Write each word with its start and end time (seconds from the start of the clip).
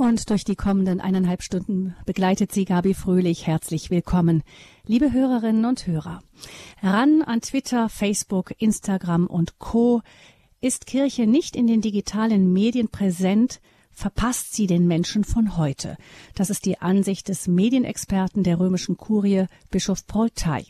Und 0.00 0.30
durch 0.30 0.44
die 0.44 0.56
kommenden 0.56 0.98
eineinhalb 0.98 1.42
Stunden 1.42 1.94
begleitet 2.06 2.52
sie 2.52 2.64
Gabi 2.64 2.94
Fröhlich. 2.94 3.46
Herzlich 3.46 3.90
willkommen, 3.90 4.42
liebe 4.86 5.12
Hörerinnen 5.12 5.66
und 5.66 5.86
Hörer. 5.86 6.22
Ran 6.82 7.20
an 7.20 7.42
Twitter, 7.42 7.90
Facebook, 7.90 8.54
Instagram 8.56 9.26
und 9.26 9.58
Co. 9.58 10.00
Ist 10.62 10.86
Kirche 10.86 11.26
nicht 11.26 11.54
in 11.54 11.66
den 11.66 11.82
digitalen 11.82 12.50
Medien 12.50 12.88
präsent, 12.88 13.60
verpasst 13.90 14.54
sie 14.54 14.66
den 14.66 14.86
Menschen 14.86 15.22
von 15.22 15.58
heute. 15.58 15.98
Das 16.34 16.48
ist 16.48 16.64
die 16.64 16.78
Ansicht 16.78 17.28
des 17.28 17.46
Medienexperten 17.46 18.42
der 18.42 18.58
römischen 18.58 18.96
Kurie, 18.96 19.48
Bischof 19.70 20.06
Paul 20.06 20.30
Thay. 20.30 20.64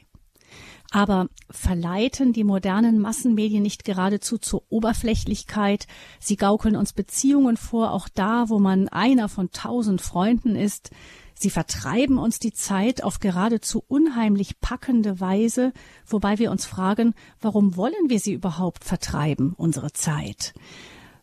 Aber 0.93 1.29
verleiten 1.49 2.33
die 2.33 2.43
modernen 2.43 2.99
Massenmedien 2.99 3.63
nicht 3.63 3.85
geradezu 3.85 4.39
zur 4.39 4.65
Oberflächlichkeit? 4.71 5.87
Sie 6.19 6.37
gaukeln 6.37 6.75
uns 6.75 6.93
Beziehungen 6.93 7.57
vor, 7.57 7.93
auch 7.93 8.09
da, 8.09 8.49
wo 8.49 8.59
man 8.59 8.89
einer 8.89 9.29
von 9.29 9.53
tausend 9.53 10.01
Freunden 10.01 10.57
ist. 10.57 10.91
Sie 11.35 11.51
vertreiben 11.51 12.19
uns 12.19 12.41
die 12.41 12.53
Zeit 12.53 13.05
auf 13.05 13.21
geradezu 13.21 13.85
unheimlich 13.87 14.61
packende 14.61 15.21
Weise, 15.21 15.73
wobei 16.07 16.39
wir 16.39 16.51
uns 16.51 16.67
fragen, 16.67 17.15
warum 17.41 17.77
wollen 17.77 18.09
wir 18.09 18.19
sie 18.19 18.35
überhaupt 18.35 18.85
vertreiben, 18.85 19.55
unsere 19.57 19.93
Zeit? 19.93 20.55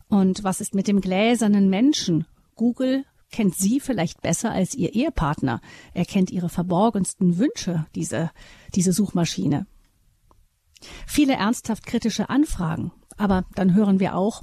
Und 0.08 0.44
was 0.44 0.62
ist 0.62 0.74
mit 0.74 0.88
dem 0.88 1.02
gläsernen 1.02 1.68
Menschen? 1.68 2.26
Google 2.56 3.04
kennt 3.30 3.54
sie 3.54 3.80
vielleicht 3.80 4.22
besser 4.22 4.50
als 4.50 4.74
ihr 4.74 4.94
Ehepartner. 4.94 5.60
Er 5.92 6.06
kennt 6.06 6.30
ihre 6.30 6.48
verborgensten 6.48 7.38
Wünsche, 7.38 7.86
diese, 7.94 8.30
diese 8.74 8.92
Suchmaschine. 8.92 9.66
Viele 11.06 11.34
ernsthaft 11.34 11.86
kritische 11.86 12.30
Anfragen. 12.30 12.92
Aber 13.16 13.44
dann 13.54 13.74
hören 13.74 13.98
wir 13.98 14.14
auch, 14.14 14.42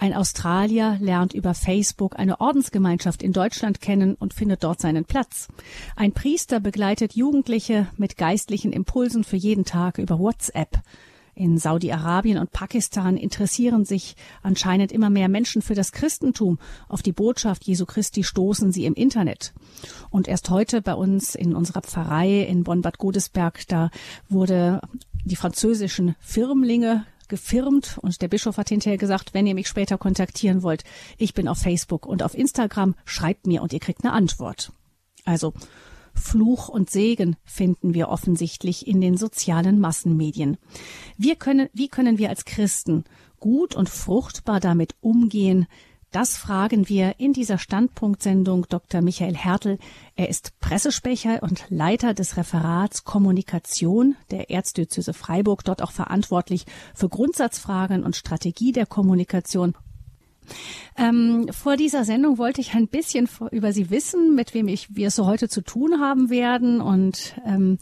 ein 0.00 0.14
Australier 0.14 0.96
lernt 1.00 1.34
über 1.34 1.54
Facebook 1.54 2.16
eine 2.18 2.40
Ordensgemeinschaft 2.40 3.20
in 3.20 3.32
Deutschland 3.32 3.80
kennen 3.80 4.14
und 4.14 4.32
findet 4.32 4.62
dort 4.62 4.80
seinen 4.80 5.04
Platz. 5.04 5.48
Ein 5.96 6.12
Priester 6.12 6.60
begleitet 6.60 7.14
Jugendliche 7.14 7.88
mit 7.96 8.16
geistlichen 8.16 8.72
Impulsen 8.72 9.24
für 9.24 9.36
jeden 9.36 9.64
Tag 9.64 9.98
über 9.98 10.20
WhatsApp. 10.20 10.80
In 11.38 11.56
Saudi-Arabien 11.56 12.36
und 12.36 12.50
Pakistan 12.50 13.16
interessieren 13.16 13.84
sich 13.84 14.16
anscheinend 14.42 14.90
immer 14.90 15.08
mehr 15.08 15.28
Menschen 15.28 15.62
für 15.62 15.76
das 15.76 15.92
Christentum. 15.92 16.58
Auf 16.88 17.00
die 17.00 17.12
Botschaft 17.12 17.62
Jesu 17.62 17.86
Christi 17.86 18.24
stoßen 18.24 18.72
sie 18.72 18.86
im 18.86 18.94
Internet. 18.94 19.52
Und 20.10 20.26
erst 20.26 20.50
heute 20.50 20.82
bei 20.82 20.94
uns 20.94 21.36
in 21.36 21.54
unserer 21.54 21.82
Pfarrei 21.82 22.40
in 22.42 22.64
Bonn-Bad 22.64 22.98
Godesberg, 22.98 23.68
da 23.68 23.92
wurde 24.28 24.80
die 25.24 25.36
französischen 25.36 26.16
Firmlinge 26.18 27.06
gefirmt 27.28 27.98
und 28.02 28.20
der 28.20 28.26
Bischof 28.26 28.56
hat 28.56 28.70
hinterher 28.70 28.98
gesagt, 28.98 29.32
wenn 29.32 29.46
ihr 29.46 29.54
mich 29.54 29.68
später 29.68 29.96
kontaktieren 29.96 30.64
wollt, 30.64 30.82
ich 31.18 31.34
bin 31.34 31.46
auf 31.46 31.58
Facebook 31.58 32.04
und 32.04 32.24
auf 32.24 32.36
Instagram, 32.36 32.96
schreibt 33.04 33.46
mir 33.46 33.62
und 33.62 33.72
ihr 33.72 33.78
kriegt 33.78 34.02
eine 34.02 34.12
Antwort. 34.12 34.72
Also 35.24 35.52
Fluch 36.18 36.68
und 36.68 36.90
Segen 36.90 37.36
finden 37.44 37.94
wir 37.94 38.08
offensichtlich 38.08 38.86
in 38.86 39.00
den 39.00 39.16
sozialen 39.16 39.80
Massenmedien. 39.80 40.56
Wir 41.16 41.36
können, 41.36 41.68
wie 41.72 41.88
können 41.88 42.18
wir 42.18 42.28
als 42.28 42.44
Christen 42.44 43.04
gut 43.40 43.74
und 43.74 43.88
fruchtbar 43.88 44.60
damit 44.60 44.94
umgehen? 45.00 45.66
Das 46.10 46.38
fragen 46.38 46.88
wir 46.88 47.20
in 47.20 47.34
dieser 47.34 47.58
Standpunktsendung 47.58 48.66
Dr. 48.70 49.02
Michael 49.02 49.36
Hertel. 49.36 49.78
Er 50.16 50.30
ist 50.30 50.58
Pressesprecher 50.58 51.42
und 51.42 51.66
Leiter 51.68 52.14
des 52.14 52.38
Referats 52.38 53.04
Kommunikation 53.04 54.16
der 54.30 54.48
Erzdiözese 54.48 55.12
Freiburg, 55.12 55.64
dort 55.64 55.82
auch 55.82 55.92
verantwortlich 55.92 56.64
für 56.94 57.10
Grundsatzfragen 57.10 58.04
und 58.04 58.16
Strategie 58.16 58.72
der 58.72 58.86
Kommunikation 58.86 59.74
ähm, 60.96 61.48
vor 61.50 61.76
dieser 61.76 62.04
Sendung 62.04 62.38
wollte 62.38 62.60
ich 62.60 62.74
ein 62.74 62.88
bisschen 62.88 63.28
über 63.50 63.72
Sie 63.72 63.90
wissen, 63.90 64.34
mit 64.34 64.54
wem 64.54 64.68
ich, 64.68 64.94
wir 64.94 65.08
es 65.08 65.16
so 65.16 65.26
heute 65.26 65.48
zu 65.48 65.60
tun 65.60 66.00
haben 66.00 66.30
werden. 66.30 66.80
Und 66.80 67.34
ähm, 67.46 67.78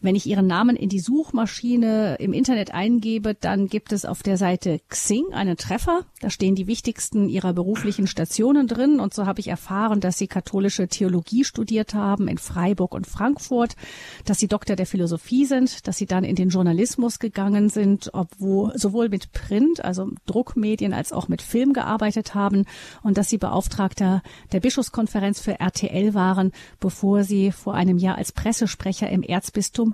wenn 0.00 0.14
ich 0.14 0.26
Ihren 0.26 0.46
Namen 0.46 0.76
in 0.76 0.88
die 0.88 1.00
Suchmaschine 1.00 2.16
im 2.18 2.32
Internet 2.32 2.72
eingebe, 2.72 3.34
dann 3.34 3.68
gibt 3.68 3.92
es 3.92 4.04
auf 4.04 4.22
der 4.22 4.36
Seite 4.36 4.80
Xing 4.88 5.32
einen 5.32 5.56
Treffer. 5.56 6.06
Da 6.20 6.30
stehen 6.30 6.54
die 6.54 6.66
wichtigsten 6.66 7.28
Ihrer 7.28 7.52
beruflichen 7.52 8.06
Stationen 8.06 8.66
drin. 8.66 8.98
Und 8.98 9.12
so 9.12 9.26
habe 9.26 9.40
ich 9.40 9.48
erfahren, 9.48 10.00
dass 10.00 10.16
Sie 10.16 10.26
katholische 10.26 10.88
Theologie 10.88 11.44
studiert 11.44 11.94
haben 11.94 12.28
in 12.28 12.38
Freiburg 12.38 12.94
und 12.94 13.06
Frankfurt, 13.06 13.76
dass 14.24 14.38
Sie 14.38 14.48
Doktor 14.48 14.74
der 14.74 14.86
Philosophie 14.86 15.44
sind, 15.44 15.86
dass 15.86 15.98
Sie 15.98 16.06
dann 16.06 16.24
in 16.24 16.36
den 16.36 16.48
Journalismus 16.48 17.18
gegangen 17.18 17.68
sind, 17.68 18.10
obwohl 18.14 18.76
sowohl 18.78 19.10
mit 19.10 19.32
Print, 19.32 19.84
also 19.84 20.10
Druckmedien, 20.26 20.94
als 20.94 21.12
auch 21.12 21.28
mit 21.28 21.42
Film 21.42 21.74
gearbeitet 21.74 22.34
haben 22.34 22.64
und 23.02 23.18
dass 23.18 23.28
Sie 23.28 23.38
Beauftragter 23.38 24.22
der 24.52 24.60
Bischofskonferenz 24.60 25.40
für 25.40 25.60
RTL 25.60 26.14
waren, 26.14 26.52
bevor 26.78 27.24
Sie 27.24 27.52
vor 27.52 27.74
einem 27.74 27.98
Jahr 27.98 28.16
als 28.16 28.32
Pressesprecher 28.32 29.10
im 29.10 29.22
Erzbistum 29.22 29.89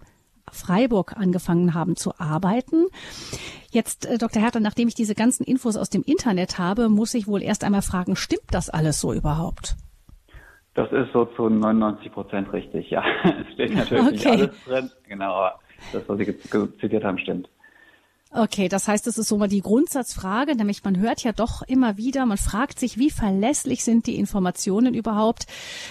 Freiburg 0.56 1.16
angefangen 1.16 1.74
haben 1.74 1.96
zu 1.96 2.18
arbeiten. 2.18 2.86
Jetzt, 3.70 4.06
äh, 4.06 4.18
Dr. 4.18 4.42
Hertel, 4.42 4.60
nachdem 4.60 4.88
ich 4.88 4.94
diese 4.94 5.14
ganzen 5.14 5.44
Infos 5.44 5.76
aus 5.76 5.90
dem 5.90 6.02
Internet 6.02 6.58
habe, 6.58 6.88
muss 6.88 7.14
ich 7.14 7.26
wohl 7.26 7.42
erst 7.42 7.62
einmal 7.62 7.82
fragen, 7.82 8.16
stimmt 8.16 8.50
das 8.50 8.70
alles 8.70 9.00
so 9.00 9.12
überhaupt? 9.12 9.76
Das 10.74 10.90
ist 10.92 11.12
so 11.12 11.24
zu 11.24 11.48
99 11.48 12.12
Prozent 12.12 12.52
richtig, 12.52 12.90
ja. 12.90 13.02
Es 13.24 13.54
steht 13.54 13.74
natürlich 13.74 14.04
okay. 14.04 14.12
nicht 14.12 14.26
alles 14.26 14.64
drin, 14.64 14.90
genau, 15.08 15.32
aber 15.32 15.60
das, 15.92 16.02
was 16.08 16.18
Sie 16.18 16.38
zitiert 16.80 17.04
haben, 17.04 17.18
stimmt. 17.18 17.48
Okay, 18.38 18.69
das 18.69 18.86
heißt, 18.86 19.06
es 19.06 19.16
ist 19.16 19.28
so 19.28 19.38
mal 19.38 19.48
die 19.48 19.62
Grundsatzfrage, 19.62 20.56
nämlich 20.56 20.84
man 20.84 20.98
hört 20.98 21.22
ja 21.22 21.32
doch 21.32 21.62
immer 21.62 21.97
wieder, 21.97 22.26
man 22.26 22.36
fragt 22.36 22.78
sich, 22.78 22.98
wie 22.98 23.08
verlässlich 23.08 23.82
sind 23.82 24.06
die 24.06 24.16
Informationen 24.16 24.92
überhaupt? 24.92 25.47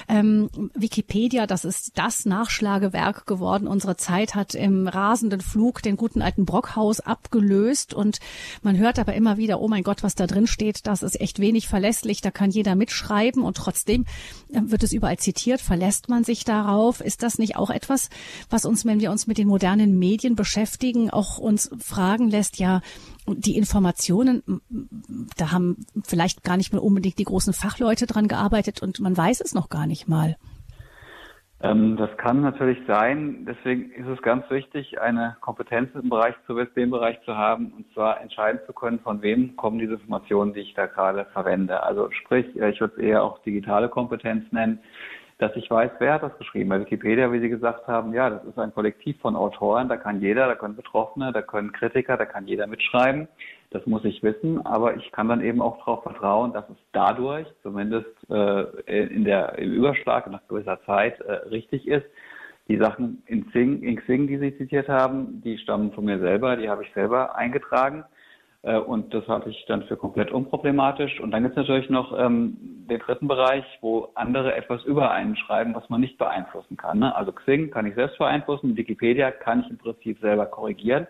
Ähm, 0.08 0.52
Wikipedia, 0.76 1.48
das 1.48 1.66
ist 1.66 1.98
das 1.98 2.28
Nachschlagewerk 2.28 3.26
geworden. 3.26 3.68
Unsere 3.68 3.98
Zeit 3.98 4.36
hat 4.36 4.54
im 4.54 4.88
rasenden 4.88 5.42
Flug 5.42 5.82
den 5.82 5.98
guten 5.98 6.22
alten 6.22 6.46
Brockhaus 6.46 7.00
abgelöst 7.00 7.96
und 7.96 8.20
man 8.62 8.78
hört 8.78 9.00
aber 9.00 9.16
immer 9.16 9.38
wieder, 9.38 9.60
oh 9.60 9.68
mein 9.68 9.82
Gott, 9.82 10.04
was 10.04 10.14
da 10.14 10.28
drin 10.28 10.46
steht, 10.46 10.86
das 10.86 11.02
ist 11.02 11.20
echt 11.20 11.40
wenig 11.40 11.68
verlässlich, 11.68 12.22
da 12.22 12.30
kann 12.30 12.52
jeder 12.52 12.76
mitschreiben 12.76 13.42
und 13.42 13.58
trotzdem 13.58 14.06
äh, 14.54 14.62
wird 14.66 14.84
es 14.84 14.94
überall 14.94 15.18
zitiert, 15.18 15.62
verlässt 15.62 16.10
man 16.10 16.24
sich 16.24 16.46
darauf? 16.46 17.02
Ist 17.02 17.24
das 17.24 17.40
nicht 17.40 17.56
auch 17.56 17.72
etwas, 17.72 18.10
was 18.52 18.66
uns, 18.66 18.86
wenn 18.86 19.00
wir 19.00 19.10
uns 19.10 19.26
mit 19.26 19.40
den 19.40 19.48
modernen 19.48 19.98
Medien 19.98 20.36
beschäftigen, 20.36 21.10
auch 21.10 21.40
uns 21.40 21.72
fragen, 21.80 22.35
lässt, 22.36 22.60
ja, 22.60 22.82
die 23.28 23.58
Informationen, 23.58 24.44
da 25.38 25.52
haben 25.52 25.86
vielleicht 26.04 26.44
gar 26.44 26.58
nicht 26.58 26.74
mehr 26.74 26.84
unbedingt 26.84 27.18
die 27.18 27.24
großen 27.24 27.54
Fachleute 27.54 28.06
dran 28.06 28.28
gearbeitet 28.28 28.82
und 28.82 29.00
man 29.00 29.16
weiß 29.16 29.42
es 29.42 29.54
noch 29.54 29.70
gar 29.70 29.88
nicht 29.88 30.08
mal. 30.08 30.36
Ähm, 31.62 31.96
das 31.96 32.16
kann 32.18 32.42
natürlich 32.42 32.78
sein. 32.86 33.46
Deswegen 33.48 33.92
ist 33.92 34.08
es 34.08 34.22
ganz 34.22 34.50
wichtig, 34.50 35.00
eine 35.02 35.38
Kompetenz 35.40 35.90
im 35.96 36.10
Bereich 36.10 36.36
zu 36.46 36.54
dem 36.54 36.92
Bereich 36.92 37.18
zu 37.24 37.36
haben 37.36 37.72
und 37.72 37.92
zwar 37.94 38.22
entscheiden 38.22 38.60
zu 38.68 38.74
können, 38.74 39.00
von 39.00 39.22
wem 39.22 39.56
kommen 39.56 39.80
diese 39.80 39.94
Informationen, 39.94 40.54
die 40.54 40.60
ich 40.60 40.74
da 40.74 40.86
gerade 40.86 41.26
verwende. 41.32 41.82
Also 41.82 42.12
sprich, 42.12 42.46
äh, 42.60 42.72
ich 42.72 42.82
würde 42.82 42.96
es 42.98 43.02
eher 43.02 43.24
auch 43.24 43.40
digitale 43.44 43.90
Kompetenz 43.90 44.52
nennen 44.52 44.80
dass 45.38 45.56
ich 45.56 45.70
weiß, 45.70 45.92
wer 46.00 46.14
hat 46.14 46.24
das 46.24 46.38
geschrieben. 46.38 46.70
Bei 46.70 46.80
Wikipedia, 46.80 47.32
wie 47.32 47.42
Sie 47.42 47.50
gesagt 47.50 47.88
haben, 47.88 48.14
ja, 48.14 48.30
das 48.30 48.44
ist 48.46 48.58
ein 48.58 48.74
Kollektiv 48.74 49.20
von 49.20 49.36
Autoren, 49.36 49.90
da 49.90 49.98
kann 49.98 50.22
jeder, 50.22 50.48
da 50.48 50.56
können 50.56 50.78
Betroffene, 50.78 51.34
da 51.34 51.42
können 51.42 51.74
Kritiker, 51.74 52.16
da 52.16 52.26
kann 52.26 52.48
jeder 52.48 52.68
mitschreiben. 52.68 53.28
Das 53.72 53.86
muss 53.86 54.06
ich 54.06 54.24
wissen, 54.24 54.66
aber 54.66 54.96
ich 54.96 55.12
kann 55.12 55.28
dann 55.28 55.42
eben 55.42 55.62
auch 55.62 55.78
darauf 55.80 56.04
vertrauen, 56.04 56.54
dass 56.54 56.70
es 56.70 56.78
dadurch, 56.94 57.48
zumindest 57.64 58.08
äh, 58.30 59.08
in 59.08 59.26
der, 59.26 59.58
im 59.58 59.74
Überschlag 59.74 60.32
nach 60.32 60.48
gewisser 60.48 60.80
Zeit, 60.86 61.20
äh, 61.22 61.34
richtig 61.50 61.86
ist. 61.88 62.06
Die 62.70 62.78
Sachen 62.78 63.22
in 63.26 63.48
Xing, 63.50 63.84
in 63.84 63.98
Xing, 63.98 64.28
die 64.28 64.38
Sie 64.38 64.58
zitiert 64.58 64.88
haben, 64.88 65.42
die 65.44 65.58
stammen 65.58 65.92
von 65.92 66.06
mir 66.06 66.20
selber, 66.20 66.56
die 66.56 66.70
habe 66.70 66.84
ich 66.84 66.94
selber 66.94 67.36
eingetragen. 67.36 68.06
Äh, 68.66 68.80
und 68.80 69.14
das 69.14 69.28
halte 69.28 69.50
ich 69.50 69.66
dann 69.68 69.84
für 69.84 69.96
komplett 69.96 70.32
unproblematisch. 70.32 71.20
Und 71.20 71.32
dann 71.32 71.44
gibt 71.44 71.54
es 71.54 71.58
natürlich 71.58 71.90
noch 71.90 72.18
ähm, 72.18 72.58
den 72.90 73.00
dritten 73.00 73.28
Bereich, 73.28 73.64
wo 73.82 74.10
andere 74.16 74.56
etwas 74.56 74.84
über 74.84 75.12
einen 75.12 75.38
schreiben, 75.38 75.74
was 75.76 75.88
man 75.90 76.02
nicht 76.02 76.18
beeinflussen 76.18 76.76
kann. 76.76 77.00
Ne? 77.00 77.16
Also 77.16 77.32
Xing 77.32 77.72
kann 77.72 77.86
ich 77.86 77.96
selbst 77.96 78.18
beeinflussen, 78.18 78.76
Wikipedia 78.76 79.32
kann 79.32 79.62
ich 79.62 79.70
im 79.70 79.78
Prinzip 79.78 80.20
selber 80.20 80.48
korrigieren. 80.48 81.08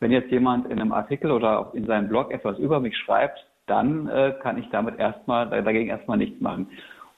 Wenn 0.00 0.10
jetzt 0.10 0.30
jemand 0.30 0.66
in 0.66 0.80
einem 0.80 0.92
Artikel 0.92 1.30
oder 1.30 1.70
in 1.74 1.86
seinem 1.86 2.08
Blog 2.08 2.32
etwas 2.32 2.58
über 2.58 2.80
mich 2.80 2.96
schreibt, 2.96 3.46
dann 3.66 4.08
äh, 4.08 4.34
kann 4.42 4.58
ich 4.58 4.68
damit 4.70 4.98
erstmal 4.98 5.48
dagegen 5.48 5.88
erstmal 5.88 6.18
nichts 6.18 6.40
machen. 6.40 6.68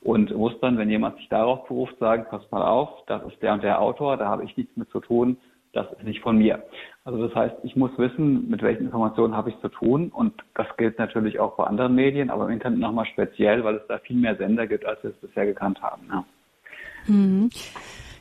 Und 0.02 0.32
muss 0.36 0.52
dann, 0.60 0.78
wenn 0.78 0.90
jemand 0.90 1.16
sich 1.16 1.28
darauf 1.28 1.66
beruft, 1.66 1.98
sagen, 1.98 2.26
pass 2.30 2.48
mal 2.52 2.62
auf, 2.62 2.90
das 3.06 3.24
ist 3.24 3.42
der 3.42 3.54
und 3.54 3.64
der 3.64 3.80
Autor, 3.80 4.16
da 4.16 4.26
habe 4.26 4.44
ich 4.44 4.56
nichts 4.56 4.76
mit 4.76 4.88
zu 4.90 5.00
tun, 5.00 5.36
das 5.76 5.86
ist 5.92 6.04
nicht 6.04 6.20
von 6.20 6.38
mir. 6.38 6.62
Also 7.04 7.24
das 7.26 7.34
heißt, 7.34 7.56
ich 7.62 7.76
muss 7.76 7.90
wissen, 7.98 8.48
mit 8.48 8.62
welchen 8.62 8.86
Informationen 8.86 9.36
habe 9.36 9.50
ich 9.50 9.60
zu 9.60 9.68
tun 9.68 10.08
und 10.08 10.32
das 10.54 10.66
gilt 10.76 10.98
natürlich 10.98 11.38
auch 11.38 11.56
bei 11.56 11.64
anderen 11.64 11.94
Medien, 11.94 12.30
aber 12.30 12.46
im 12.46 12.52
Internet 12.52 12.80
nochmal 12.80 13.06
speziell, 13.06 13.62
weil 13.62 13.76
es 13.76 13.86
da 13.86 13.98
viel 13.98 14.16
mehr 14.16 14.36
Sender 14.36 14.66
gibt, 14.66 14.86
als 14.86 15.02
wir 15.02 15.10
es 15.10 15.16
bisher 15.16 15.46
gekannt 15.46 15.82
haben. 15.82 16.08
Ja. 16.10 16.24
Mhm. 17.06 17.50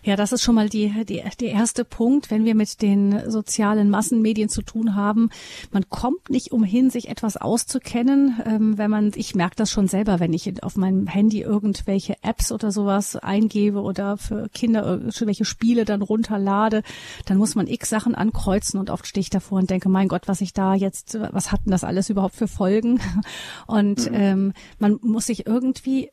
Ja, 0.05 0.15
das 0.15 0.31
ist 0.31 0.43
schon 0.43 0.53
mal 0.53 0.69
die, 0.69 1.03
die, 1.05 1.23
der 1.39 1.51
erste 1.51 1.83
Punkt, 1.83 2.29
wenn 2.29 2.45
wir 2.45 2.53
mit 2.53 2.83
den 2.83 3.27
sozialen 3.29 3.89
Massenmedien 3.89 4.49
zu 4.49 4.61
tun 4.61 4.93
haben. 4.93 5.31
Man 5.71 5.89
kommt 5.89 6.29
nicht 6.29 6.51
umhin, 6.51 6.91
sich 6.91 7.09
etwas 7.09 7.37
auszukennen. 7.37 8.39
Ähm, 8.45 8.77
wenn 8.77 8.91
man, 8.91 9.11
ich 9.15 9.33
merke 9.33 9.55
das 9.55 9.71
schon 9.71 9.87
selber, 9.87 10.19
wenn 10.19 10.31
ich 10.31 10.63
auf 10.63 10.77
meinem 10.77 11.07
Handy 11.07 11.41
irgendwelche 11.41 12.17
Apps 12.21 12.51
oder 12.51 12.71
sowas 12.71 13.15
eingebe 13.15 13.81
oder 13.81 14.17
für 14.17 14.47
Kinder 14.49 14.85
irgendwelche 14.85 15.43
Spiele 15.43 15.85
dann 15.85 16.03
runterlade, 16.03 16.83
dann 17.25 17.39
muss 17.39 17.55
man 17.55 17.65
x 17.65 17.89
Sachen 17.89 18.13
ankreuzen 18.13 18.79
und 18.79 18.91
oft 18.91 19.07
stehe 19.07 19.21
ich 19.21 19.31
davor 19.31 19.57
und 19.57 19.71
denke, 19.71 19.89
mein 19.89 20.07
Gott, 20.07 20.27
was 20.27 20.41
ich 20.41 20.53
da 20.53 20.75
jetzt, 20.75 21.17
was 21.31 21.51
hat 21.51 21.65
denn 21.65 21.71
das 21.71 21.83
alles 21.83 22.11
überhaupt 22.11 22.35
für 22.35 22.47
Folgen? 22.47 22.99
Und 23.67 24.09
mhm. 24.11 24.15
ähm, 24.15 24.53
man 24.77 24.99
muss 25.01 25.25
sich 25.25 25.47
irgendwie, 25.47 26.11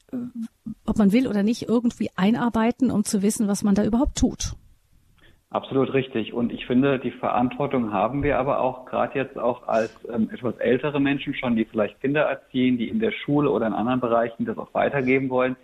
ob 0.86 0.98
man 0.98 1.12
will 1.12 1.26
oder 1.26 1.42
nicht, 1.42 1.68
irgendwie 1.68 2.10
einarbeiten, 2.16 2.90
um 2.90 3.04
zu 3.04 3.22
wissen, 3.22 3.48
was 3.48 3.62
man 3.62 3.74
da 3.74 3.84
überhaupt 3.84 4.16
tut. 4.16 4.54
Absolut 5.50 5.92
richtig. 5.92 6.32
Und 6.32 6.50
ich 6.50 6.64
finde, 6.66 6.98
die 6.98 7.10
Verantwortung 7.10 7.92
haben 7.92 8.22
wir 8.22 8.38
aber 8.38 8.60
auch 8.60 8.86
gerade 8.86 9.18
jetzt 9.18 9.38
auch 9.38 9.68
als 9.68 9.92
ähm, 10.10 10.30
etwas 10.32 10.56
ältere 10.56 10.98
Menschen 10.98 11.34
schon, 11.34 11.56
die 11.56 11.66
vielleicht 11.66 12.00
Kinder 12.00 12.22
erziehen, 12.22 12.78
die 12.78 12.88
in 12.88 13.00
der 13.00 13.12
Schule 13.12 13.50
oder 13.50 13.66
in 13.66 13.74
anderen 13.74 14.00
Bereichen 14.00 14.46
das 14.46 14.56
auch 14.56 14.72
weitergeben 14.72 15.28
wollen. 15.28 15.56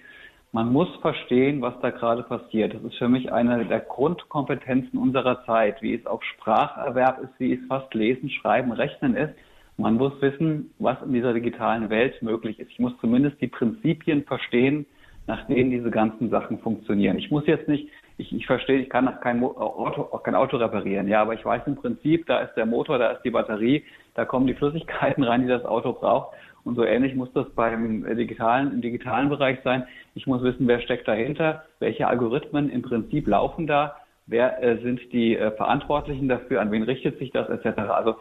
Man 0.52 0.70
muss 0.72 0.88
verstehen, 1.00 1.62
was 1.62 1.74
da 1.80 1.88
gerade 1.88 2.22
passiert. 2.22 2.74
Das 2.74 2.82
ist 2.82 2.96
für 2.96 3.08
mich 3.08 3.32
eine 3.32 3.64
der 3.64 3.80
Grundkompetenzen 3.80 4.98
unserer 4.98 5.44
Zeit, 5.46 5.80
wie 5.80 5.94
es 5.94 6.06
auch 6.06 6.22
Spracherwerb 6.22 7.22
ist, 7.22 7.32
wie 7.38 7.54
es 7.54 7.60
fast 7.66 7.92
Lesen, 7.94 8.28
Schreiben, 8.28 8.72
Rechnen 8.72 9.16
ist. 9.16 9.34
Man 9.78 9.94
muss 9.94 10.12
wissen, 10.20 10.74
was 10.80 11.00
in 11.02 11.12
dieser 11.12 11.32
digitalen 11.32 11.88
Welt 11.88 12.20
möglich 12.20 12.58
ist. 12.58 12.68
Ich 12.72 12.80
muss 12.80 12.92
zumindest 13.00 13.40
die 13.40 13.46
Prinzipien 13.46 14.24
verstehen, 14.24 14.86
nach 15.28 15.46
denen 15.46 15.70
diese 15.70 15.90
ganzen 15.90 16.30
Sachen 16.30 16.58
funktionieren. 16.58 17.16
Ich 17.16 17.30
muss 17.30 17.46
jetzt 17.46 17.68
nicht, 17.68 17.88
ich, 18.16 18.34
ich 18.34 18.44
verstehe, 18.44 18.80
ich 18.80 18.90
kann 18.90 19.20
kein 19.20 19.40
Auto, 19.44 20.02
kein 20.18 20.34
Auto 20.34 20.56
reparieren, 20.56 21.06
ja, 21.06 21.22
aber 21.22 21.34
ich 21.34 21.44
weiß 21.44 21.62
im 21.66 21.76
Prinzip, 21.76 22.26
da 22.26 22.40
ist 22.40 22.54
der 22.54 22.66
Motor, 22.66 22.98
da 22.98 23.12
ist 23.12 23.22
die 23.22 23.30
Batterie, 23.30 23.84
da 24.14 24.24
kommen 24.24 24.48
die 24.48 24.54
Flüssigkeiten 24.54 25.22
rein, 25.30 25.42
die 25.42 25.48
das 25.48 25.64
Auto 25.64 25.92
braucht. 25.92 26.34
Und 26.64 26.74
so 26.74 26.84
ähnlich 26.84 27.14
muss 27.14 27.32
das 27.32 27.48
beim 27.50 28.04
digitalen, 28.16 28.72
im 28.72 28.80
digitalen 28.82 29.28
Bereich 29.28 29.60
sein. 29.62 29.86
Ich 30.16 30.26
muss 30.26 30.42
wissen, 30.42 30.66
wer 30.66 30.80
steckt 30.80 31.06
dahinter, 31.06 31.62
welche 31.78 32.08
Algorithmen 32.08 32.68
im 32.68 32.82
Prinzip 32.82 33.28
laufen 33.28 33.68
da, 33.68 33.94
wer 34.26 34.60
äh, 34.62 34.78
sind 34.82 35.00
die 35.12 35.36
äh, 35.36 35.52
Verantwortlichen 35.52 36.28
dafür, 36.28 36.60
an 36.60 36.72
wen 36.72 36.82
richtet 36.82 37.18
sich 37.20 37.30
das, 37.30 37.48
etc. 37.48 37.78
Also 37.78 38.16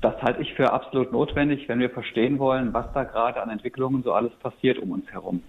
das 0.00 0.20
halte 0.22 0.42
ich 0.42 0.54
für 0.54 0.72
absolut 0.72 1.12
notwendig, 1.12 1.68
wenn 1.68 1.78
wir 1.78 1.90
verstehen 1.90 2.38
wollen, 2.38 2.72
was 2.74 2.92
da 2.92 3.04
gerade 3.04 3.42
an 3.42 3.50
Entwicklungen 3.50 4.02
so 4.02 4.12
alles 4.12 4.32
passiert 4.34 4.78
um 4.78 4.90
uns 4.92 5.06
herum. 5.10 5.42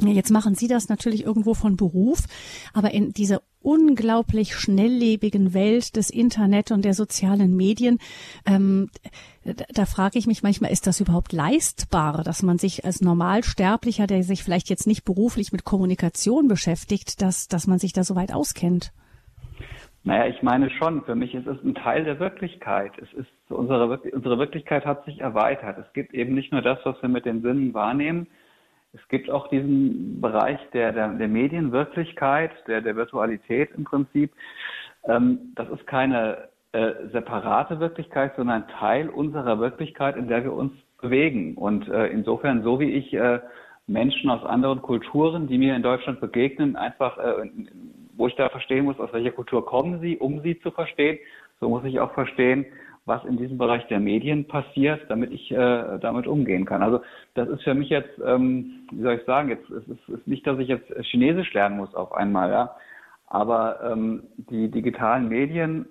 Jetzt 0.00 0.30
machen 0.30 0.56
Sie 0.56 0.66
das 0.66 0.88
natürlich 0.88 1.24
irgendwo 1.24 1.54
von 1.54 1.76
Beruf, 1.76 2.18
aber 2.72 2.90
in 2.90 3.12
dieser 3.12 3.42
unglaublich 3.62 4.56
schnelllebigen 4.56 5.54
Welt 5.54 5.94
des 5.94 6.10
Internet 6.10 6.72
und 6.72 6.84
der 6.84 6.94
sozialen 6.94 7.56
Medien, 7.56 7.98
ähm, 8.44 8.90
da, 9.44 9.64
da 9.72 9.86
frage 9.86 10.18
ich 10.18 10.26
mich 10.26 10.42
manchmal, 10.42 10.72
ist 10.72 10.88
das 10.88 11.00
überhaupt 11.00 11.32
leistbar, 11.32 12.24
dass 12.24 12.42
man 12.42 12.58
sich 12.58 12.84
als 12.84 13.02
Normalsterblicher, 13.02 14.08
der 14.08 14.24
sich 14.24 14.42
vielleicht 14.42 14.68
jetzt 14.68 14.86
nicht 14.88 15.04
beruflich 15.04 15.52
mit 15.52 15.64
Kommunikation 15.64 16.48
beschäftigt, 16.48 17.22
dass, 17.22 17.46
dass 17.46 17.68
man 17.68 17.78
sich 17.78 17.92
da 17.92 18.02
so 18.02 18.16
weit 18.16 18.34
auskennt? 18.34 18.92
Naja, 20.02 20.26
ich 20.26 20.42
meine 20.42 20.70
schon, 20.70 21.02
für 21.04 21.14
mich 21.14 21.34
ist 21.34 21.46
es 21.46 21.62
ein 21.64 21.74
Teil 21.74 22.04
der 22.04 22.18
Wirklichkeit. 22.18 22.92
Es 22.98 23.12
ist 23.14 23.30
unsere, 23.48 23.98
unsere 23.98 24.38
Wirklichkeit 24.38 24.86
hat 24.86 25.04
sich 25.04 25.20
erweitert. 25.20 25.78
Es 25.78 25.92
gibt 25.92 26.14
eben 26.14 26.34
nicht 26.34 26.52
nur 26.52 26.62
das, 26.62 26.78
was 26.84 27.00
wir 27.02 27.08
mit 27.08 27.24
den 27.24 27.42
Sinnen 27.42 27.74
wahrnehmen. 27.74 28.26
Es 28.92 29.06
gibt 29.08 29.28
auch 29.28 29.48
diesen 29.48 30.20
Bereich 30.20 30.58
der, 30.72 30.92
der, 30.92 31.08
der 31.08 31.28
Medienwirklichkeit, 31.28 32.52
der, 32.68 32.80
der 32.80 32.96
Virtualität 32.96 33.70
im 33.76 33.84
Prinzip. 33.84 34.32
Ähm, 35.06 35.52
das 35.56 35.68
ist 35.70 35.86
keine 35.86 36.48
äh, 36.72 36.92
separate 37.12 37.80
Wirklichkeit, 37.80 38.34
sondern 38.36 38.68
Teil 38.68 39.08
unserer 39.08 39.58
Wirklichkeit, 39.58 40.16
in 40.16 40.28
der 40.28 40.44
wir 40.44 40.52
uns 40.52 40.72
bewegen. 41.00 41.56
Und 41.56 41.88
äh, 41.88 42.06
insofern, 42.06 42.62
so 42.62 42.80
wie 42.80 42.92
ich 42.92 43.12
äh, 43.12 43.40
Menschen 43.86 44.30
aus 44.30 44.44
anderen 44.44 44.80
Kulturen, 44.80 45.48
die 45.48 45.58
mir 45.58 45.76
in 45.76 45.82
Deutschland 45.82 46.20
begegnen, 46.20 46.76
einfach 46.76 47.18
äh, 47.18 47.50
wo 48.16 48.28
ich 48.28 48.34
da 48.36 48.48
verstehen 48.48 48.84
muss, 48.84 48.98
aus 48.98 49.12
welcher 49.12 49.32
Kultur 49.32 49.66
kommen 49.66 50.00
sie, 50.00 50.16
um 50.16 50.40
sie 50.40 50.58
zu 50.60 50.70
verstehen. 50.70 51.18
So 51.60 51.68
muss 51.68 51.84
ich 51.84 52.00
auch 52.00 52.12
verstehen, 52.12 52.64
was 53.06 53.24
in 53.24 53.36
diesem 53.36 53.58
Bereich 53.58 53.86
der 53.88 54.00
Medien 54.00 54.46
passiert, 54.46 55.02
damit 55.08 55.30
ich 55.32 55.50
äh, 55.50 55.98
damit 55.98 56.26
umgehen 56.26 56.64
kann. 56.64 56.82
Also 56.82 57.00
das 57.34 57.48
ist 57.48 57.62
für 57.62 57.74
mich 57.74 57.90
jetzt, 57.90 58.18
ähm, 58.24 58.86
wie 58.92 59.02
soll 59.02 59.14
ich 59.14 59.24
sagen, 59.24 59.50
jetzt 59.50 59.68
es 59.70 59.86
ist, 59.88 60.08
ist 60.08 60.26
nicht, 60.26 60.46
dass 60.46 60.58
ich 60.58 60.68
jetzt 60.68 60.90
Chinesisch 61.02 61.52
lernen 61.52 61.76
muss 61.76 61.94
auf 61.94 62.12
einmal, 62.12 62.50
ja. 62.50 62.76
Aber 63.26 63.80
ähm, 63.92 64.24
die 64.36 64.70
digitalen 64.70 65.28
Medien 65.28 65.86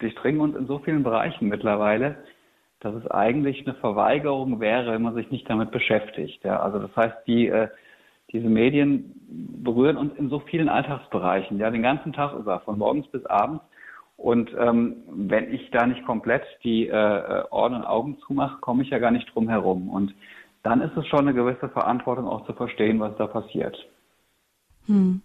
durchdringen 0.00 0.40
uns 0.40 0.56
in 0.56 0.66
so 0.66 0.78
vielen 0.80 1.02
Bereichen 1.02 1.48
mittlerweile, 1.48 2.16
dass 2.80 2.94
es 2.94 3.10
eigentlich 3.10 3.66
eine 3.66 3.74
Verweigerung 3.76 4.60
wäre, 4.60 4.92
wenn 4.92 5.02
man 5.02 5.14
sich 5.14 5.30
nicht 5.30 5.48
damit 5.48 5.70
beschäftigt. 5.70 6.42
Ja. 6.44 6.60
Also 6.60 6.78
das 6.78 6.94
heißt, 6.96 7.16
die 7.26 7.48
äh, 7.48 7.68
diese 8.32 8.48
Medien 8.48 9.12
berühren 9.62 9.96
uns 9.96 10.16
in 10.16 10.28
so 10.28 10.38
vielen 10.40 10.68
Alltagsbereichen, 10.68 11.58
ja, 11.58 11.70
den 11.70 11.82
ganzen 11.82 12.12
Tag 12.12 12.34
über, 12.34 12.60
von 12.60 12.78
morgens 12.78 13.06
bis 13.08 13.24
abends. 13.26 13.64
Und 14.20 14.50
ähm, 14.58 14.96
wenn 15.08 15.50
ich 15.50 15.70
da 15.70 15.86
nicht 15.86 16.04
komplett 16.04 16.42
die 16.62 16.88
äh, 16.88 17.42
Ohren 17.50 17.74
und 17.74 17.84
Augen 17.84 18.18
zumache, 18.26 18.60
komme 18.60 18.82
ich 18.82 18.90
ja 18.90 18.98
gar 18.98 19.10
nicht 19.10 19.34
drum 19.34 19.48
herum. 19.48 19.88
Und 19.88 20.14
dann 20.62 20.82
ist 20.82 20.94
es 20.94 21.06
schon 21.06 21.20
eine 21.20 21.32
gewisse 21.32 21.70
Verantwortung, 21.70 22.28
auch 22.28 22.44
zu 22.44 22.52
verstehen, 22.52 23.00
was 23.00 23.16
da 23.16 23.26
passiert. 23.26 23.74
Hm. 24.86 25.22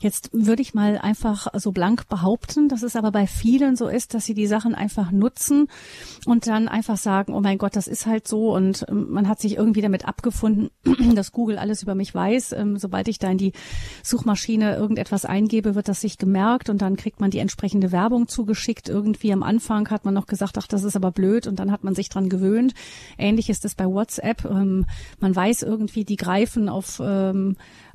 Jetzt 0.00 0.30
würde 0.32 0.62
ich 0.62 0.74
mal 0.74 0.98
einfach 0.98 1.48
so 1.54 1.72
blank 1.72 2.08
behaupten, 2.08 2.68
dass 2.68 2.82
es 2.82 2.94
aber 2.94 3.10
bei 3.10 3.26
vielen 3.26 3.76
so 3.76 3.88
ist, 3.88 4.14
dass 4.14 4.24
sie 4.24 4.34
die 4.34 4.46
Sachen 4.46 4.74
einfach 4.74 5.10
nutzen 5.10 5.68
und 6.26 6.46
dann 6.46 6.68
einfach 6.68 6.96
sagen, 6.96 7.34
oh 7.34 7.40
mein 7.40 7.58
Gott, 7.58 7.74
das 7.74 7.88
ist 7.88 8.06
halt 8.06 8.28
so 8.28 8.54
und 8.54 8.86
ähm, 8.88 9.10
man 9.10 9.28
hat 9.28 9.40
sich 9.40 9.56
irgendwie 9.56 9.80
damit 9.80 10.06
abgefunden, 10.06 10.70
dass 11.14 11.32
Google 11.32 11.58
alles 11.58 11.82
über 11.82 11.94
mich 11.94 12.14
weiß. 12.14 12.52
Ähm, 12.52 12.78
sobald 12.78 13.08
ich 13.08 13.18
da 13.18 13.30
in 13.30 13.38
die 13.38 13.52
Suchmaschine 14.02 14.76
irgendetwas 14.76 15.24
eingebe, 15.24 15.74
wird 15.74 15.88
das 15.88 16.00
sich 16.00 16.18
gemerkt 16.18 16.70
und 16.70 16.80
dann 16.80 16.96
kriegt 16.96 17.20
man 17.20 17.30
die 17.30 17.38
entsprechende 17.38 17.90
Werbung 17.90 18.28
zugeschickt. 18.28 18.88
Irgendwie 18.88 19.32
am 19.32 19.42
Anfang 19.42 19.90
hat 19.90 20.04
man 20.04 20.14
noch 20.14 20.26
gesagt, 20.26 20.56
ach, 20.58 20.68
das 20.68 20.84
ist 20.84 20.96
aber 20.96 21.10
blöd 21.10 21.46
und 21.46 21.58
dann 21.58 21.72
hat 21.72 21.82
man 21.82 21.94
sich 21.94 22.08
dran 22.08 22.28
gewöhnt. 22.28 22.74
Ähnlich 23.18 23.50
ist 23.50 23.64
es 23.64 23.74
bei 23.74 23.86
WhatsApp. 23.86 24.44
Ähm, 24.44 24.86
man 25.18 25.34
weiß 25.34 25.62
irgendwie, 25.62 26.04
die 26.04 26.16
greifen 26.16 26.68
auf, 26.68 27.00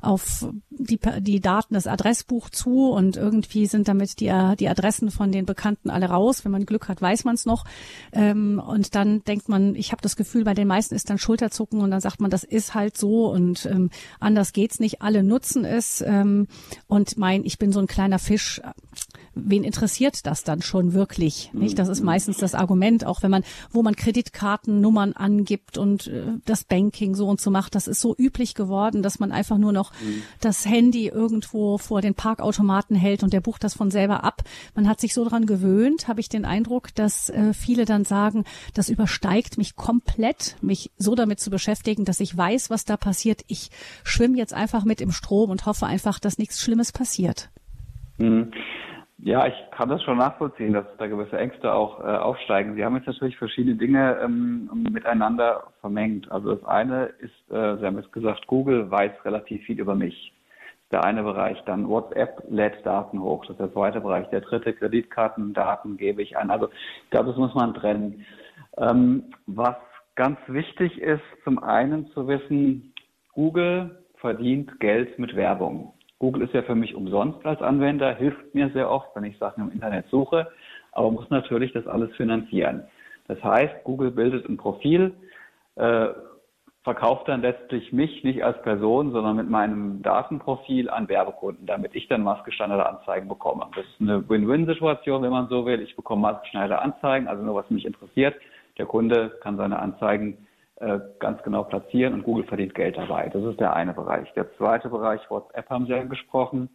auf 0.04 0.46
die, 0.70 0.98
die 1.20 1.40
Daten 1.40 1.74
das 1.74 1.86
Adressbuch 1.86 2.50
zu 2.50 2.90
und 2.90 3.16
irgendwie 3.16 3.66
sind 3.66 3.88
damit 3.88 4.20
die, 4.20 4.32
die 4.58 4.68
Adressen 4.68 5.10
von 5.10 5.32
den 5.32 5.46
Bekannten 5.46 5.90
alle 5.90 6.06
raus. 6.06 6.44
Wenn 6.44 6.52
man 6.52 6.66
Glück 6.66 6.88
hat, 6.88 7.00
weiß 7.00 7.24
man 7.24 7.34
es 7.34 7.46
noch. 7.46 7.64
Ähm, 8.12 8.62
und 8.64 8.94
dann 8.94 9.22
denkt 9.24 9.48
man, 9.48 9.74
ich 9.74 9.92
habe 9.92 10.02
das 10.02 10.16
Gefühl, 10.16 10.44
bei 10.44 10.54
den 10.54 10.68
meisten 10.68 10.94
ist 10.94 11.10
dann 11.10 11.18
Schulterzucken 11.18 11.80
und 11.80 11.90
dann 11.90 12.00
sagt 12.00 12.20
man, 12.20 12.30
das 12.30 12.44
ist 12.44 12.74
halt 12.74 12.96
so 12.96 13.30
und 13.30 13.66
ähm, 13.66 13.90
anders 14.20 14.52
geht's 14.52 14.80
nicht. 14.80 15.02
Alle 15.02 15.22
nutzen 15.22 15.64
es 15.64 16.00
ähm, 16.00 16.46
und 16.86 17.16
mein, 17.16 17.44
ich 17.44 17.58
bin 17.58 17.72
so 17.72 17.80
ein 17.80 17.86
kleiner 17.86 18.18
Fisch 18.18 18.60
wen 19.34 19.64
interessiert 19.64 20.26
das 20.26 20.44
dann 20.44 20.62
schon 20.62 20.92
wirklich? 20.92 21.50
Nicht? 21.52 21.78
Das 21.78 21.88
ist 21.88 22.00
mhm. 22.00 22.06
meistens 22.06 22.38
das 22.38 22.54
Argument, 22.54 23.04
auch 23.04 23.22
wenn 23.22 23.30
man, 23.30 23.44
wo 23.70 23.82
man 23.82 23.96
Kreditkartennummern 23.96 25.12
angibt 25.12 25.78
und 25.78 26.06
äh, 26.06 26.24
das 26.44 26.64
Banking 26.64 27.14
so 27.14 27.28
und 27.28 27.40
so 27.40 27.50
macht. 27.50 27.74
Das 27.74 27.86
ist 27.88 28.00
so 28.00 28.14
üblich 28.16 28.54
geworden, 28.54 29.02
dass 29.02 29.18
man 29.18 29.32
einfach 29.32 29.58
nur 29.58 29.72
noch 29.72 29.92
mhm. 29.92 30.22
das 30.40 30.64
Handy 30.66 31.08
irgendwo 31.08 31.78
vor 31.78 32.00
den 32.00 32.14
Parkautomaten 32.14 32.96
hält 32.96 33.22
und 33.22 33.32
der 33.32 33.40
bucht 33.40 33.64
das 33.64 33.74
von 33.74 33.90
selber 33.90 34.24
ab. 34.24 34.42
Man 34.74 34.88
hat 34.88 35.00
sich 35.00 35.14
so 35.14 35.28
dran 35.28 35.46
gewöhnt, 35.46 36.08
habe 36.08 36.20
ich 36.20 36.28
den 36.28 36.44
Eindruck, 36.44 36.94
dass 36.94 37.30
äh, 37.30 37.52
viele 37.54 37.84
dann 37.84 38.04
sagen, 38.04 38.44
das 38.74 38.88
übersteigt 38.88 39.58
mich 39.58 39.76
komplett, 39.76 40.56
mich 40.60 40.90
so 40.98 41.14
damit 41.14 41.40
zu 41.40 41.50
beschäftigen, 41.50 42.04
dass 42.04 42.20
ich 42.20 42.36
weiß, 42.36 42.70
was 42.70 42.84
da 42.84 42.96
passiert. 42.96 43.42
Ich 43.46 43.70
schwimme 44.02 44.38
jetzt 44.38 44.54
einfach 44.54 44.84
mit 44.84 45.00
im 45.00 45.12
Strom 45.12 45.50
und 45.50 45.66
hoffe 45.66 45.86
einfach, 45.86 46.18
dass 46.18 46.38
nichts 46.38 46.60
Schlimmes 46.60 46.92
passiert. 46.92 47.50
Mhm. 48.18 48.52
Ja, 49.24 49.46
ich 49.46 49.54
kann 49.70 49.88
das 49.88 50.02
schon 50.02 50.18
nachvollziehen, 50.18 50.74
dass 50.74 50.84
da 50.98 51.06
gewisse 51.06 51.38
Ängste 51.38 51.72
auch 51.72 51.98
äh, 52.00 52.02
aufsteigen. 52.02 52.74
Sie 52.74 52.84
haben 52.84 52.94
jetzt 52.96 53.06
natürlich 53.06 53.38
verschiedene 53.38 53.74
Dinge 53.74 54.18
ähm, 54.22 54.68
miteinander 54.92 55.68
vermengt. 55.80 56.30
Also 56.30 56.54
das 56.54 56.64
eine 56.66 57.06
ist, 57.20 57.50
äh, 57.50 57.78
Sie 57.78 57.86
haben 57.86 57.96
jetzt 57.96 58.12
gesagt, 58.12 58.46
Google 58.46 58.90
weiß 58.90 59.12
relativ 59.24 59.64
viel 59.64 59.80
über 59.80 59.94
mich. 59.94 60.34
Der 60.92 61.04
eine 61.04 61.22
Bereich, 61.22 61.58
dann 61.64 61.88
WhatsApp 61.88 62.42
lädt 62.50 62.84
Daten 62.84 63.18
hoch. 63.18 63.46
Das 63.46 63.52
ist 63.52 63.60
der 63.60 63.72
zweite 63.72 64.02
Bereich. 64.02 64.28
Der 64.28 64.42
dritte, 64.42 64.74
Kreditkartendaten 64.74 65.96
gebe 65.96 66.20
ich 66.20 66.36
an. 66.36 66.50
Also 66.50 66.68
ich 67.04 67.10
glaube, 67.10 67.30
das 67.30 67.38
muss 67.38 67.54
man 67.54 67.72
trennen. 67.72 68.26
Ähm, 68.76 69.32
was 69.46 69.76
ganz 70.16 70.38
wichtig 70.48 71.00
ist, 71.00 71.24
zum 71.44 71.62
einen 71.62 72.08
zu 72.08 72.28
wissen, 72.28 72.92
Google 73.32 74.04
verdient 74.16 74.80
Geld 74.80 75.18
mit 75.18 75.34
Werbung. 75.34 75.93
Google 76.24 76.44
ist 76.44 76.54
ja 76.54 76.62
für 76.62 76.74
mich 76.74 76.94
umsonst 76.94 77.44
als 77.44 77.60
Anwender, 77.60 78.14
hilft 78.14 78.54
mir 78.54 78.70
sehr 78.70 78.90
oft, 78.90 79.14
wenn 79.14 79.24
ich 79.24 79.36
Sachen 79.36 79.64
im 79.64 79.70
Internet 79.70 80.06
suche, 80.10 80.48
aber 80.92 81.10
muss 81.10 81.28
natürlich 81.28 81.74
das 81.74 81.86
alles 81.86 82.16
finanzieren. 82.16 82.84
Das 83.28 83.44
heißt, 83.44 83.84
Google 83.84 84.10
bildet 84.10 84.48
ein 84.48 84.56
Profil, 84.56 85.12
äh, 85.74 86.06
verkaufe 86.82 87.24
dann 87.26 87.42
letztlich 87.42 87.92
mich 87.92 88.24
nicht 88.24 88.42
als 88.42 88.60
Person, 88.62 89.12
sondern 89.12 89.36
mit 89.36 89.50
meinem 89.50 90.00
Datenprofil 90.00 90.88
an 90.88 91.10
Werbekunden, 91.10 91.66
damit 91.66 91.94
ich 91.94 92.08
dann 92.08 92.22
maßgeschneiderte 92.22 92.86
Anzeigen 92.88 93.28
bekomme. 93.28 93.66
Das 93.76 93.84
ist 93.84 94.00
eine 94.00 94.26
Win-Win-Situation, 94.26 95.22
wenn 95.22 95.30
man 95.30 95.48
so 95.48 95.66
will. 95.66 95.82
Ich 95.82 95.94
bekomme 95.94 96.22
maßgeschneiderte 96.22 96.80
Anzeigen, 96.80 97.28
also 97.28 97.42
nur 97.42 97.56
was 97.56 97.68
mich 97.68 97.84
interessiert. 97.84 98.34
Der 98.78 98.86
Kunde 98.86 99.28
kann 99.42 99.58
seine 99.58 99.78
Anzeigen 99.78 100.43
ganz 101.20 101.42
genau 101.44 101.64
platzieren 101.64 102.14
und 102.14 102.24
Google 102.24 102.44
verdient 102.44 102.74
Geld 102.74 102.96
dabei. 102.96 103.30
Das 103.32 103.42
ist 103.44 103.60
der 103.60 103.74
eine 103.74 103.94
Bereich. 103.94 104.32
Der 104.34 104.52
zweite 104.56 104.88
Bereich, 104.88 105.20
WhatsApp 105.30 105.70
haben 105.70 105.86
Sie 105.86 105.92
ja 105.92 106.02
gesprochen, 106.02 106.68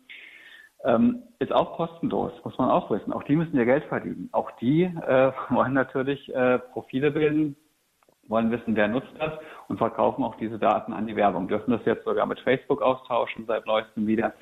ähm, 0.86 1.24
ist 1.40 1.52
auch 1.52 1.76
kostenlos, 1.76 2.32
muss 2.44 2.58
man 2.58 2.70
auch 2.70 2.90
wissen. 2.90 3.12
Auch 3.12 3.24
die 3.24 3.36
müssen 3.36 3.58
ja 3.58 3.66
Geld 3.66 3.84
verdienen. 3.86 4.30
Auch 4.32 4.52
die 4.62 4.84
äh, 4.84 5.32
wollen 5.50 5.74
natürlich 5.74 6.34
äh, 6.34 6.60
Profile 6.60 7.12
bilden, 7.12 7.56
wollen 8.28 8.52
wissen, 8.52 8.76
wer 8.76 8.88
nutzt 8.88 9.12
das 9.20 9.34
und 9.68 9.78
verkaufen 9.78 10.24
auch 10.24 10.36
diese 10.36 10.60
Daten 10.60 10.94
an 10.94 11.08
die 11.08 11.16
Werbung. 11.16 11.48
Dürfen 11.48 11.72
das 11.72 11.84
jetzt 11.86 12.06
sogar 12.06 12.26
mit 12.26 12.40
Facebook 12.42 12.82
austauschen, 12.82 13.46
seit 13.46 13.66
neuestem 13.66 14.08
wieder. 14.08 14.34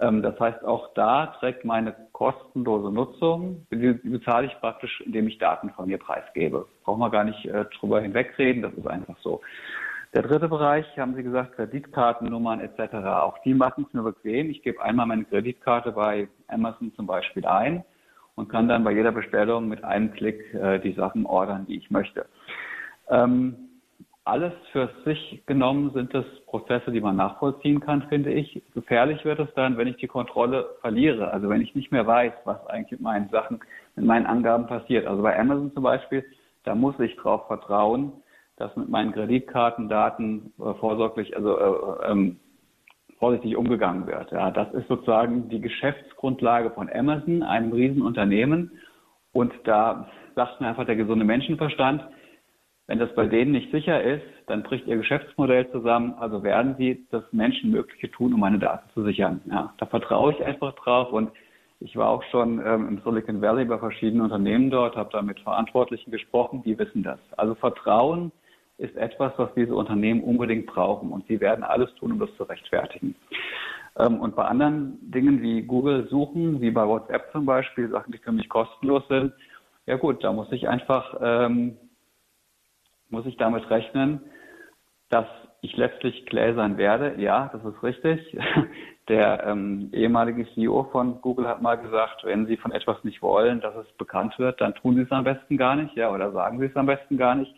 Ähm, 0.00 0.22
das 0.22 0.38
heißt, 0.38 0.64
auch 0.64 0.92
da 0.94 1.26
trägt 1.38 1.64
meine 1.64 1.94
kostenlose 2.12 2.92
Nutzung, 2.92 3.66
die 3.70 3.92
bezahle 3.92 4.46
ich 4.46 4.58
praktisch, 4.60 5.00
indem 5.02 5.28
ich 5.28 5.38
Daten 5.38 5.70
von 5.70 5.86
mir 5.86 5.98
preisgebe. 5.98 6.66
Brauchen 6.84 7.00
wir 7.00 7.10
gar 7.10 7.24
nicht 7.24 7.44
äh, 7.44 7.64
drüber 7.78 8.00
hinwegreden, 8.00 8.62
das 8.62 8.72
ist 8.74 8.86
einfach 8.86 9.16
so. 9.22 9.40
Der 10.14 10.22
dritte 10.22 10.48
Bereich, 10.48 10.84
haben 10.98 11.14
Sie 11.14 11.22
gesagt, 11.22 11.56
Kreditkartennummern 11.56 12.60
etc. 12.60 12.94
Auch 13.06 13.38
die 13.44 13.54
machen 13.54 13.86
es 13.88 13.94
mir 13.94 14.02
bequem. 14.02 14.50
Ich 14.50 14.62
gebe 14.62 14.82
einmal 14.82 15.06
meine 15.06 15.24
Kreditkarte 15.24 15.92
bei 15.92 16.28
Amazon 16.48 16.92
zum 16.94 17.06
Beispiel 17.06 17.46
ein 17.46 17.82
und 18.34 18.48
kann 18.50 18.68
dann 18.68 18.84
bei 18.84 18.92
jeder 18.92 19.12
Bestellung 19.12 19.68
mit 19.68 19.84
einem 19.84 20.12
Klick 20.12 20.52
äh, 20.54 20.78
die 20.80 20.92
Sachen 20.92 21.24
ordern, 21.24 21.64
die 21.66 21.76
ich 21.76 21.90
möchte. 21.90 22.26
Ähm, 23.08 23.56
alles 24.24 24.52
für 24.70 24.88
sich 25.04 25.42
genommen 25.46 25.90
sind 25.94 26.14
das 26.14 26.24
Prozesse, 26.46 26.92
die 26.92 27.00
man 27.00 27.16
nachvollziehen 27.16 27.80
kann, 27.80 28.02
finde 28.08 28.32
ich. 28.32 28.62
Gefährlich 28.72 29.24
wird 29.24 29.40
es 29.40 29.52
dann, 29.54 29.76
wenn 29.76 29.88
ich 29.88 29.96
die 29.96 30.06
Kontrolle 30.06 30.76
verliere. 30.80 31.32
Also 31.32 31.48
wenn 31.48 31.60
ich 31.60 31.74
nicht 31.74 31.90
mehr 31.90 32.06
weiß, 32.06 32.32
was 32.44 32.64
eigentlich 32.68 32.92
mit 32.92 33.00
meinen 33.00 33.28
Sachen, 33.30 33.60
mit 33.96 34.04
meinen 34.04 34.26
Angaben 34.26 34.66
passiert. 34.66 35.06
Also 35.06 35.22
bei 35.22 35.38
Amazon 35.38 35.72
zum 35.74 35.82
Beispiel, 35.82 36.24
da 36.62 36.74
muss 36.76 36.98
ich 37.00 37.16
darauf 37.16 37.48
vertrauen, 37.48 38.12
dass 38.56 38.76
mit 38.76 38.88
meinen 38.88 39.12
Kreditkartendaten 39.12 40.52
äh, 40.58 40.74
vorsorglich, 40.74 41.36
also 41.36 41.58
äh, 41.58 42.10
ähm, 42.12 42.38
vorsichtig 43.18 43.56
umgegangen 43.56 44.06
wird. 44.06 44.30
Ja, 44.30 44.52
das 44.52 44.72
ist 44.74 44.86
sozusagen 44.86 45.48
die 45.48 45.60
Geschäftsgrundlage 45.60 46.70
von 46.70 46.88
Amazon, 46.92 47.42
einem 47.42 47.72
Riesenunternehmen. 47.72 48.78
Und 49.32 49.52
da 49.64 50.08
sagt 50.36 50.60
mir 50.60 50.68
einfach 50.68 50.86
der 50.86 50.96
gesunde 50.96 51.24
Menschenverstand, 51.24 52.04
wenn 52.92 52.98
das 52.98 53.14
bei 53.14 53.24
denen 53.24 53.52
nicht 53.52 53.72
sicher 53.72 54.02
ist, 54.02 54.22
dann 54.48 54.64
bricht 54.64 54.86
ihr 54.86 54.98
Geschäftsmodell 54.98 55.66
zusammen. 55.70 56.12
Also 56.20 56.42
werden 56.42 56.74
sie 56.76 57.06
das 57.10 57.24
Menschenmögliche 57.32 58.10
tun, 58.10 58.34
um 58.34 58.40
meine 58.40 58.58
Daten 58.58 58.86
zu 58.92 59.02
sichern. 59.02 59.40
Ja, 59.46 59.72
da 59.78 59.86
vertraue 59.86 60.34
ich 60.34 60.44
einfach 60.44 60.74
drauf 60.74 61.10
und 61.10 61.30
ich 61.80 61.96
war 61.96 62.10
auch 62.10 62.22
schon 62.24 62.60
ähm, 62.62 62.88
im 62.88 63.00
Silicon 63.02 63.40
Valley 63.40 63.64
bei 63.64 63.78
verschiedenen 63.78 64.20
Unternehmen 64.20 64.68
dort, 64.68 64.94
habe 64.94 65.08
da 65.10 65.22
mit 65.22 65.40
Verantwortlichen 65.40 66.10
gesprochen, 66.10 66.62
die 66.66 66.78
wissen 66.78 67.02
das. 67.02 67.18
Also 67.38 67.54
Vertrauen 67.54 68.30
ist 68.76 68.94
etwas, 68.96 69.32
was 69.38 69.48
diese 69.54 69.74
Unternehmen 69.74 70.22
unbedingt 70.22 70.66
brauchen 70.66 71.12
und 71.12 71.26
sie 71.28 71.40
werden 71.40 71.64
alles 71.64 71.94
tun, 71.94 72.12
um 72.12 72.18
das 72.18 72.36
zu 72.36 72.42
rechtfertigen. 72.42 73.14
Ähm, 73.98 74.20
und 74.20 74.36
bei 74.36 74.44
anderen 74.44 74.98
Dingen 75.10 75.40
wie 75.40 75.62
Google 75.62 76.08
suchen, 76.10 76.60
wie 76.60 76.70
bei 76.70 76.86
WhatsApp 76.86 77.32
zum 77.32 77.46
Beispiel, 77.46 77.88
Sachen, 77.88 78.12
die 78.12 78.18
für 78.18 78.32
mich 78.32 78.50
kostenlos 78.50 79.08
sind, 79.08 79.32
ja 79.86 79.96
gut, 79.96 80.22
da 80.22 80.30
muss 80.30 80.52
ich 80.52 80.68
einfach 80.68 81.16
ähm, 81.22 81.78
muss 83.12 83.26
ich 83.26 83.36
damit 83.36 83.68
rechnen, 83.70 84.20
dass 85.10 85.26
ich 85.60 85.76
letztlich 85.76 86.26
gläsern 86.26 86.76
werde. 86.76 87.20
Ja, 87.20 87.50
das 87.52 87.64
ist 87.64 87.82
richtig. 87.82 88.36
Der 89.08 89.44
ähm, 89.46 89.90
ehemalige 89.92 90.46
CEO 90.54 90.84
von 90.92 91.20
Google 91.20 91.48
hat 91.48 91.60
mal 91.60 91.76
gesagt, 91.76 92.24
wenn 92.24 92.46
Sie 92.46 92.56
von 92.56 92.72
etwas 92.72 93.02
nicht 93.04 93.20
wollen, 93.20 93.60
dass 93.60 93.74
es 93.74 93.90
bekannt 93.96 94.38
wird, 94.38 94.60
dann 94.60 94.74
tun 94.74 94.94
Sie 94.94 95.02
es 95.02 95.10
am 95.10 95.24
besten 95.24 95.56
gar 95.56 95.74
nicht, 95.74 95.96
ja, 95.96 96.10
oder 96.10 96.30
sagen 96.30 96.60
Sie 96.60 96.66
es 96.66 96.76
am 96.76 96.86
besten 96.86 97.18
gar 97.18 97.34
nicht. 97.34 97.52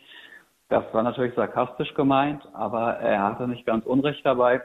Das 0.70 0.84
war 0.92 1.02
natürlich 1.02 1.34
sarkastisch 1.34 1.92
gemeint, 1.94 2.42
aber 2.54 2.94
er 2.94 3.22
hatte 3.22 3.46
nicht 3.46 3.66
ganz 3.66 3.84
Unrecht 3.84 4.24
dabei, 4.24 4.62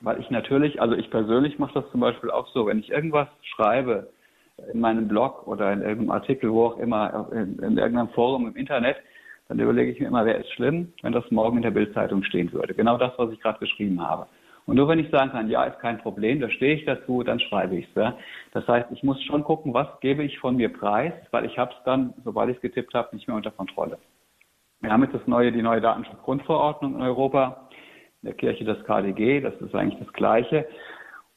weil 0.00 0.20
ich 0.20 0.28
natürlich, 0.30 0.80
also 0.80 0.96
ich 0.96 1.08
persönlich 1.10 1.60
mache 1.60 1.74
das 1.74 1.90
zum 1.92 2.00
Beispiel 2.00 2.32
auch 2.32 2.48
so, 2.48 2.66
wenn 2.66 2.80
ich 2.80 2.90
irgendwas 2.90 3.28
schreibe 3.54 4.10
in 4.72 4.80
meinem 4.80 5.06
Blog 5.06 5.46
oder 5.46 5.72
in 5.72 5.82
irgendeinem 5.82 6.10
Artikel, 6.10 6.52
wo 6.52 6.66
auch 6.66 6.78
immer, 6.78 7.28
in, 7.32 7.60
in 7.60 7.78
irgendeinem 7.78 8.08
Forum 8.10 8.48
im 8.48 8.56
Internet, 8.56 8.96
dann 9.48 9.58
überlege 9.58 9.92
ich 9.92 10.00
mir 10.00 10.06
immer, 10.06 10.24
wer 10.24 10.38
ist 10.38 10.50
schlimm, 10.52 10.92
wenn 11.02 11.12
das 11.12 11.30
morgen 11.30 11.56
in 11.56 11.62
der 11.62 11.70
Bildzeitung 11.70 12.22
stehen 12.24 12.52
würde. 12.52 12.74
Genau 12.74 12.96
das, 12.96 13.12
was 13.16 13.32
ich 13.32 13.40
gerade 13.40 13.58
geschrieben 13.58 14.00
habe. 14.00 14.26
Und 14.64 14.76
nur 14.76 14.88
wenn 14.88 15.00
ich 15.00 15.10
sagen 15.10 15.32
kann, 15.32 15.50
ja, 15.50 15.64
ist 15.64 15.80
kein 15.80 15.98
Problem, 15.98 16.40
da 16.40 16.48
stehe 16.48 16.76
ich 16.76 16.84
dazu, 16.84 17.22
dann 17.24 17.40
schreibe 17.40 17.76
ich 17.76 17.86
es. 17.88 17.94
Ja. 17.94 18.16
Das 18.52 18.66
heißt, 18.68 18.90
ich 18.92 19.02
muss 19.02 19.20
schon 19.24 19.42
gucken, 19.42 19.74
was 19.74 19.88
gebe 20.00 20.22
ich 20.22 20.38
von 20.38 20.56
mir 20.56 20.72
preis, 20.72 21.12
weil 21.32 21.44
ich 21.44 21.58
habe 21.58 21.72
es 21.72 21.84
dann, 21.84 22.14
sobald 22.24 22.50
ich 22.50 22.56
es 22.56 22.62
getippt 22.62 22.94
habe, 22.94 23.14
nicht 23.14 23.26
mehr 23.26 23.36
unter 23.36 23.50
Kontrolle. 23.50 23.98
Wir 24.80 24.92
haben 24.92 25.02
jetzt 25.02 25.14
das 25.14 25.26
neue, 25.26 25.52
die 25.52 25.62
neue 25.62 25.80
Datenschutzgrundverordnung 25.80 26.94
in 26.94 27.02
Europa, 27.02 27.68
in 28.22 28.26
der 28.26 28.34
Kirche 28.34 28.64
das 28.64 28.82
KDG, 28.84 29.40
das 29.40 29.54
ist 29.60 29.74
eigentlich 29.74 29.98
das 29.98 30.12
Gleiche. 30.12 30.66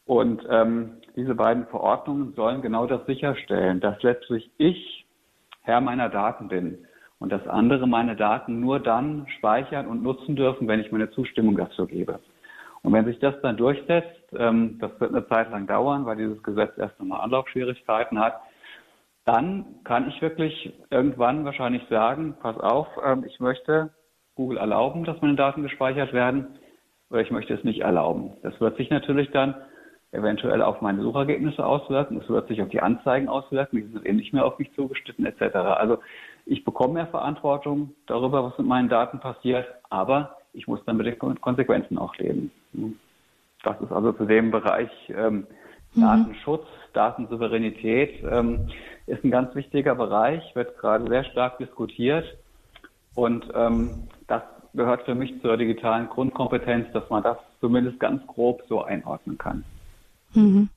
Und 0.05 0.45
ähm, 0.49 0.97
diese 1.15 1.33
beiden 1.33 1.65
Verordnungen 1.67 2.33
sollen 2.33 2.61
genau 2.61 2.85
das 2.85 3.05
sicherstellen, 3.07 3.79
dass 3.79 4.01
letztlich 4.03 4.51
ich 4.57 5.05
Herr 5.61 5.81
meiner 5.81 6.09
Daten 6.09 6.47
bin 6.47 6.85
und 7.19 7.31
dass 7.31 7.47
andere 7.47 7.87
meine 7.87 8.15
Daten 8.15 8.59
nur 8.59 8.79
dann 8.79 9.25
speichern 9.37 9.87
und 9.87 10.03
nutzen 10.03 10.35
dürfen, 10.35 10.67
wenn 10.67 10.79
ich 10.79 10.91
meine 10.91 11.11
Zustimmung 11.11 11.57
dazu 11.57 11.85
gebe. 11.85 12.19
Und 12.83 12.93
wenn 12.93 13.05
sich 13.05 13.19
das 13.19 13.33
dann 13.41 13.57
durchsetzt, 13.57 14.21
ähm, 14.37 14.77
das 14.79 14.91
wird 14.99 15.11
eine 15.11 15.27
Zeit 15.27 15.49
lang 15.49 15.65
dauern, 15.65 16.05
weil 16.05 16.17
dieses 16.17 16.41
Gesetz 16.43 16.77
erst 16.77 16.99
nochmal 16.99 17.21
Anlaufschwierigkeiten 17.21 18.19
hat, 18.19 18.39
dann 19.25 19.65
kann 19.83 20.07
ich 20.07 20.21
wirklich 20.21 20.71
irgendwann 20.91 21.45
wahrscheinlich 21.45 21.81
sagen, 21.89 22.35
pass 22.39 22.57
auf, 22.59 22.87
ähm, 23.03 23.23
ich 23.25 23.39
möchte 23.39 23.89
Google 24.35 24.57
erlauben, 24.57 25.03
dass 25.03 25.19
meine 25.21 25.35
Daten 25.35 25.63
gespeichert 25.63 26.13
werden, 26.13 26.59
oder 27.09 27.21
ich 27.21 27.31
möchte 27.31 27.53
es 27.53 27.63
nicht 27.63 27.81
erlauben. 27.81 28.33
Das 28.43 28.59
wird 28.59 28.77
sich 28.77 28.89
natürlich 28.89 29.31
dann 29.31 29.55
eventuell 30.11 30.61
auf 30.61 30.81
meine 30.81 31.01
Suchergebnisse 31.01 31.65
auswirken, 31.65 32.21
es 32.21 32.29
wird 32.29 32.47
sich 32.47 32.61
auf 32.61 32.69
die 32.69 32.81
Anzeigen 32.81 33.29
auswirken, 33.29 33.77
die 33.77 33.91
sind 33.91 34.05
eben 34.05 34.17
nicht 34.17 34.33
mehr 34.33 34.45
auf 34.45 34.59
mich 34.59 34.71
zugeschnitten 34.73 35.25
etc. 35.25 35.55
Also 35.55 35.97
ich 36.45 36.63
bekomme 36.63 36.95
mehr 36.95 37.07
Verantwortung 37.07 37.91
darüber, 38.07 38.43
was 38.43 38.57
mit 38.57 38.67
meinen 38.67 38.89
Daten 38.89 39.19
passiert, 39.19 39.67
aber 39.89 40.37
ich 40.53 40.67
muss 40.67 40.79
dann 40.85 40.97
mit 40.97 41.07
den 41.07 41.41
Konsequenzen 41.41 41.97
auch 41.97 42.15
leben. 42.17 42.51
Das 43.63 43.79
ist 43.81 43.91
also 43.91 44.13
zu 44.13 44.25
dem 44.25 44.51
Bereich 44.51 44.89
ähm, 45.09 45.47
mhm. 45.93 46.01
Datenschutz, 46.01 46.65
Datensouveränität 46.93 48.23
ähm, 48.29 48.69
ist 49.07 49.23
ein 49.23 49.31
ganz 49.31 49.53
wichtiger 49.55 49.95
Bereich, 49.95 50.43
wird 50.55 50.77
gerade 50.77 51.07
sehr 51.07 51.23
stark 51.25 51.57
diskutiert 51.57 52.25
und 53.15 53.45
ähm, 53.55 54.07
das 54.27 54.43
gehört 54.73 55.03
für 55.03 55.15
mich 55.15 55.41
zur 55.41 55.57
digitalen 55.57 56.09
Grundkompetenz, 56.09 56.91
dass 56.93 57.09
man 57.09 57.23
das 57.23 57.37
zumindest 57.59 57.99
ganz 57.99 58.25
grob 58.27 58.61
so 58.69 58.83
einordnen 58.83 59.37
kann. 59.37 59.63
Mhm. 60.33 60.69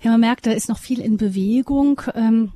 Ja, 0.00 0.10
man 0.10 0.20
merkt, 0.20 0.46
da 0.46 0.50
ist 0.50 0.68
noch 0.68 0.78
viel 0.78 1.00
in 1.00 1.16
Bewegung. 1.16 2.00
Ähm, 2.14 2.52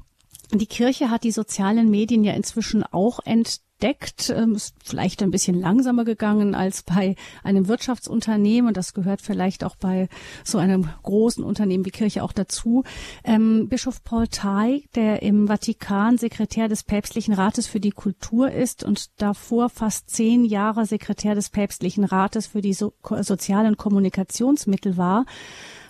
die 0.52 0.66
Kirche 0.66 1.10
hat 1.10 1.24
die 1.24 1.30
sozialen 1.30 1.90
Medien 1.90 2.24
ja 2.24 2.32
inzwischen 2.32 2.82
auch 2.82 3.20
entdeckt, 3.24 4.32
ähm, 4.34 4.54
ist 4.54 4.74
vielleicht 4.82 5.22
ein 5.22 5.30
bisschen 5.30 5.60
langsamer 5.60 6.04
gegangen 6.04 6.54
als 6.54 6.82
bei 6.82 7.16
einem 7.42 7.68
Wirtschaftsunternehmen 7.68 8.68
und 8.68 8.76
das 8.76 8.94
gehört 8.94 9.20
vielleicht 9.20 9.62
auch 9.62 9.76
bei 9.76 10.08
so 10.44 10.56
einem 10.56 10.88
großen 11.02 11.44
Unternehmen 11.44 11.84
wie 11.84 11.90
Kirche 11.90 12.22
auch 12.22 12.32
dazu. 12.32 12.82
Ähm, 13.24 13.68
Bischof 13.68 14.02
Paul 14.02 14.26
Thay, 14.28 14.84
der 14.94 15.22
im 15.22 15.48
Vatikan 15.48 16.16
Sekretär 16.16 16.68
des 16.68 16.82
Päpstlichen 16.82 17.34
Rates 17.34 17.66
für 17.66 17.80
die 17.80 17.90
Kultur 17.90 18.50
ist 18.50 18.84
und 18.84 19.20
davor 19.20 19.68
fast 19.68 20.08
zehn 20.08 20.46
Jahre 20.46 20.86
Sekretär 20.86 21.34
des 21.34 21.50
Päpstlichen 21.50 22.04
Rates 22.04 22.46
für 22.46 22.62
die 22.62 22.72
so 22.72 22.94
sozialen 23.20 23.76
Kommunikationsmittel 23.76 24.96
war, 24.96 25.26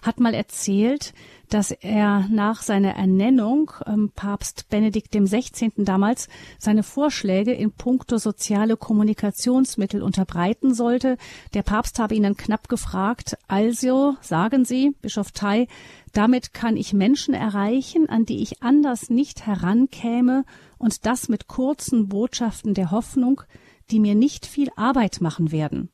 hat 0.02 0.20
mal 0.20 0.34
erzählt, 0.34 1.12
dass 1.48 1.70
er 1.70 2.26
nach 2.30 2.62
seiner 2.62 2.94
Ernennung 2.94 3.72
ähm, 3.86 4.10
Papst 4.14 4.68
Benedikt 4.68 5.14
dem 5.14 5.26
16. 5.26 5.72
damals 5.78 6.28
seine 6.58 6.82
Vorschläge 6.82 7.52
in 7.52 7.72
puncto 7.72 8.18
soziale 8.18 8.76
Kommunikationsmittel 8.76 10.02
unterbreiten 10.02 10.74
sollte. 10.74 11.16
Der 11.54 11.62
Papst 11.62 11.98
habe 11.98 12.14
ihn 12.14 12.22
dann 12.22 12.36
knapp 12.36 12.68
gefragt, 12.68 13.38
also 13.48 14.16
sagen 14.20 14.64
Sie, 14.64 14.94
Bischof 15.00 15.32
Thay, 15.32 15.68
damit 16.12 16.52
kann 16.52 16.76
ich 16.76 16.92
Menschen 16.92 17.34
erreichen, 17.34 18.08
an 18.08 18.24
die 18.24 18.42
ich 18.42 18.62
anders 18.62 19.10
nicht 19.10 19.46
herankäme 19.46 20.44
und 20.78 21.06
das 21.06 21.28
mit 21.28 21.48
kurzen 21.48 22.08
Botschaften 22.08 22.74
der 22.74 22.90
Hoffnung, 22.90 23.42
die 23.90 24.00
mir 24.00 24.14
nicht 24.14 24.46
viel 24.46 24.68
Arbeit 24.76 25.20
machen 25.20 25.50
werden. 25.50 25.90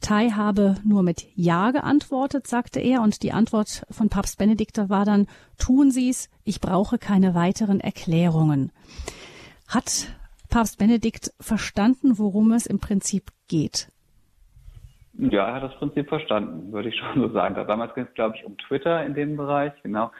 Tai 0.00 0.30
habe 0.30 0.76
nur 0.84 1.02
mit 1.02 1.26
Ja 1.34 1.70
geantwortet, 1.72 2.46
sagte 2.46 2.80
er, 2.80 3.02
und 3.02 3.22
die 3.22 3.32
Antwort 3.32 3.84
von 3.90 4.08
Papst 4.08 4.38
Benedikt 4.38 4.78
war 4.88 5.04
dann, 5.04 5.26
tun 5.58 5.90
Sie's, 5.90 6.30
ich 6.44 6.60
brauche 6.60 6.98
keine 6.98 7.34
weiteren 7.34 7.80
Erklärungen. 7.80 8.72
Hat 9.68 10.08
Papst 10.48 10.78
Benedikt 10.78 11.32
verstanden, 11.38 12.18
worum 12.18 12.52
es 12.52 12.66
im 12.66 12.80
Prinzip 12.80 13.30
geht. 13.48 13.88
Ja, 15.14 15.48
er 15.48 15.54
hat 15.54 15.62
das 15.64 15.78
Prinzip 15.78 16.08
verstanden, 16.08 16.72
würde 16.72 16.88
ich 16.88 16.96
schon 16.96 17.20
so 17.20 17.28
sagen. 17.32 17.54
Damals 17.54 17.94
ging 17.94 18.04
es, 18.04 18.14
glaube 18.14 18.36
ich, 18.36 18.44
um 18.44 18.56
Twitter 18.56 19.04
in 19.04 19.14
dem 19.14 19.36
Bereich, 19.36 19.72
genau. 19.82 20.10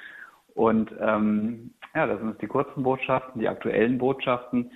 Und 0.54 0.92
ähm, 1.00 1.72
ja, 1.94 2.06
das 2.06 2.20
sind 2.20 2.40
die 2.42 2.46
kurzen 2.46 2.82
Botschaften, 2.82 3.40
die 3.40 3.48
aktuellen 3.48 3.98
Botschaften. 3.98 4.72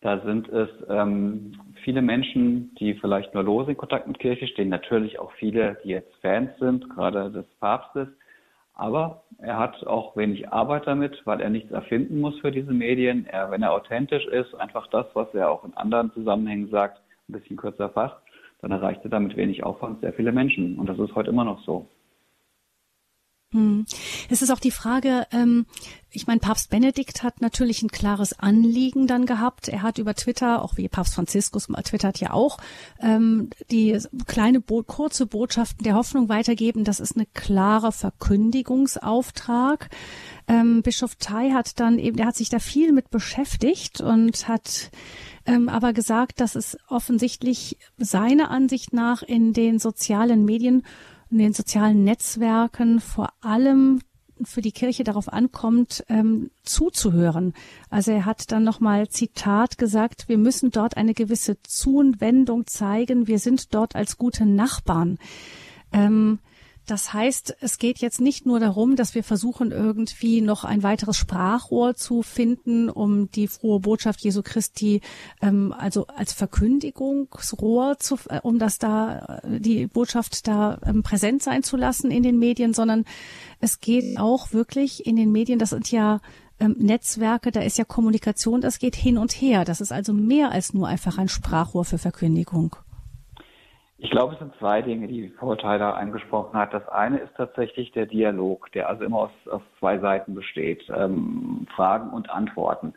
Da 0.00 0.20
sind 0.20 0.48
es 0.48 0.68
ähm, 0.88 1.52
viele 1.84 2.00
Menschen, 2.00 2.74
die 2.76 2.94
vielleicht 2.94 3.34
nur 3.34 3.42
lose 3.42 3.72
in 3.72 3.76
Kontakt 3.76 4.06
mit 4.06 4.18
Kirche 4.18 4.46
stehen. 4.46 4.70
Natürlich 4.70 5.18
auch 5.18 5.32
viele, 5.32 5.78
die 5.84 5.90
jetzt 5.90 6.14
Fans 6.22 6.50
sind, 6.58 6.88
gerade 6.88 7.30
des 7.30 7.44
Papstes. 7.60 8.08
Aber 8.74 9.24
er 9.38 9.58
hat 9.58 9.86
auch 9.86 10.16
wenig 10.16 10.50
Arbeit 10.50 10.86
damit, 10.86 11.20
weil 11.26 11.42
er 11.42 11.50
nichts 11.50 11.70
erfinden 11.70 12.18
muss 12.18 12.38
für 12.40 12.50
diese 12.50 12.72
Medien. 12.72 13.26
Er, 13.26 13.50
wenn 13.50 13.62
er 13.62 13.72
authentisch 13.72 14.24
ist, 14.26 14.54
einfach 14.54 14.86
das, 14.86 15.04
was 15.12 15.34
er 15.34 15.50
auch 15.50 15.64
in 15.64 15.74
anderen 15.74 16.10
Zusammenhängen 16.12 16.70
sagt, 16.70 16.98
ein 17.28 17.34
bisschen 17.34 17.58
kürzer 17.58 17.90
fasst, 17.90 18.16
dann 18.62 18.70
erreicht 18.70 19.04
er 19.04 19.10
damit 19.10 19.36
wenig 19.36 19.64
Aufwand 19.64 20.00
sehr 20.00 20.14
viele 20.14 20.32
Menschen. 20.32 20.78
Und 20.78 20.88
das 20.88 20.98
ist 20.98 21.14
heute 21.14 21.28
immer 21.28 21.44
noch 21.44 21.62
so. 21.64 21.86
Hm. 23.52 23.84
Es 24.28 24.42
ist 24.42 24.50
auch 24.50 24.60
die 24.60 24.70
Frage, 24.70 25.26
ähm, 25.32 25.66
ich 26.12 26.28
meine, 26.28 26.38
Papst 26.38 26.70
Benedikt 26.70 27.24
hat 27.24 27.40
natürlich 27.40 27.82
ein 27.82 27.88
klares 27.88 28.38
Anliegen 28.38 29.08
dann 29.08 29.26
gehabt. 29.26 29.68
Er 29.68 29.82
hat 29.82 29.98
über 29.98 30.14
Twitter, 30.14 30.62
auch 30.62 30.76
wie 30.76 30.88
Papst 30.88 31.14
Franziskus 31.14 31.66
twittert 31.84 32.20
ja 32.20 32.32
auch, 32.32 32.58
ähm, 33.00 33.50
die 33.72 33.98
kleine, 34.26 34.60
bo 34.60 34.84
kurze 34.84 35.26
Botschaften 35.26 35.82
der 35.82 35.94
Hoffnung 35.94 36.28
weitergeben. 36.28 36.84
Das 36.84 37.00
ist 37.00 37.16
eine 37.16 37.26
klare 37.26 37.90
Verkündigungsauftrag. 37.90 39.90
Ähm, 40.46 40.82
Bischof 40.82 41.16
Tai 41.16 41.50
hat 41.50 41.80
dann 41.80 41.98
eben, 41.98 42.16
der 42.16 42.26
hat 42.26 42.36
sich 42.36 42.50
da 42.50 42.60
viel 42.60 42.92
mit 42.92 43.10
beschäftigt 43.10 44.00
und 44.00 44.46
hat 44.46 44.92
ähm, 45.44 45.68
aber 45.68 45.92
gesagt, 45.92 46.40
dass 46.40 46.54
es 46.54 46.78
offensichtlich 46.88 47.78
seiner 47.98 48.50
Ansicht 48.50 48.92
nach 48.92 49.22
in 49.22 49.52
den 49.52 49.80
sozialen 49.80 50.44
Medien 50.44 50.84
in 51.30 51.38
den 51.38 51.52
sozialen 51.52 52.04
Netzwerken 52.04 53.00
vor 53.00 53.32
allem 53.40 54.00
für 54.42 54.62
die 54.62 54.72
Kirche 54.72 55.04
darauf 55.04 55.32
ankommt, 55.32 56.04
ähm, 56.08 56.50
zuzuhören. 56.62 57.52
Also 57.90 58.12
er 58.12 58.24
hat 58.24 58.50
dann 58.52 58.64
nochmal 58.64 59.08
Zitat 59.08 59.78
gesagt, 59.78 60.28
wir 60.28 60.38
müssen 60.38 60.70
dort 60.70 60.96
eine 60.96 61.14
gewisse 61.14 61.62
Zuwendung 61.62 62.66
zeigen, 62.66 63.26
wir 63.26 63.38
sind 63.38 63.74
dort 63.74 63.96
als 63.96 64.16
gute 64.16 64.46
Nachbarn. 64.46 65.18
Ähm, 65.92 66.38
das 66.90 67.12
heißt, 67.12 67.56
es 67.60 67.78
geht 67.78 67.98
jetzt 67.98 68.20
nicht 68.20 68.46
nur 68.46 68.58
darum, 68.58 68.96
dass 68.96 69.14
wir 69.14 69.22
versuchen, 69.22 69.70
irgendwie 69.70 70.40
noch 70.40 70.64
ein 70.64 70.82
weiteres 70.82 71.16
Sprachrohr 71.16 71.94
zu 71.94 72.22
finden, 72.22 72.90
um 72.90 73.30
die 73.30 73.46
frohe 73.46 73.78
Botschaft 73.78 74.20
Jesu 74.22 74.42
Christi, 74.42 75.00
ähm, 75.40 75.72
also 75.76 76.08
als 76.08 76.32
Verkündigungsrohr 76.32 77.98
zu, 77.98 78.18
äh, 78.28 78.40
um 78.42 78.58
das 78.58 78.78
da, 78.78 79.40
äh, 79.44 79.60
die 79.60 79.86
Botschaft 79.86 80.48
da 80.48 80.80
ähm, 80.84 81.04
präsent 81.04 81.44
sein 81.44 81.62
zu 81.62 81.76
lassen 81.76 82.10
in 82.10 82.24
den 82.24 82.38
Medien, 82.40 82.74
sondern 82.74 83.04
es 83.60 83.78
geht 83.78 84.18
auch 84.18 84.52
wirklich 84.52 85.06
in 85.06 85.14
den 85.14 85.30
Medien, 85.30 85.60
das 85.60 85.70
sind 85.70 85.92
ja 85.92 86.20
ähm, 86.58 86.74
Netzwerke, 86.78 87.52
da 87.52 87.60
ist 87.60 87.78
ja 87.78 87.84
Kommunikation, 87.84 88.60
das 88.60 88.80
geht 88.80 88.96
hin 88.96 89.16
und 89.16 89.32
her. 89.32 89.64
Das 89.64 89.80
ist 89.80 89.92
also 89.92 90.12
mehr 90.12 90.50
als 90.50 90.74
nur 90.74 90.88
einfach 90.88 91.18
ein 91.18 91.28
Sprachrohr 91.28 91.84
für 91.84 91.98
Verkündigung. 91.98 92.74
Ich 94.02 94.10
glaube, 94.10 94.32
es 94.32 94.38
sind 94.38 94.54
zwei 94.58 94.80
Dinge, 94.80 95.08
die 95.08 95.30
Tyler 95.58 95.96
angesprochen 95.96 96.58
hat. 96.58 96.72
Das 96.72 96.88
eine 96.88 97.18
ist 97.18 97.34
tatsächlich 97.36 97.92
der 97.92 98.06
Dialog, 98.06 98.72
der 98.72 98.88
also 98.88 99.04
immer 99.04 99.18
aus, 99.18 99.30
aus 99.50 99.60
zwei 99.78 99.98
Seiten 99.98 100.34
besteht, 100.34 100.82
ähm, 100.94 101.66
Fragen 101.76 102.08
und 102.10 102.30
Antworten. 102.30 102.94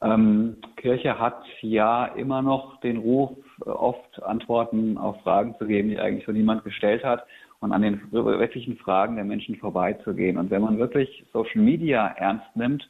Ähm, 0.00 0.56
Kirche 0.76 1.18
hat 1.18 1.44
ja 1.60 2.06
immer 2.06 2.40
noch 2.40 2.80
den 2.80 2.96
Ruf, 2.96 3.36
oft 3.60 4.22
Antworten 4.22 4.96
auf 4.96 5.20
Fragen 5.20 5.54
zu 5.58 5.66
geben, 5.66 5.90
die 5.90 5.98
eigentlich 5.98 6.24
so 6.24 6.32
niemand 6.32 6.64
gestellt 6.64 7.04
hat 7.04 7.26
und 7.60 7.72
an 7.72 7.82
den 7.82 8.00
wirklichen 8.10 8.78
Fragen 8.78 9.16
der 9.16 9.26
Menschen 9.26 9.56
vorbeizugehen. 9.56 10.38
Und 10.38 10.50
wenn 10.50 10.62
man 10.62 10.78
wirklich 10.78 11.26
Social 11.34 11.60
Media 11.60 12.06
ernst 12.16 12.56
nimmt, 12.56 12.88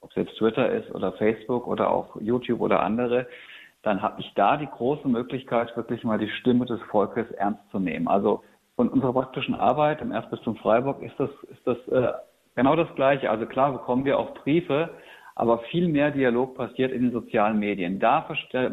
ob 0.00 0.10
es 0.10 0.16
jetzt 0.16 0.36
Twitter 0.36 0.68
ist 0.70 0.92
oder 0.92 1.12
Facebook 1.12 1.68
oder 1.68 1.90
auch 1.90 2.20
YouTube 2.20 2.60
oder 2.60 2.82
andere, 2.82 3.28
dann 3.86 4.02
habe 4.02 4.20
ich 4.20 4.32
da 4.34 4.56
die 4.56 4.66
große 4.66 5.06
Möglichkeit, 5.06 5.74
wirklich 5.76 6.02
mal 6.02 6.18
die 6.18 6.28
Stimme 6.28 6.66
des 6.66 6.82
Volkes 6.90 7.30
ernst 7.30 7.62
zu 7.70 7.78
nehmen. 7.78 8.08
Also 8.08 8.42
von 8.74 8.88
unserer 8.88 9.12
praktischen 9.12 9.54
Arbeit 9.54 10.02
im 10.02 10.10
Erzbistum 10.10 10.56
Freiburg 10.56 11.00
ist 11.02 11.14
das, 11.18 11.30
ist 11.52 11.64
das 11.64 11.78
äh, 11.88 12.12
genau 12.56 12.74
das 12.74 12.92
Gleiche. 12.96 13.30
Also 13.30 13.46
klar 13.46 13.70
bekommen 13.70 14.04
wir 14.04 14.18
auch 14.18 14.34
Briefe, 14.34 14.90
aber 15.36 15.60
viel 15.70 15.86
mehr 15.86 16.10
Dialog 16.10 16.56
passiert 16.56 16.90
in 16.90 17.02
den 17.02 17.12
sozialen 17.12 17.60
Medien. 17.60 18.00
Da 18.00 18.26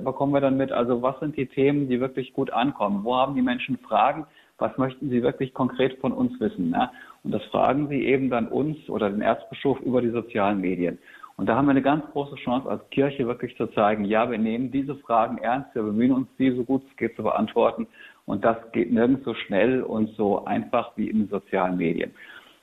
bekommen 0.04 0.34
wir 0.34 0.42
dann 0.42 0.58
mit, 0.58 0.72
also 0.72 1.04
was 1.04 1.20
sind 1.20 1.38
die 1.38 1.46
Themen, 1.46 1.90
die 1.90 2.00
wirklich 2.00 2.34
gut 2.34 2.52
ankommen? 2.52 3.04
Wo 3.04 3.16
haben 3.16 3.36
die 3.36 3.44
Menschen 3.44 3.78
Fragen? 3.78 4.26
Was 4.58 4.76
möchten 4.80 5.12
sie 5.12 5.22
wirklich 5.22 5.54
konkret 5.54 6.00
von 6.00 6.12
uns 6.12 6.40
wissen? 6.40 6.72
Ne? 6.72 6.90
Und 7.24 7.34
das 7.34 7.44
fragen 7.46 7.88
sie 7.88 8.04
eben 8.04 8.32
dann 8.32 8.48
uns 8.48 8.90
oder 8.90 9.12
den 9.12 9.22
Erzbischof 9.22 9.80
über 9.82 10.02
die 10.02 10.10
sozialen 10.10 10.60
Medien. 10.60 10.98
Und 11.36 11.48
da 11.48 11.56
haben 11.56 11.66
wir 11.66 11.72
eine 11.72 11.82
ganz 11.82 12.06
große 12.12 12.36
Chance 12.36 12.70
als 12.70 12.88
Kirche 12.90 13.26
wirklich 13.26 13.58
zu 13.58 13.68
zeigen, 13.68 14.06
ja, 14.06 14.30
wir 14.30 14.38
nehmen 14.38 14.72
diese 14.72 14.96
Fragen 14.96 15.40
ernst, 15.40 15.74
wir 15.74 15.84
bemühen 15.84 16.12
uns, 16.12 16.28
die 16.38 16.52
so 16.52 16.64
gut 16.64 16.84
es 16.90 16.98
geht 16.98 17.16
zu 17.16 17.24
beantworten. 17.24 17.88
Und 18.26 18.46
das 18.46 18.58
geht 18.72 18.92
nirgends 18.92 19.26
so 19.26 19.34
schnell 19.34 19.82
und 19.82 20.16
so 20.16 20.46
einfach 20.46 20.96
wie 20.96 21.10
in 21.10 21.20
den 21.20 21.30
sozialen 21.30 21.78
Medien. 21.78 22.14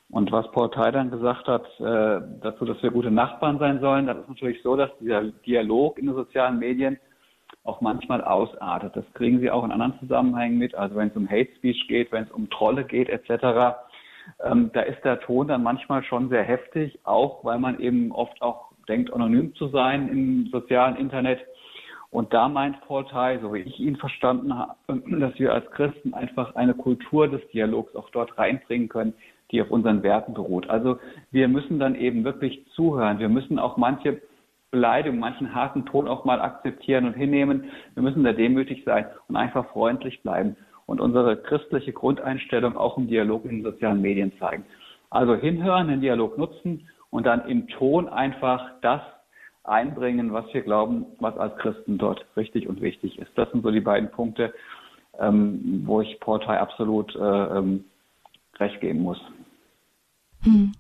Und 0.09 0.33
was 0.33 0.51
Paul 0.53 0.71
Thay 0.71 0.91
dann 0.91 1.11
gesagt 1.11 1.47
hat, 1.47 1.65
äh, 1.79 2.21
dazu, 2.41 2.65
dass 2.65 2.83
wir 2.83 2.91
gute 2.91 3.11
Nachbarn 3.11 3.59
sein 3.59 3.81
sollen, 3.81 4.07
das 4.07 4.19
ist 4.19 4.29
natürlich 4.29 4.63
so, 4.63 4.77
dass 4.77 4.91
dieser 4.99 5.23
Dialog 5.23 5.99
in 5.99 6.07
den 6.07 6.15
sozialen 6.15 6.59
Medien 6.59 6.99
auch 7.65 7.81
manchmal 7.81 8.23
ausartet. 8.23 8.97
Das 8.97 9.05
kriegen 9.15 9.41
Sie 9.41 9.51
auch 9.51 9.65
in 9.65 9.71
anderen 9.71 9.99
Zusammenhängen 10.01 10.59
mit. 10.59 10.75
Also 10.75 10.97
wenn 10.97 11.09
es 11.09 11.17
um 11.17 11.29
Hate 11.29 11.51
Speech 11.57 11.87
geht, 11.89 12.11
wenn 12.11 12.25
es 12.25 12.31
um 12.31 12.49
Trolle 12.51 12.85
geht 12.85 13.09
etc., 13.09 13.77
ähm, 14.43 14.71
da 14.73 14.83
ist 14.83 15.05
der 15.05 15.21
Ton 15.21 15.49
dann 15.49 15.63
manchmal 15.63 16.03
schon 16.05 16.29
sehr 16.29 16.43
heftig, 16.43 16.99
auch 17.05 17.45
weil 17.45 17.59
man 17.59 17.81
eben 17.81 18.13
oft 18.13 18.41
auch 18.43 18.71
denkt, 18.89 19.13
anonym 19.13 19.55
zu 19.55 19.69
sein 19.69 20.09
im 20.09 20.47
sozialen 20.51 20.97
Internet. 20.97 21.41
Und 22.11 22.33
da 22.35 22.49
meint 22.49 22.81
Paul 22.83 23.07
Thay, 23.07 23.39
so 23.39 23.55
wie 23.55 23.61
ich 23.61 23.79
ihn 23.79 23.97
verstanden 23.97 24.57
habe, 24.57 24.75
dass 25.21 25.39
wir 25.39 25.53
als 25.53 25.71
Christen 25.71 26.15
einfach 26.15 26.55
eine 26.57 26.75
Kultur 26.75 27.29
des 27.29 27.47
Dialogs 27.53 27.95
auch 27.95 28.11
dort 28.11 28.37
reinbringen 28.39 28.89
können, 28.89 29.15
die 29.51 29.63
auf 29.63 29.71
unseren 29.71 30.03
Werten 30.03 30.35
beruht. 30.35 30.69
Also 30.69 30.99
wir 31.31 31.49
müssen 31.49 31.79
dann 31.79 31.95
eben 31.95 32.25
wirklich 32.25 32.67
zuhören. 32.75 33.19
Wir 33.19 33.29
müssen 33.29 33.59
auch 33.59 33.77
manche 33.77 34.21
Beleidigung, 34.71 35.19
manchen 35.19 35.55
harten 35.55 35.85
Ton 35.87 36.07
auch 36.07 36.25
mal 36.25 36.41
akzeptieren 36.41 37.05
und 37.05 37.15
hinnehmen. 37.15 37.71
Wir 37.95 38.03
müssen 38.03 38.23
da 38.23 38.33
demütig 38.33 38.85
sein 38.85 39.07
und 39.29 39.37
einfach 39.37 39.67
freundlich 39.71 40.23
bleiben 40.23 40.57
und 40.91 41.01
unsere 41.01 41.37
christliche 41.37 41.93
Grundeinstellung 41.93 42.77
auch 42.77 42.99
im 42.99 43.07
Dialog 43.07 43.45
in 43.45 43.51
den 43.51 43.63
sozialen 43.63 44.01
Medien 44.01 44.33
zeigen. 44.41 44.65
Also 45.09 45.37
hinhören, 45.37 45.87
den 45.87 46.01
Dialog 46.01 46.37
nutzen 46.37 46.89
und 47.11 47.27
dann 47.27 47.49
im 47.49 47.69
Ton 47.69 48.09
einfach 48.09 48.73
das 48.83 49.01
einbringen, 49.63 50.33
was 50.33 50.53
wir 50.53 50.63
glauben, 50.63 51.07
was 51.21 51.37
als 51.39 51.57
Christen 51.59 51.97
dort 51.97 52.27
richtig 52.37 52.67
und 52.67 52.81
wichtig 52.81 53.21
ist. 53.21 53.31
Das 53.37 53.49
sind 53.53 53.63
so 53.63 53.71
die 53.71 53.81
beiden 53.81 54.11
Punkte, 54.11 54.53
ähm, 55.21 55.85
wo 55.87 56.01
ich 56.01 56.19
Portei 56.19 56.59
absolut 56.59 57.15
äh, 57.15 57.19
ähm, 57.21 57.85
recht 58.59 58.81
geben 58.81 59.03
muss. 59.03 59.21
Hm. 60.43 60.73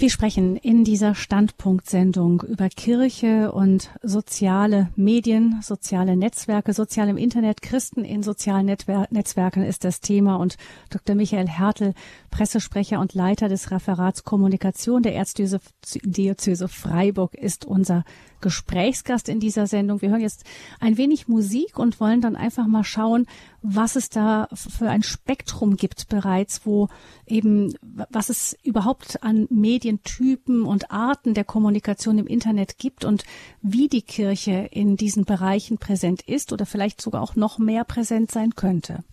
Wir 0.00 0.08
sprechen 0.08 0.56
in 0.56 0.82
dieser 0.82 1.14
Standpunktsendung 1.14 2.42
über 2.48 2.70
Kirche 2.70 3.52
und 3.52 3.90
soziale 4.02 4.88
Medien, 4.96 5.60
soziale 5.60 6.16
Netzwerke, 6.16 6.72
sozial 6.72 7.10
im 7.10 7.18
Internet. 7.18 7.60
Christen 7.60 8.02
in 8.02 8.22
sozialen 8.22 8.64
Netwer 8.64 9.06
Netzwerken 9.10 9.62
ist 9.62 9.84
das 9.84 10.00
Thema 10.00 10.36
und 10.36 10.56
Dr. 10.88 11.14
Michael 11.14 11.48
Hertel, 11.48 11.92
Pressesprecher 12.30 12.98
und 12.98 13.12
Leiter 13.12 13.50
des 13.50 13.70
Referats 13.70 14.24
Kommunikation 14.24 15.02
der 15.02 15.16
Erzdiözese 15.16 16.68
Freiburg, 16.68 17.34
ist 17.34 17.66
unser 17.66 18.04
Gesprächsgast 18.40 19.28
in 19.28 19.40
dieser 19.40 19.66
Sendung. 19.66 20.02
Wir 20.02 20.10
hören 20.10 20.20
jetzt 20.20 20.44
ein 20.80 20.96
wenig 20.96 21.28
Musik 21.28 21.78
und 21.78 22.00
wollen 22.00 22.20
dann 22.20 22.36
einfach 22.36 22.66
mal 22.66 22.84
schauen, 22.84 23.26
was 23.62 23.96
es 23.96 24.08
da 24.08 24.48
für 24.52 24.88
ein 24.88 25.02
Spektrum 25.02 25.76
gibt 25.76 26.08
bereits, 26.08 26.64
wo 26.64 26.88
eben, 27.26 27.74
was 27.82 28.28
es 28.30 28.56
überhaupt 28.62 29.22
an 29.22 29.46
Medientypen 29.50 30.62
und 30.62 30.90
Arten 30.90 31.34
der 31.34 31.44
Kommunikation 31.44 32.18
im 32.18 32.26
Internet 32.26 32.78
gibt 32.78 33.04
und 33.04 33.24
wie 33.62 33.88
die 33.88 34.02
Kirche 34.02 34.68
in 34.70 34.96
diesen 34.96 35.24
Bereichen 35.24 35.78
präsent 35.78 36.22
ist 36.22 36.52
oder 36.52 36.66
vielleicht 36.66 37.00
sogar 37.00 37.22
auch 37.22 37.36
noch 37.36 37.58
mehr 37.58 37.84
präsent 37.84 38.30
sein 38.30 38.54
könnte. 38.54 39.04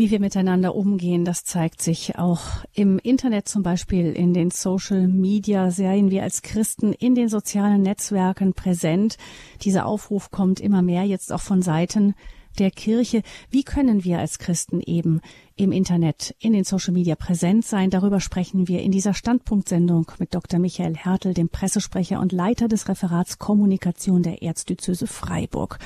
Wie 0.00 0.10
wir 0.10 0.18
miteinander 0.18 0.74
umgehen, 0.74 1.26
das 1.26 1.44
zeigt 1.44 1.82
sich 1.82 2.16
auch 2.16 2.40
im 2.72 2.98
Internet 2.98 3.48
zum 3.48 3.62
Beispiel, 3.62 4.12
in 4.12 4.32
den 4.32 4.50
Social 4.50 5.06
Media 5.06 5.70
seien 5.70 6.10
wir 6.10 6.22
als 6.22 6.40
Christen 6.40 6.94
in 6.94 7.14
den 7.14 7.28
sozialen 7.28 7.82
Netzwerken 7.82 8.54
präsent. 8.54 9.18
Dieser 9.60 9.84
Aufruf 9.84 10.30
kommt 10.30 10.58
immer 10.58 10.80
mehr 10.80 11.04
jetzt 11.04 11.30
auch 11.34 11.42
von 11.42 11.60
Seiten 11.60 12.14
der 12.58 12.70
Kirche. 12.70 13.22
Wie 13.50 13.62
können 13.62 14.02
wir 14.02 14.20
als 14.20 14.38
Christen 14.38 14.80
eben 14.80 15.20
im 15.56 15.70
Internet, 15.70 16.34
in 16.38 16.54
den 16.54 16.64
Social 16.64 16.94
Media 16.94 17.14
präsent 17.14 17.66
sein? 17.66 17.90
Darüber 17.90 18.20
sprechen 18.20 18.68
wir 18.68 18.80
in 18.80 18.92
dieser 18.92 19.12
Standpunktsendung 19.12 20.12
mit 20.18 20.34
Dr. 20.34 20.60
Michael 20.60 20.96
Hertel, 20.96 21.34
dem 21.34 21.50
Pressesprecher 21.50 22.20
und 22.20 22.32
Leiter 22.32 22.68
des 22.68 22.88
Referats 22.88 23.38
Kommunikation 23.38 24.22
der 24.22 24.40
Erzdiözese 24.40 25.06
Freiburg. 25.06 25.78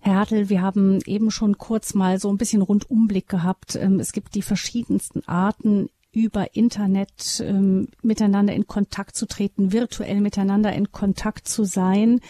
Herr 0.00 0.16
Hartl, 0.16 0.48
wir 0.48 0.62
haben 0.62 1.00
eben 1.06 1.30
schon 1.30 1.58
kurz 1.58 1.94
mal 1.94 2.18
so 2.18 2.30
ein 2.30 2.38
bisschen 2.38 2.62
Rundumblick 2.62 3.28
gehabt. 3.28 3.76
Ähm, 3.76 4.00
es 4.00 4.12
gibt 4.12 4.34
die 4.34 4.42
verschiedensten 4.42 5.26
Arten, 5.26 5.88
über 6.12 6.54
Internet 6.56 7.42
ähm, 7.44 7.88
miteinander 8.02 8.52
in 8.54 8.66
Kontakt 8.66 9.14
zu 9.16 9.26
treten, 9.26 9.72
virtuell 9.72 10.20
miteinander 10.20 10.72
in 10.72 10.90
Kontakt 10.90 11.46
zu 11.48 11.64
sein. 11.64 12.20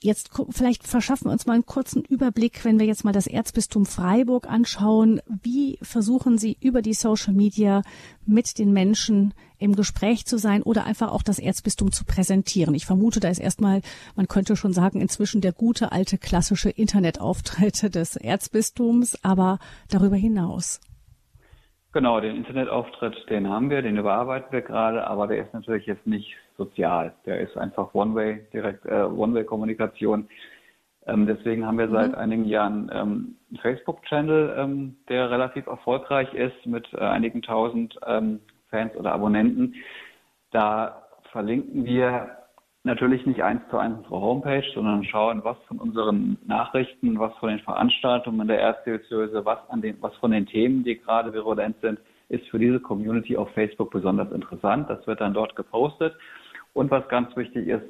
Jetzt 0.00 0.30
vielleicht 0.50 0.86
verschaffen 0.86 1.26
wir 1.26 1.32
uns 1.32 1.46
mal 1.46 1.54
einen 1.54 1.66
kurzen 1.66 2.04
Überblick, 2.04 2.64
wenn 2.64 2.78
wir 2.78 2.86
jetzt 2.86 3.04
mal 3.04 3.12
das 3.12 3.26
Erzbistum 3.26 3.84
Freiburg 3.84 4.48
anschauen. 4.48 5.20
Wie 5.42 5.76
versuchen 5.82 6.38
Sie 6.38 6.56
über 6.60 6.82
die 6.82 6.92
Social 6.92 7.34
Media 7.34 7.82
mit 8.24 8.58
den 8.60 8.72
Menschen 8.72 9.34
im 9.58 9.74
Gespräch 9.74 10.24
zu 10.24 10.38
sein 10.38 10.62
oder 10.62 10.84
einfach 10.84 11.10
auch 11.10 11.24
das 11.24 11.40
Erzbistum 11.40 11.90
zu 11.90 12.04
präsentieren? 12.04 12.76
Ich 12.76 12.86
vermute, 12.86 13.18
da 13.18 13.28
ist 13.28 13.40
erstmal, 13.40 13.80
man 14.14 14.28
könnte 14.28 14.54
schon 14.54 14.72
sagen, 14.72 15.00
inzwischen 15.00 15.40
der 15.40 15.52
gute 15.52 15.90
alte 15.90 16.16
klassische 16.16 16.70
Internetauftritt 16.70 17.94
des 17.96 18.14
Erzbistums, 18.14 19.18
aber 19.24 19.58
darüber 19.90 20.16
hinaus. 20.16 20.80
Genau, 21.92 22.20
den 22.20 22.36
Internetauftritt, 22.36 23.28
den 23.30 23.48
haben 23.48 23.68
wir, 23.68 23.82
den 23.82 23.96
überarbeiten 23.96 24.52
wir 24.52 24.62
gerade, 24.62 25.08
aber 25.08 25.26
der 25.26 25.42
ist 25.44 25.54
natürlich 25.54 25.86
jetzt 25.86 26.06
nicht 26.06 26.36
sozial. 26.58 27.14
Der 27.24 27.40
ist 27.40 27.56
einfach 27.56 27.94
One-Way, 27.94 28.48
direkt 28.52 28.84
äh, 28.84 29.04
One-Way-Kommunikation. 29.04 30.28
Ähm, 31.06 31.26
deswegen 31.26 31.66
haben 31.66 31.78
wir 31.78 31.86
mhm. 31.86 31.92
seit 31.92 32.14
einigen 32.14 32.44
Jahren 32.44 32.90
ähm, 32.92 33.36
einen 33.48 33.60
Facebook-Channel, 33.62 34.54
ähm, 34.58 34.96
der 35.08 35.30
relativ 35.30 35.66
erfolgreich 35.66 36.32
ist 36.34 36.66
mit 36.66 36.86
äh, 36.92 36.98
einigen 36.98 37.40
tausend 37.40 37.98
ähm, 38.06 38.40
Fans 38.68 38.94
oder 38.96 39.12
Abonnenten. 39.12 39.74
Da 40.50 41.06
verlinken 41.32 41.86
wir 41.86 42.36
natürlich 42.84 43.24
nicht 43.26 43.42
eins 43.42 43.62
zu 43.70 43.78
eins 43.78 43.96
unsere 43.98 44.20
Homepage, 44.20 44.64
sondern 44.74 45.04
schauen, 45.04 45.42
was 45.44 45.56
von 45.66 45.78
unseren 45.78 46.38
Nachrichten, 46.46 47.18
was 47.18 47.34
von 47.36 47.50
den 47.50 47.60
Veranstaltungen 47.60 48.46
der 48.48 48.60
Erzdiözese, 48.60 49.44
was 49.44 49.58
an 49.68 49.80
den, 49.80 49.96
was 50.00 50.14
von 50.16 50.30
den 50.30 50.46
Themen, 50.46 50.84
die 50.84 50.98
gerade 50.98 51.32
virulent 51.32 51.76
sind, 51.80 51.98
ist 52.28 52.46
für 52.48 52.58
diese 52.58 52.80
Community 52.80 53.36
auf 53.36 53.50
Facebook 53.52 53.90
besonders 53.90 54.30
interessant. 54.32 54.88
Das 54.90 55.06
wird 55.06 55.20
dann 55.20 55.34
dort 55.34 55.56
gepostet. 55.56 56.14
Und 56.72 56.90
was 56.90 57.08
ganz 57.08 57.34
wichtig 57.36 57.66
ist, 57.68 57.84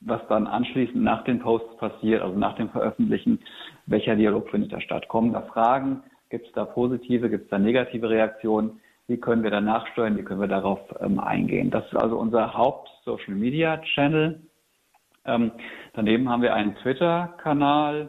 was 0.00 0.20
dann 0.28 0.46
anschließend 0.46 1.02
nach 1.02 1.24
den 1.24 1.38
Posts 1.38 1.76
passiert, 1.76 2.22
also 2.22 2.36
nach 2.36 2.56
dem 2.56 2.70
Veröffentlichen, 2.70 3.40
welcher 3.86 4.16
Dialog 4.16 4.50
findet 4.50 4.72
da 4.72 4.80
statt? 4.80 5.08
Kommen 5.08 5.32
da 5.32 5.42
Fragen? 5.42 6.02
Gibt 6.30 6.46
es 6.46 6.52
da 6.52 6.64
positive, 6.64 7.30
gibt 7.30 7.44
es 7.44 7.50
da 7.50 7.58
negative 7.58 8.08
Reaktionen? 8.08 8.80
Wie 9.06 9.18
können 9.18 9.42
wir 9.42 9.50
da 9.50 9.60
nachsteuern? 9.60 10.16
Wie 10.16 10.22
können 10.22 10.40
wir 10.40 10.48
darauf 10.48 10.80
ähm, 11.00 11.18
eingehen? 11.18 11.70
Das 11.70 11.84
ist 11.86 11.96
also 11.96 12.18
unser 12.18 12.54
Haupt-Social-Media-Channel. 12.54 14.40
Ähm, 15.24 15.52
daneben 15.92 16.28
haben 16.28 16.42
wir 16.42 16.54
einen 16.54 16.74
Twitter-Kanal, 16.76 18.08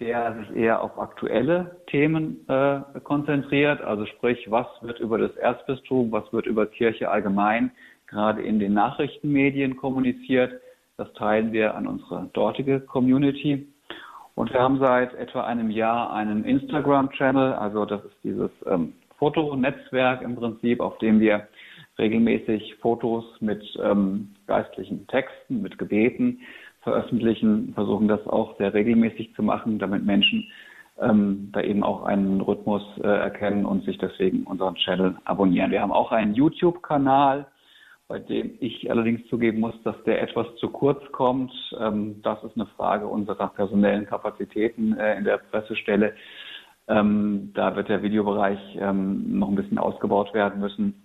der 0.00 0.34
sich 0.38 0.56
eher 0.56 0.82
auf 0.82 0.98
aktuelle 0.98 1.82
Themen 1.88 2.48
äh, 2.48 2.80
konzentriert. 3.04 3.82
Also 3.82 4.06
sprich, 4.06 4.50
was 4.50 4.66
wird 4.80 4.98
über 4.98 5.18
das 5.18 5.36
Erzbistum, 5.36 6.10
was 6.10 6.32
wird 6.32 6.46
über 6.46 6.66
Kirche 6.66 7.10
allgemein 7.10 7.70
gerade 8.10 8.42
in 8.42 8.58
den 8.58 8.74
Nachrichtenmedien 8.74 9.76
kommuniziert. 9.76 10.52
Das 10.96 11.12
teilen 11.14 11.52
wir 11.52 11.74
an 11.74 11.86
unsere 11.86 12.28
dortige 12.32 12.80
Community. 12.80 13.66
Und 14.34 14.52
wir 14.52 14.60
haben 14.60 14.78
seit 14.78 15.14
etwa 15.14 15.44
einem 15.44 15.70
Jahr 15.70 16.12
einen 16.12 16.44
Instagram-Channel, 16.44 17.54
also 17.54 17.84
das 17.84 18.04
ist 18.04 18.16
dieses 18.22 18.50
ähm, 18.66 18.92
Fotonetzwerk 19.18 20.22
im 20.22 20.36
Prinzip, 20.36 20.80
auf 20.80 20.98
dem 20.98 21.20
wir 21.20 21.48
regelmäßig 21.98 22.76
Fotos 22.76 23.24
mit 23.40 23.62
ähm, 23.82 24.34
geistlichen 24.46 25.06
Texten, 25.08 25.62
mit 25.62 25.78
Gebeten 25.78 26.40
veröffentlichen, 26.80 27.72
versuchen 27.74 28.08
das 28.08 28.26
auch 28.26 28.56
sehr 28.56 28.72
regelmäßig 28.72 29.34
zu 29.34 29.42
machen, 29.42 29.78
damit 29.78 30.04
Menschen 30.04 30.46
ähm, 30.98 31.50
da 31.52 31.60
eben 31.60 31.82
auch 31.82 32.04
einen 32.04 32.40
Rhythmus 32.40 32.82
äh, 33.02 33.06
erkennen 33.06 33.66
und 33.66 33.84
sich 33.84 33.98
deswegen 33.98 34.44
unseren 34.44 34.74
Channel 34.76 35.16
abonnieren. 35.24 35.70
Wir 35.70 35.82
haben 35.82 35.92
auch 35.92 36.12
einen 36.12 36.34
YouTube-Kanal, 36.34 37.46
bei 38.10 38.18
dem 38.18 38.56
ich 38.58 38.90
allerdings 38.90 39.24
zugeben 39.28 39.60
muss, 39.60 39.80
dass 39.84 39.94
der 40.02 40.20
etwas 40.20 40.48
zu 40.56 40.68
kurz 40.68 41.00
kommt. 41.12 41.52
Ähm, 41.80 42.20
das 42.22 42.42
ist 42.42 42.56
eine 42.56 42.66
Frage 42.66 43.06
unserer 43.06 43.46
personellen 43.50 44.04
Kapazitäten 44.04 44.98
äh, 44.98 45.16
in 45.16 45.22
der 45.22 45.38
Pressestelle. 45.38 46.14
Ähm, 46.88 47.52
da 47.54 47.76
wird 47.76 47.88
der 47.88 48.02
Videobereich 48.02 48.58
ähm, 48.80 49.38
noch 49.38 49.48
ein 49.48 49.54
bisschen 49.54 49.78
ausgebaut 49.78 50.34
werden 50.34 50.58
müssen. 50.58 51.00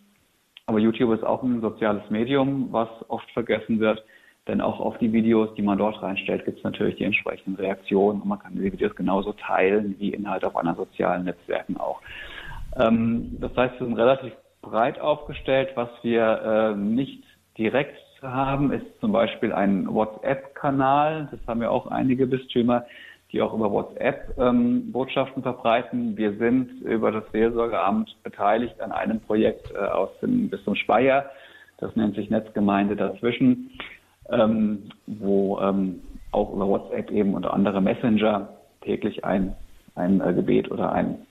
Aber 0.65 0.79
YouTube 0.79 1.13
ist 1.13 1.23
auch 1.23 1.43
ein 1.43 1.61
soziales 1.61 2.09
Medium, 2.09 2.69
was 2.71 2.89
oft 3.07 3.29
vergessen 3.33 3.79
wird. 3.79 4.03
Denn 4.47 4.59
auch 4.59 4.79
auf 4.79 4.97
die 4.97 5.13
Videos, 5.13 5.53
die 5.53 5.61
man 5.61 5.77
dort 5.77 6.01
reinstellt, 6.01 6.43
gibt 6.45 6.57
es 6.57 6.63
natürlich 6.63 6.95
die 6.95 7.03
entsprechenden 7.03 7.55
Reaktionen. 7.55 8.21
Und 8.21 8.27
man 8.27 8.39
kann 8.39 8.55
die 8.55 8.63
Videos 8.63 8.95
genauso 8.95 9.33
teilen 9.33 9.95
wie 9.99 10.09
Inhalte 10.09 10.47
auf 10.47 10.55
anderen 10.55 10.77
sozialen 10.77 11.25
Netzwerken 11.25 11.77
auch. 11.77 12.01
das 12.75 13.55
heißt, 13.55 13.79
wir 13.79 13.87
sind 13.87 13.97
relativ 13.97 14.33
breit 14.69 14.99
aufgestellt. 14.99 15.69
Was 15.75 15.89
wir 16.01 16.73
äh, 16.73 16.77
nicht 16.77 17.23
direkt 17.57 17.97
haben, 18.21 18.71
ist 18.71 18.85
zum 18.99 19.11
Beispiel 19.11 19.53
ein 19.53 19.93
WhatsApp-Kanal. 19.93 21.27
Das 21.31 21.39
haben 21.47 21.61
ja 21.61 21.69
auch 21.69 21.87
einige 21.87 22.27
Bistümer, 22.27 22.85
die 23.31 23.41
auch 23.41 23.53
über 23.53 23.71
WhatsApp 23.71 24.37
ähm, 24.37 24.91
Botschaften 24.91 25.43
verbreiten. 25.43 26.17
Wir 26.17 26.35
sind 26.37 26.81
über 26.81 27.11
das 27.11 27.23
Seelsorgeamt 27.31 28.15
beteiligt 28.23 28.79
an 28.81 28.91
einem 28.91 29.19
Projekt 29.19 29.71
äh, 29.73 29.77
aus 29.77 30.09
dem 30.21 30.49
Bistum 30.49 30.75
Speyer. 30.75 31.29
Das 31.77 31.95
nennt 31.95 32.15
sich 32.15 32.29
Netzgemeinde 32.29 32.95
dazwischen, 32.95 33.71
ähm, 34.29 34.89
wo 35.05 35.59
ähm, 35.59 36.01
auch 36.31 36.53
über 36.53 36.67
WhatsApp 36.67 37.11
eben 37.11 37.33
unter 37.33 37.53
andere 37.53 37.81
Messenger 37.81 38.49
täglich 38.81 39.25
ein, 39.25 39.55
ein 39.95 40.21
äh, 40.21 40.33
Gebet 40.33 40.71
oder 40.71 40.91
ein 40.91 41.25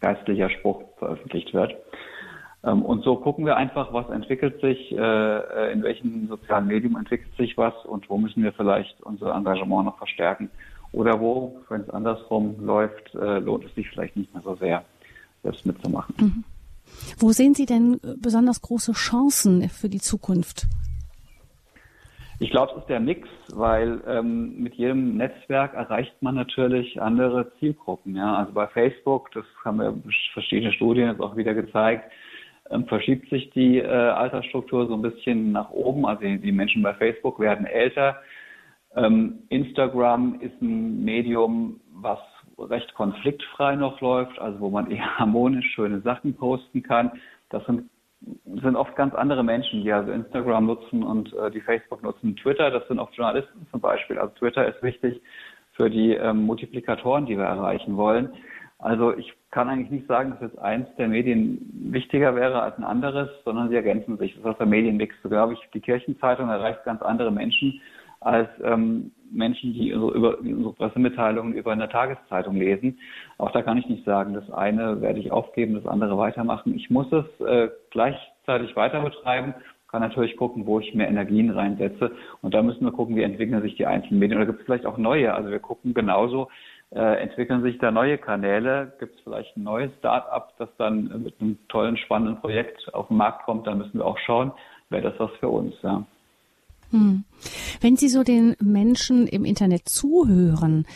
geistlicher 0.00 0.50
Spruch 0.50 0.82
veröffentlicht 0.98 1.52
wird. 1.52 1.74
Ähm, 2.64 2.82
und 2.82 3.04
so 3.04 3.16
gucken 3.16 3.44
wir 3.44 3.56
einfach, 3.56 3.92
was 3.92 4.08
entwickelt 4.10 4.60
sich, 4.60 4.92
äh, 4.92 4.96
äh, 4.96 5.72
in 5.72 5.82
welchem 5.82 6.28
sozialen 6.28 6.66
Medium 6.66 6.96
entwickelt 6.96 7.34
sich 7.36 7.56
was 7.56 7.74
und 7.84 8.08
wo 8.08 8.18
müssen 8.18 8.42
wir 8.42 8.52
vielleicht 8.52 9.00
unser 9.02 9.34
Engagement 9.34 9.86
noch 9.86 9.98
verstärken. 9.98 10.50
Oder 10.92 11.20
wo, 11.20 11.60
wenn 11.68 11.80
es 11.82 11.90
andersrum 11.90 12.56
läuft, 12.64 13.14
äh, 13.14 13.38
lohnt 13.38 13.64
es 13.64 13.74
sich 13.74 13.88
vielleicht 13.88 14.16
nicht 14.16 14.32
mehr 14.32 14.42
so 14.42 14.54
sehr, 14.56 14.84
selbst 15.42 15.66
mitzumachen. 15.66 16.14
Mhm. 16.18 16.44
Wo 17.18 17.32
sehen 17.32 17.54
Sie 17.54 17.66
denn 17.66 17.98
besonders 18.20 18.60
große 18.60 18.92
Chancen 18.92 19.68
für 19.68 19.88
die 19.88 20.00
Zukunft? 20.00 20.66
Ich 22.38 22.50
glaube, 22.50 22.72
es 22.72 22.78
ist 22.78 22.88
der 22.88 23.00
Mix, 23.00 23.28
weil 23.54 24.00
ähm, 24.06 24.60
mit 24.60 24.74
jedem 24.74 25.16
Netzwerk 25.16 25.74
erreicht 25.74 26.20
man 26.22 26.34
natürlich 26.34 27.00
andere 27.00 27.52
Zielgruppen. 27.58 28.16
Ja? 28.16 28.34
Also 28.34 28.52
bei 28.52 28.66
Facebook, 28.66 29.30
das 29.32 29.44
haben 29.64 29.78
wir 29.78 29.94
verschiedene 30.32 30.72
Studien 30.72 31.08
jetzt 31.08 31.20
auch 31.20 31.36
wieder 31.36 31.54
gezeigt, 31.54 32.10
verschiebt 32.86 33.28
sich 33.30 33.50
die 33.50 33.78
äh, 33.78 33.86
Altersstruktur 33.86 34.86
so 34.86 34.94
ein 34.94 35.02
bisschen 35.02 35.52
nach 35.52 35.70
oben. 35.70 36.06
Also 36.06 36.22
die, 36.22 36.38
die 36.38 36.52
Menschen 36.52 36.82
bei 36.82 36.94
Facebook 36.94 37.38
werden 37.38 37.66
älter. 37.66 38.20
Ähm, 38.94 39.40
Instagram 39.48 40.40
ist 40.40 40.60
ein 40.60 41.04
Medium, 41.04 41.80
was 41.92 42.18
recht 42.58 42.94
konfliktfrei 42.94 43.76
noch 43.76 44.00
läuft, 44.00 44.38
also 44.38 44.60
wo 44.60 44.70
man 44.70 44.90
eher 44.90 45.18
harmonisch 45.18 45.72
schöne 45.74 46.00
Sachen 46.00 46.34
posten 46.34 46.82
kann. 46.82 47.12
Das 47.50 47.64
sind, 47.66 47.88
sind 48.46 48.76
oft 48.76 48.94
ganz 48.96 49.14
andere 49.14 49.42
Menschen, 49.42 49.82
die 49.82 49.92
also 49.92 50.12
Instagram 50.12 50.66
nutzen 50.66 51.02
und 51.02 51.32
äh, 51.34 51.50
die 51.50 51.60
Facebook 51.60 52.02
nutzen. 52.02 52.36
Twitter, 52.36 52.70
das 52.70 52.86
sind 52.88 52.98
oft 52.98 53.14
Journalisten 53.14 53.66
zum 53.70 53.80
Beispiel. 53.80 54.18
Also 54.18 54.34
Twitter 54.34 54.66
ist 54.66 54.82
wichtig 54.82 55.20
für 55.72 55.88
die 55.88 56.12
ähm, 56.12 56.44
Multiplikatoren, 56.44 57.26
die 57.26 57.36
wir 57.36 57.44
erreichen 57.44 57.96
wollen. 57.96 58.32
Also 58.82 59.16
ich 59.16 59.32
kann 59.52 59.68
eigentlich 59.68 59.90
nicht 59.90 60.08
sagen, 60.08 60.32
dass 60.32 60.40
jetzt 60.40 60.58
eins 60.58 60.88
der 60.98 61.06
Medien 61.06 61.70
wichtiger 61.92 62.34
wäre 62.34 62.60
als 62.60 62.76
ein 62.78 62.84
anderes, 62.84 63.30
sondern 63.44 63.68
sie 63.68 63.76
ergänzen 63.76 64.18
sich. 64.18 64.34
Das 64.42 64.52
ist 64.52 64.58
der 64.58 64.66
Medienmix. 64.66 65.14
So 65.22 65.28
glaube 65.28 65.52
ich, 65.52 65.60
die 65.72 65.80
Kirchenzeitung 65.80 66.48
erreicht 66.48 66.84
ganz 66.84 67.00
andere 67.00 67.30
Menschen 67.30 67.80
als 68.18 68.48
ähm, 68.64 69.12
Menschen, 69.30 69.72
die 69.72 69.92
unsere, 69.92 70.14
über, 70.14 70.38
unsere 70.40 70.72
Pressemitteilungen 70.74 71.54
über 71.54 71.70
eine 71.70 71.88
Tageszeitung 71.88 72.56
lesen. 72.56 72.98
Auch 73.38 73.52
da 73.52 73.62
kann 73.62 73.78
ich 73.78 73.88
nicht 73.88 74.04
sagen, 74.04 74.34
das 74.34 74.50
eine 74.50 75.00
werde 75.00 75.20
ich 75.20 75.30
aufgeben, 75.30 75.74
das 75.74 75.86
andere 75.86 76.18
weitermachen. 76.18 76.74
Ich 76.74 76.90
muss 76.90 77.06
es 77.12 77.46
äh, 77.46 77.68
gleichzeitig 77.90 78.74
weiter 78.74 79.00
betreiben 79.00 79.54
kann 79.92 80.00
natürlich 80.00 80.38
gucken, 80.38 80.66
wo 80.66 80.80
ich 80.80 80.94
mehr 80.94 81.08
Energien 81.08 81.50
reinsetze. 81.50 82.12
Und 82.40 82.54
da 82.54 82.62
müssen 82.62 82.82
wir 82.82 82.92
gucken, 82.92 83.14
wie 83.14 83.22
entwickeln 83.22 83.60
sich 83.60 83.76
die 83.76 83.84
einzelnen 83.84 84.20
Medien. 84.20 84.38
Oder 84.38 84.46
gibt 84.46 84.60
es 84.60 84.64
vielleicht 84.64 84.86
auch 84.86 84.96
neue? 84.96 85.34
Also 85.34 85.50
wir 85.50 85.58
gucken 85.58 85.92
genauso, 85.92 86.48
Äh, 86.94 87.22
entwickeln 87.22 87.62
sich 87.62 87.78
da 87.78 87.90
neue 87.90 88.18
Kanäle? 88.18 88.92
Gibt 88.98 89.16
es 89.16 89.22
vielleicht 89.22 89.56
ein 89.56 89.62
neues 89.62 89.90
Start-up, 89.98 90.52
das 90.58 90.68
dann 90.76 91.22
mit 91.22 91.40
einem 91.40 91.58
tollen, 91.68 91.96
spannenden 91.96 92.38
Projekt 92.40 92.92
auf 92.92 93.08
den 93.08 93.16
Markt 93.16 93.44
kommt? 93.44 93.66
Dann 93.66 93.78
müssen 93.78 93.98
wir 93.98 94.04
auch 94.04 94.18
schauen, 94.18 94.52
wäre 94.90 95.10
das 95.10 95.14
was 95.18 95.30
für 95.40 95.48
uns. 95.48 95.74
Ja. 95.82 96.04
Hm. 96.90 97.24
Wenn 97.80 97.96
Sie 97.96 98.08
so 98.08 98.22
den 98.22 98.56
Menschen 98.60 99.26
im 99.26 99.46
Internet 99.46 99.88
zuhören, 99.88 100.86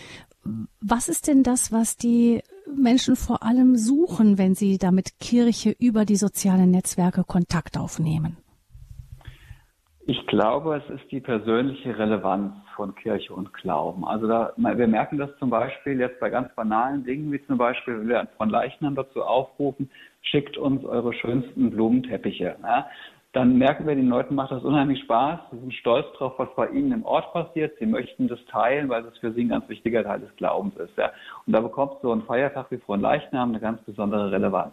was 0.80 1.08
ist 1.08 1.28
denn 1.28 1.42
das, 1.42 1.72
was 1.72 1.96
die 1.96 2.42
Menschen 2.74 3.16
vor 3.16 3.42
allem 3.42 3.76
suchen, 3.76 4.38
wenn 4.38 4.54
sie 4.54 4.78
damit 4.78 5.18
Kirche 5.18 5.70
über 5.70 6.04
die 6.04 6.16
sozialen 6.16 6.70
Netzwerke 6.70 7.24
Kontakt 7.24 7.78
aufnehmen? 7.78 8.36
Ich 10.08 10.24
glaube, 10.28 10.76
es 10.76 11.00
ist 11.00 11.10
die 11.10 11.18
persönliche 11.18 11.98
Relevanz 11.98 12.52
von 12.76 12.94
Kirche 12.94 13.34
und 13.34 13.52
Glauben. 13.52 14.04
Also 14.06 14.28
da, 14.28 14.52
wir 14.56 14.86
merken 14.86 15.18
das 15.18 15.36
zum 15.38 15.50
Beispiel 15.50 15.98
jetzt 15.98 16.20
bei 16.20 16.30
ganz 16.30 16.54
banalen 16.54 17.02
Dingen, 17.02 17.32
wie 17.32 17.44
zum 17.44 17.58
Beispiel, 17.58 17.98
wenn 17.98 18.08
wir 18.08 18.28
von 18.36 18.48
Leichnam 18.48 18.94
dazu 18.94 19.24
aufrufen, 19.24 19.90
schickt 20.22 20.58
uns 20.58 20.84
eure 20.84 21.12
schönsten 21.12 21.72
Blumenteppiche. 21.72 22.54
Ja? 22.62 22.86
Dann 23.32 23.58
merken 23.58 23.88
wir, 23.88 23.96
den 23.96 24.08
Leuten 24.08 24.36
macht 24.36 24.52
das 24.52 24.62
unheimlich 24.62 25.02
Spaß. 25.02 25.40
Sie 25.50 25.58
sind 25.58 25.74
stolz 25.74 26.06
drauf, 26.16 26.34
was 26.36 26.54
bei 26.54 26.68
ihnen 26.68 26.92
im 26.92 27.04
Ort 27.04 27.32
passiert. 27.32 27.76
Sie 27.80 27.86
möchten 27.86 28.28
das 28.28 28.38
teilen, 28.44 28.88
weil 28.88 29.02
das 29.02 29.18
für 29.18 29.32
sie 29.32 29.40
ein 29.40 29.48
ganz 29.48 29.68
wichtiger 29.68 30.04
Teil 30.04 30.20
des 30.20 30.36
Glaubens 30.36 30.76
ist. 30.76 30.96
Ja? 30.96 31.10
Und 31.46 31.52
da 31.52 31.60
bekommt 31.60 31.94
so 32.02 32.12
ein 32.12 32.22
Feiertag 32.22 32.70
wie 32.70 32.78
von 32.78 33.00
Leichnam 33.00 33.48
eine 33.48 33.58
ganz 33.58 33.82
besondere 33.82 34.30
Relevanz. 34.30 34.72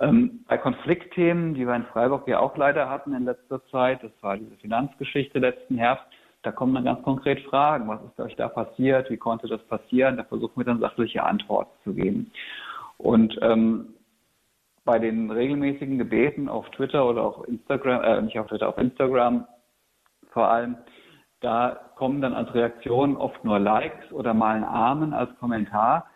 Ähm, 0.00 0.44
bei 0.46 0.58
Konfliktthemen, 0.58 1.54
die 1.54 1.66
wir 1.66 1.74
in 1.74 1.84
Freiburg 1.86 2.28
ja 2.28 2.38
auch 2.38 2.56
leider 2.56 2.88
hatten 2.88 3.14
in 3.14 3.24
letzter 3.24 3.64
Zeit, 3.66 4.02
das 4.02 4.12
war 4.20 4.36
diese 4.36 4.56
Finanzgeschichte 4.56 5.38
letzten 5.38 5.76
Herbst, 5.76 6.06
da 6.42 6.52
kommen 6.52 6.74
dann 6.74 6.84
ganz 6.84 7.02
konkret 7.02 7.40
Fragen. 7.40 7.88
Was 7.88 8.00
ist 8.04 8.20
euch 8.20 8.36
da 8.36 8.48
passiert? 8.48 9.10
Wie 9.10 9.16
konnte 9.16 9.48
das 9.48 9.62
passieren? 9.64 10.16
Da 10.16 10.24
versuchen 10.24 10.56
wir 10.56 10.64
dann 10.64 10.78
sachliche 10.78 11.24
Antworten 11.24 11.72
zu 11.82 11.94
geben. 11.94 12.30
Und 12.96 13.36
ähm, 13.42 13.94
bei 14.84 14.98
den 14.98 15.30
regelmäßigen 15.30 15.98
Gebeten 15.98 16.48
auf 16.48 16.70
Twitter 16.70 17.08
oder 17.08 17.22
auf 17.22 17.46
Instagram, 17.48 18.02
äh, 18.02 18.22
nicht 18.22 18.38
auf 18.38 18.46
Twitter, 18.46 18.68
auf 18.68 18.78
Instagram 18.78 19.46
vor 20.30 20.48
allem, 20.48 20.76
da 21.40 21.78
kommen 21.96 22.20
dann 22.20 22.34
als 22.34 22.52
Reaktion 22.54 23.16
oft 23.16 23.44
nur 23.44 23.58
Likes 23.58 24.12
oder 24.12 24.34
mal 24.34 24.56
ein 24.56 24.64
Amen 24.64 25.12
als 25.12 25.36
Kommentar. 25.38 26.06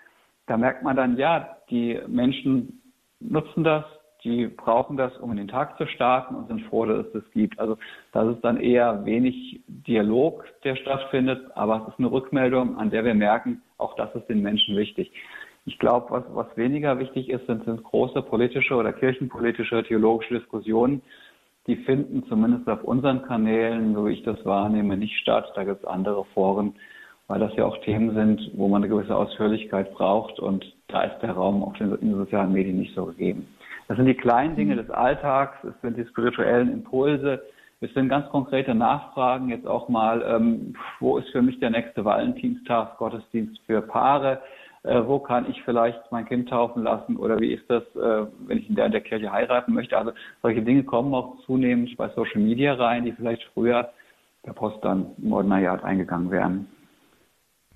Da 0.47 0.57
merkt 0.57 0.83
man 0.83 0.97
dann, 0.97 1.17
ja, 1.17 1.57
die 1.71 2.01
Menschen 2.07 2.82
nutzen 3.29 3.65
das, 3.65 3.85
die 4.25 4.47
brauchen 4.47 4.97
das, 4.97 5.17
um 5.19 5.33
in 5.33 5.37
den 5.37 5.49
Tag 5.49 5.77
zu 5.79 5.87
starten 5.87 6.35
und 6.35 6.49
sind 6.49 6.63
froh, 6.67 6.87
dass 6.87 7.07
es 7.07 7.13
das 7.13 7.31
gibt. 7.33 7.59
Also 7.59 7.77
das 8.13 8.35
ist 8.35 8.45
dann 8.45 8.59
eher 8.59 9.05
wenig 9.05 9.61
Dialog, 9.67 10.45
der 10.65 10.77
stattfindet, 10.77 11.41
aber 11.55 11.83
es 11.83 11.93
ist 11.93 11.99
eine 11.99 12.11
Rückmeldung, 12.11 12.77
an 12.77 12.91
der 12.91 13.05
wir 13.05 13.15
merken, 13.15 13.63
auch 13.79 13.97
das 13.97 14.15
ist 14.15 14.29
den 14.29 14.43
Menschen 14.43 14.77
wichtig. 14.77 15.11
Ich 15.65 15.79
glaube, 15.79 16.11
was, 16.11 16.25
was 16.33 16.57
weniger 16.57 16.99
wichtig 16.99 17.29
ist, 17.31 17.47
sind, 17.47 17.65
sind 17.65 17.83
große 17.83 18.23
politische 18.23 18.75
oder 18.75 18.93
kirchenpolitische, 18.93 19.85
theologische 19.85 20.39
Diskussionen. 20.39 21.03
Die 21.67 21.77
finden 21.77 22.25
zumindest 22.29 22.69
auf 22.69 22.83
unseren 22.83 23.23
Kanälen, 23.23 23.95
so 23.95 24.07
wie 24.07 24.13
ich 24.13 24.23
das 24.25 24.45
wahrnehme, 24.45 24.97
nicht 24.97 25.17
statt. 25.19 25.53
Da 25.55 25.63
gibt 25.63 25.81
es 25.81 25.85
andere 25.85 26.25
Foren, 26.35 26.75
weil 27.29 27.39
das 27.39 27.55
ja 27.55 27.65
auch 27.65 27.79
Themen 27.79 28.15
sind, 28.15 28.51
wo 28.55 28.67
man 28.67 28.83
eine 28.83 28.93
gewisse 28.93 29.15
Ausführlichkeit 29.15 29.95
braucht 29.95 30.41
und 30.41 30.65
da 30.93 31.03
ist 31.03 31.21
der 31.23 31.33
Raum 31.33 31.63
auch 31.65 31.75
in 31.81 31.91
den 31.91 32.17
sozialen 32.17 32.53
Medien 32.53 32.79
nicht 32.79 32.95
so 32.95 33.07
gegeben. 33.07 33.47
Das 33.89 33.97
sind 33.97 34.07
die 34.07 34.15
kleinen 34.15 34.57
Dinge 34.57 34.77
des 34.77 34.91
Alltags, 34.91 35.57
es 35.65 35.75
sind 35.83 35.97
die 35.97 36.07
spirituellen 36.07 36.73
Impulse, 36.73 37.43
es 37.81 37.93
sind 37.95 38.09
ganz 38.09 38.29
konkrete 38.29 38.75
Nachfragen, 38.75 39.49
jetzt 39.49 39.67
auch 39.67 39.89
mal, 39.89 40.23
ähm, 40.23 40.75
wo 41.01 41.19
ist 41.19 41.29
für 41.31 41.43
mich 41.43 41.59
der 41.59 41.71
nächste 41.71 42.05
Valentinstag, 42.05 42.97
Gottesdienst 42.99 43.61
für 43.67 43.83
Paare, 43.83 44.41
äh, 44.85 45.03
wo 45.05 45.19
kann 45.19 45.51
ich 45.51 45.61
vielleicht 45.65 46.01
mein 46.11 46.27
Kind 46.27 46.49
taufen 46.49 46.85
lassen 46.85 47.17
oder 47.17 47.41
wie 47.41 47.53
ist 47.53 47.69
das, 47.69 47.83
äh, 47.97 48.27
wenn 48.47 48.59
ich 48.59 48.69
in 48.69 48.77
der, 48.77 48.87
in 48.87 48.93
der 48.93 49.01
Kirche 49.01 49.33
heiraten 49.33 49.75
möchte. 49.75 49.99
Also 49.99 50.13
solche 50.43 50.63
Dinge 50.63 50.85
kommen 50.85 51.13
auch 51.13 51.39
zunehmend 51.45 51.97
bei 51.97 52.09
Social 52.11 52.41
Media 52.41 52.75
rein, 52.75 53.05
die 53.05 53.13
vielleicht 53.13 53.43
früher 53.53 53.91
per 54.43 54.55
Post 54.55 54.79
dann 54.85 55.07
im 55.23 55.33
Ordinariat 55.33 55.85
eingegangen 55.85 56.31
wären. 56.31 56.69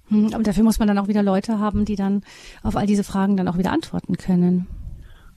Hm, 0.08 0.30
aber 0.32 0.42
dafür 0.42 0.64
muss 0.64 0.78
man 0.78 0.88
dann 0.88 0.98
auch 0.98 1.08
wieder 1.08 1.22
Leute 1.22 1.58
haben, 1.58 1.84
die 1.84 1.96
dann 1.96 2.22
auf 2.62 2.76
all 2.76 2.86
diese 2.86 3.04
Fragen 3.04 3.36
dann 3.36 3.48
auch 3.48 3.58
wieder 3.58 3.72
antworten 3.72 4.16
können. 4.16 4.66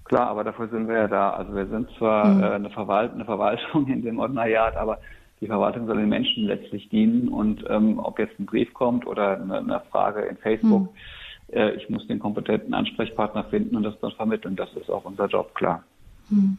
Klar, 0.06 0.28
aber 0.28 0.44
dafür 0.44 0.68
sind 0.70 0.88
wir 0.88 0.96
ja 0.96 1.08
da. 1.08 1.32
Also 1.32 1.56
wir 1.56 1.68
sind 1.68 1.88
zwar 1.98 2.26
mhm. 2.26 2.44
äh, 2.44 2.46
eine, 2.48 2.70
Verwalt 2.72 3.14
eine 3.14 3.26
Verwaltung 3.26 3.88
in 3.88 4.02
dem 4.02 4.20
Ordinariat, 4.20 4.76
aber 4.76 5.00
die 5.40 5.48
Verwaltung 5.48 5.86
soll 5.86 5.98
den 5.98 6.10
Menschen 6.10 6.46
letztlich 6.46 6.90
dienen. 6.90 7.30
Und 7.30 7.64
ähm, 7.70 8.00
ob 8.00 8.20
jetzt 8.20 8.40
ein 8.40 8.46
Brief 8.46 8.74
kommt 8.74 9.06
oder 9.06 9.40
eine, 9.40 9.60
eine 9.60 9.82
Frage 9.92 10.22
in 10.22 10.38
Facebook, 10.38 10.82
mhm. 10.82 11.54
äh, 11.54 11.72
ich 11.72 11.90
muss 11.90 12.08
den 12.08 12.20
kompetenten 12.20 12.74
Ansprechpartner 12.74 13.44
finden 13.46 13.76
und 13.76 13.84
das 13.84 14.00
dann 14.02 14.12
vermitteln. 14.12 14.56
Das 14.56 14.74
ist 14.74 14.90
auch 14.90 15.06
unser 15.06 15.28
Job, 15.28 15.54
klar. 15.54 15.84
Hm. 16.30 16.58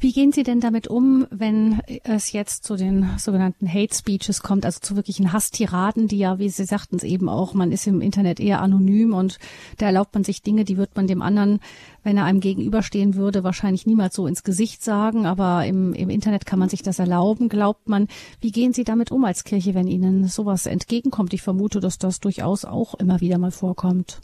Wie 0.00 0.12
gehen 0.12 0.32
Sie 0.32 0.44
denn 0.44 0.60
damit 0.60 0.88
um, 0.88 1.26
wenn 1.30 1.80
es 2.04 2.32
jetzt 2.32 2.64
zu 2.64 2.76
den 2.76 3.10
sogenannten 3.18 3.68
Hate 3.68 3.94
Speeches 3.94 4.42
kommt, 4.42 4.64
also 4.64 4.80
zu 4.80 4.96
wirklichen 4.96 5.32
Hasstiraden, 5.32 6.08
die 6.08 6.18
ja, 6.18 6.38
wie 6.38 6.48
Sie 6.48 6.64
sagten 6.64 6.96
es 6.96 7.02
eben 7.02 7.28
auch, 7.28 7.52
man 7.52 7.72
ist 7.72 7.86
im 7.86 8.00
Internet 8.00 8.40
eher 8.40 8.62
anonym 8.62 9.14
und 9.14 9.38
da 9.76 9.86
erlaubt 9.86 10.14
man 10.14 10.24
sich 10.24 10.42
Dinge, 10.42 10.64
die 10.64 10.76
wird 10.76 10.96
man 10.96 11.06
dem 11.06 11.20
anderen, 11.20 11.60
wenn 12.04 12.16
er 12.16 12.24
einem 12.24 12.40
gegenüberstehen 12.40 13.16
würde, 13.16 13.44
wahrscheinlich 13.44 13.86
niemals 13.86 14.14
so 14.14 14.26
ins 14.26 14.44
Gesicht 14.44 14.82
sagen, 14.82 15.26
aber 15.26 15.66
im, 15.66 15.92
im 15.92 16.10
Internet 16.10 16.46
kann 16.46 16.58
man 16.60 16.68
sich 16.68 16.82
das 16.82 16.98
erlauben, 16.98 17.48
glaubt 17.48 17.88
man. 17.88 18.06
Wie 18.40 18.52
gehen 18.52 18.72
Sie 18.72 18.84
damit 18.84 19.10
um 19.10 19.24
als 19.24 19.44
Kirche, 19.44 19.74
wenn 19.74 19.88
Ihnen 19.88 20.28
sowas 20.28 20.66
entgegenkommt? 20.66 21.34
Ich 21.34 21.42
vermute, 21.42 21.80
dass 21.80 21.98
das 21.98 22.20
durchaus 22.20 22.64
auch 22.64 22.94
immer 22.94 23.20
wieder 23.20 23.38
mal 23.38 23.50
vorkommt. 23.50 24.20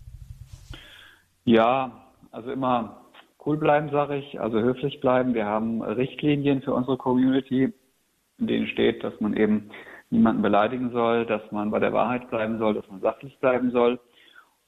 Ja, 1.44 1.92
also 2.30 2.50
immer 2.50 3.03
cool 3.46 3.56
bleiben, 3.56 3.90
sage 3.90 4.16
ich, 4.16 4.40
also 4.40 4.60
höflich 4.60 5.00
bleiben. 5.00 5.34
Wir 5.34 5.46
haben 5.46 5.82
Richtlinien 5.82 6.62
für 6.62 6.74
unsere 6.74 6.96
Community, 6.96 7.72
in 8.38 8.46
denen 8.46 8.66
steht, 8.68 9.04
dass 9.04 9.18
man 9.20 9.36
eben 9.36 9.70
niemanden 10.10 10.42
beleidigen 10.42 10.90
soll, 10.90 11.26
dass 11.26 11.42
man 11.50 11.70
bei 11.70 11.78
der 11.78 11.92
Wahrheit 11.92 12.30
bleiben 12.30 12.58
soll, 12.58 12.74
dass 12.74 12.88
man 12.88 13.00
sachlich 13.00 13.38
bleiben 13.40 13.70
soll. 13.70 13.98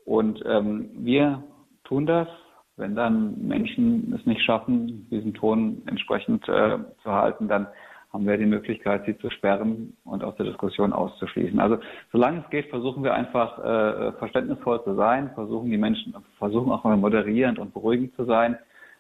Und 0.05 0.43
ähm, 0.47 0.91
wir 0.99 1.43
tun 1.85 2.07
das. 2.07 2.29
Wenn 2.77 2.95
dann 2.95 3.47
Menschen 3.47 4.13
es 4.13 4.27
nicht 4.27 4.43
schaffen, 4.43 5.09
diesen 5.11 5.33
Ton 5.33 5.83
entsprechend 5.87 6.47
äh, 6.49 6.79
zu 7.03 7.11
halten, 7.11 7.49
dann 7.49 7.67
haben 8.17 8.27
wir 8.27 8.39
die 8.39 8.47
Möglichkeit, 8.47 9.05
sie 9.05 9.19
zu 9.19 9.29
sperren 9.29 9.95
und 10.07 10.25
aus 10.25 10.35
der 10.37 10.47
Diskussion 10.47 10.95
auszuschließen. 10.95 11.61
Also 11.61 11.77
solange 12.13 12.43
es 12.43 12.49
geht, 12.49 12.71
versuchen 12.71 13.05
wir 13.05 13.13
einfach 13.13 13.59
äh, 13.59 14.13
verständnisvoll 14.13 14.83
zu 14.85 14.95
sein, 14.95 15.33
versuchen 15.35 15.71
die 15.71 15.77
Menschen, 15.77 16.15
versuchen 16.39 16.73
auch 16.73 16.83
mal 16.83 16.97
moderierend 16.97 17.59
und 17.59 17.75
beruhigend 17.75 18.17
zu 18.17 18.25
sein, 18.25 18.57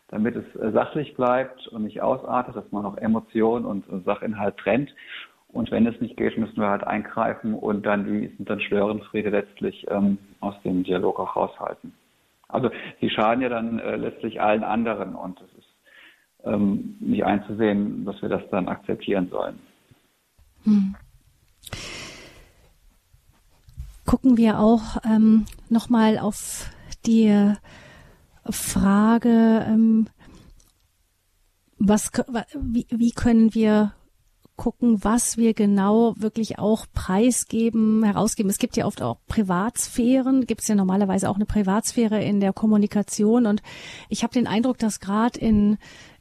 damit 0.09 0.37
es 0.37 0.45
äh, 0.57 0.71
sachlich 0.73 1.15
bleibt 1.15 1.67
und 1.69 1.85
nicht 1.85 2.03
ausartet, 2.03 2.57
dass 2.57 2.71
man 2.73 2.85
auch 2.85 2.99
Emotion 2.99 3.65
und 3.65 3.87
Sachinhalt 4.05 4.59
trennt. 4.59 4.95
Und 5.49 5.71
wenn 5.71 5.87
es 5.87 5.99
nicht 6.03 6.19
geht, 6.19 6.37
müssen 6.37 6.61
wir 6.61 6.69
halt 6.69 6.85
eingreifen 6.85 7.55
und 7.55 7.87
dann 7.87 8.05
die 8.05 8.27
sind 8.37 8.51
dann 8.51 8.61
Störenfriede 8.61 9.31
letztlich 9.31 9.87
ähm, 9.89 10.19
aus 10.41 10.61
dem 10.63 10.85
Dialog 10.85 11.19
auch 11.19 11.37
raushalten. 11.37 11.95
Also 12.49 12.71
sie 13.01 13.09
schaden 13.09 13.41
ja 13.41 13.49
dann 13.49 13.79
äh, 13.79 13.97
letztlich 13.97 14.43
allen 14.43 14.63
anderen 14.63 15.15
und 15.15 15.41
ähm, 16.47 16.97
nicht 17.01 17.25
einzusehen, 17.25 18.05
dass 18.05 18.21
wir 18.23 18.29
das 18.29 18.43
dann 18.51 18.69
akzeptieren 18.69 19.29
sollen. 19.31 19.59
Hm. 20.65 20.95
Gucken 24.05 24.37
wir 24.37 24.61
auch 24.61 24.99
ähm, 25.05 25.47
nochmal 25.69 26.19
auf 26.19 26.71
die 27.07 27.55
Frage, 28.49 29.65
ähm, 29.69 30.09
was, 31.79 32.11
wie, 32.55 32.87
wie 32.91 33.11
können 33.11 33.55
wir 33.55 33.93
gucken, 34.57 35.05
was 35.05 35.37
wir 35.37 35.55
genau 35.55 36.15
wirklich 36.17 36.59
auch 36.59 36.87
preisgeben, 36.93 38.03
herausgeben. 38.03 38.51
Es 38.51 38.59
gibt 38.59 38.77
ja 38.77 38.87
oft 38.87 39.03
auch 39.03 39.19
Privatsphären, 39.27 40.47
gibt 40.47 40.63
es 40.63 40.69
ja 40.69 40.75
normalerweise 40.75 41.29
auch 41.29 41.37
eine 41.37 41.47
Privatsphäre 41.47 42.23
in 42.23 42.41
der 42.41 42.53
Kommunikation 42.53 43.47
und 43.47 43.63
ich 44.09 44.23
habe 44.23 44.33
den 44.33 44.47
Eindruck, 44.47 44.79
dass 44.79 45.01
gerade 45.01 45.39
in 45.39 45.77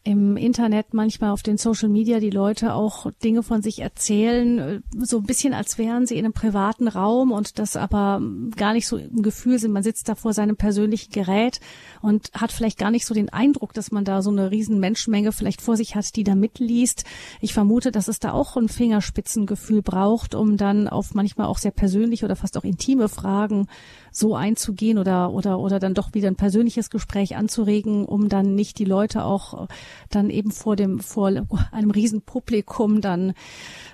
im 0.05 0.37
Internet 0.37 0.93
manchmal 0.93 1.31
auf 1.31 1.41
den 1.41 1.57
Social 1.57 1.89
Media 1.89 2.19
die 2.19 2.29
Leute 2.29 2.75
auch 2.75 3.11
Dinge 3.23 3.41
von 3.41 3.63
sich 3.63 3.79
erzählen, 3.79 4.59
äh, 4.59 4.81
so 4.99 5.17
ein 5.17 5.23
bisschen 5.23 5.53
als 5.53 5.79
wären 5.79 6.05
sie 6.05 6.15
in 6.15 6.25
einem 6.25 6.33
privaten 6.33 6.87
Raum 6.87 7.31
und 7.31 7.57
das 7.57 7.75
aber 7.75 8.21
gar 8.55 8.73
nicht 8.73 8.87
so 8.87 8.97
im 8.97 9.23
Gefühl 9.23 9.57
sind, 9.57 9.71
man 9.71 9.81
sitzt 9.81 10.07
da 10.07 10.13
vor 10.13 10.33
seinem 10.33 10.57
persönlichen 10.57 11.11
Gerät 11.11 11.59
und 12.01 12.29
hat 12.33 12.51
vielleicht 12.51 12.77
gar 12.77 12.91
nicht 12.91 13.07
so 13.07 13.15
den 13.15 13.29
Eindruck, 13.29 13.73
dass 13.73 13.91
man 13.91 14.05
da 14.05 14.21
so 14.21 14.29
eine 14.29 14.51
riesen 14.51 14.79
Menschenmenge 14.79 15.31
vielleicht 15.31 15.61
vor 15.61 15.75
sich 15.75 15.95
hat, 15.95 16.15
die 16.15 16.23
da 16.23 16.35
mitliest. 16.35 17.03
Ich 17.41 17.53
vermute, 17.53 17.91
dass 17.91 18.07
es 18.07 18.19
da 18.19 18.31
auch 18.31 18.57
ein 18.57 18.69
Fingerspitzengefühl 18.69 19.81
braucht, 19.81 20.35
um 20.35 20.55
dann 20.55 20.87
auf 20.87 21.15
manchmal 21.15 21.47
auch 21.47 21.57
sehr 21.57 21.71
persönliche 21.71 22.25
oder 22.25 22.35
fast 22.35 22.57
auch 22.59 22.63
intime 22.63 23.09
Fragen 23.09 23.67
so 24.15 24.35
einzugehen 24.35 24.97
oder, 24.97 25.31
oder, 25.31 25.59
oder 25.59 25.79
dann 25.79 25.93
doch 25.93 26.13
wieder 26.13 26.29
ein 26.29 26.37
persönliches 26.37 26.89
Gespräch 26.89 27.35
anzuregen, 27.35 28.05
um 28.05 28.29
dann 28.29 28.55
nicht 28.55 28.79
die 28.79 28.85
Leute 28.85 29.25
auch 29.25 29.67
dann 30.09 30.29
eben 30.29 30.51
vor 30.51 30.75
dem, 30.75 30.99
vor 30.99 31.31
einem 31.71 31.91
riesen 31.91 32.21
Publikum 32.21 33.01
dann 33.01 33.33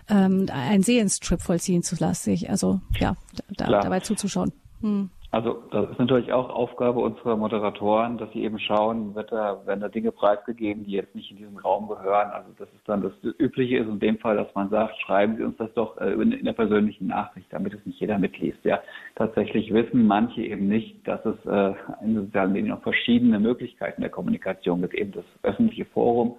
ähm, 0.10 0.46
einen 0.52 0.84
Sehenstrip 0.84 1.42
vollziehen 1.42 1.82
zu 1.82 1.96
lassen. 2.00 2.38
Also 2.48 2.82
ja, 3.00 3.16
da, 3.58 3.66
dabei 3.82 4.02
zuzuschauen. 4.02 4.52
Hm. 4.82 5.10
Also 5.34 5.64
das 5.72 5.90
ist 5.90 5.98
natürlich 6.00 6.34
auch 6.34 6.50
Aufgabe 6.50 7.00
unserer 7.00 7.38
Moderatoren, 7.38 8.18
dass 8.18 8.30
sie 8.34 8.44
eben 8.44 8.60
schauen, 8.60 9.16
wird 9.16 9.32
da, 9.32 9.66
werden 9.66 9.80
da 9.80 9.88
Dinge 9.88 10.12
preisgegeben, 10.12 10.84
die 10.84 10.92
jetzt 10.92 11.16
nicht 11.16 11.32
in 11.32 11.38
diesen 11.38 11.58
Raum 11.58 11.88
gehören. 11.88 12.32
Also 12.32 12.50
das 12.60 12.68
ist 12.74 12.88
dann 12.88 13.02
das 13.02 13.14
Übliche 13.40 13.78
ist 13.78 13.88
in 13.88 14.00
dem 14.02 14.18
Fall, 14.18 14.36
dass 14.36 14.54
man 14.56 14.70
sagt, 14.70 15.00
schreiben 15.00 15.38
Sie 15.38 15.44
uns 15.44 15.56
das 15.56 15.74
doch 15.74 15.98
äh, 16.02 16.12
in 16.12 16.44
der 16.44 16.52
persönlichen 16.52 17.08
Nachricht, 17.08 17.48
damit 17.52 17.74
es 17.74 17.86
nicht 17.86 18.02
jeder 18.02 18.20
mitliest. 18.20 18.60
Ja, 18.66 18.82
tatsächlich 19.16 19.74
wissen 19.74 20.06
manche 20.06 20.42
eben 20.42 20.68
nicht, 20.68 21.08
dass 21.08 21.26
es 21.26 21.46
äh, 21.46 21.74
in 22.04 22.16
sozialen 22.16 22.52
Medien 22.52 22.74
auch 22.74 22.84
verschiedene 22.84 23.40
Möglichkeiten 23.40 24.02
der 24.02 24.12
Kommunikation 24.12 24.82
gibt, 24.82 24.96
eben 24.96 25.14
das 25.14 25.26
öffentliche 25.44 25.86
Forum 25.86 26.36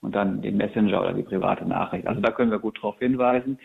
und 0.00 0.14
dann 0.14 0.42
den 0.42 0.56
Messenger 0.56 1.00
oder 1.00 1.12
die 1.12 1.24
private 1.24 1.66
Nachricht. 1.66 2.06
Also 2.06 2.20
da 2.20 2.30
können 2.30 2.52
wir 2.52 2.60
gut 2.60 2.78
darauf 2.78 3.00
hinweisen. 3.00 3.58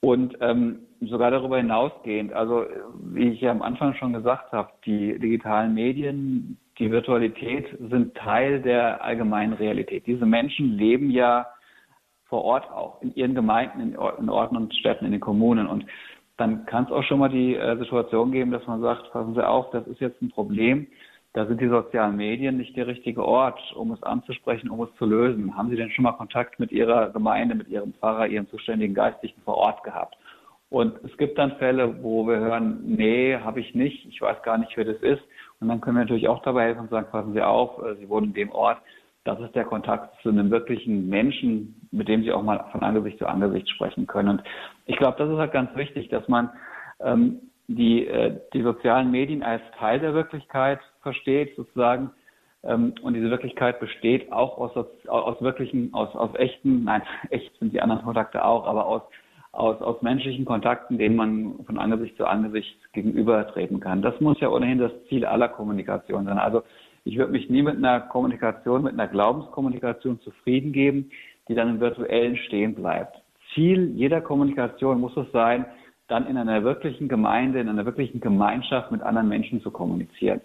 Und 0.00 0.38
ähm, 0.40 0.78
sogar 1.00 1.30
darüber 1.30 1.56
hinausgehend, 1.56 2.32
also 2.32 2.66
wie 3.02 3.30
ich 3.30 3.40
ja 3.40 3.50
am 3.50 3.62
Anfang 3.62 3.94
schon 3.94 4.12
gesagt 4.12 4.52
habe, 4.52 4.70
die 4.84 5.18
digitalen 5.18 5.74
Medien, 5.74 6.58
die 6.78 6.90
Virtualität 6.90 7.66
sind 7.78 8.14
Teil 8.14 8.60
der 8.60 9.02
allgemeinen 9.02 9.54
Realität. 9.54 10.06
Diese 10.06 10.26
Menschen 10.26 10.76
leben 10.76 11.10
ja 11.10 11.46
vor 12.26 12.44
Ort 12.44 12.70
auch, 12.70 13.02
in 13.02 13.14
ihren 13.14 13.34
Gemeinden, 13.34 13.80
in, 13.80 13.96
Orten 13.96 14.56
und 14.56 14.74
Städten, 14.74 15.04
in 15.04 15.12
den 15.12 15.20
Kommunen. 15.20 15.66
Und 15.66 15.84
dann 16.36 16.64
kann 16.66 16.84
es 16.84 16.90
auch 16.90 17.02
schon 17.02 17.18
mal 17.18 17.28
die 17.28 17.54
äh, 17.56 17.76
Situation 17.78 18.30
geben, 18.30 18.50
dass 18.50 18.66
man 18.66 18.80
sagt, 18.80 19.10
passen 19.12 19.34
Sie 19.34 19.46
auf, 19.46 19.70
das 19.70 19.86
ist 19.86 20.00
jetzt 20.00 20.22
ein 20.22 20.30
Problem. 20.30 20.86
Da 21.32 21.46
sind 21.46 21.60
die 21.60 21.68
sozialen 21.68 22.16
Medien 22.16 22.56
nicht 22.56 22.76
der 22.76 22.86
richtige 22.86 23.24
Ort, 23.24 23.60
um 23.76 23.92
es 23.92 24.02
anzusprechen, 24.02 24.70
um 24.70 24.82
es 24.82 24.94
zu 24.96 25.06
lösen. 25.06 25.56
Haben 25.56 25.70
Sie 25.70 25.76
denn 25.76 25.90
schon 25.90 26.02
mal 26.04 26.12
Kontakt 26.12 26.58
mit 26.58 26.72
Ihrer 26.72 27.10
Gemeinde, 27.10 27.54
mit 27.54 27.68
Ihrem 27.68 27.92
Pfarrer, 27.94 28.26
Ihrem 28.26 28.48
zuständigen 28.48 28.94
Geistlichen 28.94 29.40
vor 29.42 29.56
Ort 29.56 29.82
gehabt? 29.84 30.16
Und 30.70 31.04
es 31.04 31.16
gibt 31.16 31.36
dann 31.36 31.56
Fälle, 31.56 32.02
wo 32.02 32.26
wir 32.26 32.38
hören, 32.38 32.80
nee, 32.84 33.36
habe 33.36 33.60
ich 33.60 33.74
nicht, 33.74 34.06
ich 34.06 34.20
weiß 34.20 34.40
gar 34.42 34.56
nicht, 34.56 34.76
wer 34.76 34.84
das 34.84 35.02
ist. 35.02 35.22
Und 35.58 35.68
dann 35.68 35.80
können 35.80 35.96
wir 35.96 36.04
natürlich 36.04 36.28
auch 36.28 36.42
dabei 36.42 36.66
helfen 36.66 36.82
und 36.82 36.90
sagen, 36.90 37.08
passen 37.10 37.32
Sie 37.32 37.42
auf, 37.42 37.82
äh, 37.82 37.96
Sie 37.96 38.08
wohnen 38.08 38.28
in 38.28 38.34
dem 38.34 38.52
Ort. 38.52 38.78
Das 39.24 39.38
ist 39.40 39.54
der 39.54 39.64
Kontakt 39.64 40.20
zu 40.22 40.30
einem 40.30 40.50
wirklichen 40.50 41.08
Menschen, 41.08 41.88
mit 41.90 42.08
dem 42.08 42.22
Sie 42.22 42.32
auch 42.32 42.42
mal 42.42 42.64
von 42.70 42.82
Angesicht 42.82 43.18
zu 43.18 43.26
Angesicht 43.26 43.68
sprechen 43.68 44.06
können. 44.06 44.28
Und 44.28 44.42
ich 44.86 44.96
glaube, 44.96 45.18
das 45.18 45.28
ist 45.28 45.36
halt 45.36 45.52
ganz 45.52 45.74
wichtig, 45.76 46.08
dass 46.08 46.26
man 46.28 46.50
ähm, 47.00 47.40
die, 47.66 48.06
äh, 48.06 48.38
die 48.54 48.62
sozialen 48.62 49.10
Medien 49.10 49.42
als 49.42 49.62
Teil 49.76 49.98
der 49.98 50.14
Wirklichkeit 50.14 50.78
versteht, 51.02 51.56
sozusagen. 51.56 52.12
Ähm, 52.62 52.94
und 53.02 53.14
diese 53.14 53.30
Wirklichkeit 53.30 53.80
besteht 53.80 54.30
auch 54.32 54.56
aus, 54.56 54.86
aus 55.08 55.40
wirklichen, 55.40 55.92
aus, 55.94 56.14
aus 56.14 56.34
echten, 56.36 56.84
nein, 56.84 57.02
echt 57.30 57.56
sind 57.58 57.72
die 57.72 57.80
anderen 57.80 58.02
Kontakte 58.02 58.44
auch, 58.44 58.66
aber 58.66 58.86
aus, 58.86 59.02
aus, 59.52 59.80
aus 59.82 60.00
menschlichen 60.02 60.44
Kontakten, 60.44 60.98
denen 60.98 61.16
man 61.16 61.64
von 61.64 61.78
Angesicht 61.78 62.16
zu 62.16 62.26
Angesicht 62.26 62.76
gegenübertreten 62.92 63.80
kann. 63.80 64.02
Das 64.02 64.20
muss 64.20 64.40
ja 64.40 64.48
ohnehin 64.48 64.78
das 64.78 64.92
Ziel 65.08 65.24
aller 65.24 65.48
Kommunikation 65.48 66.24
sein. 66.24 66.38
Also 66.38 66.62
ich 67.04 67.16
würde 67.16 67.32
mich 67.32 67.50
nie 67.50 67.62
mit 67.62 67.76
einer 67.76 68.00
Kommunikation, 68.00 68.82
mit 68.82 68.92
einer 68.92 69.08
Glaubenskommunikation 69.08 70.20
zufrieden 70.20 70.72
geben, 70.72 71.10
die 71.48 71.54
dann 71.54 71.68
im 71.68 71.80
virtuellen 71.80 72.36
stehen 72.36 72.74
bleibt. 72.74 73.16
Ziel 73.54 73.92
jeder 73.96 74.20
Kommunikation 74.20 75.00
muss 75.00 75.16
es 75.16 75.30
sein, 75.32 75.64
dann 76.06 76.26
in 76.26 76.36
einer 76.36 76.62
wirklichen 76.62 77.08
Gemeinde, 77.08 77.60
in 77.60 77.68
einer 77.68 77.84
wirklichen 77.84 78.20
Gemeinschaft 78.20 78.92
mit 78.92 79.02
anderen 79.02 79.28
Menschen 79.28 79.60
zu 79.62 79.70
kommunizieren. 79.70 80.40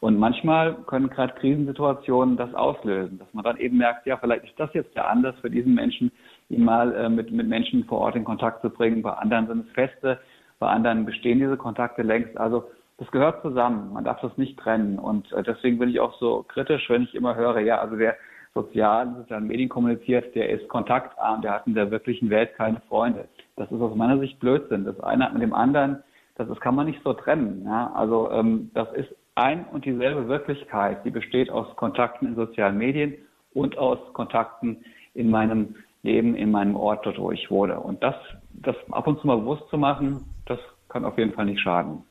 Und 0.00 0.18
manchmal 0.18 0.74
können 0.86 1.10
gerade 1.10 1.34
Krisensituationen 1.34 2.38
das 2.38 2.54
auslösen, 2.54 3.18
dass 3.18 3.32
man 3.34 3.44
dann 3.44 3.58
eben 3.58 3.76
merkt, 3.76 4.06
ja, 4.06 4.16
vielleicht 4.16 4.44
ist 4.44 4.58
das 4.58 4.72
jetzt 4.72 4.94
der 4.94 5.08
Anlass 5.10 5.34
für 5.40 5.50
diesen 5.50 5.74
Menschen, 5.74 6.10
ihn 6.50 6.64
mal 6.64 6.94
äh, 6.94 7.08
mit, 7.08 7.30
mit 7.32 7.48
Menschen 7.48 7.84
vor 7.84 7.98
Ort 8.00 8.16
in 8.16 8.24
Kontakt 8.24 8.62
zu 8.62 8.70
bringen. 8.70 9.02
Bei 9.02 9.12
anderen 9.12 9.46
sind 9.46 9.66
es 9.66 9.72
Feste, 9.72 10.18
bei 10.58 10.68
anderen 10.68 11.06
bestehen 11.06 11.38
diese 11.38 11.56
Kontakte 11.56 12.02
längst. 12.02 12.36
Also 12.36 12.64
das 12.98 13.10
gehört 13.10 13.40
zusammen. 13.42 13.92
Man 13.94 14.04
darf 14.04 14.20
das 14.20 14.36
nicht 14.36 14.58
trennen. 14.58 14.98
Und 14.98 15.32
äh, 15.32 15.42
deswegen 15.42 15.78
bin 15.78 15.88
ich 15.88 16.00
auch 16.00 16.18
so 16.18 16.44
kritisch, 16.46 16.88
wenn 16.90 17.02
ich 17.02 17.14
immer 17.14 17.34
höre, 17.34 17.60
ja, 17.60 17.78
also 17.78 17.98
wer 17.98 18.16
sozial 18.52 19.06
in 19.06 19.14
sozialen 19.16 19.46
Medien 19.46 19.68
kommuniziert, 19.68 20.34
der 20.34 20.50
ist 20.50 20.68
kontaktarm, 20.68 21.40
der 21.40 21.52
hat 21.52 21.66
in 21.66 21.74
der 21.74 21.90
wirklichen 21.90 22.30
Welt 22.30 22.54
keine 22.56 22.80
Freunde. 22.88 23.28
Das 23.56 23.70
ist 23.70 23.80
aus 23.80 23.94
meiner 23.94 24.18
Sicht 24.18 24.40
Blödsinn. 24.40 24.84
Das 24.84 24.98
eine 25.00 25.24
hat 25.24 25.32
mit 25.32 25.42
dem 25.42 25.54
anderen, 25.54 26.02
das, 26.36 26.48
das 26.48 26.60
kann 26.60 26.74
man 26.74 26.86
nicht 26.86 27.00
so 27.04 27.12
trennen. 27.12 27.62
Ja? 27.64 27.92
Also 27.94 28.30
ähm, 28.32 28.70
das 28.74 28.92
ist 28.94 29.14
ein 29.34 29.64
und 29.72 29.84
dieselbe 29.84 30.28
Wirklichkeit, 30.28 31.04
die 31.04 31.10
besteht 31.10 31.48
aus 31.50 31.74
Kontakten 31.76 32.28
in 32.28 32.34
sozialen 32.34 32.76
Medien 32.76 33.14
und 33.54 33.78
aus 33.78 33.98
Kontakten 34.12 34.84
in 35.14 35.30
meinem 35.30 35.76
Leben, 36.02 36.34
in 36.34 36.50
meinem 36.50 36.76
Ort, 36.76 37.06
dort 37.06 37.18
wo 37.18 37.30
ich 37.30 37.50
wohne. 37.50 37.80
Und 37.80 38.02
das, 38.02 38.14
das 38.52 38.76
ab 38.90 39.06
und 39.06 39.20
zu 39.20 39.26
mal 39.26 39.38
bewusst 39.38 39.64
zu 39.70 39.78
machen, 39.78 40.24
das 40.46 40.58
kann 40.88 41.04
auf 41.04 41.18
jeden 41.18 41.32
Fall 41.32 41.46
nicht 41.46 41.60
schaden. 41.60 42.02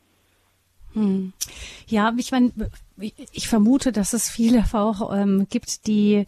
Hm. 0.93 1.33
Ja, 1.87 2.13
ich 2.17 2.31
meine, 2.31 2.51
ich 2.97 3.47
vermute, 3.47 3.91
dass 3.91 4.13
es 4.13 4.29
viele 4.29 4.63
auch 4.73 5.15
ähm, 5.15 5.47
gibt, 5.49 5.87
die 5.87 6.25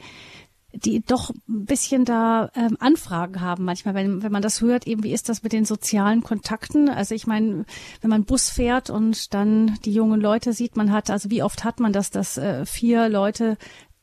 die 0.73 1.01
doch 1.01 1.31
ein 1.49 1.65
bisschen 1.65 2.05
da 2.05 2.49
ähm, 2.55 2.77
Anfragen 2.79 3.41
haben 3.41 3.65
manchmal, 3.65 3.93
wenn, 3.93 4.23
wenn 4.23 4.31
man 4.31 4.41
das 4.41 4.61
hört, 4.61 4.87
eben 4.87 5.03
wie 5.03 5.11
ist 5.11 5.27
das 5.27 5.43
mit 5.43 5.51
den 5.51 5.65
sozialen 5.65 6.23
Kontakten? 6.23 6.89
Also 6.89 7.13
ich 7.13 7.27
meine, 7.27 7.65
wenn 8.01 8.09
man 8.09 8.23
Bus 8.23 8.49
fährt 8.49 8.89
und 8.89 9.33
dann 9.33 9.77
die 9.83 9.93
jungen 9.93 10.21
Leute 10.21 10.53
sieht, 10.53 10.77
man 10.77 10.91
hat, 10.91 11.09
also 11.09 11.29
wie 11.29 11.43
oft 11.43 11.63
hat 11.63 11.79
man 11.79 11.91
das, 11.91 12.09
dass 12.09 12.37
äh, 12.37 12.65
vier 12.65 13.09
Leute 13.09 13.57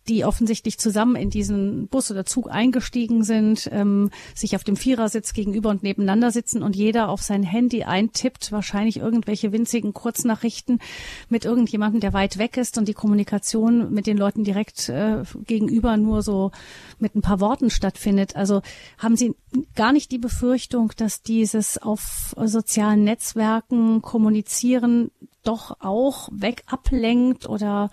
die 0.08 0.24
offensichtlich 0.24 0.78
zusammen 0.78 1.16
in 1.16 1.30
diesen 1.30 1.88
Bus 1.88 2.10
oder 2.10 2.24
Zug 2.24 2.50
eingestiegen 2.50 3.24
sind, 3.24 3.68
ähm, 3.72 4.10
sich 4.34 4.56
auf 4.56 4.64
dem 4.64 4.76
Vierersitz 4.76 5.32
gegenüber 5.32 5.70
und 5.70 5.82
nebeneinander 5.82 6.30
sitzen 6.30 6.62
und 6.62 6.74
jeder 6.76 7.08
auf 7.08 7.22
sein 7.22 7.42
Handy 7.42 7.84
eintippt, 7.84 8.50
wahrscheinlich 8.52 8.98
irgendwelche 8.98 9.52
winzigen 9.52 9.92
Kurznachrichten 9.92 10.80
mit 11.28 11.44
irgendjemandem, 11.44 12.00
der 12.00 12.12
weit 12.12 12.38
weg 12.38 12.56
ist 12.56 12.78
und 12.78 12.88
die 12.88 12.94
Kommunikation 12.94 13.92
mit 13.92 14.06
den 14.06 14.16
Leuten 14.16 14.44
direkt 14.44 14.88
äh, 14.88 15.22
gegenüber 15.46 15.96
nur 15.96 16.22
so 16.22 16.50
mit 16.98 17.14
ein 17.14 17.22
paar 17.22 17.40
Worten 17.40 17.70
stattfindet. 17.70 18.36
Also 18.36 18.62
haben 18.96 19.16
Sie 19.16 19.34
gar 19.74 19.92
nicht 19.92 20.10
die 20.10 20.18
Befürchtung, 20.18 20.92
dass 20.96 21.22
dieses 21.22 21.78
auf 21.78 22.34
sozialen 22.36 23.04
Netzwerken 23.04 24.02
kommunizieren 24.02 25.10
doch 25.44 25.76
auch 25.80 26.28
weg 26.32 26.64
ablenkt 26.66 27.48
oder 27.48 27.90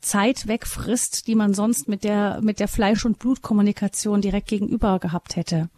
Zeit 0.00 0.48
wegfrisst, 0.48 1.26
die 1.26 1.34
man 1.34 1.54
sonst 1.54 1.88
mit 1.88 2.04
der, 2.04 2.40
mit 2.42 2.60
der 2.60 2.68
Fleisch- 2.68 3.04
und 3.04 3.18
Blutkommunikation 3.18 4.20
direkt 4.20 4.48
gegenüber 4.48 4.98
gehabt 4.98 5.36
hätte? 5.36 5.68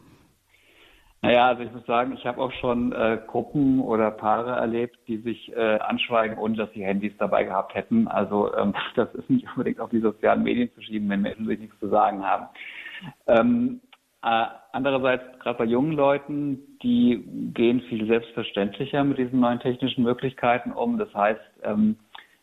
Naja, 1.21 1.49
also 1.49 1.63
ich 1.65 1.73
muss 1.73 1.85
sagen, 1.85 2.13
ich 2.13 2.25
habe 2.27 2.41
auch 2.41 2.53
schon 2.61 2.93
äh, 2.93 3.19
Gruppen 3.27 3.81
oder 3.81 4.13
Paare 4.13 4.53
erlebt, 4.53 4.97
die 5.09 5.17
sich 5.17 5.53
äh, 5.57 5.79
anschweigen, 5.79 6.39
ohne 6.39 6.57
dass 6.57 6.73
sie 6.73 6.85
Handys 6.85 7.13
dabei 7.19 7.43
gehabt 7.43 7.75
hätten. 7.75 8.07
Also 8.07 8.55
ähm, 8.55 8.75
das 8.95 9.13
ist 9.15 9.29
nicht 9.29 9.47
unbedingt 9.49 9.81
auf 9.81 9.91
die 9.91 10.01
sozialen 10.01 10.45
Medien 10.45 10.71
zu 10.75 10.83
schieben, 10.83 11.09
wenn 11.09 11.23
Menschen 11.23 11.47
sich 11.47 11.59
nichts 11.59 11.79
zu 11.81 11.89
sagen 11.89 12.25
haben. 12.25 12.47
Ähm, 13.27 13.81
äh, 14.23 14.47
andererseits, 14.73 15.25
gerade 15.41 15.59
bei 15.59 15.65
jungen 15.65 15.93
Leuten, 15.93 16.79
die 16.83 17.25
gehen 17.53 17.81
viel 17.83 18.07
selbstverständlicher 18.07 19.03
mit 19.03 19.19
diesen 19.19 19.41
neuen 19.41 19.61
technischen 19.61 20.05
Möglichkeiten 20.05 20.71
um. 20.73 20.99
Das 20.99 21.13
heißt, 21.15 21.41
ähm, 21.63 21.97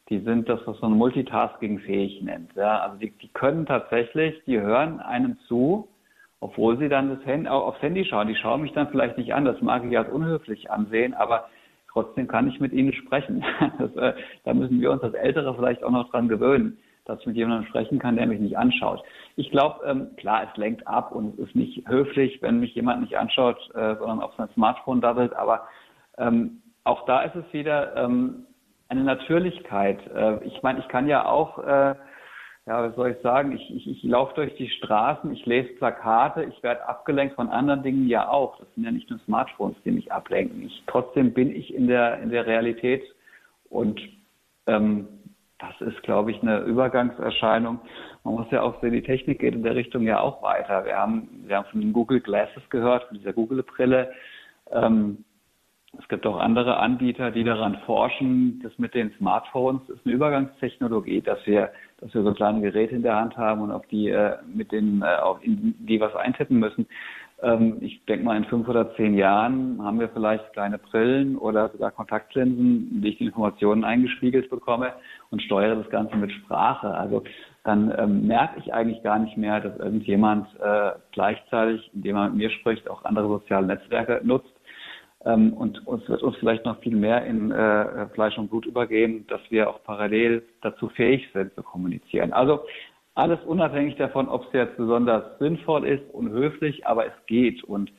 die 0.09 0.19
sind 0.19 0.47
das, 0.47 0.59
was 0.65 0.79
man 0.81 0.91
Multitasking-fähig 0.93 2.21
nennt. 2.21 2.53
Ja, 2.55 2.79
also 2.79 2.97
die, 2.97 3.11
die 3.11 3.29
können 3.29 3.65
tatsächlich, 3.65 4.41
die 4.45 4.59
hören 4.59 4.99
einem 4.99 5.37
zu, 5.47 5.87
obwohl 6.39 6.77
sie 6.77 6.89
dann 6.89 7.09
das 7.09 7.25
Handy, 7.25 7.49
aufs 7.49 7.81
Handy 7.81 8.05
schauen. 8.05 8.27
Die 8.27 8.35
schauen 8.35 8.61
mich 8.61 8.73
dann 8.73 8.89
vielleicht 8.89 9.17
nicht 9.17 9.33
an, 9.33 9.45
das 9.45 9.61
mag 9.61 9.83
ich 9.83 9.97
als 9.97 10.11
unhöflich 10.11 10.69
ansehen, 10.69 11.15
aber 11.15 11.49
trotzdem 11.91 12.27
kann 12.27 12.47
ich 12.47 12.59
mit 12.59 12.73
ihnen 12.73 12.93
sprechen. 12.93 13.43
Das, 13.79 13.95
äh, 13.95 14.13
da 14.43 14.53
müssen 14.53 14.79
wir 14.79 14.91
uns 14.91 15.01
als 15.01 15.15
Ältere 15.15 15.55
vielleicht 15.55 15.83
auch 15.83 15.91
noch 15.91 16.09
dran 16.11 16.27
gewöhnen, 16.27 16.77
dass 17.05 17.19
ich 17.19 17.25
mit 17.25 17.35
jemandem 17.35 17.67
sprechen 17.67 17.99
kann, 17.99 18.15
der 18.15 18.27
mich 18.27 18.39
nicht 18.39 18.57
anschaut. 18.57 19.03
Ich 19.35 19.49
glaube, 19.49 19.83
ähm, 19.85 20.15
klar, 20.17 20.47
es 20.49 20.57
lenkt 20.57 20.87
ab 20.87 21.11
und 21.11 21.33
es 21.33 21.47
ist 21.47 21.55
nicht 21.55 21.87
höflich, 21.87 22.41
wenn 22.41 22.59
mich 22.59 22.75
jemand 22.75 23.01
nicht 23.01 23.17
anschaut, 23.17 23.57
äh, 23.73 23.95
sondern 23.95 24.21
auf 24.21 24.33
sein 24.37 24.49
Smartphone 24.53 25.01
daddelt, 25.01 25.33
aber 25.35 25.67
ähm, 26.17 26.61
auch 26.83 27.05
da 27.05 27.23
ist 27.23 27.35
es 27.35 27.51
wieder, 27.51 27.95
ähm, 27.97 28.44
eine 28.89 29.03
Natürlichkeit. 29.03 29.99
Äh, 30.13 30.43
ich 30.45 30.61
meine, 30.63 30.79
ich 30.79 30.87
kann 30.87 31.07
ja 31.07 31.25
auch, 31.25 31.59
äh, 31.59 31.95
ja, 32.67 32.83
was 32.83 32.95
soll 32.95 33.11
ich 33.11 33.21
sagen, 33.21 33.51
ich, 33.51 33.75
ich, 33.75 33.87
ich 33.87 34.03
laufe 34.03 34.33
durch 34.35 34.55
die 34.55 34.69
Straßen, 34.69 35.31
ich 35.33 35.45
lese 35.45 35.73
Plakate, 35.75 36.43
ich 36.45 36.63
werde 36.63 36.87
abgelenkt 36.87 37.35
von 37.35 37.49
anderen 37.49 37.83
Dingen 37.83 38.07
ja 38.07 38.27
auch. 38.27 38.57
Das 38.57 38.67
sind 38.73 38.83
ja 38.83 38.91
nicht 38.91 39.09
nur 39.09 39.19
Smartphones, 39.19 39.77
die 39.85 39.91
mich 39.91 40.11
ablenken. 40.11 40.63
Ich, 40.65 40.83
trotzdem 40.87 41.33
bin 41.33 41.55
ich 41.55 41.73
in 41.73 41.87
der, 41.87 42.19
in 42.19 42.29
der 42.29 42.45
Realität 42.45 43.03
und 43.69 44.01
ähm, 44.67 45.07
das 45.59 45.79
ist, 45.87 46.03
glaube 46.03 46.31
ich, 46.31 46.41
eine 46.41 46.59
Übergangserscheinung. 46.59 47.79
Man 48.23 48.33
muss 48.33 48.51
ja 48.51 48.61
auch 48.61 48.79
sehen, 48.81 48.91
die 48.91 49.03
Technik 49.03 49.39
geht 49.39 49.55
in 49.55 49.63
der 49.63 49.75
Richtung 49.75 50.03
ja 50.03 50.19
auch 50.19 50.41
weiter. 50.41 50.85
Wir 50.85 50.97
haben, 50.97 51.43
wir 51.45 51.57
haben 51.57 51.67
von 51.71 51.79
den 51.79 51.93
Google 51.93 52.19
Glasses 52.19 52.63
gehört, 52.69 53.05
von 53.05 53.17
dieser 53.17 53.33
Google-Brille. 53.33 54.11
Ähm, 54.71 55.23
es 55.99 56.07
gibt 56.07 56.25
auch 56.25 56.37
andere 56.37 56.77
Anbieter, 56.77 57.31
die 57.31 57.43
daran 57.43 57.77
forschen. 57.85 58.59
Das 58.63 58.77
mit 58.77 58.93
den 58.93 59.11
Smartphones 59.17 59.87
ist 59.89 60.05
eine 60.05 60.15
Übergangstechnologie, 60.15 61.21
dass 61.21 61.39
wir, 61.45 61.71
dass 61.99 62.13
wir 62.13 62.23
so 62.23 62.33
kleine 62.33 62.61
Geräte 62.61 62.95
in 62.95 63.03
der 63.03 63.15
Hand 63.15 63.37
haben 63.37 63.61
und 63.61 63.71
auf 63.71 63.85
die, 63.87 64.09
äh, 64.09 64.37
mit 64.53 64.71
denen, 64.71 65.01
äh, 65.01 65.15
auf 65.21 65.39
die 65.43 65.99
was 65.99 66.15
eintippen 66.15 66.59
müssen. 66.59 66.87
Ähm, 67.41 67.77
ich 67.81 68.03
denke 68.05 68.25
mal, 68.25 68.37
in 68.37 68.45
fünf 68.45 68.67
oder 68.67 68.95
zehn 68.95 69.15
Jahren 69.15 69.81
haben 69.83 69.99
wir 69.99 70.09
vielleicht 70.09 70.53
kleine 70.53 70.77
Brillen 70.77 71.37
oder 71.37 71.69
sogar 71.69 71.91
Kontaktlinsen, 71.91 72.91
in 72.95 73.01
die 73.01 73.09
ich 73.09 73.17
die 73.17 73.25
Informationen 73.25 73.83
eingespiegelt 73.83 74.49
bekomme 74.49 74.93
und 75.31 75.41
steuere 75.41 75.75
das 75.75 75.89
Ganze 75.89 76.15
mit 76.15 76.31
Sprache. 76.31 76.87
Also 76.93 77.23
dann 77.63 77.93
ähm, 77.97 78.27
merke 78.27 78.59
ich 78.59 78.73
eigentlich 78.73 79.03
gar 79.03 79.19
nicht 79.19 79.37
mehr, 79.37 79.59
dass 79.59 79.77
irgendjemand 79.77 80.47
äh, 80.59 80.91
gleichzeitig, 81.11 81.89
indem 81.93 82.15
er 82.15 82.29
mit 82.29 82.37
mir 82.37 82.49
spricht, 82.51 82.89
auch 82.89 83.03
andere 83.03 83.27
soziale 83.27 83.67
Netzwerke 83.67 84.21
nutzt. 84.23 84.54
Ähm, 85.25 85.53
und 85.53 85.85
uns 85.87 86.07
wird 86.07 86.23
uns 86.23 86.37
vielleicht 86.37 86.65
noch 86.65 86.79
viel 86.79 86.95
mehr 86.95 87.25
in 87.25 87.51
äh, 87.51 88.07
Fleisch 88.09 88.37
und 88.37 88.49
Blut 88.49 88.65
übergehen, 88.65 89.25
dass 89.27 89.41
wir 89.49 89.69
auch 89.69 89.83
parallel 89.83 90.43
dazu 90.61 90.87
fähig 90.89 91.27
sind 91.33 91.53
zu 91.55 91.63
kommunizieren. 91.63 92.31
Also 92.31 92.61
alles 93.15 93.39
unabhängig 93.45 93.95
davon, 93.95 94.27
ob 94.27 94.45
es 94.47 94.53
jetzt 94.53 94.77
besonders 94.77 95.39
sinnvoll 95.39 95.85
ist 95.85 96.03
und 96.13 96.29
höflich, 96.29 96.85
aber 96.85 97.07
es 97.07 97.13
geht. 97.27 97.63
Und 97.63 97.91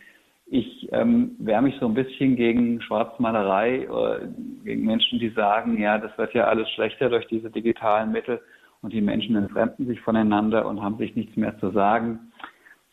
ich 0.47 0.89
ähm, 0.93 1.35
wehre 1.39 1.63
mich 1.63 1.75
so 1.81 1.87
ein 1.87 1.95
bisschen 1.95 2.37
gegen 2.37 2.81
Schwarzmalerei, 2.81 3.85
äh, 3.85 4.29
gegen 4.65 4.85
Menschen, 4.85 5.19
die 5.19 5.31
sagen, 5.31 5.81
ja, 5.81 5.99
das 5.99 6.17
wird 6.19 6.35
ja 6.35 6.45
alles 6.45 6.71
schlechter 6.71 7.09
durch 7.09 7.27
diese 7.27 7.51
digitalen 7.51 8.13
Mittel 8.13 8.41
und 8.83 8.93
die 8.93 9.01
Menschen 9.01 9.35
entfremden 9.35 9.87
sich 9.87 10.01
voneinander 10.01 10.67
und 10.67 10.83
haben 10.83 10.99
sich 10.99 11.17
nichts 11.17 11.37
mehr 11.37 11.59
zu 11.59 11.71
sagen. 11.71 12.26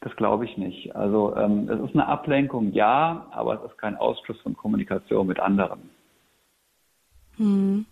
Das 0.03 0.13
glaube 0.17 0.43
ich 0.43 0.57
nicht. 0.57 0.93
Also 0.97 1.33
ähm, 1.37 1.69
es 1.69 1.79
ist 1.79 1.95
eine 1.95 2.07
Ablenkung, 2.07 2.73
ja, 2.73 3.25
aber 3.31 3.55
es 3.55 3.71
ist 3.71 3.77
kein 3.77 3.95
Ausschluss 3.95 4.39
von 4.41 4.55
Kommunikation 4.55 5.25
mit 5.25 5.39
anderen. 5.39 5.89
Hm. 7.37 7.85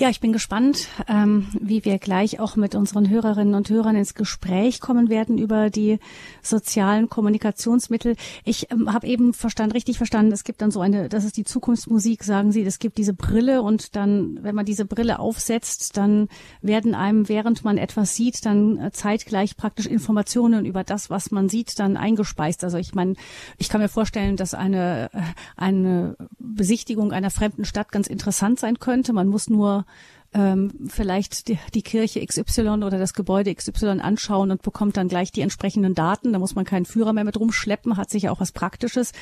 Ja, 0.00 0.08
ich 0.10 0.20
bin 0.20 0.32
gespannt, 0.32 0.86
ähm, 1.08 1.48
wie 1.60 1.84
wir 1.84 1.98
gleich 1.98 2.38
auch 2.38 2.54
mit 2.54 2.76
unseren 2.76 3.10
Hörerinnen 3.10 3.56
und 3.56 3.68
Hörern 3.68 3.96
ins 3.96 4.14
Gespräch 4.14 4.80
kommen 4.80 5.08
werden 5.08 5.38
über 5.38 5.70
die 5.70 5.98
sozialen 6.40 7.08
Kommunikationsmittel. 7.08 8.14
Ich 8.44 8.70
ähm, 8.70 8.92
habe 8.92 9.08
eben 9.08 9.34
verstanden, 9.34 9.72
richtig 9.72 9.96
verstanden, 9.96 10.30
es 10.30 10.44
gibt 10.44 10.62
dann 10.62 10.70
so 10.70 10.80
eine, 10.80 11.08
das 11.08 11.24
ist 11.24 11.36
die 11.36 11.42
Zukunftsmusik, 11.42 12.22
sagen 12.22 12.52
Sie, 12.52 12.62
es 12.62 12.78
gibt 12.78 12.96
diese 12.96 13.12
Brille 13.12 13.60
und 13.60 13.96
dann, 13.96 14.38
wenn 14.40 14.54
man 14.54 14.64
diese 14.64 14.84
Brille 14.84 15.18
aufsetzt, 15.18 15.96
dann 15.96 16.28
werden 16.62 16.94
einem, 16.94 17.28
während 17.28 17.64
man 17.64 17.76
etwas 17.76 18.14
sieht, 18.14 18.46
dann 18.46 18.78
äh, 18.78 18.92
zeitgleich 18.92 19.56
praktisch 19.56 19.86
Informationen 19.86 20.64
über 20.64 20.84
das, 20.84 21.10
was 21.10 21.32
man 21.32 21.48
sieht, 21.48 21.76
dann 21.80 21.96
eingespeist. 21.96 22.62
Also 22.62 22.78
ich 22.78 22.94
meine, 22.94 23.14
ich 23.56 23.68
kann 23.68 23.80
mir 23.80 23.88
vorstellen, 23.88 24.36
dass 24.36 24.54
eine, 24.54 25.10
äh, 25.12 25.20
eine 25.56 26.16
Besichtigung 26.38 27.10
einer 27.10 27.30
fremden 27.30 27.64
Stadt 27.64 27.90
ganz 27.90 28.06
interessant 28.06 28.60
sein 28.60 28.78
könnte. 28.78 29.12
Man 29.12 29.26
muss 29.26 29.50
nur 29.50 29.86
ähm, 30.34 30.70
vielleicht 30.88 31.48
die, 31.48 31.58
die, 31.72 31.82
Kirche 31.82 32.24
XY 32.24 32.82
oder 32.84 32.98
das 32.98 33.14
Gebäude 33.14 33.54
XY 33.54 34.00
anschauen 34.00 34.50
und 34.50 34.60
bekommt 34.60 34.98
dann 34.98 35.08
gleich 35.08 35.32
die 35.32 35.40
entsprechenden 35.40 35.94
Daten. 35.94 36.32
Da 36.32 36.38
muss 36.38 36.54
man 36.54 36.66
keinen 36.66 36.84
Führer 36.84 37.14
mehr 37.14 37.24
mit 37.24 37.40
rumschleppen, 37.40 37.96
hat 37.96 38.10
sicher 38.10 38.30
auch 38.30 38.40
was 38.40 38.52
Praktisches. 38.52 39.12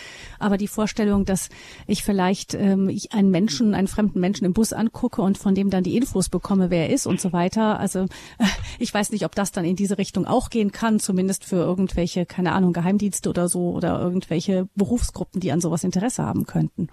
Aber 0.40 0.56
die 0.56 0.66
Vorstellung, 0.66 1.24
dass 1.24 1.48
ich 1.86 2.02
vielleicht 2.02 2.54
ähm, 2.54 2.88
ich 2.88 3.12
einen 3.12 3.30
Menschen, 3.30 3.74
einen 3.74 3.86
fremden 3.86 4.18
Menschen 4.18 4.44
im 4.46 4.52
Bus 4.52 4.72
angucke 4.72 5.22
und 5.22 5.38
von 5.38 5.54
dem 5.54 5.70
dann 5.70 5.84
die 5.84 5.96
Infos 5.96 6.28
bekomme, 6.28 6.70
wer 6.70 6.88
er 6.88 6.92
ist 6.92 7.06
und 7.06 7.20
so 7.20 7.32
weiter. 7.32 7.78
Also 7.78 8.06
ich 8.80 8.92
weiß 8.92 9.12
nicht, 9.12 9.24
ob 9.24 9.34
das 9.36 9.52
dann 9.52 9.64
in 9.64 9.76
diese 9.76 9.98
Richtung 9.98 10.26
auch 10.26 10.50
gehen 10.50 10.72
kann, 10.72 10.98
zumindest 10.98 11.44
für 11.44 11.56
irgendwelche, 11.56 12.26
keine 12.26 12.52
Ahnung, 12.52 12.72
Geheimdienste 12.72 13.28
oder 13.30 13.48
so 13.48 13.70
oder 13.70 14.00
irgendwelche 14.00 14.68
Berufsgruppen, 14.74 15.40
die 15.40 15.52
an 15.52 15.60
sowas 15.60 15.84
Interesse 15.84 16.24
haben 16.24 16.46
könnten. 16.46 16.88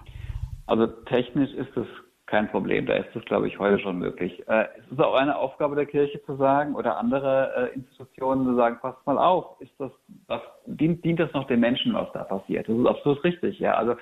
Also 0.67 0.85
technisch 0.85 1.51
ist 1.53 1.75
es 1.75 1.87
kein 2.33 2.49
Problem. 2.49 2.87
Da 2.87 2.95
ist 2.95 3.09
das, 3.13 3.23
glaube 3.25 3.47
ich, 3.47 3.59
heute 3.59 3.77
schon 3.77 3.99
möglich. 3.99 4.41
Äh, 4.47 4.65
es 4.79 4.91
ist 4.91 4.99
auch 4.99 5.13
eine 5.13 5.37
Aufgabe 5.37 5.75
der 5.75 5.85
Kirche 5.85 6.19
zu 6.23 6.35
sagen 6.35 6.73
oder 6.73 6.97
andere 6.97 7.69
äh, 7.71 7.75
Institutionen 7.75 8.43
zu 8.43 8.55
sagen, 8.55 8.79
passt 8.81 9.05
mal 9.05 9.19
auf, 9.19 9.61
ist 9.61 9.71
das, 9.77 9.91
was, 10.25 10.41
dient, 10.65 11.05
dient 11.05 11.19
das 11.19 11.31
noch 11.33 11.45
den 11.45 11.59
Menschen, 11.59 11.93
was 11.93 12.11
da 12.13 12.23
passiert? 12.23 12.67
Das 12.67 12.75
ist 12.75 12.87
absolut 12.87 13.23
richtig, 13.23 13.59
ja. 13.59 13.75
Also 13.75 13.93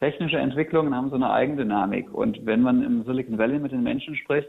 technische 0.00 0.36
Entwicklungen 0.36 0.96
haben 0.96 1.10
so 1.10 1.14
eine 1.14 1.30
Eigendynamik. 1.30 2.12
Und 2.12 2.44
wenn 2.44 2.60
man 2.60 2.82
im 2.82 3.04
Silicon 3.04 3.38
Valley 3.38 3.60
mit 3.60 3.70
den 3.70 3.84
Menschen 3.84 4.16
spricht, 4.16 4.48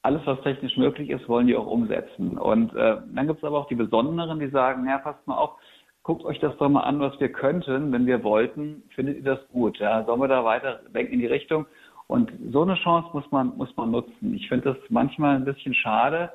alles, 0.00 0.22
was 0.24 0.40
technisch 0.40 0.78
möglich 0.78 1.10
ist, 1.10 1.28
wollen 1.28 1.48
die 1.48 1.56
auch 1.56 1.66
umsetzen. 1.66 2.38
Und 2.38 2.74
äh, 2.74 2.96
dann 3.14 3.26
gibt 3.26 3.40
es 3.40 3.44
aber 3.44 3.58
auch 3.58 3.68
die 3.68 3.74
Besonderen, 3.74 4.40
die 4.40 4.48
sagen, 4.48 4.88
ja, 4.88 4.96
passt 4.96 5.26
mal 5.26 5.36
auf, 5.36 5.58
guckt 6.04 6.24
euch 6.24 6.38
das 6.38 6.56
doch 6.56 6.70
mal 6.70 6.84
an, 6.84 7.00
was 7.00 7.20
wir 7.20 7.28
könnten, 7.28 7.92
wenn 7.92 8.06
wir 8.06 8.24
wollten, 8.24 8.82
findet 8.94 9.18
ihr 9.18 9.24
das 9.24 9.46
gut? 9.48 9.78
Ja? 9.78 10.04
Sollen 10.04 10.20
wir 10.22 10.28
da 10.28 10.42
weiter 10.42 10.80
denken 10.94 11.12
in 11.12 11.20
die 11.20 11.26
Richtung? 11.26 11.66
Und 12.08 12.30
so 12.52 12.62
eine 12.62 12.76
Chance 12.76 13.08
muss 13.12 13.30
man, 13.30 13.56
muss 13.56 13.76
man 13.76 13.90
nutzen. 13.90 14.34
Ich 14.34 14.48
finde 14.48 14.74
das 14.74 14.90
manchmal 14.90 15.36
ein 15.36 15.44
bisschen 15.44 15.74
schade, 15.74 16.30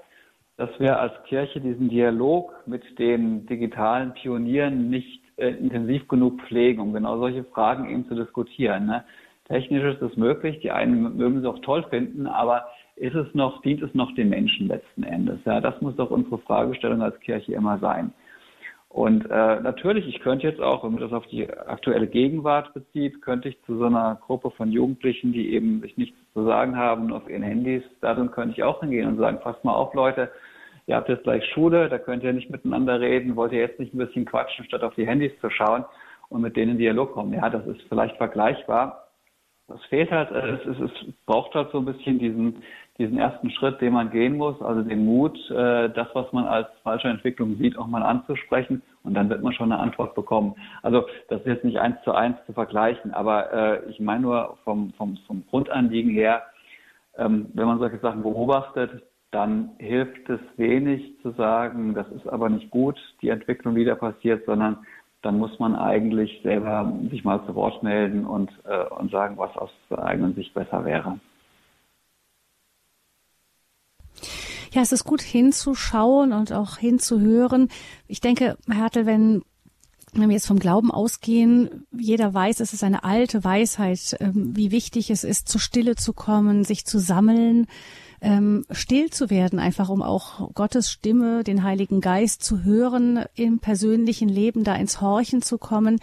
dass 0.58 0.70
wir 0.80 1.00
als 1.00 1.14
Kirche 1.24 1.62
diesen 1.62 1.90
Dialog 1.90 2.54
mit 2.66 2.84
den 3.00 3.46
digitalen 3.46 4.14
Pionieren 4.14 4.90
nicht 4.90 5.22
äh, 5.38 5.50
intensiv 5.50 6.08
genug 6.08 6.42
pflegen, 6.42 6.82
um 6.82 6.94
genau 6.94 7.18
solche 7.18 7.44
Fragen 7.46 7.90
eben 7.90 8.06
zu 8.08 8.16
diskutieren. 8.16 8.86
Ne? 8.86 9.04
Technisch 9.48 9.96
ist 9.96 10.02
es 10.02 10.16
möglich, 10.18 10.60
die 10.60 10.72
einen 10.72 11.18
mögen 11.18 11.40
es 11.40 11.46
auch 11.46 11.60
toll 11.60 11.84
finden, 11.90 12.28
aber 12.28 12.66
ist 12.96 13.16
es 13.16 13.34
noch, 13.34 13.62
dient 13.62 13.82
es 13.82 13.94
noch 13.96 14.14
den 14.14 14.30
Menschen 14.30 14.68
letzten 14.68 15.04
Endes? 15.04 15.40
Ja, 15.46 15.60
das 15.62 15.82
muss 15.82 15.96
doch 15.96 16.12
unsere 16.12 16.38
Fragestellung 16.40 17.02
als 17.02 17.20
Kirche 17.22 17.54
immer 17.54 17.80
sein. 17.80 18.14
Und 18.94 19.26
äh, 19.32 19.60
natürlich, 19.62 20.06
ich 20.06 20.20
könnte 20.20 20.46
jetzt 20.46 20.60
auch, 20.60 20.84
wenn 20.84 20.92
man 20.92 21.02
das 21.02 21.14
auf 21.14 21.26
die 21.28 21.50
aktuelle 21.50 22.08
Gegenwart 22.08 22.74
bezieht, 22.74 23.22
könnte 23.22 23.48
ich 23.48 23.62
zu 23.64 23.78
so 23.78 23.86
einer 23.86 24.20
Gruppe 24.26 24.52
von 24.52 24.70
Jugendlichen, 24.70 25.32
die 25.32 25.54
eben 25.54 25.80
sich 25.80 25.96
nichts 25.96 26.18
zu 26.34 26.44
sagen 26.44 26.76
haben 26.76 27.14
auf 27.14 27.30
ihren 27.30 27.42
Handys, 27.42 27.84
darin 28.02 28.32
könnte 28.32 28.56
ich 28.58 28.64
auch 28.64 28.82
hingehen 28.82 29.08
und 29.08 29.18
sagen, 29.18 29.40
passt 29.40 29.64
mal 29.64 29.74
auf, 29.74 29.94
Leute, 29.94 30.30
ihr 30.88 30.98
habt 30.98 31.08
jetzt 31.08 31.24
gleich 31.24 31.46
Schule, 31.54 31.88
da 31.88 32.00
könnt 32.00 32.24
ihr 32.24 32.34
nicht 32.34 32.50
miteinander 32.50 33.00
reden, 33.00 33.38
wollt 33.38 33.54
ihr 33.54 33.62
jetzt 33.62 33.80
nicht 33.80 33.94
ein 33.94 33.98
bisschen 33.98 34.26
quatschen, 34.26 34.66
statt 34.66 34.84
auf 34.84 34.96
die 34.96 35.08
Handys 35.08 35.32
zu 35.40 35.50
schauen 35.50 35.86
und 36.28 36.42
mit 36.42 36.58
denen 36.58 36.72
in 36.72 36.78
Dialog 36.78 37.14
kommen. 37.14 37.32
Ja, 37.32 37.50
das 37.50 37.66
ist 37.68 37.82
vielleicht 37.88 38.18
vergleichbar. 38.18 39.08
Es 39.76 39.86
fehlt 39.86 40.12
halt, 40.12 40.32
äh, 40.32 40.50
es, 40.52 40.66
es, 40.66 40.80
es 40.80 41.14
braucht 41.26 41.54
halt 41.56 41.72
so 41.72 41.80
ein 41.80 41.86
bisschen 41.86 42.20
diesen, 42.20 42.64
diesen 42.98 43.18
ersten 43.18 43.50
Schritt, 43.52 43.82
den 43.82 43.94
man 43.94 44.12
gehen 44.12 44.38
muss, 44.38 44.62
also 44.62 44.82
den 44.82 45.06
Mut, 45.06 45.38
äh, 45.50 45.90
das, 45.90 46.08
was 46.14 46.32
man 46.34 46.46
als 46.46 46.68
falsche 46.84 47.08
Entwicklung 47.08 47.56
sieht, 47.58 47.78
auch 47.78 47.88
mal 47.88 48.04
anzusprechen 48.04 48.82
und 49.04 49.14
dann 49.14 49.30
wird 49.30 49.42
man 49.42 49.54
schon 49.54 49.72
eine 49.72 49.82
Antwort 49.82 50.16
bekommen. 50.16 50.56
Also 50.84 51.06
das 51.30 51.40
ist 51.42 51.48
jetzt 51.48 51.66
nicht 51.66 51.80
eins 51.80 51.98
zu 52.04 52.12
eins 52.14 52.38
zu 52.46 52.54
vergleichen, 52.54 53.14
aber 53.14 53.52
äh, 53.54 53.90
ich 53.90 54.00
meine 54.00 54.22
nur 54.22 54.58
vom, 54.64 54.94
vom, 54.98 55.18
vom 55.28 55.44
Grundanliegen 55.50 56.12
her, 56.12 56.44
ähm, 57.18 57.48
wenn 57.54 57.66
man 57.66 57.80
solche 57.80 58.00
Sachen 58.00 58.24
beobachtet, 58.24 59.04
dann 59.32 59.72
hilft 59.80 60.30
es 60.30 60.42
wenig 60.58 61.16
zu 61.22 61.32
sagen, 61.32 61.94
das 61.94 62.08
ist 62.12 62.28
aber 62.28 62.50
nicht 62.50 62.70
gut, 62.70 63.00
die 63.22 63.30
Entwicklung, 63.30 63.76
die 63.76 63.86
da 63.86 63.96
passiert, 63.96 64.46
sondern 64.46 64.78
dann 65.22 65.38
muss 65.38 65.60
man 65.60 65.76
eigentlich 65.76 66.42
selber 66.44 66.94
sich 67.10 67.24
mal 67.24 67.46
zu 67.46 67.56
Wort 67.56 67.84
melden 67.84 68.26
und, 68.26 68.52
äh, 68.66 68.86
und 68.90 69.12
sagen, 69.12 69.38
was 69.38 69.56
aus 69.56 69.70
der 69.90 70.04
eigenen 70.04 70.36
Sicht 70.36 70.54
besser 70.54 70.84
wäre. 70.86 71.20
Ja, 74.74 74.82
es 74.82 74.92
ist 74.92 75.04
gut 75.04 75.22
hinzuschauen 75.22 76.32
und 76.32 76.54
auch 76.54 76.78
hinzuhören. 76.78 77.68
Ich 78.08 78.22
denke, 78.22 78.58
Herr 78.68 78.76
Hertel, 78.76 79.06
wenn 79.06 79.44
wenn 80.14 80.28
wir 80.28 80.36
jetzt 80.36 80.48
vom 80.48 80.60
Glauben 80.60 80.92
ausgehen, 80.92 81.88
jeder 81.98 82.34
weiß, 82.34 82.60
es 82.60 82.74
ist 82.74 82.84
eine 82.84 83.06
alte 83.06 83.46
Weisheit, 83.46 84.18
ähm, 84.20 84.56
wie 84.56 84.72
wichtig 84.72 85.10
es 85.10 85.24
ist, 85.24 85.48
zur 85.48 85.62
Stille 85.62 85.96
zu 85.96 86.12
kommen, 86.12 86.66
sich 86.66 86.86
zu 86.86 87.00
sammeln, 87.00 87.68
ähm, 88.22 88.66
still 88.70 89.10
zu 89.10 89.30
werden, 89.32 89.58
einfach 89.60 89.90
um 89.90 90.04
auch 90.04 90.54
Gottes 90.54 90.92
Stimme, 90.92 91.44
den 91.44 91.64
Heiligen 91.64 92.02
Geist 92.02 92.44
zu 92.44 92.64
hören, 92.64 93.26
im 93.36 93.60
persönlichen 93.60 94.30
Leben 94.30 94.64
da 94.64 94.76
ins 94.76 95.02
Horchen 95.02 95.42
zu 95.42 95.58
kommen. 95.58 96.00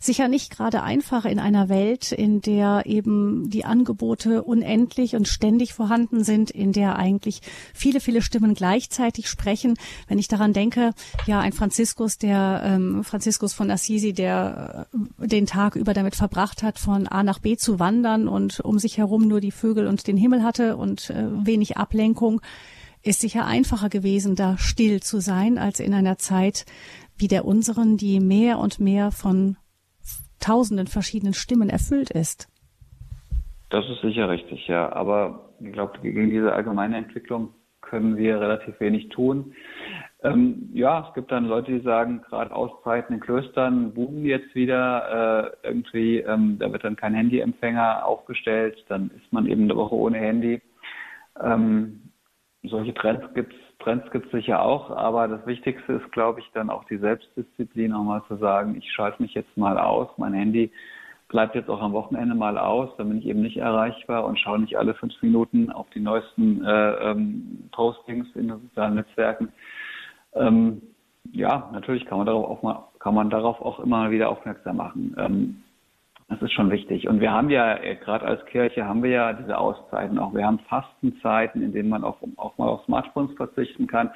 Sicher 0.00 0.26
nicht 0.26 0.50
gerade 0.50 0.82
einfach 0.82 1.24
in 1.24 1.38
einer 1.38 1.68
Welt, 1.68 2.10
in 2.10 2.40
der 2.40 2.82
eben 2.86 3.50
die 3.50 3.64
Angebote 3.64 4.42
unendlich 4.42 5.14
und 5.14 5.28
ständig 5.28 5.72
vorhanden 5.72 6.24
sind, 6.24 6.50
in 6.50 6.72
der 6.72 6.96
eigentlich 6.96 7.40
viele, 7.72 8.00
viele 8.00 8.20
Stimmen 8.20 8.54
gleichzeitig 8.54 9.28
sprechen. 9.28 9.74
Wenn 10.08 10.18
ich 10.18 10.26
daran 10.26 10.52
denke, 10.52 10.92
ja, 11.26 11.38
ein 11.38 11.52
Franziskus, 11.52 12.18
der 12.18 12.62
ähm, 12.64 13.04
Franziskus 13.04 13.52
von 13.52 13.70
Assisi, 13.70 14.12
der 14.12 14.88
äh, 15.20 15.28
den 15.28 15.46
Tag 15.46 15.76
über 15.76 15.94
damit 15.94 16.16
verbracht 16.16 16.64
hat, 16.64 16.80
von 16.80 17.06
A 17.06 17.22
nach 17.22 17.38
B 17.38 17.56
zu 17.56 17.78
wandern 17.78 18.26
und 18.26 18.58
um 18.58 18.80
sich 18.80 18.98
herum 18.98 19.28
nur 19.28 19.40
die 19.40 19.52
Vögel 19.52 19.86
und 19.86 20.08
den 20.08 20.16
Himmel 20.16 20.42
hatte 20.42 20.76
und 20.76 21.10
äh, 21.10 21.26
wenig 21.46 21.59
Ablenkung, 21.76 22.40
ist 23.02 23.20
sicher 23.20 23.46
einfacher 23.46 23.88
gewesen, 23.88 24.36
da 24.36 24.58
still 24.58 25.00
zu 25.00 25.20
sein, 25.20 25.58
als 25.58 25.80
in 25.80 25.94
einer 25.94 26.18
Zeit 26.18 26.66
wie 27.16 27.28
der 27.28 27.44
unseren, 27.44 27.96
die 27.96 28.20
mehr 28.20 28.58
und 28.58 28.80
mehr 28.80 29.10
von 29.10 29.56
tausenden 30.40 30.86
verschiedenen 30.86 31.34
Stimmen 31.34 31.68
erfüllt 31.68 32.10
ist. 32.10 32.48
Das 33.70 33.88
ist 33.88 34.00
sicher 34.00 34.28
richtig, 34.28 34.66
ja. 34.68 34.92
Aber 34.92 35.50
ich 35.60 35.72
glaube, 35.72 35.98
gegen 36.02 36.30
diese 36.30 36.52
allgemeine 36.52 36.96
Entwicklung 36.96 37.50
können 37.80 38.16
wir 38.16 38.40
relativ 38.40 38.78
wenig 38.80 39.08
tun. 39.10 39.54
Ähm, 40.22 40.68
ja, 40.74 41.06
es 41.08 41.14
gibt 41.14 41.32
dann 41.32 41.46
Leute, 41.46 41.72
die 41.72 41.80
sagen, 41.80 42.20
gerade 42.28 42.54
Auszeiten 42.54 43.14
in 43.14 43.20
Klöstern 43.20 43.94
boomen 43.94 44.24
jetzt 44.24 44.54
wieder. 44.54 45.54
Äh, 45.62 45.68
irgendwie, 45.68 46.18
ähm, 46.18 46.58
da 46.58 46.70
wird 46.72 46.84
dann 46.84 46.96
kein 46.96 47.14
Handyempfänger 47.14 48.04
aufgestellt, 48.04 48.84
dann 48.88 49.10
ist 49.16 49.32
man 49.32 49.46
eben 49.46 49.64
eine 49.64 49.76
Woche 49.76 49.94
ohne 49.94 50.18
Handy. 50.18 50.60
Ähm, 51.42 52.12
solche 52.62 52.94
Trends 52.94 53.32
gibt 53.34 53.52
es 53.52 53.58
Trends 53.80 54.10
gibt 54.10 54.26
es 54.26 54.32
sicher 54.32 54.62
auch, 54.62 54.90
aber 54.90 55.26
das 55.26 55.46
Wichtigste 55.46 55.94
ist, 55.94 56.12
glaube 56.12 56.40
ich, 56.40 56.50
dann 56.52 56.70
auch 56.70 56.84
die 56.84 56.98
Selbstdisziplin, 56.98 57.94
auch 57.94 58.04
mal 58.04 58.22
zu 58.28 58.36
sagen, 58.36 58.76
ich 58.76 58.92
schalte 58.92 59.22
mich 59.22 59.34
jetzt 59.34 59.56
mal 59.56 59.78
aus, 59.78 60.08
mein 60.18 60.34
Handy 60.34 60.70
bleibt 61.28 61.54
jetzt 61.54 61.70
auch 61.70 61.80
am 61.80 61.92
Wochenende 61.92 62.34
mal 62.34 62.58
aus, 62.58 62.90
dann 62.98 63.08
bin 63.08 63.18
ich 63.18 63.26
eben 63.26 63.40
nicht 63.40 63.56
erreichbar 63.56 64.24
und 64.24 64.38
schaue 64.38 64.58
nicht 64.58 64.76
alle 64.76 64.94
fünf 64.94 65.14
Minuten 65.22 65.70
auf 65.70 65.88
die 65.90 66.00
neuesten 66.00 66.64
äh, 66.64 66.92
ähm, 67.10 67.68
Postings 67.72 68.28
in 68.34 68.48
den 68.48 68.60
sozialen 68.60 68.96
Netzwerken. 68.96 69.48
Ähm, 70.34 70.82
ja, 71.32 71.70
natürlich 71.72 72.04
kann 72.06 72.18
man 72.18 72.26
darauf 72.26 72.50
auch 72.50 72.62
mal, 72.62 72.84
kann 72.98 73.14
man 73.14 73.30
darauf 73.30 73.60
auch 73.60 73.80
immer 73.80 74.10
wieder 74.10 74.28
aufmerksam 74.28 74.76
machen. 74.76 75.14
Ähm, 75.18 75.62
das 76.30 76.40
ist 76.42 76.52
schon 76.52 76.70
wichtig. 76.70 77.08
Und 77.08 77.20
wir 77.20 77.32
haben 77.32 77.50
ja, 77.50 77.74
äh, 77.74 77.96
gerade 77.96 78.24
als 78.24 78.44
Kirche, 78.46 78.86
haben 78.86 79.02
wir 79.02 79.10
ja 79.10 79.32
diese 79.32 79.58
Auszeiten 79.58 80.18
auch. 80.18 80.32
Wir 80.32 80.46
haben 80.46 80.60
Fastenzeiten, 80.60 81.60
in 81.60 81.72
denen 81.72 81.88
man 81.88 82.04
auch, 82.04 82.18
auch 82.36 82.56
mal 82.56 82.68
auf 82.68 82.84
Smartphones 82.84 83.36
verzichten 83.36 83.88
kann. 83.88 84.10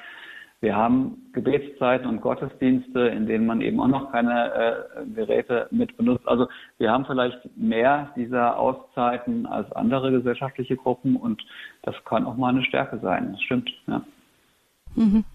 Wir 0.61 0.75
haben 0.75 1.29
Gebetszeiten 1.33 2.07
und 2.07 2.21
Gottesdienste, 2.21 3.01
in 3.01 3.27
denen 3.27 3.45
man 3.45 3.59
eben 3.59 3.79
auch 3.81 3.89
noch 3.89 4.13
keine 4.13 4.53
äh, 4.53 5.05
Geräte 5.13 5.67
mit 5.71 5.97
benutzt. 5.97 6.25
Also 6.25 6.47
wir 6.77 6.89
haben 6.89 7.05
vielleicht 7.05 7.37
mehr 7.57 8.11
dieser 8.15 8.57
Auszeiten 8.57 9.45
als 9.45 9.69
andere 9.73 10.11
gesellschaftliche 10.11 10.77
Gruppen 10.77 11.17
und 11.17 11.45
das 11.83 11.95
kann 12.05 12.25
auch 12.25 12.37
mal 12.37 12.49
eine 12.49 12.63
Stärke 12.63 12.97
sein. 12.99 13.33
Das 13.33 13.41
stimmt. 13.41 13.69
Ja. 13.87 14.01
Mhm. 14.95 15.25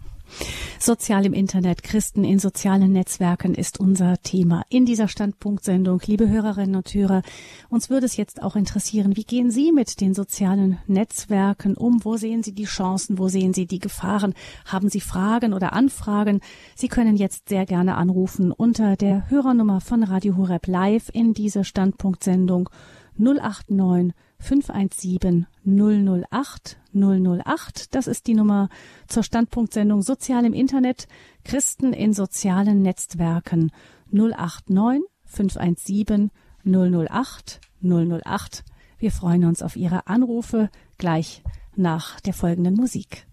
Sozial 0.78 1.26
im 1.26 1.32
Internet, 1.32 1.82
Christen 1.82 2.24
in 2.24 2.38
sozialen 2.38 2.92
Netzwerken 2.92 3.54
ist 3.54 3.78
unser 3.78 4.22
Thema 4.22 4.64
in 4.68 4.86
dieser 4.86 5.08
Standpunktsendung. 5.08 6.00
Liebe 6.06 6.28
Hörerinnen 6.28 6.76
und 6.76 6.92
Hörer, 6.94 7.22
uns 7.68 7.90
würde 7.90 8.06
es 8.06 8.16
jetzt 8.16 8.42
auch 8.42 8.56
interessieren, 8.56 9.16
wie 9.16 9.24
gehen 9.24 9.50
Sie 9.50 9.72
mit 9.72 10.00
den 10.00 10.14
sozialen 10.14 10.78
Netzwerken 10.86 11.76
um? 11.76 12.04
Wo 12.04 12.16
sehen 12.16 12.42
Sie 12.42 12.54
die 12.54 12.64
Chancen? 12.64 13.18
Wo 13.18 13.28
sehen 13.28 13.52
Sie 13.52 13.66
die 13.66 13.78
Gefahren? 13.78 14.34
Haben 14.64 14.88
Sie 14.88 15.00
Fragen 15.00 15.52
oder 15.52 15.72
Anfragen? 15.72 16.40
Sie 16.74 16.88
können 16.88 17.16
jetzt 17.16 17.48
sehr 17.48 17.66
gerne 17.66 17.96
anrufen 17.96 18.52
unter 18.52 18.96
der 18.96 19.28
Hörernummer 19.28 19.80
von 19.80 20.02
Radio 20.02 20.36
Horeb 20.36 20.66
Live 20.66 21.10
in 21.12 21.34
dieser 21.34 21.64
Standpunktsendung 21.64 22.70
089 23.18 24.14
517 24.40 25.46
008 25.64 26.78
008. 26.92 27.94
Das 27.94 28.06
ist 28.06 28.26
die 28.26 28.34
Nummer 28.34 28.68
zur 29.06 29.22
Standpunktsendung 29.22 30.02
Sozial 30.02 30.44
im 30.44 30.54
Internet, 30.54 31.06
Christen 31.44 31.92
in 31.92 32.12
sozialen 32.12 32.82
Netzwerken 32.82 33.70
089 34.10 35.02
517 35.24 36.30
008 36.64 37.60
008. 37.82 38.64
Wir 38.98 39.12
freuen 39.12 39.44
uns 39.44 39.62
auf 39.62 39.76
Ihre 39.76 40.06
Anrufe 40.08 40.68
gleich 40.98 41.42
nach 41.76 42.20
der 42.20 42.34
folgenden 42.34 42.74
Musik. 42.74 43.26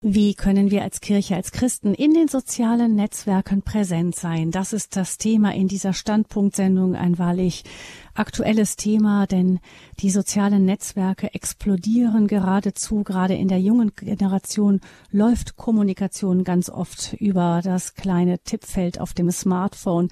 Wie 0.00 0.34
können 0.34 0.70
wir 0.70 0.84
als 0.84 1.00
Kirche, 1.00 1.34
als 1.34 1.50
Christen 1.50 1.92
in 1.92 2.14
den 2.14 2.28
sozialen 2.28 2.94
Netzwerken 2.94 3.62
präsent 3.62 4.14
sein? 4.14 4.52
Das 4.52 4.72
ist 4.72 4.94
das 4.94 5.18
Thema 5.18 5.52
in 5.52 5.66
dieser 5.66 5.92
Standpunktsendung, 5.92 6.94
ein 6.94 7.18
wahrlich 7.18 7.64
aktuelles 8.18 8.76
Thema, 8.76 9.26
denn 9.26 9.60
die 10.00 10.10
sozialen 10.10 10.64
Netzwerke 10.64 11.32
explodieren 11.34 12.26
geradezu. 12.26 13.02
Gerade 13.04 13.34
in 13.34 13.48
der 13.48 13.60
jungen 13.60 13.92
Generation 13.94 14.80
läuft 15.10 15.56
Kommunikation 15.56 16.44
ganz 16.44 16.68
oft 16.68 17.14
über 17.14 17.60
das 17.62 17.94
kleine 17.94 18.38
Tippfeld 18.40 19.00
auf 19.00 19.14
dem 19.14 19.30
Smartphone. 19.30 20.08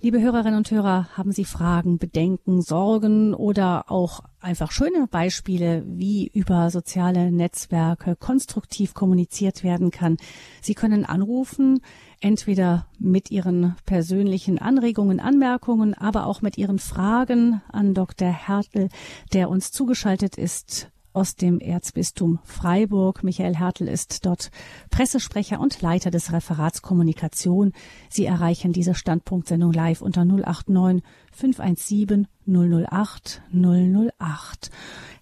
Liebe 0.00 0.20
Hörerinnen 0.20 0.56
und 0.56 0.70
Hörer, 0.70 1.08
haben 1.14 1.32
Sie 1.32 1.44
Fragen, 1.44 1.98
Bedenken, 1.98 2.62
Sorgen 2.62 3.34
oder 3.34 3.90
auch 3.90 4.20
einfach 4.40 4.72
schöne 4.72 5.06
Beispiele, 5.10 5.84
wie 5.86 6.26
über 6.26 6.70
soziale 6.70 7.30
Netzwerke 7.30 8.16
konstruktiv 8.16 8.94
kommuniziert 8.94 9.62
werden 9.62 9.90
kann? 9.90 10.16
Sie 10.60 10.74
können 10.74 11.04
anrufen 11.04 11.80
entweder 12.22 12.86
mit 12.98 13.30
Ihren 13.30 13.76
persönlichen 13.84 14.58
Anregungen, 14.58 15.20
Anmerkungen, 15.20 15.94
aber 15.94 16.26
auch 16.26 16.40
mit 16.40 16.56
Ihren 16.56 16.78
Fragen 16.78 17.60
an 17.70 17.94
Dr. 17.94 18.28
Hertel, 18.28 18.88
der 19.32 19.50
uns 19.50 19.70
zugeschaltet 19.70 20.38
ist 20.38 20.90
aus 21.12 21.36
dem 21.36 21.60
Erzbistum 21.60 22.38
Freiburg. 22.44 23.22
Michael 23.22 23.56
Hertel 23.56 23.88
ist 23.88 24.24
dort 24.24 24.50
Pressesprecher 24.90 25.60
und 25.60 25.82
Leiter 25.82 26.10
des 26.10 26.32
Referats 26.32 26.82
Kommunikation. 26.82 27.72
Sie 28.08 28.24
erreichen 28.24 28.72
diese 28.72 28.94
Standpunktsendung 28.94 29.72
live 29.72 30.00
unter 30.00 30.24
089 30.24 31.02
517 31.32 32.28
008 32.46 33.42
008. 33.52 34.70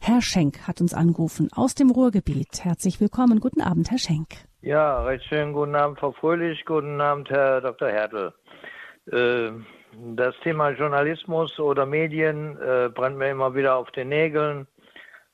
Herr 0.00 0.22
Schenk 0.22 0.66
hat 0.66 0.80
uns 0.80 0.94
angerufen 0.94 1.52
aus 1.52 1.74
dem 1.74 1.90
Ruhrgebiet. 1.90 2.64
Herzlich 2.64 3.00
willkommen. 3.00 3.40
Guten 3.40 3.60
Abend, 3.60 3.90
Herr 3.90 3.98
Schenk. 3.98 4.49
Ja, 4.62 5.04
recht 5.04 5.24
schönen 5.24 5.54
guten 5.54 5.74
Abend, 5.74 5.98
Frau 5.98 6.12
Fröhlich. 6.12 6.66
Guten 6.66 7.00
Abend, 7.00 7.30
Herr 7.30 7.62
Dr. 7.62 7.88
Hertel. 7.88 8.34
Äh, 9.10 9.52
das 10.14 10.38
Thema 10.40 10.68
Journalismus 10.68 11.58
oder 11.58 11.86
Medien 11.86 12.58
äh, 12.60 12.90
brennt 12.90 13.16
mir 13.16 13.30
immer 13.30 13.54
wieder 13.54 13.76
auf 13.76 13.90
den 13.92 14.10
Nägeln. 14.10 14.66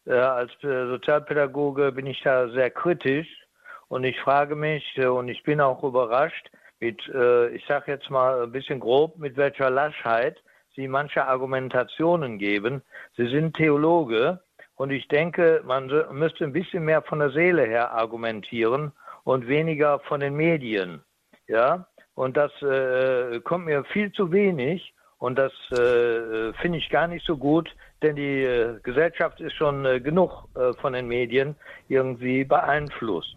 Äh, 0.07 0.13
als 0.13 0.53
Sozialpädagoge 0.63 1.91
bin 1.91 2.07
ich 2.07 2.23
da 2.23 2.49
sehr 2.51 2.71
kritisch 2.71 3.27
und 3.89 4.05
ich 4.05 4.21
frage 4.21 4.55
mich 4.55 4.97
und 4.97 5.27
ich 5.27 5.43
bin 5.43 5.61
auch 5.61 5.83
überrascht 5.83 6.49
mit, 6.79 7.01
ich 7.53 7.65
sage 7.67 7.91
jetzt 7.93 8.11
mal 8.11 8.45
ein 8.45 8.53
bisschen 8.53 8.79
grob, 8.79 9.19
mit 9.19 9.37
welcher 9.37 9.71
Laschheit 9.71 10.41
Sie 10.77 10.87
manche 10.87 11.25
Argumentationen 11.25 12.39
geben. 12.39 12.83
Sie 13.17 13.27
sind 13.27 13.57
Theologe 13.57 14.41
und 14.77 14.91
ich 14.91 15.09
denke, 15.09 15.63
man 15.65 15.91
müsste 16.13 16.45
ein 16.45 16.53
bisschen 16.53 16.85
mehr 16.85 17.03
von 17.03 17.19
der 17.19 17.31
Seele 17.31 17.65
her 17.65 17.93
argumentieren 17.93 18.93
und 19.27 19.49
weniger 19.49 19.99
von 20.09 20.21
den 20.21 20.35
Medien. 20.35 21.03
Ja, 21.49 21.89
und 22.15 22.37
das 22.37 22.53
äh, 22.63 23.41
kommt 23.41 23.67
mir 23.67 23.85
viel 23.93 24.13
zu 24.13 24.31
wenig 24.31 24.95
und 25.19 25.37
das 25.37 25.53
äh, 25.73 26.53
finde 26.61 26.79
ich 26.79 26.89
gar 26.91 27.09
nicht 27.09 27.27
so 27.27 27.37
gut, 27.37 27.69
denn 28.03 28.15
die 28.15 28.43
äh, 28.45 28.79
Gesellschaft 28.85 29.41
ist 29.41 29.55
schon 29.55 29.85
äh, 29.85 30.01
genug 30.01 30.31
äh, 30.55 30.73
von 30.81 30.93
den 30.93 31.09
Medien 31.09 31.57
irgendwie 31.89 32.45
beeinflusst. 32.45 33.35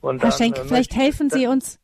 Und 0.00 0.22
Herr 0.22 0.30
dann, 0.30 0.38
Schenk, 0.38 0.58
äh, 0.58 0.64
vielleicht 0.64 0.96
helfen 0.96 1.28
Sie 1.28 1.46
uns. 1.46 1.78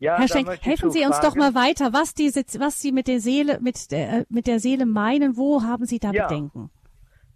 Ja, 0.00 0.18
Herr 0.18 0.28
Schenk, 0.28 0.48
helfen 0.62 0.90
Sie 0.90 1.04
uns 1.04 1.18
fragen. 1.18 1.28
doch 1.28 1.36
mal 1.36 1.54
weiter, 1.54 1.92
was, 1.92 2.14
die, 2.14 2.30
was 2.58 2.80
Sie 2.80 2.90
mit 2.90 3.06
der 3.06 3.20
Seele, 3.20 3.60
mit 3.60 3.92
der, 3.92 4.24
mit 4.30 4.48
der 4.48 4.58
Seele 4.58 4.84
meinen. 4.84 5.36
Wo 5.36 5.62
haben 5.62 5.84
Sie 5.84 6.00
da 6.00 6.10
ja, 6.10 6.26
Bedenken? 6.26 6.70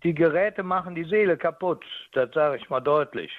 Die 0.02 0.14
Geräte 0.14 0.64
machen 0.64 0.96
die 0.96 1.04
Seele 1.04 1.36
kaputt. 1.36 1.84
Das 2.12 2.30
sage 2.34 2.56
ich 2.56 2.68
mal 2.70 2.80
deutlich. 2.80 3.30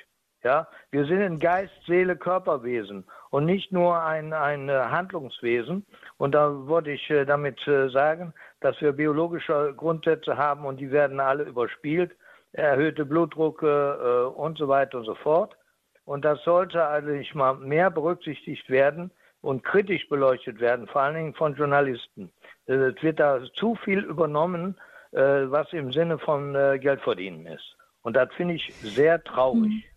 Ja, 0.46 0.68
wir 0.92 1.06
sind 1.06 1.24
ein 1.24 1.40
Geist, 1.40 1.74
Seele, 1.88 2.16
Körperwesen 2.16 3.04
und 3.32 3.46
nicht 3.46 3.72
nur 3.72 4.00
ein, 4.00 4.32
ein 4.32 4.70
äh, 4.70 4.74
Handlungswesen. 4.74 5.84
Und 6.18 6.36
da 6.36 6.68
wollte 6.68 6.92
ich 6.92 7.10
äh, 7.10 7.26
damit 7.26 7.68
äh, 7.68 7.90
sagen, 7.90 8.32
dass 8.60 8.80
wir 8.80 8.92
biologische 8.92 9.74
Grundsätze 9.76 10.38
haben 10.38 10.66
und 10.66 10.80
die 10.80 10.92
werden 10.92 11.20
alle 11.20 11.46
überspielt. 11.46 12.16
Erhöhte 12.52 13.06
Blutdrucke 13.06 14.30
und 14.30 14.60
so 14.60 14.68
weiter 14.68 15.00
und 15.00 15.06
so 15.06 15.16
fort. 15.16 15.58
Und 16.06 16.24
das 16.24 16.42
sollte 16.44 16.88
eigentlich 16.88 17.34
mal 17.34 17.56
mehr 17.56 17.90
berücksichtigt 17.90 18.70
werden 18.70 19.10
und 19.42 19.64
kritisch 19.64 20.08
beleuchtet 20.08 20.60
werden, 20.62 20.88
vor 20.88 21.02
allen 21.02 21.16
Dingen 21.16 21.34
von 21.34 21.56
Journalisten. 21.56 22.32
Es 22.66 23.02
wird 23.02 23.20
da 23.20 23.42
zu 23.56 23.76
viel 23.84 24.00
übernommen, 24.00 24.78
was 25.12 25.74
im 25.74 25.92
Sinne 25.92 26.18
von 26.18 26.54
Geldverdienen 26.80 27.46
ist. 27.46 27.76
Und 28.04 28.16
das 28.16 28.30
finde 28.36 28.54
ich 28.54 28.74
sehr 28.76 29.22
traurig. 29.22 29.64
Mhm. 29.64 29.95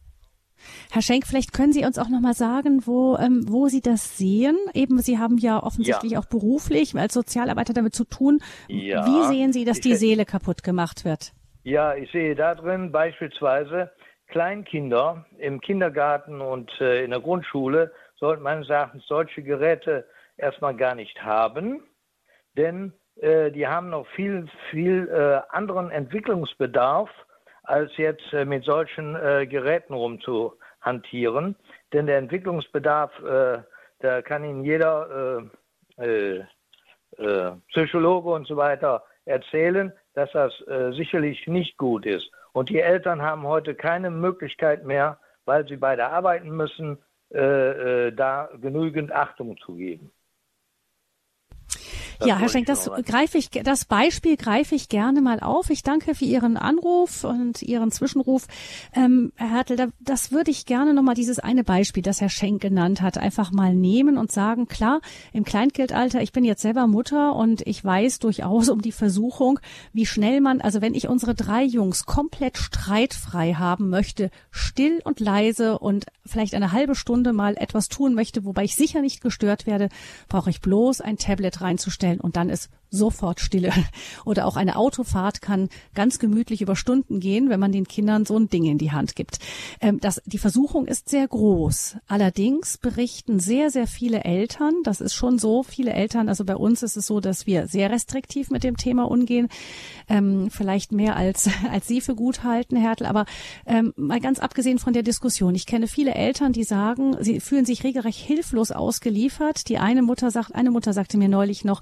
Herr 0.91 1.03
Schenk, 1.03 1.27
vielleicht 1.27 1.53
können 1.53 1.73
Sie 1.73 1.85
uns 1.85 1.99
auch 1.99 2.09
noch 2.09 2.21
mal 2.21 2.35
sagen, 2.35 2.87
wo, 2.87 3.17
ähm, 3.17 3.45
wo 3.49 3.67
Sie 3.67 3.81
das 3.81 4.19
sehen. 4.19 4.57
Eben, 4.75 4.99
Sie 4.99 5.19
haben 5.19 5.39
ja 5.39 5.63
offensichtlich 5.63 6.13
ja. 6.13 6.19
auch 6.19 6.27
beruflich 6.27 6.95
als 6.97 7.15
Sozialarbeiter 7.15 7.73
damit 7.73 7.95
zu 7.95 8.05
tun. 8.05 8.41
Ja. 8.69 9.07
Wie 9.07 9.35
sehen 9.35 9.53
Sie, 9.53 9.65
dass 9.65 9.81
die 9.81 9.95
Seele 9.95 10.25
kaputt 10.25 10.63
gemacht 10.63 11.05
wird? 11.05 11.33
Ja, 11.65 11.95
ich 11.95 12.11
sehe 12.13 12.35
da 12.35 12.55
drin 12.55 12.93
beispielsweise 12.93 13.91
Kleinkinder 14.29 15.27
im 15.39 15.61
Kindergarten 15.61 16.41
und 16.41 16.71
äh, 16.81 17.05
in 17.05 17.11
der 17.11 17.21
Grundschule 17.21 17.93
sollten 18.17 18.43
meines 18.43 18.69
Erachtens 18.69 19.07
solche 19.07 19.43
Geräte 19.43 20.07
erstmal 20.37 20.77
gar 20.77 20.95
nicht 20.95 21.23
haben, 21.23 21.83
denn 22.57 22.93
äh, 23.21 23.51
die 23.51 23.67
haben 23.67 23.91
noch 23.91 24.07
viel, 24.15 24.49
viel 24.71 25.09
äh, 25.09 25.41
anderen 25.55 25.91
Entwicklungsbedarf 25.91 27.11
als 27.69 27.97
jetzt 27.99 28.33
äh, 28.33 28.45
mit 28.45 28.64
solchen 28.64 29.14
äh, 29.14 29.47
Geräten 29.47 29.93
rumzuhantieren. 29.93 31.55
Denn 31.93 32.07
der 32.07 32.19
Entwicklungsbedarf, 32.19 33.12
äh, 33.23 33.59
da 34.01 34.23
kann 34.23 34.45
Ihnen 34.45 34.64
jeder 34.64 35.43
Psychologe 37.71 38.31
und 38.31 38.47
so 38.47 38.57
weiter 38.57 39.03
erzählen, 39.25 39.93
dass 40.14 40.31
das 40.31 40.53
sicherlich 40.95 41.49
nicht 41.49 41.77
gut 41.77 42.07
ist. 42.07 42.31
Und 42.53 42.69
die 42.69 42.79
Eltern 42.79 43.23
haben 43.23 43.43
heute 43.43 43.75
keine 43.75 44.11
Möglichkeit 44.11 44.85
mehr, 44.85 45.19
weil 45.47 45.66
sie 45.66 45.75
beide 45.75 46.07
arbeiten 46.07 46.51
müssen, 46.51 46.99
da 47.31 48.49
genügend 48.61 49.11
Achtung 49.11 49.57
zu 49.57 49.75
geben. 49.75 50.12
Das 52.19 52.29
ja, 52.29 52.39
Herr 52.39 52.49
Schenk, 52.49 52.66
das 52.66 52.91
greife 53.05 53.39
ich, 53.39 53.51
das 53.51 53.85
Beispiel 53.85 54.37
greife 54.37 54.75
ich 54.75 54.89
gerne 54.89 55.21
mal 55.21 55.39
auf. 55.39 55.71
Ich 55.71 55.85
danke 55.85 56.16
für 56.16 56.25
Ihren 56.25 56.57
Anruf 56.57 57.23
und 57.23 57.62
Ihren 57.62 57.93
Zwischenruf. 57.93 58.47
Ähm, 58.93 59.33
Herr 59.37 59.51
Hertel, 59.51 59.93
das 60.01 60.33
würde 60.33 60.51
ich 60.51 60.66
gerne 60.66 60.95
nochmal 60.95 61.14
dieses 61.14 61.39
eine 61.39 61.62
Beispiel, 61.62 62.03
das 62.03 62.21
Herr 62.21 62.29
Schenk 62.29 62.61
genannt 62.61 63.03
hat, 63.03 63.19
einfach 63.19 63.53
mal 63.53 63.73
nehmen 63.73 64.19
und 64.19 64.33
sagen, 64.33 64.66
klar, 64.66 65.01
im 65.33 65.45
Kleinkindalter, 65.45 66.21
ich 66.21 66.33
bin 66.33 66.45
jetzt 66.45 66.62
selber 66.62 66.89
Mutter 66.89 67.37
und 67.37 67.64
ich 67.66 67.85
weiß 67.85 68.19
durchaus 68.19 68.69
um 68.69 68.83
die 68.83 68.93
Versuchung, 68.93 69.61
wie 69.93 70.07
schnell 70.07 70.41
man, 70.41 70.61
also 70.61 70.81
wenn 70.81 70.95
ich 70.95 71.09
unsere 71.09 71.37
drei 71.37 71.62
Jungs 71.62 72.05
komplett 72.05 72.59
streitfrei 72.59 73.55
haben 73.55 73.91
möchte, 73.91 74.31
still 74.51 75.01
und 75.05 75.21
leise 75.21 75.79
und 75.79 76.07
vielleicht 76.27 76.55
eine 76.55 76.73
halbe 76.73 76.97
Stunde 76.97 77.33
mal 77.33 77.57
etwas 77.57 77.89
tun 77.89 78.14
möchte, 78.14 78.45
wobei 78.45 78.64
ich 78.64 78.75
sicher 78.75 79.03
nicht 79.03 79.21
gestört 79.21 79.66
werde, 79.66 79.89
brauche 80.29 80.51
ich 80.51 80.61
bloß 80.61 81.01
ein 81.01 81.16
Tablet 81.16 81.61
reinzustellen 81.61 82.08
einstellen 82.09 82.21
und 82.21 82.37
dann 82.37 82.49
ist 82.49 82.71
sofort 82.91 83.41
Stille. 83.41 83.72
Oder 84.24 84.47
auch 84.47 84.57
eine 84.57 84.76
Autofahrt 84.76 85.43
kann 85.43 85.68
ganz 85.95 86.18
gemütlich 86.18 86.62
über 86.62 86.76
Stunden 86.76 87.20
gehen, 87.20 87.49
wenn 87.51 87.61
man 87.61 87.72
den 87.72 87.86
Kindern 87.86 88.24
so 88.24 88.39
ein 88.39 88.49
Ding 88.49 88.64
in 88.64 88.78
die 88.78 88.93
Hand 88.93 89.16
gibt. 89.16 89.39
Ähm, 89.80 90.01
das, 90.01 90.22
die 90.26 90.39
Versuchung 90.39 90.86
ist 90.86 91.09
sehr 91.09 91.26
groß. 91.26 91.97
Allerdings 92.07 92.78
berichten 92.78 93.41
sehr, 93.41 93.70
sehr 93.70 93.86
viele 93.86 94.24
Eltern, 94.24 94.74
das 94.84 95.01
ist 95.01 95.14
schon 95.14 95.39
so, 95.39 95.62
viele 95.62 95.93
Eltern, 95.93 96.28
also 96.28 96.45
bei 96.45 96.57
uns 96.57 96.82
ist 96.82 96.97
es 96.97 97.07
so, 97.07 97.20
dass 97.20 97.47
wir 97.47 97.66
sehr 97.66 97.91
restriktiv 97.91 98.51
mit 98.51 98.64
dem 98.64 98.76
Thema 98.76 99.11
umgehen, 99.11 99.49
ähm, 100.09 100.51
vielleicht 100.51 100.93
mehr 100.93 101.16
als, 101.16 101.49
als 101.70 101.86
Sie 101.86 102.01
für 102.01 102.14
gut 102.14 102.45
halten, 102.45 102.76
Hertel, 102.76 103.07
aber 103.07 103.26
ähm, 103.66 103.93
mal 103.97 104.20
ganz 104.20 104.39
abgesehen 104.39 104.78
von 104.78 104.93
der 104.93 105.03
Diskussion. 105.03 105.55
Ich 105.55 105.66
kenne 105.66 105.86
viele 105.89 106.14
Eltern, 106.14 106.53
die 106.53 106.64
sagen, 106.64 107.16
sie 107.20 107.41
fühlen 107.41 107.64
sich 107.64 107.84
regelrecht 107.84 108.18
hilflos 108.18 108.70
ausgeliefert. 108.70 109.68
Die 109.68 109.78
eine 109.78 110.03
Mutter 110.03 110.30
sagt, 110.30 110.55
eine 110.55 110.70
Mutter 110.70 110.93
sagte 110.93 111.18
mir 111.18 111.28
neulich 111.28 111.64
noch, 111.64 111.80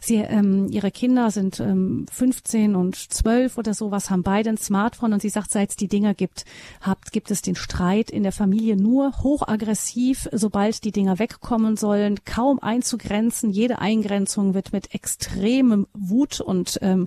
sie 0.00 0.16
ähm, 0.46 0.68
ihre 0.70 0.90
Kinder 0.90 1.30
sind 1.30 1.60
ähm, 1.60 2.06
15 2.12 2.74
und 2.76 2.96
12 2.96 3.58
oder 3.58 3.74
sowas, 3.74 4.10
haben 4.10 4.22
beide 4.22 4.50
ein 4.50 4.58
Smartphone 4.58 5.12
und 5.12 5.22
sie 5.22 5.28
sagt, 5.28 5.50
seit 5.50 5.70
es 5.70 5.76
die 5.76 5.88
Dinger 5.88 6.14
gibt, 6.14 6.44
habt, 6.80 7.12
gibt 7.12 7.30
es 7.30 7.42
den 7.42 7.56
Streit 7.56 8.10
in 8.10 8.22
der 8.22 8.32
Familie 8.32 8.76
nur 8.76 9.12
hochaggressiv, 9.18 10.28
sobald 10.32 10.84
die 10.84 10.92
Dinger 10.92 11.18
wegkommen 11.18 11.76
sollen, 11.76 12.24
kaum 12.24 12.58
einzugrenzen. 12.60 13.50
Jede 13.50 13.78
Eingrenzung 13.78 14.54
wird 14.54 14.72
mit 14.72 14.94
extremem 14.94 15.86
Wut 15.92 16.40
und 16.40 16.78
ähm, 16.82 17.06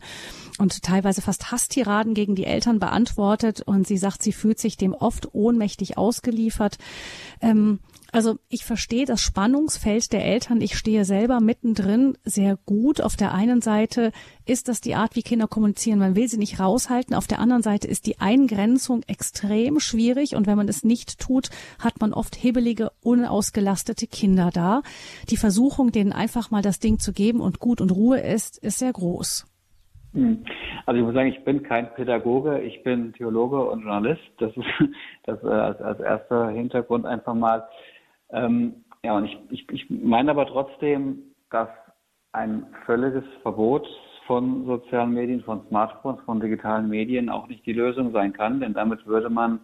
und 0.57 0.83
teilweise 0.83 1.21
fast 1.21 1.51
Hasstiraden 1.51 2.13
gegen 2.13 2.35
die 2.35 2.43
Eltern 2.43 2.79
beantwortet 2.79 3.61
und 3.61 3.87
sie 3.87 3.97
sagt, 3.97 4.21
sie 4.21 4.33
fühlt 4.33 4.59
sich 4.59 4.75
dem 4.75 4.93
oft 4.93 5.33
ohnmächtig 5.33 5.97
ausgeliefert. 5.97 6.77
Ähm, 7.39 7.79
also 8.11 8.39
ich 8.49 8.65
verstehe 8.65 9.05
das 9.05 9.21
Spannungsfeld 9.21 10.11
der 10.11 10.25
Eltern. 10.25 10.61
Ich 10.61 10.77
stehe 10.77 11.05
selber 11.05 11.39
mittendrin 11.39 12.17
sehr 12.23 12.57
gut. 12.65 13.01
Auf 13.01 13.15
der 13.15 13.33
einen 13.33 13.61
Seite 13.61 14.11
ist 14.45 14.67
das 14.67 14.81
die 14.81 14.95
Art, 14.95 15.15
wie 15.15 15.21
Kinder 15.21 15.47
kommunizieren. 15.47 15.99
Man 15.99 16.15
will 16.15 16.27
sie 16.27 16.37
nicht 16.37 16.59
raushalten. 16.59 17.15
Auf 17.15 17.27
der 17.27 17.39
anderen 17.39 17.61
Seite 17.61 17.87
ist 17.87 18.07
die 18.07 18.19
Eingrenzung 18.19 19.03
extrem 19.07 19.79
schwierig. 19.79 20.35
Und 20.35 20.47
wenn 20.47 20.57
man 20.57 20.67
es 20.67 20.83
nicht 20.83 21.19
tut, 21.19 21.49
hat 21.83 21.99
man 22.01 22.13
oft 22.13 22.35
hebelige, 22.35 22.91
unausgelastete 23.01 24.07
Kinder 24.07 24.49
da. 24.53 24.81
Die 25.29 25.37
Versuchung, 25.37 25.91
denen 25.91 26.13
einfach 26.13 26.51
mal 26.51 26.61
das 26.61 26.79
Ding 26.79 26.99
zu 26.99 27.13
geben 27.13 27.41
und 27.41 27.59
gut 27.59 27.81
und 27.81 27.91
Ruhe 27.91 28.19
ist, 28.19 28.57
ist 28.57 28.79
sehr 28.79 28.93
groß. 28.93 29.45
Hm. 30.13 30.43
Also 30.85 30.99
ich 30.99 31.05
muss 31.05 31.13
sagen, 31.13 31.29
ich 31.29 31.43
bin 31.43 31.61
kein 31.61 31.93
Pädagoge, 31.93 32.61
ich 32.61 32.81
bin 32.83 33.13
Theologe 33.13 33.61
und 33.61 33.83
Journalist. 33.83 34.23
Das 34.39 34.51
ist 34.57 34.65
das 35.25 35.43
äh, 35.43 35.47
als, 35.47 35.81
als 35.81 35.99
erster 35.99 36.49
Hintergrund 36.49 37.05
einfach 37.05 37.35
mal. 37.35 37.67
Ähm, 38.31 38.83
ja, 39.03 39.15
und 39.15 39.25
ich, 39.25 39.37
ich, 39.49 39.69
ich 39.71 39.89
meine 39.89 40.31
aber 40.31 40.45
trotzdem, 40.47 41.19
dass 41.49 41.69
ein 42.31 42.67
völliges 42.85 43.23
Verbot 43.41 43.87
von 44.27 44.65
sozialen 44.65 45.13
Medien, 45.13 45.41
von 45.41 45.65
Smartphones, 45.67 46.21
von 46.25 46.39
digitalen 46.39 46.89
Medien 46.89 47.29
auch 47.29 47.47
nicht 47.47 47.65
die 47.65 47.73
Lösung 47.73 48.11
sein 48.11 48.33
kann, 48.33 48.59
denn 48.59 48.73
damit 48.73 49.05
würde 49.07 49.29
man 49.29 49.59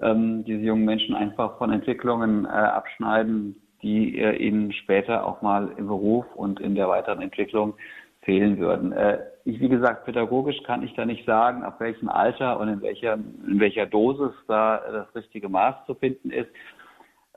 ähm, 0.00 0.44
diese 0.44 0.62
jungen 0.62 0.84
Menschen 0.84 1.14
einfach 1.14 1.58
von 1.58 1.70
Entwicklungen 1.70 2.44
äh, 2.44 2.48
abschneiden, 2.48 3.62
die 3.82 4.18
äh, 4.18 4.36
ihnen 4.36 4.72
später 4.72 5.26
auch 5.26 5.42
mal 5.42 5.70
im 5.76 5.86
Beruf 5.86 6.24
und 6.34 6.60
in 6.60 6.74
der 6.74 6.88
weiteren 6.88 7.22
Entwicklung 7.22 7.74
fehlen 8.22 8.58
würden. 8.58 8.92
Äh, 8.92 9.18
ich, 9.44 9.60
wie 9.60 9.68
gesagt, 9.68 10.04
pädagogisch 10.04 10.62
kann 10.64 10.82
ich 10.82 10.94
da 10.94 11.04
nicht 11.04 11.26
sagen, 11.26 11.62
ab 11.62 11.80
welchem 11.80 12.08
Alter 12.08 12.58
und 12.60 12.68
in 12.68 12.80
welcher, 12.80 13.14
in 13.14 13.60
welcher 13.60 13.86
Dosis 13.86 14.32
da 14.46 14.80
das 14.90 15.14
richtige 15.14 15.48
Maß 15.48 15.86
zu 15.86 15.94
finden 15.94 16.30
ist. 16.30 16.50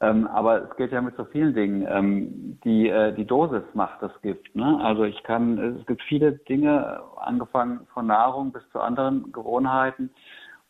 Ähm, 0.02 0.28
aber 0.28 0.64
es 0.64 0.76
geht 0.76 0.92
ja 0.92 1.02
mit 1.02 1.16
so 1.16 1.24
vielen 1.26 1.54
Dingen. 1.54 1.88
Ähm, 1.90 2.60
die, 2.66 2.90
äh, 2.90 3.14
die 3.14 3.26
Dosis 3.26 3.64
macht 3.74 4.02
das 4.02 4.12
Gift. 4.22 4.54
Ne? 4.54 4.80
Also 4.82 5.04
ich 5.04 5.24
kann, 5.24 5.78
es 5.80 5.86
gibt 5.86 6.02
viele 6.04 6.34
Dinge, 6.34 7.02
angefangen 7.18 7.88
von 7.94 8.08
Nahrung 8.08 8.52
bis 8.52 8.64
zu 8.72 8.82
anderen 8.82 9.32
Gewohnheiten, 9.32 10.10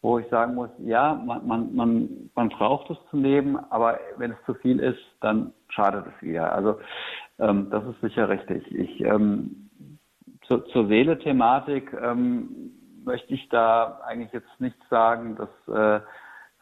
wo 0.01 0.19
ich 0.19 0.27
sagen 0.27 0.53
muss, 0.53 0.69
ja, 0.77 1.15
man, 1.25 1.47
man, 1.47 1.75
man, 1.75 2.29
man 2.35 2.49
braucht 2.49 2.91
es 2.91 2.97
zum 3.09 3.23
Leben, 3.23 3.57
aber 3.71 3.99
wenn 4.17 4.31
es 4.31 4.37
zu 4.45 4.53
viel 4.53 4.79
ist, 4.79 5.01
dann 5.21 5.53
schadet 5.69 6.05
es 6.05 6.21
wieder. 6.21 6.53
Also 6.53 6.77
ähm, 7.39 7.69
das 7.71 7.83
ist 7.85 8.01
sicher 8.01 8.29
richtig. 8.29 8.63
Ich 8.71 9.01
ähm, 9.01 9.69
zu, 10.47 10.59
zur 10.59 10.87
Seele-Thematik 10.87 11.91
ähm, 11.99 12.71
möchte 13.03 13.33
ich 13.33 13.49
da 13.49 14.01
eigentlich 14.05 14.31
jetzt 14.33 14.59
nichts 14.59 14.87
sagen, 14.89 15.35
dass 15.35 15.75
äh, 15.75 16.05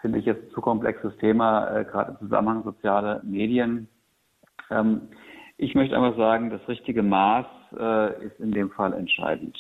finde 0.04 0.20
ich 0.20 0.26
jetzt 0.26 0.52
zu 0.52 0.60
komplexes 0.60 1.16
Thema, 1.18 1.66
äh, 1.78 1.86
gerade 1.86 2.12
im 2.12 2.18
Zusammenhang 2.28 2.64
soziale 2.66 3.22
Medien. 3.24 3.88
Ähm, 4.70 5.04
ich 5.58 5.76
möchte 5.76 5.96
einfach 5.96 6.18
sagen, 6.18 6.50
das 6.50 6.68
richtige 6.68 7.02
Maß 7.02 7.46
äh, 7.80 8.26
ist 8.26 8.38
in 8.42 8.52
dem 8.52 8.70
Fall 8.70 8.92
entscheidend. 8.92 9.58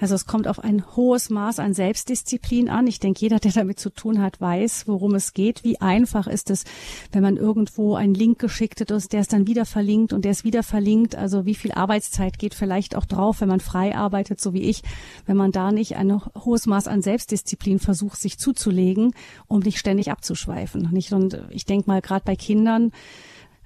Also 0.00 0.14
es 0.14 0.26
kommt 0.26 0.48
auf 0.48 0.58
ein 0.58 0.84
hohes 0.96 1.30
Maß 1.30 1.58
an 1.58 1.74
Selbstdisziplin 1.74 2.68
an. 2.68 2.86
Ich 2.86 3.00
denke, 3.00 3.20
jeder, 3.20 3.38
der 3.38 3.52
damit 3.52 3.78
zu 3.78 3.90
tun 3.90 4.20
hat, 4.20 4.40
weiß, 4.40 4.88
worum 4.88 5.14
es 5.14 5.34
geht. 5.34 5.62
Wie 5.62 5.80
einfach 5.80 6.26
ist 6.26 6.50
es, 6.50 6.64
wenn 7.12 7.22
man 7.22 7.36
irgendwo 7.36 7.94
einen 7.94 8.14
Link 8.14 8.38
geschickt 8.38 8.80
hat, 8.80 8.90
der 8.90 9.20
ist 9.20 9.32
dann 9.32 9.46
wieder 9.46 9.66
verlinkt 9.66 10.12
und 10.12 10.24
der 10.24 10.32
ist 10.32 10.44
wieder 10.44 10.62
verlinkt. 10.62 11.14
Also 11.14 11.44
wie 11.44 11.54
viel 11.54 11.72
Arbeitszeit 11.72 12.38
geht 12.38 12.54
vielleicht 12.54 12.96
auch 12.96 13.04
drauf, 13.04 13.40
wenn 13.40 13.48
man 13.48 13.60
frei 13.60 13.94
arbeitet, 13.94 14.40
so 14.40 14.54
wie 14.54 14.62
ich, 14.62 14.82
wenn 15.26 15.36
man 15.36 15.52
da 15.52 15.70
nicht 15.70 15.96
ein 15.96 16.20
hohes 16.44 16.66
Maß 16.66 16.88
an 16.88 17.02
Selbstdisziplin 17.02 17.78
versucht, 17.78 18.20
sich 18.20 18.38
zuzulegen, 18.38 19.12
um 19.48 19.60
nicht 19.60 19.78
ständig 19.78 20.10
abzuschweifen. 20.10 20.88
Nicht? 20.92 21.12
Und 21.12 21.42
ich 21.50 21.66
denke 21.66 21.88
mal, 21.88 22.00
gerade 22.00 22.24
bei 22.24 22.36
Kindern, 22.36 22.92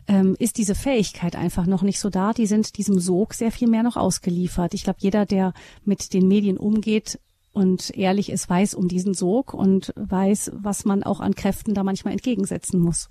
ähm, 0.08 0.36
ist 0.38 0.58
diese 0.58 0.74
Fähigkeit 0.74 1.36
einfach 1.36 1.66
noch 1.66 1.82
nicht 1.82 2.00
so 2.00 2.10
da. 2.10 2.32
Die 2.32 2.46
sind 2.46 2.76
diesem 2.78 2.98
Sog 2.98 3.34
sehr 3.34 3.50
viel 3.50 3.68
mehr 3.68 3.82
noch 3.82 3.96
ausgeliefert. 3.96 4.74
Ich 4.74 4.84
glaube, 4.84 4.98
jeder, 5.00 5.26
der 5.26 5.52
mit 5.84 6.12
den 6.12 6.28
Medien 6.28 6.56
umgeht 6.56 7.18
und 7.52 7.96
ehrlich 7.96 8.30
ist, 8.30 8.50
weiß 8.50 8.74
um 8.74 8.88
diesen 8.88 9.14
Sog 9.14 9.54
und 9.54 9.92
weiß, 9.96 10.52
was 10.56 10.84
man 10.84 11.02
auch 11.02 11.20
an 11.20 11.34
Kräften 11.34 11.74
da 11.74 11.84
manchmal 11.84 12.12
entgegensetzen 12.12 12.80
muss. 12.80 13.08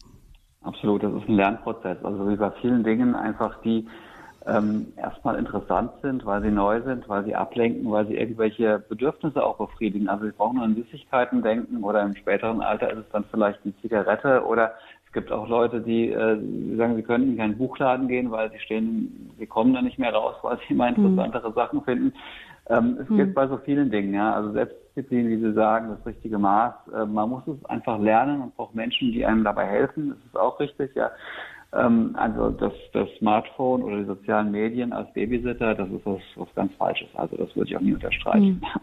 Absolut, 0.62 1.04
das 1.04 1.14
ist 1.14 1.28
ein 1.28 1.36
Lernprozess. 1.36 1.98
Also 2.04 2.30
wie 2.30 2.36
bei 2.36 2.52
vielen 2.62 2.84
Dingen 2.84 3.16
einfach, 3.16 3.62
die 3.64 3.88
ähm, 4.46 4.88
erstmal 4.98 5.38
interessant 5.38 5.92
sind, 6.02 6.26
weil 6.26 6.42
sie 6.42 6.52
neu 6.52 6.82
sind, 6.82 7.08
weil 7.08 7.24
sie 7.24 7.36
ablenken, 7.36 7.90
weil 7.92 8.08
sie 8.08 8.16
irgendwelche 8.16 8.80
Bedürfnisse 8.80 9.44
auch 9.44 9.58
befriedigen. 9.58 10.10
Also 10.10 10.26
sie 10.26 10.32
brauchen 10.32 10.56
nur 10.56 10.66
an 10.66 10.76
Süßigkeiten 10.76 11.42
denken 11.42 11.84
oder 11.84 12.02
im 12.02 12.16
späteren 12.16 12.62
Alter 12.62 12.92
ist 12.92 13.00
es 13.00 13.10
dann 13.12 13.24
vielleicht 13.32 13.64
die 13.64 13.76
Zigarette 13.82 14.46
oder 14.46 14.74
es 15.14 15.22
gibt 15.22 15.32
auch 15.32 15.48
Leute, 15.48 15.80
die 15.80 16.10
äh, 16.10 16.40
sagen, 16.76 16.96
sie 16.96 17.04
können 17.04 17.30
in 17.30 17.38
keinen 17.38 17.56
Buchladen 17.56 18.08
gehen, 18.08 18.32
weil 18.32 18.52
sie 18.52 18.58
stehen, 18.58 19.30
sie 19.38 19.46
kommen 19.46 19.72
da 19.76 19.84
nicht 19.84 20.00
mehr 20.00 20.12
raus, 20.12 20.34
weil 20.42 20.58
sie 20.58 20.74
immer 20.74 20.88
hm. 20.88 21.06
interessantere 21.06 21.50
mhm. 21.50 21.54
Sachen 21.54 21.84
finden. 21.84 22.14
Ähm, 22.68 22.98
es 23.00 23.08
mhm. 23.08 23.18
gibt 23.18 23.36
bei 23.36 23.48
so 23.48 23.58
vielen 23.58 23.92
Dingen, 23.92 24.12
ja, 24.16 24.34
also 24.34 24.52
Selbstdisziplin, 24.54 25.30
wie 25.30 25.38
Sie 25.38 25.54
sagen, 25.54 25.90
das 25.90 26.04
richtige 26.04 26.40
Maß. 26.40 26.74
Äh, 26.96 27.06
man 27.06 27.30
muss 27.30 27.44
es 27.46 27.64
einfach 27.66 28.00
lernen 28.00 28.42
und 28.42 28.56
braucht 28.56 28.74
Menschen, 28.74 29.12
die 29.12 29.24
einem 29.24 29.44
dabei 29.44 29.68
helfen. 29.68 30.10
Das 30.10 30.18
ist 30.26 30.36
auch 30.36 30.60
richtig, 30.60 30.96
ja. 30.96 31.12
Ähm, 31.74 32.16
also 32.18 32.50
das, 32.50 32.74
das 32.94 33.08
Smartphone 33.20 33.84
oder 33.84 33.98
die 33.98 34.06
sozialen 34.06 34.50
Medien 34.50 34.94
als 34.94 35.14
Babysitter, 35.14 35.76
das 35.76 35.90
ist 35.90 36.06
was, 36.08 36.22
was 36.38 36.56
ganz 36.56 36.74
Falsches. 36.74 37.10
Also 37.14 37.38
das 37.38 37.56
würde 37.56 37.70
ich 37.70 37.78
auch 37.78 37.82
nie 37.82 37.94
unterstreichen. 37.94 38.64
Mhm. 38.64 38.82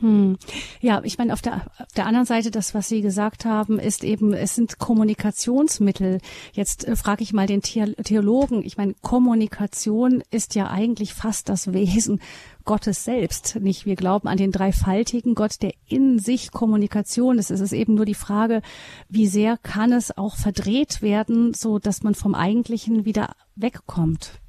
Hm. 0.00 0.38
Ja, 0.80 1.00
ich 1.02 1.18
meine, 1.18 1.32
auf 1.32 1.42
der, 1.42 1.66
auf 1.78 1.92
der 1.96 2.06
anderen 2.06 2.26
Seite, 2.26 2.50
das, 2.50 2.74
was 2.74 2.88
Sie 2.88 3.00
gesagt 3.00 3.44
haben, 3.44 3.78
ist 3.78 4.04
eben, 4.04 4.32
es 4.32 4.54
sind 4.54 4.78
Kommunikationsmittel. 4.78 6.20
Jetzt 6.52 6.86
äh, 6.86 6.94
frage 6.94 7.22
ich 7.22 7.32
mal 7.32 7.46
den 7.46 7.62
Theologen. 7.62 8.64
Ich 8.64 8.76
meine, 8.76 8.94
Kommunikation 9.02 10.22
ist 10.30 10.54
ja 10.54 10.68
eigentlich 10.68 11.14
fast 11.14 11.48
das 11.48 11.72
Wesen 11.72 12.20
Gottes 12.64 13.04
selbst. 13.04 13.56
Nicht, 13.60 13.86
wir 13.86 13.96
glauben 13.96 14.28
an 14.28 14.36
den 14.36 14.52
dreifaltigen 14.52 15.34
Gott, 15.34 15.62
der 15.62 15.72
in 15.86 16.18
sich 16.18 16.52
Kommunikation 16.52 17.38
ist. 17.38 17.50
Es 17.50 17.60
ist 17.60 17.72
eben 17.72 17.94
nur 17.94 18.04
die 18.04 18.14
Frage, 18.14 18.62
wie 19.08 19.26
sehr 19.26 19.56
kann 19.56 19.92
es 19.92 20.16
auch 20.16 20.36
verdreht 20.36 21.02
werden, 21.02 21.54
so 21.54 21.78
dass 21.78 22.02
man 22.02 22.14
vom 22.14 22.34
Eigentlichen 22.34 23.04
wieder 23.04 23.34
wegkommt. 23.56 24.40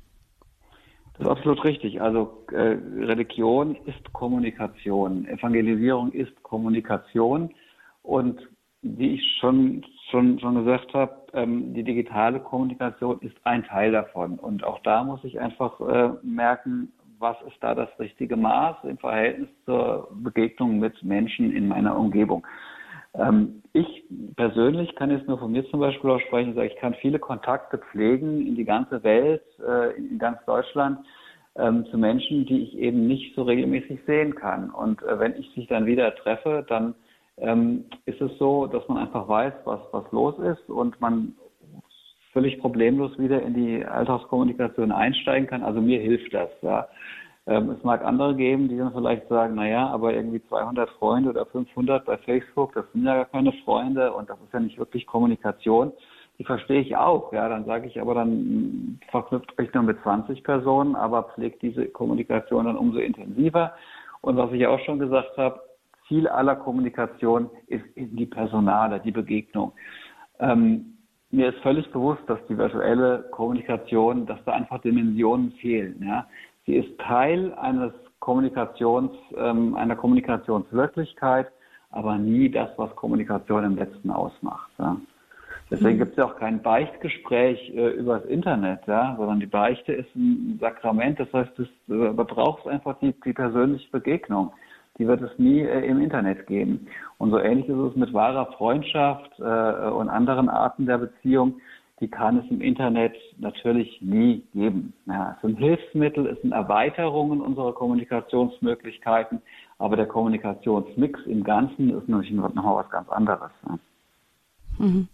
Das 1.19 1.27
ist 1.27 1.31
absolut 1.31 1.63
richtig. 1.65 2.01
Also 2.01 2.45
äh, 2.51 2.77
Religion 2.97 3.75
ist 3.85 4.13
Kommunikation, 4.13 5.27
Evangelisierung 5.27 6.13
ist 6.13 6.31
Kommunikation 6.43 7.53
und 8.03 8.39
wie 8.81 9.15
ich 9.15 9.37
schon, 9.41 9.85
schon, 10.09 10.39
schon 10.39 10.63
gesagt 10.63 10.93
habe, 10.93 11.13
ähm, 11.33 11.73
die 11.73 11.83
digitale 11.83 12.39
Kommunikation 12.39 13.19
ist 13.19 13.35
ein 13.43 13.65
Teil 13.65 13.91
davon. 13.91 14.39
Und 14.39 14.63
auch 14.63 14.79
da 14.83 15.03
muss 15.03 15.21
ich 15.25 15.41
einfach 15.41 15.81
äh, 15.81 16.11
merken, 16.23 16.93
was 17.17 17.35
ist 17.45 17.57
da 17.59 17.75
das 17.75 17.89
richtige 17.99 18.37
Maß 18.37 18.77
im 18.83 18.97
Verhältnis 18.97 19.49
zur 19.65 20.07
Begegnung 20.13 20.79
mit 20.79 21.03
Menschen 21.03 21.53
in 21.53 21.67
meiner 21.67 21.97
Umgebung. 21.97 22.47
Ähm, 23.15 23.63
ich 23.73 24.03
persönlich 24.35 24.95
kann 24.95 25.11
jetzt 25.11 25.27
nur 25.27 25.39
von 25.39 25.51
mir 25.51 25.65
zum 25.69 25.79
Beispiel 25.79 26.09
auch 26.09 26.19
sprechen, 26.21 26.59
ich 26.59 26.75
kann 26.77 26.93
viele 26.95 27.19
Kontakte 27.19 27.77
pflegen 27.77 28.45
in 28.45 28.55
die 28.55 28.65
ganze 28.65 29.03
Welt, 29.03 29.43
äh, 29.65 29.95
in 29.97 30.19
ganz 30.19 30.43
Deutschland 30.45 30.99
ähm, 31.55 31.85
zu 31.87 31.97
Menschen, 31.97 32.45
die 32.45 32.63
ich 32.63 32.77
eben 32.77 33.07
nicht 33.07 33.35
so 33.35 33.43
regelmäßig 33.43 33.99
sehen 34.05 34.35
kann. 34.35 34.69
Und 34.69 35.01
äh, 35.03 35.19
wenn 35.19 35.35
ich 35.35 35.49
sie 35.55 35.65
dann 35.67 35.85
wieder 35.85 36.15
treffe, 36.15 36.65
dann 36.67 36.95
ähm, 37.37 37.85
ist 38.05 38.21
es 38.21 38.37
so, 38.37 38.67
dass 38.67 38.87
man 38.87 38.97
einfach 38.97 39.27
weiß, 39.27 39.53
was, 39.65 39.79
was 39.91 40.11
los 40.11 40.37
ist 40.39 40.69
und 40.69 40.99
man 41.01 41.35
völlig 42.31 42.59
problemlos 42.59 43.17
wieder 43.17 43.41
in 43.41 43.53
die 43.53 43.83
Alltagskommunikation 43.85 44.91
einsteigen 44.91 45.47
kann. 45.47 45.63
Also 45.63 45.81
mir 45.81 45.99
hilft 45.99 46.33
das. 46.33 46.49
Ja. 46.61 46.87
Ähm, 47.49 47.71
es 47.71 47.83
mag 47.83 48.05
andere 48.05 48.35
geben, 48.35 48.69
die 48.69 48.77
dann 48.77 48.93
vielleicht 48.93 49.27
sagen, 49.27 49.55
naja, 49.55 49.87
aber 49.87 50.13
irgendwie 50.13 50.43
200 50.49 50.87
Freunde 50.91 51.31
oder 51.31 51.47
500 51.47 52.05
bei 52.05 52.15
Facebook, 52.19 52.73
das 52.73 52.85
sind 52.93 53.05
ja 53.05 53.15
gar 53.15 53.25
keine 53.25 53.51
Freunde 53.65 54.13
und 54.13 54.29
das 54.29 54.37
ist 54.45 54.53
ja 54.53 54.59
nicht 54.59 54.77
wirklich 54.77 55.07
Kommunikation. 55.07 55.91
Die 56.37 56.43
verstehe 56.43 56.79
ich 56.81 56.95
auch. 56.95 57.33
Ja, 57.33 57.49
dann 57.49 57.65
sage 57.65 57.87
ich 57.87 57.99
aber 57.99 58.13
dann 58.13 58.99
verknüpft 59.09 59.57
euch 59.59 59.73
nur 59.73 59.81
mit 59.81 59.99
20 60.03 60.43
Personen, 60.43 60.95
aber 60.95 61.23
pflegt 61.23 61.63
diese 61.63 61.87
Kommunikation 61.87 62.65
dann 62.65 62.77
umso 62.77 62.99
intensiver. 62.99 63.73
Und 64.21 64.37
was 64.37 64.51
ich 64.51 64.67
auch 64.67 64.79
schon 64.81 64.99
gesagt 64.99 65.35
habe, 65.37 65.59
Ziel 66.07 66.27
aller 66.27 66.55
Kommunikation 66.55 67.49
ist 67.65 67.85
eben 67.97 68.15
die 68.15 68.27
Personale, 68.27 68.99
die 68.99 69.11
Begegnung. 69.11 69.73
Ähm, 70.39 70.97
mir 71.31 71.49
ist 71.49 71.59
völlig 71.59 71.89
bewusst, 71.91 72.21
dass 72.27 72.39
die 72.47 72.57
virtuelle 72.57 73.25
Kommunikation, 73.31 74.25
dass 74.25 74.43
da 74.45 74.53
einfach 74.53 74.81
Dimensionen 74.81 75.51
fehlen. 75.53 76.03
Ja. 76.03 76.27
Sie 76.69 76.75
ist 76.75 76.99
Teil 76.99 77.51
eines 77.55 77.91
Kommunikations, 78.19 79.09
ähm, 79.35 79.75
einer 79.75 79.95
Kommunikationswirklichkeit, 79.95 81.47
aber 81.89 82.19
nie 82.19 82.47
das, 82.47 82.69
was 82.77 82.95
Kommunikation 82.95 83.63
im 83.63 83.75
letzten 83.75 84.11
ausmacht. 84.11 84.69
Ja. 84.77 84.97
Deswegen 85.71 85.95
mhm. 85.95 85.99
gibt 86.01 86.11
es 86.11 86.17
ja 86.17 86.25
auch 86.25 86.35
kein 86.35 86.61
Beichtgespräch 86.61 87.73
äh, 87.75 87.89
übers 87.93 88.23
Internet, 88.25 88.81
ja, 88.85 89.15
sondern 89.17 89.39
die 89.39 89.47
Beichte 89.47 89.93
ist 89.93 90.15
ein 90.15 90.59
Sakrament. 90.61 91.19
Das 91.19 91.33
heißt, 91.33 91.49
du 91.57 91.63
äh, 92.03 92.13
brauchst 92.13 92.67
einfach 92.67 92.99
die, 92.99 93.15
die 93.25 93.33
persönliche 93.33 93.89
Begegnung 93.89 94.51
die 94.99 95.07
wird 95.07 95.21
es 95.21 95.31
nie 95.39 95.61
äh, 95.61 95.85
im 95.87 96.01
Internet 96.01 96.45
geben. 96.45 96.87
Und 97.17 97.31
so 97.31 97.39
ähnlich 97.39 97.67
ist 97.67 97.77
es 97.77 97.95
mit 97.95 98.13
wahrer 98.13 98.47
Freundschaft 98.57 99.31
äh, 99.39 99.89
und 99.89 100.09
anderen 100.09 100.49
Arten 100.49 100.85
der 100.85 100.97
Beziehung. 100.97 101.61
Die 101.99 102.07
kann 102.07 102.37
es 102.37 102.49
im 102.49 102.61
Internet 102.61 103.13
natürlich 103.37 104.01
nie 104.01 104.43
geben. 104.53 104.93
Ja, 105.05 105.33
es 105.35 105.41
sind 105.41 105.57
Hilfsmittel, 105.57 106.27
es 106.27 106.41
sind 106.41 106.53
Erweiterungen 106.53 107.41
unserer 107.41 107.73
Kommunikationsmöglichkeiten, 107.73 109.41
aber 109.77 109.97
der 109.97 110.05
Kommunikationsmix 110.05 111.19
im 111.25 111.43
Ganzen 111.43 111.89
ist 111.89 112.07
natürlich 112.07 112.31
noch 112.31 112.75
was 112.75 112.89
ganz 112.89 113.09
anderes. 113.09 113.51
Ja. 113.67 113.79
Mhm. 114.77 115.07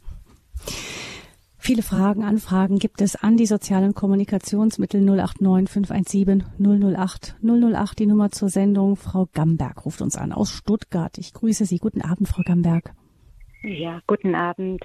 Viele 1.65 1.81
Fragen, 1.81 2.23
Anfragen 2.23 2.77
gibt 2.77 3.01
es 3.01 3.15
an 3.15 3.38
die 3.38 3.47
sozialen 3.47 3.95
Kommunikationsmittel 3.95 5.01
089 5.01 5.67
517 5.67 6.43
008 6.59 7.38
008, 7.41 7.97
die 7.97 8.05
Nummer 8.05 8.29
zur 8.29 8.49
Sendung. 8.49 8.95
Frau 8.95 9.27
Gamberg 9.33 9.83
ruft 9.83 10.03
uns 10.03 10.15
an 10.15 10.31
aus 10.31 10.51
Stuttgart. 10.51 11.17
Ich 11.17 11.33
grüße 11.33 11.65
Sie. 11.65 11.79
Guten 11.79 12.03
Abend, 12.03 12.27
Frau 12.27 12.43
Gamberg. 12.45 12.93
Ja, 13.63 13.99
guten 14.05 14.36
Abend. 14.36 14.83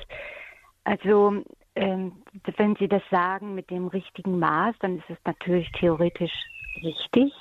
Also, 0.84 1.44
wenn 1.74 2.76
Sie 2.76 2.88
das 2.88 3.02
sagen 3.10 3.54
mit 3.54 3.70
dem 3.70 3.88
richtigen 3.88 4.38
Maß, 4.38 4.74
dann 4.80 4.98
ist 4.98 5.10
es 5.10 5.18
natürlich 5.24 5.70
theoretisch 5.72 6.32
richtig. 6.82 7.32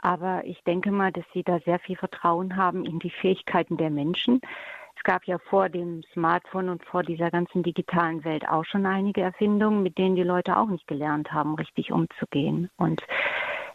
Aber 0.00 0.44
ich 0.44 0.62
denke 0.64 0.92
mal, 0.92 1.10
dass 1.10 1.24
Sie 1.34 1.42
da 1.42 1.58
sehr 1.60 1.80
viel 1.80 1.96
Vertrauen 1.96 2.56
haben 2.56 2.84
in 2.84 2.98
die 3.00 3.10
Fähigkeiten 3.10 3.76
der 3.76 3.90
Menschen 3.90 4.40
es 4.98 5.04
gab 5.04 5.24
ja 5.26 5.38
vor 5.38 5.68
dem 5.68 6.02
Smartphone 6.12 6.68
und 6.68 6.84
vor 6.84 7.04
dieser 7.04 7.30
ganzen 7.30 7.62
digitalen 7.62 8.24
Welt 8.24 8.48
auch 8.48 8.64
schon 8.64 8.84
einige 8.84 9.20
Erfindungen, 9.20 9.82
mit 9.82 9.96
denen 9.96 10.16
die 10.16 10.24
Leute 10.24 10.56
auch 10.56 10.66
nicht 10.66 10.88
gelernt 10.88 11.32
haben, 11.32 11.54
richtig 11.54 11.92
umzugehen. 11.92 12.68
Und 12.76 13.02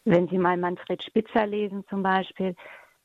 wenn 0.03 0.27
Sie 0.27 0.37
mal 0.37 0.57
Manfred 0.57 1.01
Spitzer 1.01 1.47
lesen 1.47 1.85
zum 1.89 2.03
Beispiel, 2.03 2.55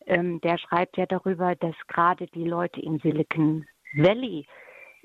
ähm, 0.07 0.41
der 0.41 0.59
schreibt 0.59 0.97
ja 0.97 1.07
darüber, 1.07 1.55
dass 1.55 1.77
gerade 1.87 2.27
die 2.27 2.45
Leute 2.45 2.81
im 2.81 2.99
Silicon 2.99 3.67
Valley 3.95 4.47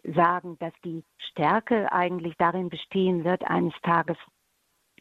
sagen, 0.03 0.57
dass 0.59 0.73
die 0.83 1.03
Stärke 1.17 1.91
eigentlich 1.91 2.35
darin 2.37 2.69
bestehen 2.69 3.23
wird, 3.23 3.43
eines 3.45 3.73
Tages 3.81 4.17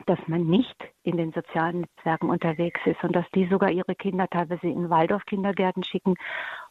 dass 0.06 0.18
man 0.26 0.46
nicht 0.46 0.76
in 1.02 1.16
den 1.16 1.32
sozialen 1.32 1.82
Netzwerken 1.82 2.30
unterwegs 2.30 2.80
ist 2.84 3.02
und 3.04 3.14
dass 3.14 3.26
die 3.34 3.46
sogar 3.46 3.70
ihre 3.70 3.94
Kinder 3.94 4.26
teilweise 4.28 4.66
in 4.66 4.90
Waldorf-Kindergärten 4.90 5.84
schicken, 5.84 6.14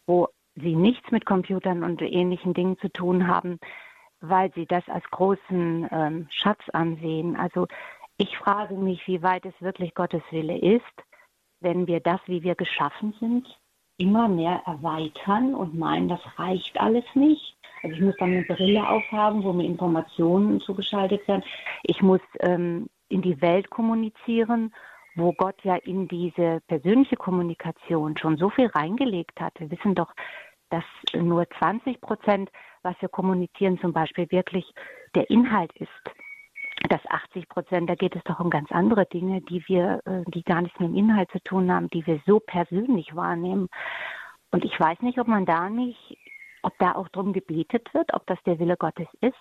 wo 0.05 0.27
sie 0.55 0.75
nichts 0.75 1.11
mit 1.11 1.25
Computern 1.25 1.83
und 1.83 2.01
ähnlichen 2.01 2.53
Dingen 2.53 2.77
zu 2.79 2.89
tun 2.89 3.27
haben, 3.27 3.59
weil 4.19 4.51
sie 4.53 4.65
das 4.65 4.87
als 4.87 5.03
großen 5.11 5.87
ähm, 5.91 6.27
Schatz 6.29 6.61
ansehen. 6.73 7.35
Also 7.35 7.67
ich 8.17 8.37
frage 8.37 8.75
mich, 8.75 9.05
wie 9.07 9.23
weit 9.23 9.45
es 9.45 9.53
wirklich 9.61 9.93
Gottes 9.93 10.23
Wille 10.31 10.57
ist, 10.57 10.83
wenn 11.59 11.87
wir 11.87 11.99
das, 11.99 12.19
wie 12.25 12.43
wir 12.43 12.55
geschaffen 12.55 13.13
sind, 13.19 13.47
immer 14.01 14.27
mehr 14.27 14.63
erweitern 14.65 15.53
und 15.53 15.77
meinen, 15.77 16.09
das 16.09 16.19
reicht 16.37 16.79
alles 16.79 17.05
nicht. 17.13 17.55
Also 17.83 17.95
ich 17.95 18.01
muss 18.01 18.15
dann 18.17 18.31
eine 18.31 18.43
Brille 18.43 18.87
aufhaben, 18.87 19.43
wo 19.43 19.53
mir 19.53 19.65
Informationen 19.65 20.59
zugeschaltet 20.59 21.27
werden. 21.27 21.43
Ich 21.83 22.01
muss 22.01 22.21
ähm, 22.39 22.89
in 23.09 23.21
die 23.21 23.39
Welt 23.41 23.69
kommunizieren, 23.69 24.73
wo 25.15 25.33
Gott 25.33 25.55
ja 25.63 25.75
in 25.75 26.07
diese 26.07 26.61
persönliche 26.67 27.15
Kommunikation 27.15 28.17
schon 28.17 28.37
so 28.37 28.49
viel 28.49 28.67
reingelegt 28.67 29.39
hat. 29.39 29.53
Wir 29.59 29.69
wissen 29.69 29.93
doch, 29.93 30.13
dass 30.69 30.83
nur 31.13 31.47
20 31.59 32.01
Prozent, 32.01 32.49
was 32.81 32.95
wir 33.01 33.09
kommunizieren, 33.09 33.79
zum 33.79 33.93
Beispiel 33.93 34.29
wirklich 34.31 34.65
der 35.13 35.29
Inhalt 35.29 35.71
ist. 35.73 35.89
Das 36.89 37.01
80 37.07 37.47
Prozent, 37.47 37.89
da 37.89 37.95
geht 37.95 38.15
es 38.15 38.23
doch 38.23 38.39
um 38.39 38.49
ganz 38.49 38.71
andere 38.71 39.05
Dinge, 39.05 39.41
die 39.41 39.63
wir, 39.67 40.01
äh, 40.05 40.23
die 40.27 40.43
gar 40.43 40.61
nichts 40.61 40.79
mit 40.79 40.89
dem 40.89 40.95
Inhalt 40.95 41.29
zu 41.31 41.39
tun 41.43 41.71
haben, 41.71 41.89
die 41.89 42.05
wir 42.05 42.19
so 42.25 42.39
persönlich 42.39 43.15
wahrnehmen. 43.15 43.69
Und 44.51 44.65
ich 44.65 44.77
weiß 44.79 45.01
nicht, 45.01 45.19
ob 45.19 45.27
man 45.27 45.45
da 45.45 45.69
nicht, 45.69 46.17
ob 46.63 46.77
da 46.79 46.93
auch 46.93 47.07
drum 47.09 47.33
gebetet 47.33 47.93
wird, 47.93 48.13
ob 48.13 48.25
das 48.27 48.41
der 48.43 48.59
Wille 48.59 48.77
Gottes 48.77 49.07
ist, 49.21 49.37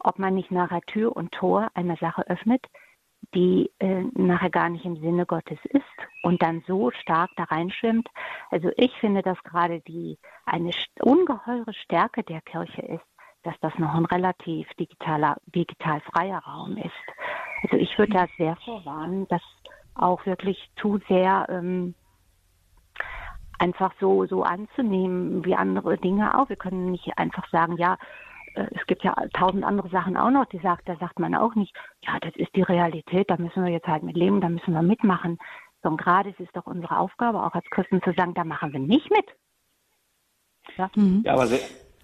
ob 0.00 0.18
man 0.18 0.34
nicht 0.34 0.50
nachher 0.50 0.82
Tür 0.82 1.16
und 1.16 1.32
Tor 1.32 1.70
einer 1.74 1.96
Sache 1.96 2.28
öffnet, 2.28 2.66
die 3.34 3.70
äh, 3.78 4.04
nachher 4.14 4.50
gar 4.50 4.68
nicht 4.68 4.84
im 4.84 4.96
Sinne 4.96 5.26
Gottes 5.26 5.58
ist 5.64 5.84
und 6.22 6.42
dann 6.42 6.62
so 6.66 6.90
stark 6.90 7.30
da 7.36 7.44
reinschwimmt. 7.44 8.08
Also 8.50 8.70
ich 8.76 8.92
finde, 8.98 9.22
dass 9.22 9.42
gerade 9.44 9.80
die 9.80 10.18
eine 10.44 10.70
ungeheure 11.00 11.72
Stärke 11.72 12.22
der 12.22 12.42
Kirche 12.42 12.82
ist, 12.82 13.04
dass 13.44 13.54
das 13.60 13.78
noch 13.78 13.94
ein 13.94 14.06
relativ 14.06 14.68
digitaler, 14.74 15.36
digital 15.46 16.00
freier 16.00 16.38
Raum 16.38 16.76
ist. 16.76 16.90
Also 17.62 17.76
ich 17.76 17.96
würde 17.98 18.12
da 18.12 18.26
sehr 18.36 18.56
vorwarnen, 18.64 19.26
das 19.28 19.42
auch 19.94 20.26
wirklich 20.26 20.58
zu 20.80 20.98
sehr 21.08 21.46
ähm, 21.48 21.94
einfach 23.58 23.92
so, 24.00 24.26
so 24.26 24.42
anzunehmen 24.42 25.44
wie 25.44 25.54
andere 25.54 25.96
Dinge 25.98 26.38
auch. 26.38 26.48
Wir 26.48 26.56
können 26.56 26.90
nicht 26.90 27.16
einfach 27.16 27.48
sagen, 27.50 27.76
ja, 27.76 27.96
äh, 28.54 28.66
es 28.72 28.86
gibt 28.86 29.04
ja 29.04 29.14
tausend 29.32 29.64
andere 29.64 29.88
Sachen 29.88 30.16
auch 30.16 30.30
noch, 30.30 30.46
die 30.46 30.58
sagt, 30.58 30.88
da 30.88 30.96
sagt 30.96 31.18
man 31.18 31.34
auch 31.34 31.54
nicht, 31.54 31.74
ja, 32.02 32.18
das 32.20 32.34
ist 32.36 32.54
die 32.56 32.62
Realität, 32.62 33.30
da 33.30 33.36
müssen 33.36 33.64
wir 33.64 33.72
jetzt 33.72 33.86
halt 33.86 34.02
mit 34.02 34.16
leben, 34.16 34.40
da 34.40 34.48
müssen 34.48 34.74
wir 34.74 34.82
mitmachen. 34.82 35.38
So, 35.82 35.90
und 35.90 35.98
gerade 35.98 36.30
ist 36.30 36.40
es 36.40 36.50
doch 36.52 36.66
unsere 36.66 36.98
Aufgabe, 36.98 37.42
auch 37.42 37.54
als 37.54 37.68
Christen 37.70 38.02
zu 38.02 38.12
sagen, 38.12 38.34
da 38.34 38.44
machen 38.44 38.72
wir 38.72 38.80
nicht 38.80 39.10
mit. 39.10 39.26
Ja, 40.76 40.90
mhm. 40.94 41.22
ja 41.24 41.34
aber, 41.34 41.46
sehr, 41.46 41.60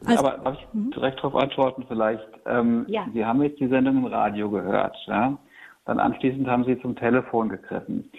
also, 0.07 0.27
aber 0.27 0.39
darf 0.45 0.59
ich 0.59 0.67
mhm. 0.73 0.91
direkt 0.91 1.19
darauf 1.19 1.37
antworten 1.37 1.85
vielleicht? 1.89 2.29
Ähm, 2.47 2.85
ja. 2.89 3.07
Sie 3.13 3.25
haben 3.25 3.43
jetzt 3.43 3.61
die 3.61 3.69
Sendung 3.69 3.99
im 3.99 4.07
Radio 4.07 4.51
gehört, 4.51 4.97
ja? 5.07 5.37
Dann 5.87 5.99
anschließend 5.99 6.49
haben 6.49 6.65
Sie 6.65 6.81
zum 6.81 6.95
Telefon 6.95 7.49
gegriffen. 7.49 8.11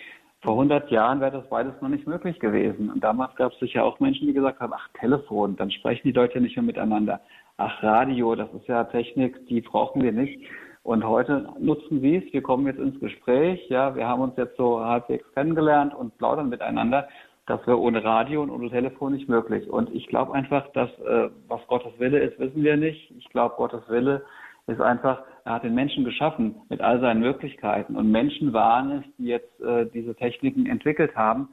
Vor 0.42 0.54
100 0.54 0.90
Jahren 0.90 1.22
wäre 1.22 1.32
das 1.32 1.48
beides 1.50 1.74
noch 1.82 1.90
nicht 1.90 2.08
möglich 2.08 2.40
gewesen. 2.40 2.90
Und 2.90 3.04
damals 3.04 3.36
gab 3.36 3.54
es 3.54 3.60
sicher 3.60 3.86
auch 3.86 4.00
Menschen, 4.00 4.28
die 4.28 4.34
gesagt 4.34 4.60
haben, 4.60 4.74
ach, 4.76 4.90
Telefon, 5.00 5.56
dann 5.56 5.70
sprechen 5.70 6.02
die 6.04 6.12
Leute 6.12 6.42
nicht 6.42 6.56
mehr 6.56 6.64
miteinander 6.64 7.22
ach 7.62 7.84
Radio, 7.84 8.36
das 8.36 8.52
ist 8.54 8.68
ja 8.68 8.84
Technik, 8.86 9.48
die 9.48 9.62
brauchen 9.62 10.02
wir 10.02 10.12
nicht. 10.12 10.40
Und 10.84 11.06
heute 11.06 11.48
nutzen 11.60 12.02
Sie 12.02 12.16
es, 12.16 12.34
wir 12.34 12.42
kommen 12.42 12.66
jetzt 12.66 12.80
ins 12.80 13.00
Gespräch, 13.00 13.70
ja, 13.70 13.96
wir 13.96 14.08
haben 14.08 14.22
uns 14.22 14.36
jetzt 14.36 14.58
so 14.58 14.84
halbwegs 14.84 15.32
kennengelernt 15.34 15.94
und 15.94 16.18
plaudern 16.18 16.50
miteinander. 16.50 17.08
Das 17.48 17.66
wäre 17.66 17.80
ohne 17.80 18.04
Radio 18.04 18.44
und 18.44 18.52
ohne 18.52 18.70
Telefon 18.70 19.14
nicht 19.14 19.28
möglich. 19.28 19.70
Und 19.70 19.94
ich 19.94 20.08
glaube 20.08 20.34
einfach, 20.34 20.68
dass 20.74 20.90
äh, 21.00 21.30
was 21.48 21.66
Gottes 21.68 21.92
Wille 21.98 22.20
ist, 22.20 22.40
wissen 22.40 22.64
wir 22.64 22.78
nicht. 22.78 23.12
Ich 23.18 23.28
glaube, 23.30 23.56
Gottes 23.58 23.82
Wille 23.90 24.24
ist 24.68 24.80
einfach, 24.80 25.24
er 25.44 25.54
hat 25.54 25.64
den 25.64 25.74
Menschen 25.74 26.06
geschaffen 26.06 26.56
mit 26.70 26.82
all 26.82 27.00
seinen 27.00 27.20
Möglichkeiten. 27.20 27.96
Und 27.96 28.12
Menschen 28.12 28.54
waren 28.54 28.92
es, 28.92 29.04
die 29.18 29.26
jetzt 29.26 29.60
äh, 29.62 29.88
diese 29.88 30.16
Techniken 30.16 30.68
entwickelt 30.68 31.16
haben. 31.16 31.50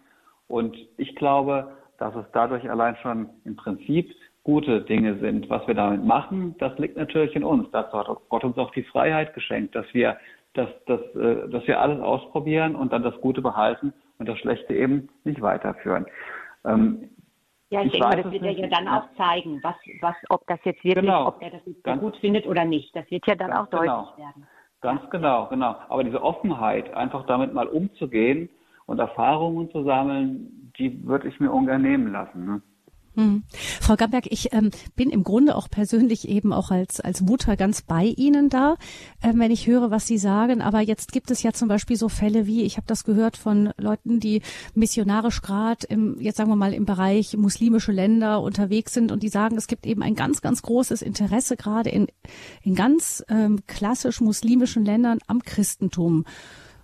Und 0.47 0.77
ich 0.99 1.15
glaube, 1.17 1.73
dass 1.99 2.15
es 2.15 2.27
dadurch 2.33 2.71
allein 2.71 2.97
schon 2.97 3.31
im 3.45 3.57
Prinzip 3.57 4.15
gute 4.45 4.83
Dinge 4.83 5.19
sind. 5.19 5.49
Was 5.51 5.67
wir 5.67 5.75
damit 5.75 6.05
machen, 6.05 6.55
das 6.59 6.79
liegt 6.79 6.97
natürlich 6.97 7.35
in 7.35 7.45
uns. 7.45 7.69
Dazu 7.73 7.99
hat 7.99 8.07
Gott 8.29 8.45
uns 8.45 8.57
auch 8.59 8.71
die 8.73 8.85
Freiheit 8.85 9.35
geschenkt, 9.35 9.75
dass 9.75 9.87
wir, 9.93 10.19
dass, 10.53 10.69
dass, 10.87 11.01
äh, 11.17 11.49
dass 11.49 11.67
wir 11.67 11.81
alles 11.81 12.01
ausprobieren 12.01 12.75
und 12.75 12.93
dann 12.93 13.03
das 13.03 13.19
Gute 13.21 13.41
behalten 13.43 13.93
und 14.19 14.29
das 14.29 14.39
Schlechte 14.39 14.75
eben 14.75 15.09
nicht 15.25 15.41
weiterführen. 15.41 16.07
Ähm, 16.65 17.11
ja, 17.71 17.83
ich, 17.83 17.93
ich 17.93 18.01
denke, 18.01 18.23
das 18.23 18.33
wird 18.33 18.43
er 18.43 18.53
ja 18.53 18.67
dann 18.69 18.89
auch 18.89 19.05
zeigen, 19.17 19.61
was, 19.63 19.77
was, 20.01 20.17
ob 20.31 20.47
das 20.47 20.59
jetzt 20.65 20.83
wirklich, 20.85 21.05
genau. 21.05 21.29
ob 21.29 21.43
er 21.43 21.51
das 21.51 21.61
jetzt 21.67 21.85
ganz, 21.85 22.01
gut 22.01 22.17
findet 22.17 22.47
oder 22.47 22.65
nicht. 22.65 22.95
Das 22.97 23.11
wird 23.11 23.27
ja 23.27 23.35
dann 23.35 23.53
auch 23.53 23.67
deutlich 23.69 23.91
genau. 23.91 24.17
werden. 24.17 24.47
Ganz 24.81 25.11
genau, 25.11 25.47
genau. 25.49 25.77
Aber 25.89 26.05
diese 26.05 26.23
Offenheit, 26.23 26.93
einfach 26.95 27.27
damit 27.27 27.53
mal 27.53 27.67
umzugehen 27.67 28.49
und 28.87 29.01
Erfahrungen 29.01 29.71
zu 29.71 29.85
sammeln, 29.85 30.73
die 30.79 31.05
würde 31.07 31.29
ich 31.29 31.39
mir 31.41 31.51
ungern 31.51 31.83
nehmen 31.83 32.13
lassen. 32.13 32.47
Ne? 32.47 32.63
Hm. 33.19 33.43
Frau 33.81 33.97
Gamberg, 33.97 34.27
ich 34.31 34.53
ähm, 34.53 34.71
bin 34.95 35.11
im 35.11 35.25
Grunde 35.25 35.57
auch 35.57 35.69
persönlich 35.69 36.29
eben 36.29 36.53
auch 36.53 36.71
als, 36.71 37.01
als 37.01 37.21
Mutter 37.21 37.57
ganz 37.57 37.83
bei 37.83 38.05
Ihnen 38.05 38.49
da, 38.49 38.77
äh, 39.23 39.33
wenn 39.35 39.51
ich 39.51 39.67
höre, 39.67 39.91
was 39.91 40.07
Sie 40.07 40.19
sagen. 40.19 40.63
Aber 40.63 40.83
jetzt 40.83 41.11
gibt 41.11 41.33
es 41.33 41.43
ja 41.43 41.53
zum 41.53 41.67
Beispiel 41.67 41.97
so 41.97 42.09
Fälle 42.09 42.47
wie, 42.47 42.63
ich 42.63 42.77
habe 42.77 42.87
das 42.87 43.03
gehört 43.03 43.37
von 43.37 43.73
Leuten, 43.77 44.21
die 44.21 44.41
missionarisch 44.77 45.43
gerade 45.43 45.85
im, 45.89 46.21
jetzt 46.21 46.37
sagen 46.37 46.49
wir 46.49 46.55
mal, 46.55 46.73
im 46.73 46.85
Bereich 46.85 47.37
muslimische 47.37 47.91
Länder 47.91 48.41
unterwegs 48.41 48.95
sind 48.95 49.11
und 49.11 49.25
die 49.25 49.31
sagen, 49.31 49.57
es 49.57 49.67
gibt 49.67 49.85
eben 49.85 50.05
ein 50.05 50.15
ganz, 50.15 50.41
ganz 50.41 50.63
großes 50.63 51.03
Interesse 51.03 51.57
gerade 51.57 51.91
in, 51.91 52.07
in 52.63 52.77
ganz 52.77 53.25
ähm, 53.29 53.59
klassisch 53.67 54.21
muslimischen 54.21 54.85
Ländern 54.85 55.19
am 55.27 55.43
Christentum. 55.43 56.25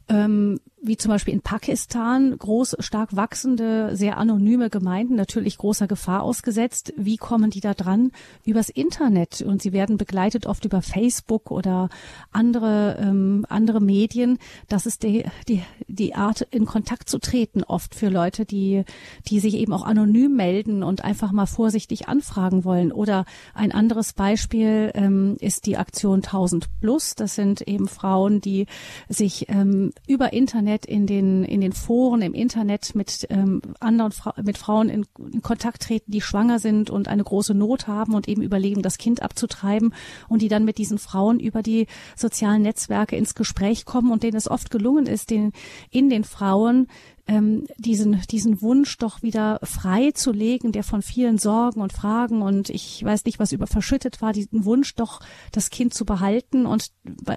Ähm, 0.08 0.58
wie 0.86 0.98
zum 0.98 1.10
Beispiel 1.10 1.32
in 1.32 1.40
Pakistan, 1.40 2.36
groß, 2.38 2.76
stark 2.80 3.16
wachsende, 3.16 3.96
sehr 3.96 4.18
anonyme 4.18 4.68
Gemeinden, 4.68 5.14
natürlich 5.14 5.56
großer 5.56 5.86
Gefahr 5.86 6.22
ausgesetzt. 6.22 6.92
Wie 6.96 7.16
kommen 7.16 7.50
die 7.50 7.60
da 7.60 7.72
dran? 7.72 8.12
Übers 8.44 8.68
Internet. 8.68 9.40
Und 9.40 9.62
sie 9.62 9.72
werden 9.72 9.96
begleitet 9.96 10.44
oft 10.44 10.64
über 10.66 10.82
Facebook 10.82 11.50
oder 11.50 11.88
andere, 12.32 12.98
ähm, 13.00 13.46
andere 13.48 13.80
Medien. 13.80 14.38
Das 14.68 14.84
ist 14.84 15.04
die, 15.04 15.24
die, 15.48 15.62
die 15.88 16.14
Art, 16.14 16.42
in 16.50 16.66
Kontakt 16.66 17.08
zu 17.08 17.18
treten, 17.18 17.62
oft 17.62 17.94
für 17.94 18.10
Leute, 18.10 18.44
die, 18.44 18.84
die 19.28 19.40
sich 19.40 19.54
eben 19.54 19.72
auch 19.72 19.86
anonym 19.86 20.36
melden 20.36 20.82
und 20.82 21.02
einfach 21.02 21.32
mal 21.32 21.46
vorsichtig 21.46 22.08
anfragen 22.08 22.64
wollen. 22.64 22.92
Oder 22.92 23.24
ein 23.54 23.72
anderes 23.72 24.12
Beispiel 24.12 24.90
ähm, 24.94 25.36
ist 25.40 25.64
die 25.64 25.78
Aktion 25.78 26.16
1000 26.16 26.68
Plus. 26.80 27.14
Das 27.14 27.34
sind 27.34 27.62
eben 27.62 27.88
Frauen, 27.88 28.42
die 28.42 28.66
sich 29.08 29.48
ähm, 29.48 29.92
über 30.06 30.34
Internet 30.34 30.73
Internet, 30.74 30.86
in 30.86 31.06
den, 31.06 31.44
in 31.44 31.60
den 31.60 31.72
Foren, 31.72 32.22
im 32.22 32.34
Internet 32.34 32.94
mit 32.94 33.26
ähm, 33.30 33.62
anderen, 33.80 34.12
Fra 34.12 34.34
mit 34.42 34.58
Frauen 34.58 34.88
in, 34.88 35.06
in 35.32 35.42
Kontakt 35.42 35.82
treten, 35.82 36.10
die 36.10 36.20
schwanger 36.20 36.58
sind 36.58 36.90
und 36.90 37.08
eine 37.08 37.24
große 37.24 37.54
Not 37.54 37.86
haben 37.86 38.14
und 38.14 38.28
eben 38.28 38.42
überlegen, 38.42 38.82
das 38.82 38.98
Kind 38.98 39.22
abzutreiben 39.22 39.94
und 40.28 40.42
die 40.42 40.48
dann 40.48 40.64
mit 40.64 40.78
diesen 40.78 40.98
Frauen 40.98 41.38
über 41.40 41.62
die 41.62 41.86
sozialen 42.16 42.62
Netzwerke 42.62 43.16
ins 43.16 43.34
Gespräch 43.34 43.84
kommen 43.84 44.10
und 44.10 44.22
denen 44.22 44.36
es 44.36 44.50
oft 44.50 44.70
gelungen 44.70 45.06
ist, 45.06 45.30
den, 45.30 45.52
in 45.90 46.10
den 46.10 46.24
Frauen 46.24 46.88
ähm, 47.26 47.66
diesen, 47.78 48.20
diesen 48.30 48.60
Wunsch 48.60 48.98
doch 48.98 49.22
wieder 49.22 49.58
frei 49.62 50.10
zu 50.10 50.30
legen, 50.30 50.72
der 50.72 50.84
von 50.84 51.00
vielen 51.00 51.38
Sorgen 51.38 51.80
und 51.80 51.92
Fragen 51.92 52.42
und 52.42 52.68
ich 52.68 53.02
weiß 53.02 53.24
nicht, 53.24 53.38
was 53.38 53.52
über 53.52 53.66
verschüttet 53.66 54.20
war, 54.20 54.32
diesen 54.32 54.64
Wunsch 54.66 54.94
doch 54.94 55.20
das 55.50 55.70
Kind 55.70 55.94
zu 55.94 56.04
behalten 56.04 56.66
und 56.66 56.88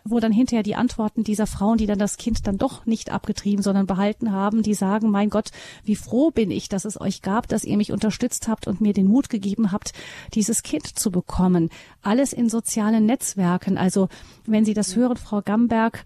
wo 0.03 0.19
dann 0.19 0.33
hinterher 0.33 0.63
die 0.63 0.75
Antworten 0.75 1.23
dieser 1.23 1.47
Frauen, 1.47 1.77
die 1.77 1.85
dann 1.85 1.99
das 1.99 2.17
Kind 2.17 2.45
dann 2.47 2.57
doch 2.57 2.85
nicht 2.85 3.11
abgetrieben, 3.11 3.63
sondern 3.63 3.85
behalten 3.85 4.31
haben, 4.31 4.61
die 4.61 4.73
sagen, 4.73 5.09
mein 5.09 5.29
Gott, 5.29 5.51
wie 5.85 5.95
froh 5.95 6.31
bin 6.31 6.51
ich, 6.51 6.67
dass 6.67 6.83
es 6.83 6.99
euch 6.99 7.21
gab, 7.21 7.47
dass 7.47 7.63
ihr 7.63 7.77
mich 7.77 7.93
unterstützt 7.93 8.49
habt 8.49 8.67
und 8.67 8.81
mir 8.81 8.93
den 8.93 9.07
Mut 9.07 9.29
gegeben 9.29 9.71
habt, 9.71 9.93
dieses 10.33 10.63
Kind 10.63 10.99
zu 10.99 11.11
bekommen. 11.11 11.69
Alles 12.01 12.33
in 12.33 12.49
sozialen 12.49 13.05
Netzwerken. 13.05 13.77
Also 13.77 14.09
wenn 14.45 14.65
Sie 14.65 14.73
das 14.73 14.95
hören, 14.97 15.17
Frau 15.17 15.41
Gamberg, 15.41 16.03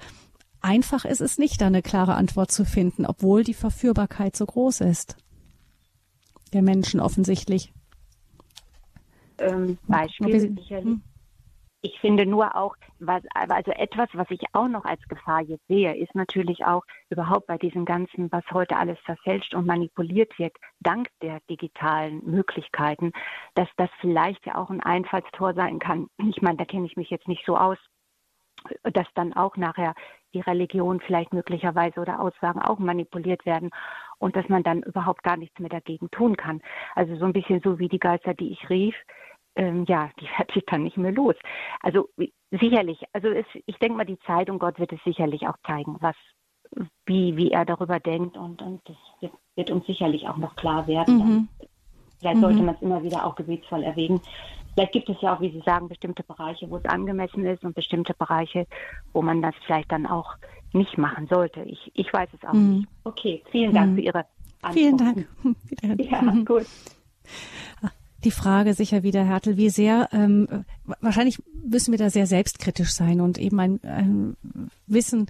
einfach 0.61 1.05
ist 1.05 1.21
es 1.21 1.37
nicht, 1.37 1.61
da 1.61 1.67
eine 1.67 1.81
klare 1.81 2.15
Antwort 2.15 2.51
zu 2.51 2.65
finden, 2.65 3.05
obwohl 3.05 3.43
die 3.43 3.53
Verführbarkeit 3.53 4.35
so 4.35 4.45
groß 4.45 4.81
ist. 4.81 5.17
Der 6.53 6.61
Menschen 6.61 6.99
offensichtlich. 6.99 7.73
Ähm, 9.37 9.77
Beispiel 9.87 10.39
sicherlich. 10.39 10.69
Hm. 10.69 11.01
Ich 11.83 11.99
finde 11.99 12.27
nur 12.27 12.55
auch, 12.55 12.75
was, 12.99 13.23
also 13.33 13.71
etwas, 13.71 14.07
was 14.13 14.29
ich 14.29 14.41
auch 14.53 14.67
noch 14.67 14.85
als 14.85 15.01
Gefahr 15.07 15.41
jetzt 15.41 15.65
sehe, 15.67 15.95
ist 15.95 16.13
natürlich 16.13 16.63
auch 16.63 16.83
überhaupt 17.09 17.47
bei 17.47 17.57
diesem 17.57 17.85
ganzen, 17.85 18.31
was 18.31 18.43
heute 18.51 18.77
alles 18.77 18.99
verfälscht 18.99 19.55
und 19.55 19.65
manipuliert 19.65 20.37
wird, 20.37 20.55
dank 20.79 21.07
der 21.23 21.39
digitalen 21.49 22.23
Möglichkeiten, 22.23 23.11
dass 23.55 23.67
das 23.77 23.89
vielleicht 23.99 24.45
ja 24.45 24.55
auch 24.55 24.69
ein 24.69 24.81
Einfallstor 24.81 25.55
sein 25.55 25.79
kann. 25.79 26.07
Ich 26.29 26.43
meine, 26.43 26.57
da 26.57 26.65
kenne 26.65 26.85
ich 26.85 26.97
mich 26.97 27.09
jetzt 27.09 27.27
nicht 27.27 27.43
so 27.47 27.57
aus, 27.57 27.79
dass 28.83 29.07
dann 29.15 29.33
auch 29.33 29.57
nachher 29.57 29.93
die 30.33 30.41
Religion 30.41 30.99
vielleicht 31.01 31.33
möglicherweise 31.33 31.99
oder 31.99 32.19
Aussagen 32.19 32.61
auch 32.61 32.79
manipuliert 32.79 33.45
werden 33.45 33.69
und 34.17 34.35
dass 34.35 34.47
man 34.49 34.63
dann 34.63 34.83
überhaupt 34.83 35.23
gar 35.23 35.37
nichts 35.37 35.59
mehr 35.59 35.69
dagegen 35.69 36.09
tun 36.11 36.37
kann. 36.37 36.61
Also 36.95 37.15
so 37.17 37.25
ein 37.25 37.33
bisschen 37.33 37.61
so 37.63 37.79
wie 37.79 37.89
die 37.89 37.99
Geister, 37.99 38.33
die 38.33 38.51
ich 38.51 38.69
rief, 38.69 38.95
ähm, 39.55 39.85
ja, 39.87 40.09
die 40.19 40.27
fährt 40.35 40.51
sich 40.51 40.63
dann 40.65 40.83
nicht 40.83 40.97
mehr 40.97 41.11
los. 41.11 41.35
Also 41.81 42.09
sicherlich, 42.51 43.03
also 43.13 43.29
es, 43.29 43.45
ich 43.65 43.77
denke 43.77 43.97
mal, 43.97 44.05
die 44.05 44.19
Zeit 44.19 44.49
und 44.49 44.59
Gott 44.59 44.79
wird 44.79 44.93
es 44.93 45.03
sicherlich 45.03 45.47
auch 45.47 45.57
zeigen, 45.65 45.97
was, 45.99 46.15
wie, 47.05 47.35
wie 47.35 47.51
er 47.51 47.65
darüber 47.65 47.99
denkt 47.99 48.37
und, 48.37 48.61
und 48.61 48.81
das 48.85 48.97
wird, 49.19 49.33
wird 49.55 49.71
uns 49.71 49.85
sicherlich 49.85 50.27
auch 50.27 50.37
noch 50.37 50.55
klar 50.55 50.87
werden. 50.87 51.17
Mhm. 51.17 51.47
Vielleicht 52.19 52.39
sollte 52.39 52.59
mhm. 52.59 52.65
man 52.65 52.75
es 52.75 52.81
immer 52.81 53.03
wieder 53.03 53.25
auch 53.25 53.35
gebetsvoll 53.35 53.83
erwägen, 53.83 54.21
Vielleicht 54.73 54.93
gibt 54.93 55.09
es 55.09 55.17
ja 55.21 55.35
auch, 55.35 55.41
wie 55.41 55.51
Sie 55.51 55.61
sagen, 55.65 55.87
bestimmte 55.89 56.23
Bereiche, 56.23 56.69
wo 56.69 56.77
es 56.77 56.85
angemessen 56.85 57.45
ist 57.45 57.63
und 57.63 57.75
bestimmte 57.75 58.13
Bereiche, 58.13 58.67
wo 59.13 59.21
man 59.21 59.41
das 59.41 59.53
vielleicht 59.65 59.91
dann 59.91 60.05
auch 60.05 60.35
nicht 60.73 60.97
machen 60.97 61.27
sollte. 61.27 61.61
Ich, 61.63 61.91
ich 61.93 62.11
weiß 62.11 62.29
es 62.33 62.47
auch 62.47 62.53
mhm. 62.53 62.77
nicht. 62.77 62.87
Okay, 63.03 63.43
vielen 63.51 63.73
Dank 63.73 63.91
mhm. 63.91 63.95
für 63.95 64.01
Ihre 64.01 64.25
Antwort. 64.61 64.73
Vielen 64.73 64.97
Dank. 64.97 65.27
Ja, 65.97 66.21
gut. 66.45 66.65
Die 68.23 68.31
Frage 68.31 68.75
sicher 68.75 69.01
wieder, 69.01 69.23
Hertel, 69.23 69.57
wie 69.57 69.69
sehr, 69.69 70.07
ähm, 70.11 70.47
wahrscheinlich 70.99 71.39
müssen 71.65 71.91
wir 71.91 71.97
da 71.97 72.11
sehr 72.11 72.27
selbstkritisch 72.27 72.91
sein 72.91 73.19
und 73.19 73.39
eben 73.39 73.59
ein, 73.59 73.79
ein 73.83 74.37
Wissen 74.85 75.25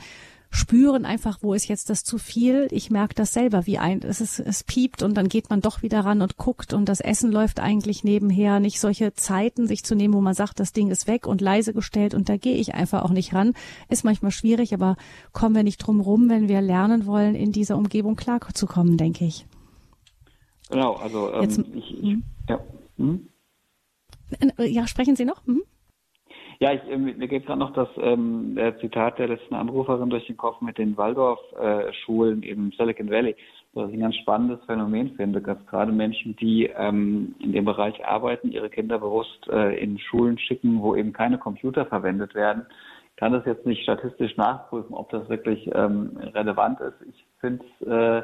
spüren 0.51 1.05
einfach, 1.05 1.39
wo 1.41 1.53
ist 1.53 1.69
jetzt 1.69 1.89
das 1.89 2.03
zu 2.03 2.17
viel. 2.17 2.67
Ich 2.71 2.91
merke 2.91 3.15
das 3.15 3.31
selber, 3.31 3.65
wie 3.65 3.77
ein, 3.77 4.01
es 4.03 4.19
ist, 4.19 4.39
es 4.39 4.65
piept 4.65 5.01
und 5.01 5.15
dann 5.15 5.29
geht 5.29 5.49
man 5.49 5.61
doch 5.61 5.81
wieder 5.81 6.01
ran 6.01 6.21
und 6.21 6.35
guckt 6.35 6.73
und 6.73 6.85
das 6.89 6.99
Essen 6.99 7.31
läuft 7.31 7.61
eigentlich 7.61 8.03
nebenher. 8.03 8.59
Nicht 8.59 8.81
solche 8.81 9.13
Zeiten 9.13 9.65
sich 9.65 9.83
zu 9.83 9.95
nehmen, 9.95 10.13
wo 10.13 10.19
man 10.19 10.33
sagt, 10.33 10.59
das 10.59 10.73
Ding 10.73 10.91
ist 10.91 11.07
weg 11.07 11.25
und 11.25 11.39
leise 11.39 11.73
gestellt 11.73 12.13
und 12.13 12.27
da 12.27 12.35
gehe 12.35 12.57
ich 12.57 12.75
einfach 12.75 13.03
auch 13.03 13.11
nicht 13.11 13.33
ran. 13.33 13.53
Ist 13.87 14.03
manchmal 14.03 14.31
schwierig, 14.31 14.73
aber 14.73 14.97
kommen 15.31 15.55
wir 15.55 15.63
nicht 15.63 15.77
drum 15.77 16.01
rum, 16.01 16.29
wenn 16.29 16.49
wir 16.49 16.61
lernen 16.61 17.05
wollen, 17.05 17.33
in 17.33 17.53
dieser 17.53 17.77
Umgebung 17.77 18.17
klarzukommen, 18.17 18.97
denke 18.97 19.23
ich. 19.23 19.45
Genau, 20.69 20.93
also 20.93 21.33
ähm, 21.33 21.41
jetzt, 21.43 21.59
ich, 21.73 22.03
ich, 22.03 22.17
ja. 22.49 22.59
Hm? 22.97 23.27
Ja, 24.57 24.87
sprechen 24.87 25.15
Sie 25.15 25.25
noch? 25.25 25.45
Mhm. 25.45 25.63
Ja, 26.61 26.73
ich, 26.73 26.87
äh, 26.91 26.95
mir 26.95 27.27
geht 27.27 27.47
gerade 27.47 27.57
noch 27.57 27.73
das 27.73 27.89
ähm, 27.97 28.53
der 28.55 28.77
Zitat 28.77 29.17
der 29.17 29.29
letzten 29.29 29.55
Anruferin 29.55 30.11
durch 30.11 30.27
den 30.27 30.37
Kopf 30.37 30.61
mit 30.61 30.77
den 30.77 30.95
Waldorf-Schulen 30.95 32.43
äh, 32.43 32.49
im 32.49 32.71
Silicon 32.73 33.09
Valley, 33.09 33.35
was 33.73 33.89
ich 33.89 33.95
ein 33.95 34.01
ganz 34.01 34.15
spannendes 34.17 34.63
Phänomen 34.67 35.15
finde, 35.15 35.41
dass 35.41 35.57
gerade 35.65 35.91
Menschen, 35.91 36.35
die 36.35 36.67
ähm, 36.67 37.33
in 37.39 37.51
dem 37.53 37.65
Bereich 37.65 38.05
arbeiten, 38.05 38.51
ihre 38.51 38.69
Kinder 38.69 38.99
bewusst 38.99 39.47
äh, 39.51 39.75
in 39.83 39.97
Schulen 39.97 40.37
schicken, 40.37 40.83
wo 40.83 40.95
eben 40.95 41.13
keine 41.13 41.39
Computer 41.39 41.87
verwendet 41.87 42.35
werden. 42.35 42.67
Ich 43.09 43.15
kann 43.15 43.33
das 43.33 43.43
jetzt 43.47 43.65
nicht 43.65 43.81
statistisch 43.81 44.37
nachprüfen, 44.37 44.93
ob 44.93 45.09
das 45.09 45.27
wirklich 45.29 45.67
ähm, 45.73 46.15
relevant 46.35 46.79
ist. 46.79 47.01
Ich 47.09 47.25
finde 47.39 47.65
es 47.79 47.87
äh, 47.87 48.21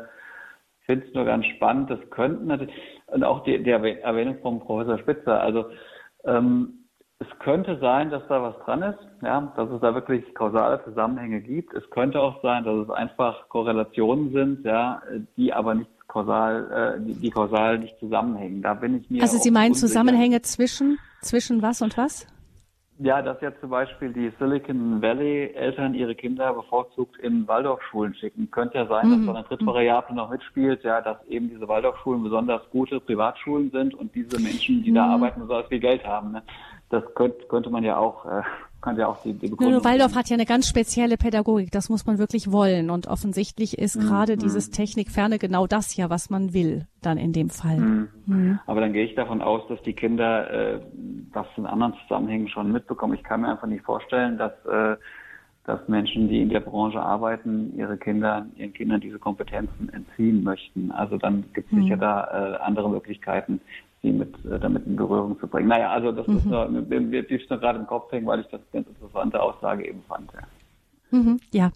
finde 0.85 1.07
es 1.07 1.13
nur 1.15 1.25
ganz 1.25 1.43
spannend. 1.47 1.89
Das 1.89 2.07
könnten 2.11 2.45
natürlich, 2.45 2.75
und 3.07 3.23
auch 3.23 3.43
die, 3.45 3.63
die 3.63 3.71
Erwähnung 3.71 4.37
vom 4.43 4.59
Professor 4.59 4.99
Spitzer, 4.99 5.41
also 5.41 5.65
ähm, 6.23 6.83
es 7.19 7.27
könnte 7.39 7.77
sein, 7.79 8.11
dass 8.11 8.21
da 8.27 8.41
was 8.41 8.55
dran 8.65 8.83
ist, 8.83 8.99
ja, 9.23 9.51
dass 9.55 9.69
es 9.71 9.81
da 9.81 9.93
wirklich 9.95 10.23
kausale 10.35 10.83
Zusammenhänge 10.83 11.41
gibt. 11.41 11.73
Es 11.73 11.89
könnte 11.89 12.19
auch 12.19 12.41
sein, 12.43 12.63
dass 12.63 12.75
es 12.75 12.89
einfach 12.91 13.49
Korrelationen 13.49 14.31
sind, 14.31 14.65
ja, 14.65 15.01
die 15.35 15.51
aber 15.51 15.73
nicht 15.75 15.89
kausal, 16.07 16.97
äh, 16.99 17.03
die, 17.03 17.15
die 17.15 17.29
kausal 17.31 17.79
nicht 17.79 17.97
zusammenhängen. 17.99 18.61
Da 18.61 18.75
bin 18.75 18.97
ich 18.97 19.09
mir. 19.09 19.21
Also 19.23 19.37
Sie 19.37 19.51
meinen 19.51 19.69
unsicher. 19.69 19.87
Zusammenhänge 19.87 20.41
zwischen 20.43 20.99
zwischen 21.21 21.61
was 21.61 21.81
und 21.81 21.97
was? 21.97 22.27
Ja, 22.99 23.21
dass 23.21 23.39
jetzt 23.41 23.61
zum 23.61 23.69
Beispiel 23.69 24.11
die 24.11 24.31
Silicon 24.39 25.01
Valley 25.03 25.53
Eltern 25.53 25.93
ihre 25.93 26.15
Kinder 26.15 26.51
bevorzugt 26.53 27.15
in 27.17 27.47
Waldorfschulen 27.47 28.15
schicken. 28.15 28.49
Könnte 28.49 28.79
ja 28.79 28.87
sein, 28.87 29.11
dass 29.11 29.19
mhm. 29.19 29.25
da 29.27 29.33
eine 29.33 29.43
dritte 29.43 29.65
Variable 29.67 30.15
noch 30.15 30.31
mitspielt, 30.31 30.83
ja, 30.83 31.01
dass 31.01 31.23
eben 31.27 31.49
diese 31.49 31.67
Waldorfschulen 31.67 32.23
besonders 32.23 32.63
gute 32.71 32.99
Privatschulen 32.99 33.69
sind 33.69 33.93
und 33.93 34.15
diese 34.15 34.41
Menschen, 34.41 34.81
die 34.81 34.89
mhm. 34.89 34.95
da 34.95 35.05
arbeiten, 35.09 35.41
besonders 35.41 35.67
viel 35.67 35.79
Geld 35.79 36.03
haben. 36.07 36.31
Ne? 36.31 36.41
Das 36.89 37.03
könnte, 37.15 37.45
könnte 37.47 37.69
man 37.69 37.83
ja 37.83 37.97
auch, 37.97 38.25
äh, 38.25 38.41
könnte 38.81 39.01
ja 39.01 39.07
auch 39.07 39.21
die, 39.23 39.33
die 39.33 39.49
Begründung. 39.49 39.83
Waldorf 39.83 40.15
hat 40.15 40.29
ja 40.29 40.35
eine 40.35 40.45
ganz 40.45 40.67
spezielle 40.67 41.17
Pädagogik, 41.17 41.71
das 41.71 41.89
muss 41.89 42.05
man 42.05 42.17
wirklich 42.17 42.51
wollen. 42.51 42.89
Und 42.89 43.07
offensichtlich 43.07 43.77
ist 43.77 43.95
mhm. 43.95 44.07
gerade 44.07 44.33
mhm. 44.33 44.39
dieses 44.39 44.69
Technikferne 44.69 45.39
genau 45.39 45.67
das 45.67 45.95
ja, 45.95 46.09
was 46.09 46.29
man 46.29 46.53
will, 46.53 46.87
dann 47.01 47.17
in 47.17 47.33
dem 47.33 47.49
Fall. 47.49 47.77
Mhm. 47.77 48.07
Mhm. 48.25 48.59
Aber 48.65 48.81
dann 48.81 48.93
gehe 48.93 49.05
ich 49.05 49.15
davon 49.15 49.41
aus, 49.41 49.67
dass 49.67 49.81
die 49.81 49.93
Kinder 49.93 50.49
äh, 50.75 50.79
das 51.33 51.47
in 51.57 51.65
anderen 51.65 51.93
Zusammenhängen 52.03 52.47
schon 52.47 52.71
mitbekommen. 52.71 53.15
Ich 53.15 53.23
kann 53.23 53.41
mir 53.41 53.49
einfach 53.49 53.67
nicht 53.67 53.83
vorstellen, 53.83 54.37
dass 54.37 54.53
äh, 54.65 54.95
dass 55.67 55.85
Menschen, 55.89 56.29
die 56.29 56.41
in 56.41 56.47
der 56.47 56.61
Branche 56.61 57.01
arbeiten, 57.01 57.77
ihre 57.77 57.97
Kinder, 57.97 58.45
ihren 58.55 58.71
Kindern 58.71 59.01
diese 59.01 59.19
Kompetenzen 59.19 59.89
entziehen 59.89 60.41
möchten. 60.41 60.91
Also 60.91 61.17
dann 61.17 61.43
gibt 61.53 61.67
es 61.67 61.77
mhm. 61.77 61.83
sicher 61.83 61.97
da 61.97 62.23
äh, 62.23 62.57
andere 62.63 62.89
Möglichkeiten, 62.89 63.59
sie 64.01 64.11
mit, 64.11 64.33
äh, 64.45 64.59
damit 64.59 64.85
in 64.85 64.95
Berührung 64.95 65.39
zu 65.39 65.47
bringen. 65.47 65.67
Naja, 65.67 65.89
also 65.89 66.11
das 66.11 66.27
mhm. 66.27 66.37
ist 66.37 66.45
mir, 66.45 67.23
blieb 67.23 67.49
nur 67.49 67.59
gerade 67.59 67.79
im 67.79 67.87
Kopf 67.87 68.11
hängen, 68.11 68.27
weil 68.27 68.41
ich 68.41 68.47
das 68.47 68.61
eine 68.61 68.83
ganz 68.83 68.87
interessante 68.87 69.41
Aussage 69.41 69.87
eben 69.87 70.03
fand. 70.07 70.31
Ja. 70.33 71.17
Mhm, 71.17 71.39
ja. 71.51 71.71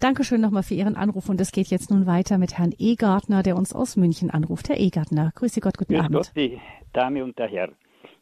Dankeschön 0.00 0.40
nochmal 0.40 0.62
für 0.62 0.74
Ihren 0.74 0.96
Anruf 0.96 1.28
und 1.28 1.40
es 1.40 1.50
geht 1.52 1.68
jetzt 1.68 1.90
nun 1.90 2.06
weiter 2.06 2.36
mit 2.36 2.58
Herrn 2.58 2.74
Egartner, 2.78 3.42
der 3.42 3.56
uns 3.56 3.72
aus 3.72 3.96
München 3.96 4.30
anruft. 4.30 4.68
Herr 4.68 4.78
Egartner, 4.78 5.32
grüße 5.34 5.60
Gott, 5.60 5.78
guten 5.78 5.94
Grüß 5.94 6.04
Abend. 6.04 6.16
Gott, 6.16 6.32
die 6.36 6.60
Dame 6.92 7.24
und 7.24 7.38
der 7.38 7.48
Herr. 7.48 7.70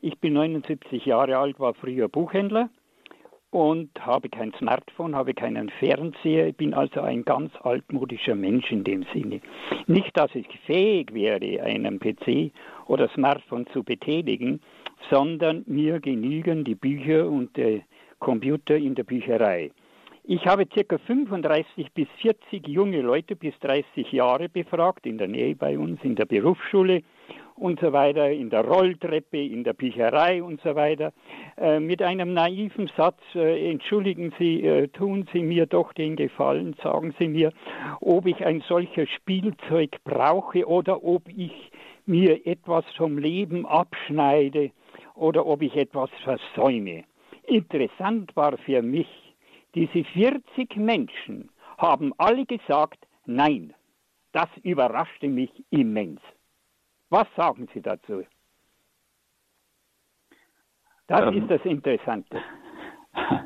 Ich 0.00 0.18
bin 0.20 0.34
79 0.34 1.04
Jahre 1.06 1.38
alt, 1.38 1.58
war 1.58 1.74
früher 1.74 2.08
Buchhändler 2.08 2.70
und 3.52 3.90
habe 4.00 4.30
kein 4.30 4.52
Smartphone, 4.58 5.14
habe 5.14 5.34
keinen 5.34 5.68
Fernseher. 5.68 6.48
Ich 6.48 6.56
bin 6.56 6.72
also 6.72 7.00
ein 7.00 7.24
ganz 7.24 7.52
altmodischer 7.62 8.34
Mensch 8.34 8.72
in 8.72 8.82
dem 8.82 9.04
Sinne. 9.12 9.40
Nicht, 9.86 10.16
dass 10.16 10.34
ich 10.34 10.46
fähig 10.66 11.12
wäre, 11.12 11.62
einen 11.62 12.00
PC 12.00 12.52
oder 12.92 13.08
Smartphone 13.14 13.66
zu 13.72 13.82
betätigen, 13.82 14.60
sondern 15.10 15.64
mir 15.66 15.98
genügen 15.98 16.62
die 16.62 16.74
Bücher 16.74 17.26
und 17.26 17.56
der 17.56 17.80
Computer 18.18 18.76
in 18.76 18.94
der 18.94 19.04
Bücherei. 19.04 19.70
Ich 20.24 20.46
habe 20.46 20.66
ca. 20.66 20.98
35 20.98 21.90
bis 21.94 22.06
40 22.20 22.68
junge 22.68 23.00
Leute 23.00 23.34
bis 23.34 23.58
30 23.60 24.12
Jahre 24.12 24.48
befragt, 24.48 25.06
in 25.06 25.18
der 25.18 25.26
Nähe 25.26 25.56
bei 25.56 25.76
uns, 25.76 25.98
in 26.04 26.14
der 26.14 26.26
Berufsschule 26.26 27.02
und 27.56 27.80
so 27.80 27.92
weiter, 27.92 28.30
in 28.30 28.50
der 28.50 28.64
Rolltreppe, 28.64 29.38
in 29.38 29.64
der 29.64 29.72
Bücherei 29.72 30.42
und 30.42 30.60
so 30.60 30.74
weiter, 30.74 31.12
äh, 31.56 31.80
mit 31.80 32.02
einem 32.02 32.34
naiven 32.34 32.90
Satz, 32.96 33.20
äh, 33.34 33.70
entschuldigen 33.70 34.32
Sie, 34.38 34.62
äh, 34.62 34.88
tun 34.88 35.26
Sie 35.32 35.42
mir 35.42 35.66
doch 35.66 35.92
den 35.92 36.14
Gefallen, 36.14 36.76
sagen 36.82 37.14
Sie 37.18 37.28
mir, 37.28 37.52
ob 38.00 38.26
ich 38.26 38.44
ein 38.44 38.62
solches 38.68 39.08
Spielzeug 39.10 39.96
brauche 40.04 40.68
oder 40.68 41.02
ob 41.02 41.22
ich 41.28 41.71
mir 42.06 42.46
etwas 42.46 42.84
vom 42.96 43.18
Leben 43.18 43.66
abschneide 43.66 44.70
oder 45.14 45.46
ob 45.46 45.62
ich 45.62 45.74
etwas 45.76 46.10
versäume. 46.24 47.04
Interessant 47.44 48.34
war 48.36 48.56
für 48.58 48.82
mich, 48.82 49.08
diese 49.74 50.04
40 50.04 50.76
Menschen 50.76 51.50
haben 51.78 52.12
alle 52.18 52.46
gesagt, 52.46 53.06
nein. 53.26 53.74
Das 54.32 54.48
überraschte 54.62 55.28
mich 55.28 55.50
immens. 55.70 56.20
Was 57.10 57.26
sagen 57.36 57.68
Sie 57.74 57.82
dazu? 57.82 58.24
Das 61.06 61.20
ähm. 61.20 61.42
ist 61.42 61.50
das 61.50 61.64
Interessante. 61.66 62.40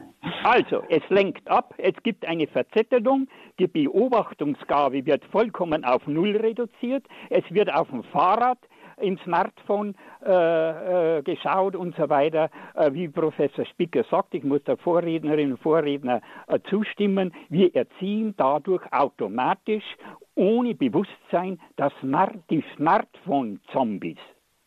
Also, 0.47 0.85
es 0.89 1.03
lenkt 1.09 1.51
ab, 1.51 1.75
es 1.77 1.95
gibt 2.05 2.25
eine 2.25 2.47
Verzettelung, 2.47 3.27
die 3.59 3.67
Beobachtungsgabe 3.67 5.05
wird 5.05 5.25
vollkommen 5.25 5.85
auf 5.85 6.07
Null 6.07 6.37
reduziert, 6.37 7.05
es 7.31 7.43
wird 7.51 7.75
auf 7.75 7.89
dem 7.91 8.05
Fahrrad 8.05 8.59
im 9.01 9.19
Smartphone 9.25 9.97
äh, 10.25 11.19
äh, 11.19 11.23
geschaut 11.23 11.75
und 11.75 11.97
so 11.97 12.09
weiter. 12.09 12.49
Äh, 12.77 12.93
wie 12.93 13.09
Professor 13.09 13.65
Spicker 13.65 14.05
sagt, 14.09 14.35
ich 14.35 14.45
muss 14.45 14.63
der 14.63 14.77
Vorrednerinnen 14.77 15.55
und 15.55 15.61
Vorredner 15.61 16.21
äh, 16.47 16.61
zustimmen, 16.71 17.35
wir 17.49 17.75
erziehen 17.75 18.33
dadurch 18.37 18.85
automatisch 18.93 19.97
ohne 20.37 20.77
Bewusstsein 20.77 21.59
das 21.75 21.93
Smart 22.01 22.37
die 22.51 22.63
Smartphone-Zombies. 22.77 24.19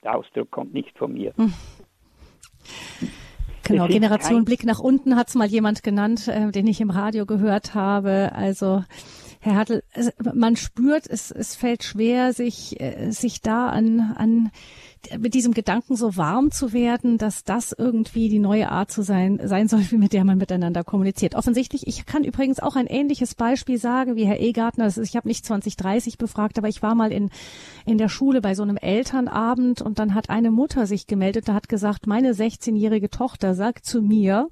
Der 0.03 0.17
Ausdruck 0.17 0.51
kommt 0.51 0.73
nicht 0.73 0.97
von 0.97 1.13
mir. 1.13 1.33
Genau, 3.69 3.87
Generation 3.87 4.45
Blick 4.45 4.65
nach 4.65 4.79
unten 4.79 5.15
hat 5.15 5.29
es 5.29 5.35
mal 5.35 5.47
jemand 5.47 5.83
genannt, 5.83 6.27
äh, 6.27 6.51
den 6.51 6.67
ich 6.67 6.81
im 6.81 6.89
Radio 6.89 7.25
gehört 7.25 7.75
habe. 7.75 8.31
Also 8.33 8.83
Herr 9.41 9.55
Hartl, 9.55 9.83
man 10.33 10.57
spürt, 10.57 11.07
es, 11.07 11.31
es 11.31 11.55
fällt 11.55 11.83
schwer, 11.83 12.33
sich, 12.33 12.79
äh, 12.81 13.11
sich 13.11 13.41
da 13.41 13.69
an, 13.69 14.13
an 14.15 14.51
mit 15.17 15.33
diesem 15.33 15.53
Gedanken 15.53 15.95
so 15.95 16.17
warm 16.17 16.51
zu 16.51 16.73
werden, 16.73 17.17
dass 17.17 17.45
das 17.45 17.71
irgendwie 17.71 18.27
die 18.27 18.39
neue 18.39 18.69
Art 18.69 18.91
zu 18.91 19.01
sein, 19.01 19.39
sein 19.41 19.69
soll, 19.69 19.85
mit 19.91 20.11
der 20.11 20.25
man 20.25 20.37
miteinander 20.37 20.83
kommuniziert. 20.83 21.35
Offensichtlich, 21.35 21.87
ich 21.87 22.05
kann 22.05 22.25
übrigens 22.25 22.59
auch 22.59 22.75
ein 22.75 22.85
ähnliches 22.85 23.33
Beispiel 23.33 23.77
sagen 23.77 24.17
wie 24.17 24.25
Herr 24.25 24.41
Egartner. 24.41 24.87
Ist, 24.87 24.97
ich 24.97 25.15
habe 25.15 25.29
nicht 25.29 25.45
2030 25.45 26.17
befragt, 26.17 26.57
aber 26.57 26.67
ich 26.67 26.81
war 26.81 26.95
mal 26.95 27.13
in, 27.13 27.29
in 27.85 27.97
der 27.97 28.09
Schule 28.09 28.41
bei 28.41 28.55
so 28.55 28.63
einem 28.63 28.77
Elternabend 28.77 29.81
und 29.81 29.99
dann 29.99 30.15
hat 30.15 30.29
eine 30.29 30.51
Mutter 30.51 30.85
sich 30.85 31.07
gemeldet 31.07 31.47
und 31.47 31.55
hat 31.55 31.69
gesagt, 31.69 32.07
meine 32.07 32.33
16-jährige 32.33 33.09
Tochter 33.09 33.55
sagt 33.55 33.85
zu 33.85 34.01
mir, 34.01 34.49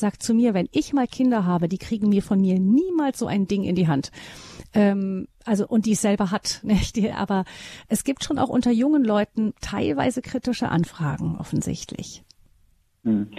sagt 0.00 0.22
zu 0.22 0.34
mir, 0.34 0.54
wenn 0.54 0.68
ich 0.72 0.92
mal 0.92 1.06
Kinder 1.06 1.44
habe, 1.44 1.68
die 1.68 1.78
kriegen 1.78 2.08
mir 2.08 2.22
von 2.22 2.40
mir 2.40 2.58
niemals 2.58 3.18
so 3.18 3.26
ein 3.26 3.46
Ding 3.46 3.64
in 3.64 3.74
die 3.74 3.88
Hand. 3.88 4.10
Ähm, 4.74 5.28
also 5.44 5.66
und 5.66 5.86
die 5.86 5.92
es 5.92 6.02
selber 6.02 6.30
hat. 6.30 6.60
Nicht? 6.64 6.98
Aber 7.14 7.44
es 7.88 8.04
gibt 8.04 8.24
schon 8.24 8.38
auch 8.38 8.48
unter 8.48 8.70
jungen 8.70 9.04
Leuten 9.04 9.54
teilweise 9.60 10.22
kritische 10.22 10.68
Anfragen 10.68 11.36
offensichtlich. 11.38 12.22
Hm. 13.04 13.30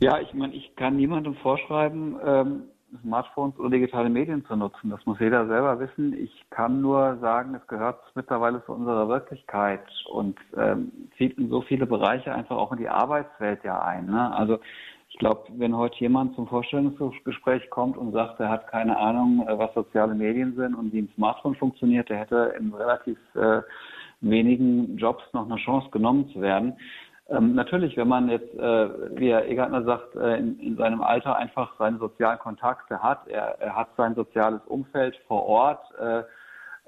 Ja, 0.00 0.20
ich 0.20 0.32
meine, 0.32 0.54
ich 0.54 0.76
kann 0.76 0.96
niemandem 0.96 1.34
vorschreiben, 1.36 2.16
ähm, 2.24 2.62
Smartphones 3.02 3.58
oder 3.58 3.70
digitale 3.70 4.08
Medien 4.08 4.44
zu 4.46 4.56
nutzen. 4.56 4.90
Das 4.90 5.04
muss 5.04 5.20
jeder 5.20 5.46
selber 5.46 5.78
wissen. 5.78 6.14
Ich 6.18 6.32
kann 6.50 6.80
nur 6.80 7.18
sagen, 7.20 7.54
es 7.54 7.66
gehört 7.66 8.00
mittlerweile 8.14 8.64
zu 8.64 8.72
unserer 8.72 9.08
Wirklichkeit 9.08 9.84
und 10.10 10.38
ähm, 10.56 10.92
zieht 11.16 11.36
in 11.36 11.50
so 11.50 11.60
viele 11.62 11.86
Bereiche 11.86 12.32
einfach 12.32 12.56
auch 12.56 12.72
in 12.72 12.78
die 12.78 12.88
Arbeitswelt 12.88 13.62
ja 13.64 13.82
ein. 13.82 14.06
Ne? 14.06 14.34
Also 14.34 14.58
ich 15.18 15.20
glaube, 15.20 15.48
wenn 15.56 15.76
heute 15.76 15.98
jemand 15.98 16.36
zum 16.36 16.46
Vorstellungsgespräch 16.46 17.70
kommt 17.70 17.96
und 17.96 18.12
sagt, 18.12 18.38
er 18.38 18.50
hat 18.50 18.68
keine 18.68 18.96
Ahnung, 18.96 19.44
äh, 19.48 19.58
was 19.58 19.74
soziale 19.74 20.14
Medien 20.14 20.54
sind 20.54 20.76
und 20.76 20.92
wie 20.92 21.00
ein 21.00 21.10
Smartphone 21.16 21.56
funktioniert, 21.56 22.08
der 22.08 22.18
hätte 22.18 22.54
in 22.56 22.72
relativ 22.72 23.18
äh, 23.34 23.62
wenigen 24.20 24.96
Jobs 24.96 25.24
noch 25.32 25.50
eine 25.50 25.56
Chance 25.56 25.90
genommen 25.90 26.28
zu 26.28 26.40
werden. 26.40 26.76
Ähm, 27.30 27.56
natürlich, 27.56 27.96
wenn 27.96 28.06
man 28.06 28.28
jetzt, 28.28 28.54
äh, 28.54 29.18
wie 29.18 29.32
Herr 29.32 29.48
Egartner 29.48 29.82
sagt, 29.82 30.14
äh, 30.14 30.36
in, 30.36 30.56
in, 30.60 30.76
seinem 30.76 31.02
Alter 31.02 31.34
einfach 31.34 31.72
seine 31.80 31.98
sozialen 31.98 32.38
Kontakte 32.38 33.02
hat, 33.02 33.26
er, 33.26 33.60
er 33.60 33.74
hat 33.74 33.88
sein 33.96 34.14
soziales 34.14 34.60
Umfeld 34.66 35.16
vor 35.26 35.46
Ort. 35.46 35.82
Äh, 35.98 36.22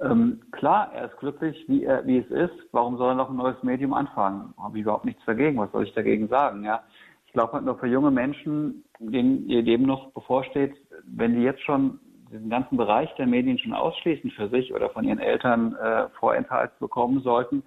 ähm, 0.05 0.41
klar, 0.53 0.93
er 0.95 1.07
ist 1.07 1.16
glücklich, 1.16 1.64
wie, 1.66 1.83
er, 1.83 2.07
wie 2.07 2.18
es 2.18 2.31
ist. 2.31 2.55
Warum 2.70 2.97
soll 2.97 3.09
er 3.09 3.16
noch 3.16 3.28
ein 3.31 3.37
neues 3.37 3.61
Medium 3.64 3.93
anfangen? 3.93 4.55
Habe 4.57 4.78
ich 4.78 4.83
überhaupt 4.83 5.05
nichts 5.05 5.24
dagegen. 5.26 5.59
Was 5.59 5.72
soll 5.72 5.83
ich 5.83 5.95
dagegen 5.95 6.28
sagen? 6.28 6.62
Ja, 6.62 6.85
ich 7.31 7.35
glaube 7.35 7.53
halt 7.53 7.64
nur 7.64 7.78
für 7.78 7.87
junge 7.87 8.11
Menschen, 8.11 8.83
denen 8.99 9.49
ihr 9.49 9.62
Leben 9.62 9.87
noch 9.87 10.11
bevorsteht, 10.11 10.74
wenn 11.05 11.37
die 11.37 11.43
jetzt 11.43 11.62
schon 11.62 12.01
diesen 12.33 12.51
ganzen 12.51 12.76
Bereich 12.76 13.09
der 13.14 13.28
Medien 13.28 13.57
schon 13.57 13.72
ausschließen 13.72 14.33
für 14.33 14.49
sich 14.49 14.74
oder 14.74 14.91
von 14.91 15.05
ihren 15.05 15.20
Eltern 15.20 15.76
äh, 15.76 16.09
Vorenthalten 16.18 16.74
bekommen 16.81 17.20
sollten, 17.20 17.62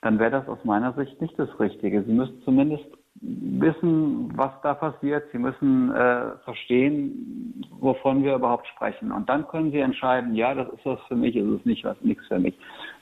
dann 0.00 0.18
wäre 0.18 0.32
das 0.32 0.48
aus 0.48 0.58
meiner 0.64 0.92
Sicht 0.94 1.20
nicht 1.20 1.38
das 1.38 1.48
Richtige. 1.60 2.02
Sie 2.02 2.12
müssen 2.12 2.42
zumindest 2.42 2.84
wissen, 3.20 4.32
was 4.36 4.50
da 4.62 4.74
passiert. 4.74 5.30
Sie 5.30 5.38
müssen 5.38 5.92
äh, 5.94 6.36
verstehen, 6.44 7.62
wovon 7.78 8.24
wir 8.24 8.34
überhaupt 8.34 8.66
sprechen. 8.68 9.12
Und 9.12 9.28
dann 9.28 9.46
können 9.46 9.70
Sie 9.70 9.78
entscheiden, 9.78 10.34
ja, 10.34 10.54
das 10.54 10.68
ist 10.68 10.84
was 10.84 11.00
für 11.06 11.16
mich, 11.16 11.36
ist 11.36 11.46
es 11.46 11.64
nicht 11.64 11.84
was, 11.84 12.00
nichts 12.00 12.26
für 12.26 12.38
mich. 12.38 12.54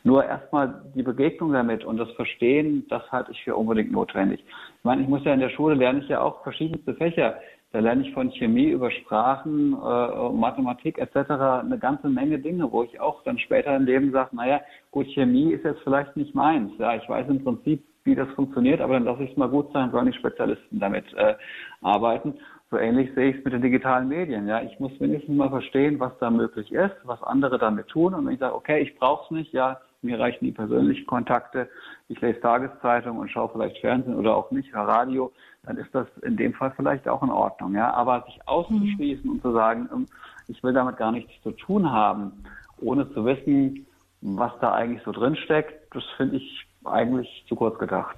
Nur 0.04 0.24
erstmal 0.24 0.82
die 0.94 1.02
Begegnung 1.02 1.52
damit 1.52 1.84
und 1.84 1.98
das 1.98 2.10
Verstehen, 2.12 2.84
das 2.88 3.10
halte 3.12 3.32
ich 3.32 3.42
für 3.44 3.56
unbedingt 3.56 3.92
notwendig. 3.92 4.44
Ich 4.78 4.84
meine, 4.84 5.02
ich 5.02 5.08
muss 5.08 5.24
ja 5.24 5.34
in 5.34 5.40
der 5.40 5.50
Schule 5.50 5.74
lerne 5.74 6.00
ich 6.00 6.08
ja 6.08 6.20
auch 6.20 6.42
verschiedenste 6.42 6.94
Fächer. 6.94 7.38
Da 7.72 7.80
lerne 7.80 8.06
ich 8.06 8.14
von 8.14 8.30
Chemie 8.30 8.70
über 8.70 8.90
Sprachen, 8.90 9.74
äh, 9.74 10.32
Mathematik 10.32 10.98
etc. 10.98 11.30
eine 11.30 11.78
ganze 11.78 12.08
Menge 12.08 12.38
Dinge, 12.38 12.70
wo 12.72 12.84
ich 12.84 12.98
auch 12.98 13.22
dann 13.24 13.38
später 13.38 13.76
im 13.76 13.84
Leben 13.84 14.12
sage, 14.12 14.34
naja, 14.34 14.60
gut, 14.90 15.06
Chemie 15.08 15.52
ist 15.52 15.64
jetzt 15.64 15.82
vielleicht 15.82 16.16
nicht 16.16 16.34
meins. 16.34 16.70
Ja, 16.78 16.94
ich 16.94 17.06
weiß 17.08 17.28
im 17.28 17.44
Prinzip, 17.44 17.84
wie 18.04 18.14
das 18.14 18.28
funktioniert, 18.30 18.80
aber 18.80 18.94
dann 18.94 19.04
lasse 19.04 19.24
ich 19.24 19.32
es 19.32 19.36
mal 19.36 19.50
gut 19.50 19.70
sein, 19.72 19.90
sollen 19.90 20.06
die 20.06 20.18
Spezialisten 20.18 20.78
damit 20.78 21.12
äh, 21.14 21.34
arbeiten. 21.82 22.34
So 22.70 22.78
ähnlich 22.78 23.10
sehe 23.14 23.30
ich 23.30 23.38
es 23.38 23.44
mit 23.44 23.52
den 23.52 23.62
digitalen 23.62 24.08
Medien. 24.08 24.46
Ja, 24.46 24.62
ich 24.62 24.78
muss 24.78 24.98
wenigstens 25.00 25.36
mal 25.36 25.50
verstehen, 25.50 25.98
was 26.00 26.16
da 26.20 26.30
möglich 26.30 26.72
ist, 26.72 26.94
was 27.04 27.22
andere 27.22 27.58
damit 27.58 27.88
tun. 27.88 28.14
Und 28.14 28.26
wenn 28.26 28.34
ich 28.34 28.40
sage, 28.40 28.54
okay, 28.54 28.80
ich 28.80 28.96
brauche 28.98 29.24
es 29.24 29.30
nicht, 29.30 29.52
ja, 29.52 29.80
mir 30.02 30.18
reichen 30.18 30.44
die 30.44 30.52
persönlichen 30.52 31.06
Kontakte, 31.06 31.68
ich 32.08 32.20
lese 32.20 32.40
Tageszeitung 32.40 33.18
und 33.18 33.30
schaue 33.30 33.50
vielleicht 33.52 33.78
Fernsehen 33.78 34.14
oder 34.14 34.36
auch 34.36 34.50
nicht, 34.50 34.72
oder 34.72 34.82
Radio, 34.82 35.32
dann 35.64 35.76
ist 35.76 35.94
das 35.94 36.06
in 36.22 36.36
dem 36.36 36.54
Fall 36.54 36.72
vielleicht 36.76 37.08
auch 37.08 37.22
in 37.22 37.30
Ordnung. 37.30 37.74
Ja, 37.74 37.92
aber 37.92 38.24
sich 38.26 38.40
auszuschließen 38.46 39.24
mhm. 39.24 39.32
und 39.32 39.42
zu 39.42 39.52
sagen, 39.52 39.88
ähm, 39.92 40.06
ich 40.46 40.62
will 40.62 40.72
damit 40.72 40.96
gar 40.96 41.12
nichts 41.12 41.32
zu 41.42 41.50
tun 41.52 41.90
haben, 41.90 42.32
ohne 42.80 43.12
zu 43.12 43.24
wissen, 43.24 43.86
was 44.20 44.52
da 44.60 44.72
eigentlich 44.72 45.02
so 45.04 45.12
drin 45.12 45.36
steckt, 45.36 45.94
das 45.94 46.04
finde 46.16 46.36
ich 46.36 46.66
eigentlich 46.84 47.44
zu 47.48 47.54
kurz 47.54 47.78
gedacht. 47.78 48.16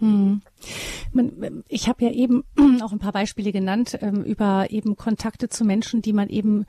Hm. 0.00 0.42
Ich 1.68 1.88
habe 1.88 2.04
ja 2.04 2.10
eben 2.10 2.44
auch 2.82 2.92
ein 2.92 2.98
paar 2.98 3.12
Beispiele 3.12 3.52
genannt 3.52 3.96
ähm, 4.00 4.24
über 4.24 4.66
eben 4.70 4.96
Kontakte 4.96 5.48
zu 5.48 5.64
Menschen, 5.64 6.02
die 6.02 6.12
man 6.12 6.28
eben 6.28 6.66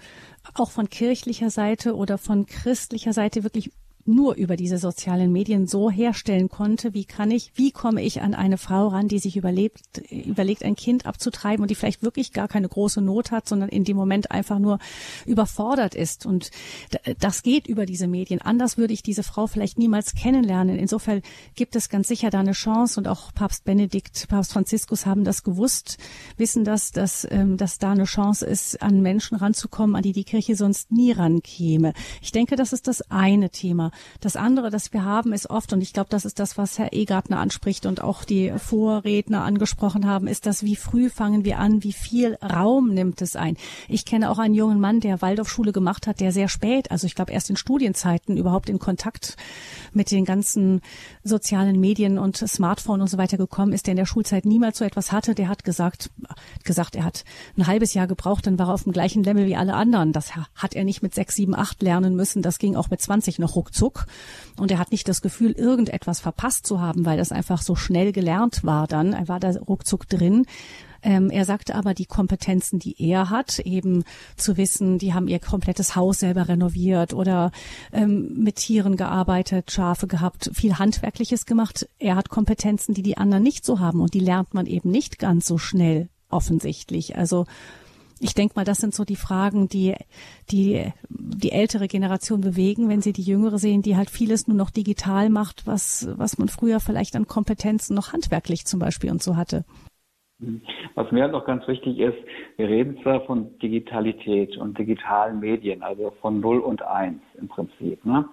auch 0.53 0.69
von 0.69 0.89
kirchlicher 0.89 1.49
Seite 1.49 1.95
oder 1.95 2.17
von 2.17 2.45
christlicher 2.45 3.13
Seite 3.13 3.43
wirklich 3.43 3.71
nur 4.05 4.35
über 4.35 4.55
diese 4.55 4.77
sozialen 4.77 5.31
Medien 5.31 5.67
so 5.67 5.89
herstellen 5.89 6.49
konnte, 6.49 6.93
wie 6.93 7.05
kann 7.05 7.31
ich, 7.31 7.51
wie 7.55 7.71
komme 7.71 8.03
ich 8.03 8.21
an 8.21 8.35
eine 8.35 8.57
Frau 8.57 8.89
ran, 8.89 9.07
die 9.07 9.19
sich 9.19 9.35
überlebt, 9.35 9.81
überlegt, 10.09 10.63
ein 10.63 10.75
Kind 10.75 11.05
abzutreiben 11.05 11.63
und 11.63 11.71
die 11.71 11.75
vielleicht 11.75 12.03
wirklich 12.03 12.31
gar 12.31 12.47
keine 12.47 12.69
große 12.69 13.01
Not 13.01 13.31
hat, 13.31 13.49
sondern 13.49 13.69
in 13.69 13.83
dem 13.83 13.97
Moment 13.97 14.29
einfach 14.29 14.59
nur 14.59 14.77
überfordert 15.25 15.95
ist. 15.95 16.25
Und 16.25 16.51
das 17.19 17.41
geht 17.41 17.67
über 17.67 17.85
diese 17.85 18.07
Medien. 18.07 18.41
Anders 18.41 18.77
würde 18.77 18.93
ich 18.93 19.01
diese 19.01 19.23
Frau 19.23 19.47
vielleicht 19.47 19.79
niemals 19.79 20.13
kennenlernen. 20.13 20.77
Insofern 20.77 21.21
gibt 21.55 21.75
es 21.75 21.89
ganz 21.89 22.07
sicher 22.07 22.29
da 22.29 22.41
eine 22.41 22.51
Chance 22.51 22.99
und 22.99 23.07
auch 23.07 23.33
Papst 23.33 23.65
Benedikt, 23.65 24.27
Papst 24.29 24.53
Franziskus 24.53 25.05
haben 25.07 25.23
das 25.23 25.43
gewusst, 25.43 25.97
wissen 26.37 26.63
das, 26.63 26.91
dass, 26.91 27.27
ähm, 27.31 27.57
dass 27.57 27.79
da 27.79 27.91
eine 27.91 28.03
Chance 28.03 28.45
ist, 28.45 28.81
an 28.83 29.01
Menschen 29.01 29.37
ranzukommen, 29.37 29.95
an 29.95 30.03
die 30.03 30.11
die 30.11 30.23
Kirche 30.23 30.55
sonst 30.55 30.91
nie 30.91 31.11
rankäme. 31.11 31.93
Ich 32.21 32.31
denke, 32.31 32.55
das 32.55 32.71
ist 32.71 32.87
das 32.87 33.09
eine 33.09 33.49
Thema. 33.49 33.91
Das 34.19 34.35
andere, 34.35 34.69
das 34.69 34.93
wir 34.93 35.03
haben, 35.03 35.33
ist 35.33 35.49
oft, 35.49 35.73
und 35.73 35.81
ich 35.81 35.93
glaube, 35.93 36.09
das 36.09 36.25
ist 36.25 36.39
das, 36.39 36.57
was 36.57 36.79
Herr 36.79 36.93
Egartner 36.93 37.39
anspricht 37.39 37.85
und 37.85 38.01
auch 38.01 38.23
die 38.23 38.53
Vorredner 38.57 39.43
angesprochen 39.43 40.05
haben, 40.05 40.27
ist 40.27 40.45
das, 40.45 40.63
wie 40.63 40.75
früh 40.75 41.09
fangen 41.09 41.45
wir 41.45 41.59
an, 41.59 41.83
wie 41.83 41.93
viel 41.93 42.35
Raum 42.35 42.93
nimmt 42.93 43.21
es 43.21 43.35
ein. 43.35 43.57
Ich 43.87 44.05
kenne 44.05 44.29
auch 44.29 44.39
einen 44.39 44.53
jungen 44.53 44.79
Mann, 44.79 44.99
der 44.99 45.21
Waldorfschule 45.21 45.71
gemacht 45.71 46.07
hat, 46.07 46.19
der 46.19 46.31
sehr 46.31 46.47
spät, 46.47 46.91
also 46.91 47.07
ich 47.07 47.15
glaube 47.15 47.31
erst 47.31 47.49
in 47.49 47.55
Studienzeiten 47.55 48.37
überhaupt 48.37 48.69
in 48.69 48.79
Kontakt 48.79 49.37
mit 49.93 50.11
den 50.11 50.25
ganzen 50.25 50.81
sozialen 51.23 51.79
Medien 51.79 52.17
und 52.17 52.37
Smartphone 52.37 53.01
und 53.01 53.09
so 53.09 53.17
weiter 53.17 53.37
gekommen 53.37 53.73
ist, 53.73 53.87
der 53.87 53.93
in 53.93 53.97
der 53.97 54.05
Schulzeit 54.05 54.45
niemals 54.45 54.77
so 54.77 54.85
etwas 54.85 55.11
hatte. 55.11 55.35
Der 55.35 55.47
hat 55.47 55.63
gesagt, 55.63 56.09
gesagt, 56.63 56.95
er 56.95 57.03
hat 57.03 57.23
ein 57.57 57.67
halbes 57.67 57.93
Jahr 57.93 58.07
gebraucht, 58.07 58.47
dann 58.47 58.59
war 58.59 58.69
er 58.69 58.73
auf 58.73 58.83
dem 58.83 58.93
gleichen 58.93 59.23
Level 59.23 59.45
wie 59.45 59.55
alle 59.55 59.73
anderen. 59.73 60.11
Das 60.11 60.33
hat 60.35 60.75
er 60.75 60.83
nicht 60.83 61.01
mit 61.01 61.15
sechs, 61.15 61.35
sieben, 61.35 61.55
acht 61.55 61.81
lernen 61.81 62.15
müssen. 62.15 62.41
Das 62.41 62.59
ging 62.59 62.75
auch 62.75 62.89
mit 62.89 63.01
20 63.01 63.39
noch 63.39 63.55
ruckzuck 63.55 63.84
ruckzuck. 63.85 64.05
Und 64.57 64.71
er 64.71 64.79
hat 64.79 64.91
nicht 64.91 65.07
das 65.07 65.21
Gefühl, 65.21 65.51
irgendetwas 65.51 66.19
verpasst 66.19 66.65
zu 66.65 66.79
haben, 66.79 67.05
weil 67.05 67.17
das 67.17 67.31
einfach 67.31 67.61
so 67.61 67.75
schnell 67.75 68.11
gelernt 68.11 68.63
war 68.63 68.87
dann. 68.87 69.13
Er 69.13 69.27
war 69.27 69.39
da 69.39 69.51
ruckzuck 69.51 70.07
drin. 70.07 70.45
Ähm, 71.03 71.29
er 71.29 71.45
sagte 71.45 71.75
aber, 71.75 71.93
die 71.93 72.05
Kompetenzen, 72.05 72.79
die 72.79 72.95
er 72.97 73.29
hat, 73.29 73.59
eben 73.59 74.03
zu 74.37 74.57
wissen, 74.57 74.97
die 74.97 75.13
haben 75.13 75.27
ihr 75.27 75.39
komplettes 75.39 75.95
Haus 75.95 76.19
selber 76.19 76.47
renoviert 76.47 77.13
oder 77.13 77.51
ähm, 77.91 78.33
mit 78.35 78.55
Tieren 78.55 78.95
gearbeitet, 78.95 79.71
Schafe 79.71 80.07
gehabt, 80.07 80.49
viel 80.53 80.79
Handwerkliches 80.79 81.45
gemacht. 81.45 81.87
Er 81.99 82.15
hat 82.15 82.29
Kompetenzen, 82.29 82.95
die 82.95 83.03
die 83.03 83.17
anderen 83.17 83.43
nicht 83.43 83.65
so 83.65 83.79
haben 83.79 83.99
und 83.99 84.15
die 84.15 84.19
lernt 84.19 84.55
man 84.55 84.65
eben 84.65 84.89
nicht 84.89 85.19
ganz 85.19 85.45
so 85.45 85.59
schnell 85.59 86.09
offensichtlich. 86.29 87.15
Also 87.15 87.45
ich 88.25 88.33
denke 88.33 88.55
mal, 88.55 88.65
das 88.65 88.79
sind 88.79 88.95
so 88.95 89.05
die 89.05 89.15
Fragen, 89.15 89.69
die, 89.69 89.93
die 90.51 90.91
die 91.09 91.51
ältere 91.51 91.87
Generation 91.87 92.41
bewegen, 92.41 92.89
wenn 92.89 93.01
sie 93.01 93.13
die 93.13 93.21
jüngere 93.21 93.59
sehen, 93.59 93.83
die 93.83 93.95
halt 93.95 94.09
vieles 94.09 94.47
nur 94.47 94.57
noch 94.57 94.71
digital 94.71 95.29
macht, 95.29 95.67
was, 95.67 96.09
was 96.17 96.39
man 96.39 96.47
früher 96.47 96.79
vielleicht 96.79 97.15
an 97.15 97.27
Kompetenzen 97.27 97.95
noch 97.95 98.13
handwerklich 98.13 98.65
zum 98.65 98.79
Beispiel 98.79 99.11
und 99.11 99.21
so 99.21 99.37
hatte. 99.37 99.63
Was 100.95 101.11
mir 101.11 101.23
halt 101.23 101.33
noch 101.33 101.45
ganz 101.45 101.67
wichtig 101.67 101.99
ist, 101.99 102.17
wir 102.57 102.67
reden 102.67 102.97
zwar 103.03 103.21
von 103.21 103.57
Digitalität 103.59 104.57
und 104.57 104.77
digitalen 104.77 105.39
Medien, 105.39 105.83
also 105.83 106.11
von 106.19 106.39
0 106.39 106.59
und 106.59 106.81
1 106.81 107.21
im 107.39 107.47
Prinzip. 107.47 108.03
Ne? 108.03 108.25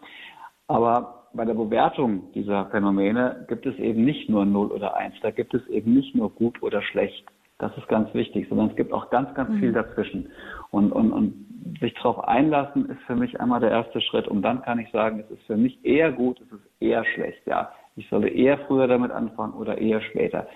Aber 0.69 1.29
bei 1.35 1.45
der 1.45 1.55
Bewertung 1.55 2.33
dieser 2.35 2.67
Phänomene 2.67 3.45
gibt 3.49 3.67
es 3.67 3.77
eben 3.77 4.05
nicht 4.05 4.29
nur 4.29 4.45
0 4.45 4.73
oder 4.73 4.97
1, 4.97 5.17
da 5.23 5.31
gibt 5.31 5.55
es 5.55 5.67
eben 5.69 5.95
nicht 5.95 6.15
nur 6.15 6.31
gut 6.31 6.63
oder 6.63 6.83
schlecht. 6.83 7.25
Das 7.63 7.71
ist 7.77 7.87
ganz 7.87 8.13
wichtig, 8.13 8.49
sondern 8.49 8.71
es 8.71 8.77
gibt 8.77 8.93
auch 8.93 9.09
ganz, 9.11 9.33
ganz 9.35 9.51
mhm. 9.51 9.61
viel 9.61 9.73
dazwischen. 9.73 10.33
Und, 10.73 10.91
und, 10.91 11.13
und 11.13 11.47
sich 11.81 11.95
darauf 11.95 12.25
einlassen 12.25 12.91
ist 12.91 13.01
für 13.03 13.15
mich 13.15 13.41
einmal 13.41 13.61
der 13.61 13.71
erste 13.71 14.01
Schritt. 14.01 14.27
Und 14.27 14.43
dann 14.43 14.63
kann 14.63 14.81
ich 14.81 14.91
sagen, 14.91 15.21
es 15.21 15.31
ist 15.31 15.47
für 15.47 15.57
mich 15.57 15.79
eher 15.85 16.11
gut, 16.11 16.41
es 16.41 16.51
ist 16.51 16.69
eher 16.81 17.05
schlecht. 17.05 17.47
Ja, 17.47 17.71
ich 17.95 18.09
solle 18.09 18.31
eher 18.31 18.59
früher 18.67 18.89
damit 18.89 19.13
anfangen 19.13 19.53
oder 19.55 19.79
eher 19.79 20.01
später. 20.01 20.49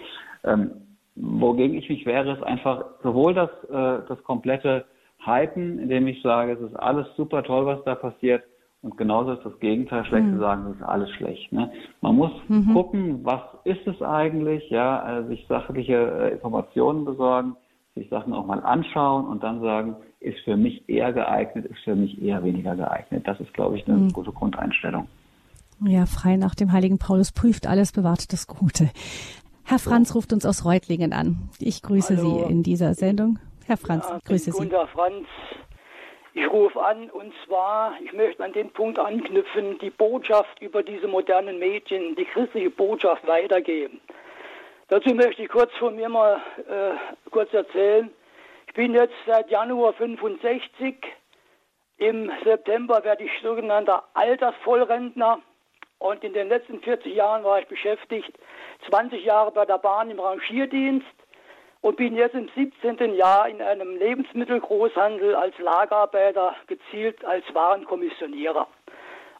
Ähm, 0.42 0.72
wogegen 1.14 1.78
ich 1.78 1.88
mich 1.88 2.04
wehre, 2.06 2.32
ist 2.32 2.42
einfach 2.42 2.84
sowohl 3.04 3.34
das, 3.34 3.50
äh, 3.70 4.04
das 4.08 4.20
komplette 4.24 4.84
Hypen, 5.24 5.78
indem 5.78 6.08
ich 6.08 6.20
sage, 6.22 6.54
es 6.54 6.60
ist 6.60 6.74
alles 6.74 7.06
super 7.16 7.44
toll, 7.44 7.66
was 7.66 7.84
da 7.84 7.94
passiert, 7.94 8.42
und 8.86 8.96
genauso 8.96 9.32
ist 9.32 9.44
das 9.44 9.58
Gegenteil 9.58 10.04
schlecht 10.04 10.26
mhm. 10.26 10.34
zu 10.34 10.38
sagen, 10.38 10.66
es 10.70 10.76
ist 10.76 10.82
alles 10.84 11.10
schlecht. 11.10 11.52
Ne? 11.52 11.72
Man 12.02 12.14
muss 12.14 12.30
mhm. 12.46 12.72
gucken, 12.72 13.24
was 13.24 13.40
ist 13.64 13.84
es 13.84 14.00
eigentlich, 14.00 14.70
ja, 14.70 15.00
also 15.00 15.28
sich 15.28 15.44
sachliche 15.48 15.94
äh, 15.94 16.32
Informationen 16.34 17.04
besorgen, 17.04 17.56
sich 17.96 18.08
Sachen 18.10 18.32
auch 18.32 18.46
mal 18.46 18.60
anschauen 18.60 19.26
und 19.26 19.42
dann 19.42 19.60
sagen, 19.60 19.96
ist 20.20 20.38
für 20.44 20.56
mich 20.56 20.88
eher 20.88 21.12
geeignet, 21.12 21.64
ist 21.64 21.80
für 21.82 21.96
mich 21.96 22.22
eher 22.22 22.44
weniger 22.44 22.76
geeignet. 22.76 23.26
Das 23.26 23.40
ist, 23.40 23.52
glaube 23.54 23.76
ich, 23.76 23.88
eine 23.88 23.96
mhm. 23.96 24.12
gute 24.12 24.30
Grundeinstellung. 24.30 25.08
Ja, 25.84 26.06
frei 26.06 26.36
nach 26.36 26.54
dem 26.54 26.70
heiligen 26.70 26.98
Paulus 26.98 27.32
prüft 27.32 27.66
alles, 27.66 27.90
bewahrt 27.90 28.32
das 28.32 28.46
Gute. 28.46 28.88
Herr 29.64 29.80
Franz 29.80 30.14
ruft 30.14 30.32
uns 30.32 30.46
aus 30.46 30.64
Reutlingen 30.64 31.12
an. 31.12 31.48
Ich 31.58 31.82
grüße 31.82 32.16
Hallo. 32.16 32.44
Sie 32.46 32.52
in 32.52 32.62
dieser 32.62 32.94
Sendung. 32.94 33.40
Herr 33.66 33.78
Franz, 33.78 34.04
ja, 34.08 34.20
grüße 34.24 34.52
Sie. 34.52 34.58
Gunter 34.58 34.86
Franz 34.86 35.26
ich 36.36 36.52
rufe 36.52 36.78
an 36.78 37.08
und 37.10 37.32
zwar, 37.46 37.94
ich 38.02 38.12
möchte 38.12 38.44
an 38.44 38.52
den 38.52 38.70
Punkt 38.70 38.98
anknüpfen, 38.98 39.78
die 39.78 39.88
Botschaft 39.88 40.60
über 40.60 40.82
diese 40.82 41.08
modernen 41.08 41.58
Medien, 41.58 42.14
die 42.14 42.26
christliche 42.26 42.68
Botschaft 42.68 43.26
weitergeben. 43.26 44.02
Dazu 44.88 45.14
möchte 45.14 45.42
ich 45.42 45.48
kurz 45.48 45.72
von 45.78 45.96
mir 45.96 46.10
mal 46.10 46.42
äh, 46.68 47.30
kurz 47.30 47.54
erzählen. 47.54 48.10
Ich 48.66 48.74
bin 48.74 48.92
jetzt 48.92 49.14
seit 49.26 49.50
Januar 49.50 49.94
65. 49.94 50.96
Im 51.96 52.30
September 52.44 53.02
werde 53.02 53.24
ich 53.24 53.30
sogenannter 53.42 54.04
Altersvollrentner. 54.12 55.40
Und 55.98 56.22
in 56.22 56.34
den 56.34 56.50
letzten 56.50 56.82
40 56.82 57.14
Jahren 57.14 57.44
war 57.44 57.60
ich 57.60 57.66
beschäftigt, 57.66 58.38
20 58.90 59.24
Jahre 59.24 59.52
bei 59.52 59.64
der 59.64 59.78
Bahn 59.78 60.10
im 60.10 60.20
Rangierdienst, 60.20 61.06
und 61.80 61.96
bin 61.96 62.16
jetzt 62.16 62.34
im 62.34 62.48
17. 62.54 63.14
Jahr 63.14 63.48
in 63.48 63.62
einem 63.62 63.96
Lebensmittelgroßhandel 63.96 65.34
als 65.34 65.56
Lagerarbeiter 65.58 66.54
gezielt 66.66 67.24
als 67.24 67.44
Warenkommissionierer. 67.52 68.66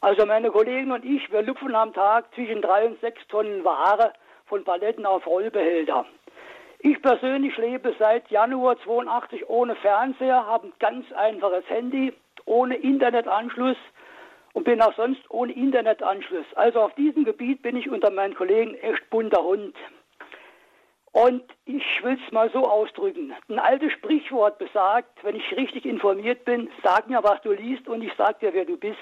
Also 0.00 0.26
meine 0.26 0.50
Kollegen 0.50 0.92
und 0.92 1.04
ich, 1.04 1.30
wir 1.32 1.42
lupfen 1.42 1.74
am 1.74 1.92
Tag 1.92 2.32
zwischen 2.34 2.62
drei 2.62 2.86
und 2.86 3.00
sechs 3.00 3.26
Tonnen 3.28 3.64
Ware 3.64 4.12
von 4.46 4.62
Paletten 4.62 5.06
auf 5.06 5.26
Rollbehälter. 5.26 6.04
Ich 6.80 7.00
persönlich 7.02 7.56
lebe 7.56 7.94
seit 7.98 8.30
Januar 8.30 8.78
82 8.84 9.48
ohne 9.48 9.74
Fernseher, 9.76 10.46
habe 10.46 10.68
ein 10.68 10.72
ganz 10.78 11.10
einfaches 11.12 11.68
Handy, 11.68 12.12
ohne 12.44 12.76
Internetanschluss 12.76 13.78
und 14.52 14.64
bin 14.64 14.80
auch 14.80 14.94
sonst 14.94 15.22
ohne 15.30 15.52
Internetanschluss. 15.52 16.46
Also 16.54 16.80
auf 16.80 16.94
diesem 16.94 17.24
Gebiet 17.24 17.62
bin 17.62 17.76
ich 17.76 17.90
unter 17.90 18.10
meinen 18.10 18.34
Kollegen 18.34 18.74
echt 18.76 19.08
bunter 19.10 19.42
Hund. 19.42 19.74
Und 21.16 21.44
ich 21.64 22.04
will 22.04 22.18
es 22.22 22.30
mal 22.30 22.50
so 22.50 22.68
ausdrücken. 22.68 23.32
Ein 23.48 23.58
altes 23.58 23.90
Sprichwort 23.92 24.58
besagt, 24.58 25.24
wenn 25.24 25.34
ich 25.34 25.56
richtig 25.56 25.86
informiert 25.86 26.44
bin, 26.44 26.68
sag 26.84 27.08
mir, 27.08 27.24
was 27.24 27.40
du 27.40 27.52
liest 27.52 27.88
und 27.88 28.02
ich 28.02 28.12
sag 28.18 28.40
dir, 28.40 28.52
wer 28.52 28.66
du 28.66 28.76
bist. 28.76 28.98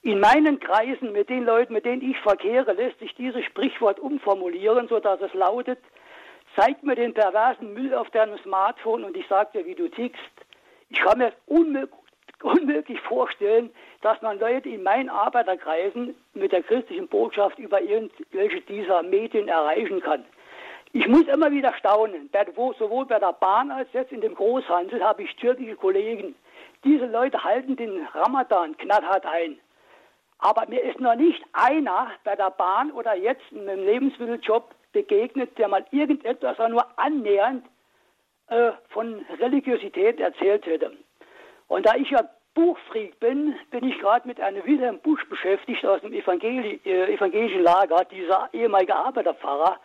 In 0.00 0.18
meinen 0.18 0.58
Kreisen, 0.60 1.12
mit 1.12 1.28
den 1.28 1.44
Leuten, 1.44 1.74
mit 1.74 1.84
denen 1.84 2.00
ich 2.00 2.18
verkehre, 2.20 2.72
lässt 2.72 3.00
sich 3.00 3.14
dieses 3.16 3.44
Sprichwort 3.44 4.00
umformulieren, 4.00 4.88
sodass 4.88 5.20
es 5.20 5.34
lautet, 5.34 5.78
zeig 6.56 6.82
mir 6.82 6.94
den 6.94 7.12
perversen 7.12 7.74
Müll 7.74 7.92
auf 7.92 8.08
deinem 8.08 8.38
Smartphone 8.38 9.04
und 9.04 9.14
ich 9.14 9.26
sag 9.28 9.52
dir, 9.52 9.66
wie 9.66 9.74
du 9.74 9.90
tickst. 9.90 10.22
Ich 10.88 11.00
kann 11.00 11.18
mir 11.18 11.34
unmöglich, 11.44 12.00
unmöglich 12.42 13.00
vorstellen, 13.02 13.68
dass 14.00 14.22
man 14.22 14.38
Leute 14.38 14.70
in 14.70 14.82
meinen 14.82 15.10
Arbeiterkreisen 15.10 16.14
mit 16.32 16.52
der 16.52 16.62
christlichen 16.62 17.08
Botschaft 17.08 17.58
über 17.58 17.82
irgendwelche 17.82 18.62
dieser 18.62 19.02
Medien 19.02 19.48
erreichen 19.48 20.00
kann. 20.00 20.24
Ich 20.98 21.06
muss 21.08 21.28
immer 21.28 21.50
wieder 21.50 21.74
staunen, 21.74 22.30
sowohl 22.78 23.04
bei 23.04 23.18
der 23.18 23.34
Bahn 23.34 23.70
als 23.70 23.86
jetzt 23.92 24.12
in 24.12 24.22
dem 24.22 24.34
Großhandel 24.34 25.04
habe 25.04 25.24
ich 25.24 25.36
türkische 25.36 25.76
Kollegen. 25.76 26.34
Diese 26.84 27.04
Leute 27.04 27.44
halten 27.44 27.76
den 27.76 28.06
Ramadan 28.14 28.74
knallhart 28.78 29.26
ein. 29.26 29.58
Aber 30.38 30.66
mir 30.66 30.82
ist 30.82 30.98
noch 30.98 31.14
nicht 31.14 31.44
einer 31.52 32.12
bei 32.24 32.34
der 32.34 32.48
Bahn 32.48 32.92
oder 32.92 33.14
jetzt 33.14 33.44
in 33.50 33.68
einem 33.68 33.84
Lebensmitteljob 33.84 34.74
begegnet, 34.94 35.58
der 35.58 35.68
mal 35.68 35.84
irgendetwas 35.90 36.56
nur 36.70 36.86
annähernd 36.98 37.66
äh, 38.48 38.70
von 38.88 39.22
Religiosität 39.38 40.18
erzählt 40.18 40.64
hätte. 40.64 40.92
Und 41.68 41.84
da 41.84 41.94
ich 41.96 42.08
ja 42.08 42.26
Buchfreak 42.54 43.20
bin, 43.20 43.54
bin 43.70 43.86
ich 43.86 43.98
gerade 43.98 44.26
mit 44.26 44.40
einem 44.40 44.64
Wilhelm 44.64 44.98
Busch 45.00 45.28
beschäftigt 45.28 45.84
aus 45.84 46.00
dem 46.00 46.14
Evangeli 46.14 46.80
äh, 46.86 47.12
evangelischen 47.12 47.62
Lager, 47.62 48.06
dieser 48.06 48.48
ehemalige 48.54 48.96
Arbeiterpfarrer, 48.96 49.78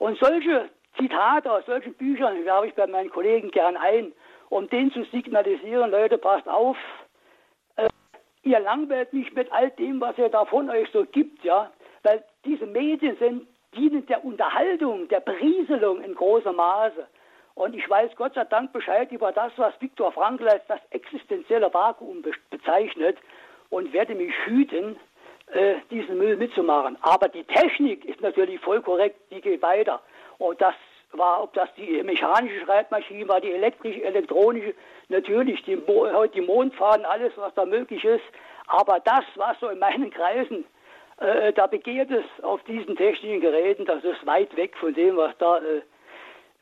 und 0.00 0.18
solche 0.18 0.70
Zitate 0.96 1.52
aus 1.52 1.64
solchen 1.66 1.92
Büchern 1.94 2.44
werfe 2.44 2.68
ich 2.68 2.74
bei 2.74 2.86
meinen 2.86 3.10
Kollegen 3.10 3.50
gern 3.50 3.76
ein, 3.76 4.12
um 4.48 4.68
denen 4.68 4.90
zu 4.92 5.04
signalisieren, 5.04 5.90
Leute, 5.90 6.16
passt 6.16 6.48
auf, 6.48 6.76
äh, 7.76 7.88
ihr 8.42 8.58
langweilt 8.60 9.12
nicht 9.12 9.34
mit 9.34 9.52
all 9.52 9.70
dem, 9.72 10.00
was 10.00 10.16
ihr 10.16 10.30
da 10.30 10.46
von 10.46 10.70
euch 10.70 10.88
so 10.90 11.04
gibt, 11.04 11.44
ja, 11.44 11.70
weil 12.02 12.24
diese 12.46 12.66
Medien 12.66 13.16
sind 13.18 13.46
dienen 13.76 14.06
der 14.06 14.24
Unterhaltung, 14.24 15.06
der 15.08 15.20
Berieselung 15.20 16.02
in 16.02 16.14
großem 16.14 16.56
Maße. 16.56 17.06
Und 17.54 17.76
ich 17.76 17.88
weiß 17.88 18.16
Gott 18.16 18.32
sei 18.32 18.44
Dank 18.44 18.72
Bescheid 18.72 19.12
über 19.12 19.32
das, 19.32 19.52
was 19.56 19.78
Viktor 19.80 20.12
Frankl 20.12 20.48
als 20.48 20.66
das 20.66 20.80
existenzielle 20.90 21.72
Vakuum 21.72 22.24
bezeichnet 22.48 23.18
und 23.68 23.92
werde 23.92 24.14
mich 24.14 24.32
hüten, 24.46 24.96
äh, 25.52 25.76
diesen 25.90 26.18
Müll 26.18 26.36
mitzumachen. 26.36 26.96
Aber 27.02 27.28
die 27.28 27.44
Technik 27.44 28.04
ist 28.04 28.20
natürlich 28.20 28.60
voll 28.60 28.80
korrekt, 28.80 29.20
die 29.30 29.40
geht 29.40 29.62
weiter. 29.62 30.00
Und 30.38 30.60
das 30.60 30.74
war, 31.12 31.42
ob 31.42 31.52
das 31.54 31.68
die 31.76 32.02
mechanische 32.02 32.64
Schreibmaschine 32.64 33.28
war, 33.28 33.40
die 33.40 33.52
elektrische, 33.52 34.02
elektronische, 34.02 34.74
natürlich 35.08 35.62
die, 35.64 35.76
heute 35.86 36.34
die 36.34 36.40
Mondfahnen, 36.40 37.04
alles, 37.04 37.32
was 37.36 37.52
da 37.54 37.64
möglich 37.64 38.04
ist. 38.04 38.24
Aber 38.66 39.00
das, 39.00 39.24
was 39.34 39.58
so 39.60 39.68
in 39.68 39.78
meinen 39.78 40.10
Kreisen 40.10 40.64
äh, 41.20 41.52
da 41.52 41.66
begehrt 41.66 42.10
es 42.10 42.24
auf 42.42 42.62
diesen 42.64 42.96
technischen 42.96 43.40
Geräten, 43.40 43.84
das 43.84 44.02
ist 44.02 44.24
weit 44.26 44.56
weg 44.56 44.76
von 44.78 44.94
dem, 44.94 45.16
was 45.16 45.36
da 45.38 45.58
äh, 45.58 45.82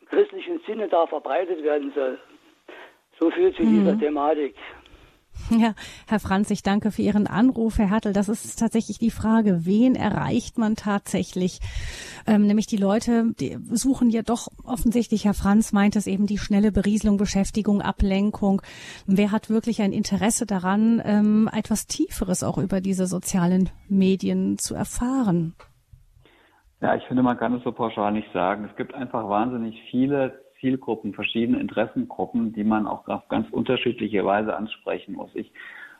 im 0.00 0.08
christlichen 0.08 0.60
Sinne 0.66 0.88
da 0.88 1.06
verbreitet 1.06 1.62
werden 1.62 1.92
soll. 1.94 2.18
So 3.20 3.30
viel 3.30 3.54
zu 3.54 3.62
mhm. 3.62 3.84
dieser 3.84 3.98
Thematik. 3.98 4.56
Ja, 5.58 5.74
Herr 6.06 6.20
Franz, 6.20 6.50
ich 6.50 6.62
danke 6.62 6.90
für 6.90 7.02
Ihren 7.02 7.26
Anruf, 7.26 7.78
Herr 7.78 7.90
Hertel. 7.90 8.12
Das 8.12 8.28
ist 8.28 8.58
tatsächlich 8.58 8.98
die 8.98 9.10
Frage, 9.10 9.64
wen 9.64 9.94
erreicht 9.94 10.58
man 10.58 10.76
tatsächlich? 10.76 11.60
Ähm, 12.26 12.46
nämlich 12.46 12.66
die 12.66 12.76
Leute, 12.76 13.32
die 13.40 13.56
suchen 13.70 14.10
ja 14.10 14.22
doch 14.22 14.48
offensichtlich, 14.64 15.24
Herr 15.24 15.34
Franz 15.34 15.72
meint 15.72 15.96
es 15.96 16.06
eben, 16.06 16.26
die 16.26 16.38
schnelle 16.38 16.70
Berieselung, 16.70 17.16
Beschäftigung, 17.16 17.80
Ablenkung. 17.80 18.62
Wer 19.06 19.32
hat 19.32 19.48
wirklich 19.48 19.80
ein 19.80 19.92
Interesse 19.92 20.44
daran, 20.44 21.00
ähm, 21.04 21.48
etwas 21.52 21.86
Tieferes 21.86 22.42
auch 22.42 22.58
über 22.58 22.80
diese 22.80 23.06
sozialen 23.06 23.70
Medien 23.88 24.58
zu 24.58 24.74
erfahren? 24.74 25.54
Ja, 26.80 26.94
ich 26.94 27.04
finde, 27.04 27.22
man 27.22 27.38
kann 27.38 27.54
es 27.54 27.64
so 27.64 27.72
pauschal 27.72 28.12
nicht 28.12 28.32
sagen. 28.32 28.68
Es 28.70 28.76
gibt 28.76 28.94
einfach 28.94 29.28
wahnsinnig 29.28 29.80
viele 29.90 30.47
Zielgruppen, 30.60 31.14
verschiedene 31.14 31.60
Interessengruppen, 31.60 32.52
die 32.52 32.64
man 32.64 32.86
auch 32.86 33.06
auf 33.08 33.28
ganz 33.28 33.48
unterschiedliche 33.50 34.24
Weise 34.24 34.56
ansprechen 34.56 35.14
muss. 35.14 35.30
Ich 35.34 35.52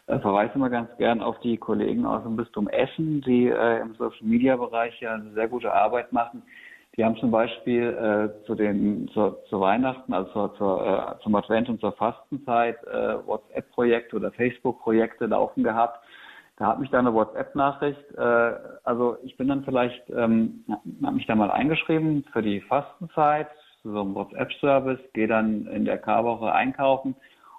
äh, 0.07 0.19
verweise 0.21 0.55
immer 0.55 0.71
ganz 0.71 0.89
gern 0.97 1.21
auf 1.21 1.39
die 1.41 1.57
Kollegen 1.57 2.07
aus 2.07 2.23
dem 2.23 2.37
Bistum 2.37 2.69
Essen, 2.69 3.21
die 3.21 3.49
äh, 3.49 3.81
im 3.81 3.95
Social 3.95 4.27
Media 4.27 4.57
Bereich 4.57 4.99
ja 5.01 5.15
eine 5.15 5.33
sehr 5.33 5.49
gute 5.49 5.73
Arbeit 5.73 6.13
machen. 6.13 6.43
Die 6.97 7.05
haben 7.05 7.17
zum 7.17 7.31
Beispiel 7.31 7.91
äh, 7.91 8.45
zu 8.45 8.57
den 8.57 9.09
zur, 9.15 9.45
zu 9.45 9.61
Weihnachten, 9.61 10.13
also 10.13 10.33
zur, 10.33 10.55
zur, 10.57 11.17
äh, 11.19 11.23
zum 11.23 11.35
Advent 11.37 11.69
und 11.69 11.81
zur 11.81 11.93
Fastenzeit 11.93 12.83
äh, 12.87 13.25
WhatsApp-Projekte 13.25 14.17
oder 14.17 14.33
Facebook-Projekte 14.33 15.27
laufen 15.27 15.63
gehabt. 15.63 16.05
Da 16.57 16.67
hat 16.67 16.81
mich 16.81 16.91
da 16.91 16.99
eine 16.99 17.15
WhatsApp-Nachricht, 17.15 18.05
äh, 18.17 18.53
also 18.83 19.17
ich 19.23 19.37
bin 19.37 19.47
dann 19.47 19.63
vielleicht, 19.63 20.11
ähm, 20.11 20.65
habe 21.05 21.15
mich 21.15 21.27
da 21.27 21.37
mal 21.37 21.53
eingeschrieben 21.53 22.25
für 22.33 22.43
die 22.43 22.61
Fastenzeit, 22.63 23.47
so 23.93 24.01
einem 24.01 24.15
WhatsApp-Service, 24.15 25.01
gehe 25.13 25.29
dann 25.29 25.67
in 25.67 25.85
der 25.85 25.99
Karwoche 25.99 26.53
einkaufen 26.53 27.15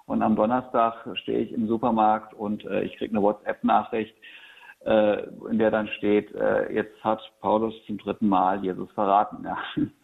und 0.06 0.22
am 0.22 0.36
Donnerstag 0.36 1.06
stehe 1.14 1.38
ich 1.38 1.52
im 1.52 1.68
Supermarkt 1.68 2.34
und 2.34 2.64
äh, 2.64 2.82
ich 2.82 2.96
kriege 2.96 3.12
eine 3.12 3.22
WhatsApp-Nachricht, 3.22 4.14
äh, 4.84 5.22
in 5.50 5.58
der 5.58 5.70
dann 5.70 5.88
steht, 5.88 6.34
äh, 6.34 6.72
jetzt 6.72 7.02
hat 7.04 7.20
Paulus 7.40 7.74
zum 7.86 7.98
dritten 7.98 8.28
Mal 8.28 8.62
Jesus 8.64 8.90
verraten. 8.92 9.44
Ja. 9.44 9.56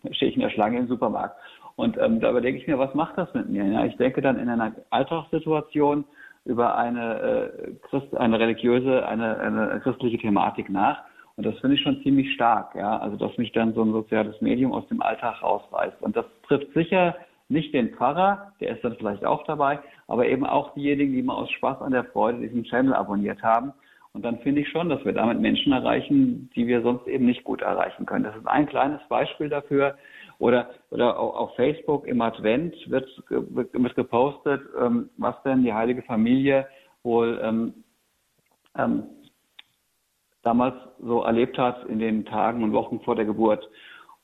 da 0.03 0.15
stehe 0.15 0.31
ich 0.31 0.36
in 0.36 0.43
der 0.43 0.51
Schlange 0.51 0.78
im 0.78 0.86
Supermarkt. 0.86 1.36
Und 1.77 1.98
ähm, 1.98 2.20
da 2.20 2.31
überlege 2.31 2.57
ich 2.57 2.66
mir, 2.66 2.78
was 2.78 2.94
macht 2.94 3.19
das 3.19 3.32
mit 3.35 3.48
mir? 3.48 3.65
Ja, 3.65 3.85
ich 3.85 3.97
denke 3.97 4.23
dann 4.23 4.39
in 4.39 4.48
einer 4.48 4.73
Alltagssituation 4.90 6.05
über 6.44 6.77
eine, 6.77 7.20
äh, 7.20 7.73
Christ, 7.89 8.16
eine 8.16 8.39
religiöse, 8.39 9.07
eine, 9.07 9.39
eine 9.39 9.81
christliche 9.81 10.19
Thematik 10.19 10.70
nach 10.70 11.03
und 11.37 11.45
das 11.45 11.59
finde 11.59 11.77
ich 11.77 11.83
schon 11.83 12.03
ziemlich 12.03 12.33
stark, 12.35 12.75
ja. 12.75 12.99
Also, 12.99 13.17
dass 13.17 13.37
mich 13.37 13.53
dann 13.53 13.75
so 13.75 13.83
ein 13.83 13.93
soziales 13.93 14.41
Medium 14.41 14.73
aus 14.73 14.87
dem 14.89 15.03
Alltag 15.03 15.43
rausreißt. 15.43 16.01
Und 16.01 16.17
das 16.17 16.25
trifft 16.47 16.73
sicher 16.73 17.15
nicht 17.49 17.75
den 17.75 17.91
Pfarrer, 17.91 18.53
der 18.61 18.75
ist 18.75 18.83
dann 18.83 18.97
vielleicht 18.97 19.25
auch 19.25 19.45
dabei, 19.45 19.79
aber 20.09 20.27
eben 20.27 20.45
auch 20.45 20.75
diejenigen, 20.75 21.13
die 21.13 21.23
mal 21.23 21.35
aus 21.35 21.51
Spaß 21.51 21.81
an 21.83 21.93
der 21.93 22.05
Freude 22.05 22.41
diesen 22.41 22.65
Channel 22.65 22.95
abonniert 22.95 23.43
haben. 23.43 23.73
Und 24.15 24.25
dann 24.25 24.39
finde 24.39 24.63
ich 24.63 24.69
schon, 24.71 24.89
dass 24.89 25.05
wir 25.05 25.13
damit 25.13 25.41
Menschen 25.41 25.73
erreichen, 25.73 26.51
die 26.57 26.67
wir 26.67 26.81
sonst 26.81 27.07
eben 27.07 27.27
nicht 27.27 27.45
gut 27.45 27.61
erreichen 27.61 28.07
können. 28.07 28.25
Das 28.25 28.35
ist 28.35 28.47
ein 28.49 28.67
kleines 28.67 29.01
Beispiel 29.09 29.51
dafür. 29.51 29.97
Oder, 30.39 30.71
oder 30.91 31.19
auf 31.19 31.55
Facebook 31.55 32.07
im 32.07 32.21
Advent 32.21 32.75
wird, 32.91 33.09
wird 33.29 33.95
gepostet, 33.95 34.63
ähm, 34.81 35.11
was 35.19 35.35
denn 35.43 35.63
die 35.63 35.73
heilige 35.73 36.03
Familie 36.03 36.67
wohl 37.03 37.41
ähm, 37.43 37.85
ähm, 38.77 39.05
damals 40.47 40.77
so 41.02 41.23
erlebt 41.23 41.59
hat 41.59 41.85
in 41.86 41.98
den 41.98 42.24
Tagen 42.24 42.62
und 42.62 42.73
Wochen 42.73 43.01
vor 43.01 43.16
der 43.16 43.24
Geburt. 43.24 43.68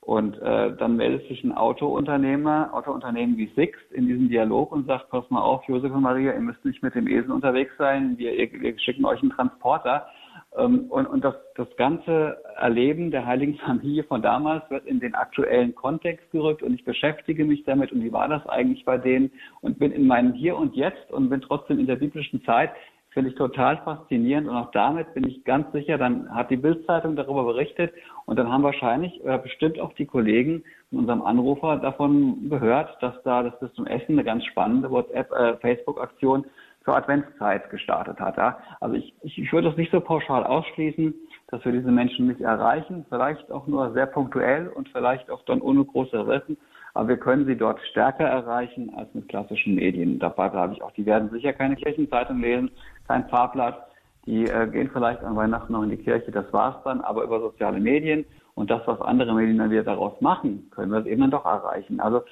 Und 0.01 0.37
äh, 0.41 0.75
dann 0.77 0.97
meldet 0.97 1.29
sich 1.29 1.45
ein 1.45 1.53
Autounternehmer, 1.53 2.71
Autounternehmen 2.73 3.37
wie 3.37 3.53
Sixt 3.55 3.93
in 3.93 4.09
diesem 4.09 4.29
Dialog 4.29 4.73
und 4.73 4.87
sagt, 4.87 5.11
pass 5.11 5.29
mal 5.31 5.43
auf, 5.43 5.63
Josef 5.69 5.93
und 5.93 6.03
Maria, 6.03 6.33
ihr 6.33 6.41
müsst 6.41 6.65
nicht 6.65 6.83
mit 6.83 6.97
dem 6.97 7.07
Esel 7.07 7.31
unterwegs 7.31 7.73
sein, 7.79 8.19
wir, 8.19 8.33
wir 8.33 8.79
schicken 8.81 9.05
euch 9.05 9.21
einen 9.23 9.31
Transporter. 9.31 10.09
Ähm, 10.57 10.87
und 10.89 11.07
und 11.07 11.25
das, 11.25 11.35
das 11.55 11.69
ganze 11.77 12.37
Erleben 12.57 13.11
der 13.11 13.27
Heiligen 13.27 13.57
Familie 13.59 14.05
von 14.05 14.23
damals 14.23 14.69
wird 14.71 14.87
in 14.87 15.01
den 15.01 15.15
aktuellen 15.15 15.75
Kontext 15.75 16.31
gerückt 16.31 16.63
und 16.63 16.75
ich 16.75 16.85
beschäftige 16.85 17.45
mich 17.45 17.63
damit 17.65 17.93
und 17.93 18.03
wie 18.03 18.13
war 18.13 18.29
das 18.29 18.47
eigentlich 18.49 18.85
bei 18.85 18.99
denen 18.99 19.31
und 19.61 19.79
bin 19.79 19.93
in 19.93 20.07
meinem 20.07 20.35
Hier 20.35 20.57
und 20.57 20.75
Jetzt 20.75 21.11
und 21.13 21.31
bin 21.31 21.41
trotzdem 21.41 21.79
in 21.79 21.87
der 21.87 21.97
biblischen 21.97 22.43
Zeit 22.45 22.71
finde 23.13 23.31
ich 23.31 23.37
total 23.37 23.79
faszinierend 23.79 24.49
und 24.49 24.57
auch 24.57 24.71
damit 24.71 25.13
bin 25.15 25.27
ich 25.27 25.45
ganz 25.45 25.71
sicher, 25.73 25.99
dann 25.99 26.35
hat 26.35 26.51
die 26.51 26.57
Bildzeitung 26.57 27.15
darüber 27.15 27.45
berichtet 27.45 27.93
und 28.25 28.39
dann 28.39 28.51
haben 28.51 28.63
wahrscheinlich 28.63 29.21
oder 29.23 29.39
bestimmt 29.39 29.79
auch 29.79 29.93
die 29.95 30.07
Kollegen 30.07 30.65
von 30.91 31.01
unserem 31.01 31.23
Anrufer 31.23 31.77
davon 31.77 32.49
gehört, 32.49 33.03
dass 33.03 33.15
da 33.23 33.43
das 33.43 33.59
bis 33.61 33.73
zum 33.75 33.87
Essen 33.87 34.13
eine 34.13 34.25
ganz 34.25 34.45
spannende 34.47 34.91
WhatsApp, 34.91 35.31
äh, 35.33 35.57
Facebook-Aktion 35.59 36.47
zur 36.85 36.97
Adventszeit 36.97 37.71
gestartet 37.71 38.19
hat. 38.19 38.37
Ja? 38.37 38.59
Also 38.81 38.97
ich, 38.97 39.15
ich, 39.23 39.39
ich 39.39 39.53
würde 39.53 39.69
es 39.69 39.77
nicht 39.77 39.93
so 39.93 40.01
pauschal 40.01 40.45
ausschließen, 40.45 41.15
dass 41.49 41.65
wir 41.65 41.73
diese 41.73 41.91
Menschen 41.91 42.29
nicht 42.29 42.41
erreichen, 42.41 43.05
vielleicht 43.09 43.53
auch 43.53 43.67
nur 43.67 43.93
sehr 43.93 44.07
punktuell 44.07 44.69
und 44.69 44.89
vielleicht 44.89 45.31
auch 45.31 45.45
dann 45.45 45.61
ohne 45.61 45.85
große 45.85 46.27
Rissen. 46.27 46.57
Aber 46.95 47.09
wir 47.09 47.17
können 47.17 47.47
sie 47.47 47.57
dort 47.57 47.81
stärker 47.91 48.25
erreichen 48.25 48.93
als 48.95 49.13
mit 49.15 49.29
klassischen 49.29 49.75
Medien. 49.75 50.19
Dabei 50.19 50.49
glaube 50.49 50.75
ich 50.75 50.83
auch, 50.83 50.93
die 50.93 51.07
werden 51.07 51.31
sicher 51.31 51.53
keine 51.53 51.77
Kirchenzeitung 51.77 52.41
lesen, 52.41 52.71
kein 53.09 53.29
Fahrblatt. 53.29 53.87
Die 54.27 54.45
äh, 54.45 54.69
gehen 54.69 54.91
vielleicht 54.93 55.23
an 55.23 55.37
Weihnachten 55.37 55.73
noch 55.73 55.83
in 55.83 55.91
die 55.91 55.97
Kirche, 55.97 56.31
das 56.31 56.53
war's 56.53 56.77
dann, 56.85 57.01
aber 57.01 57.25
über 57.25 57.41
soziale 57.41 57.81
Medien 57.81 58.25
und 58.55 58.71
das, 58.71 58.83
was 58.87 59.01
andere 59.01 59.35
Medien 59.35 59.59
dann 59.59 59.71
wieder 59.71 59.83
daraus 59.83 60.21
machen, 60.21 60.71
können 60.71 60.93
wir 60.93 60.99
es 60.99 61.07
eben 61.07 61.23
dann 61.23 61.33
doch 61.33 61.45
erreichen. 61.45 61.99
Also 61.99 62.23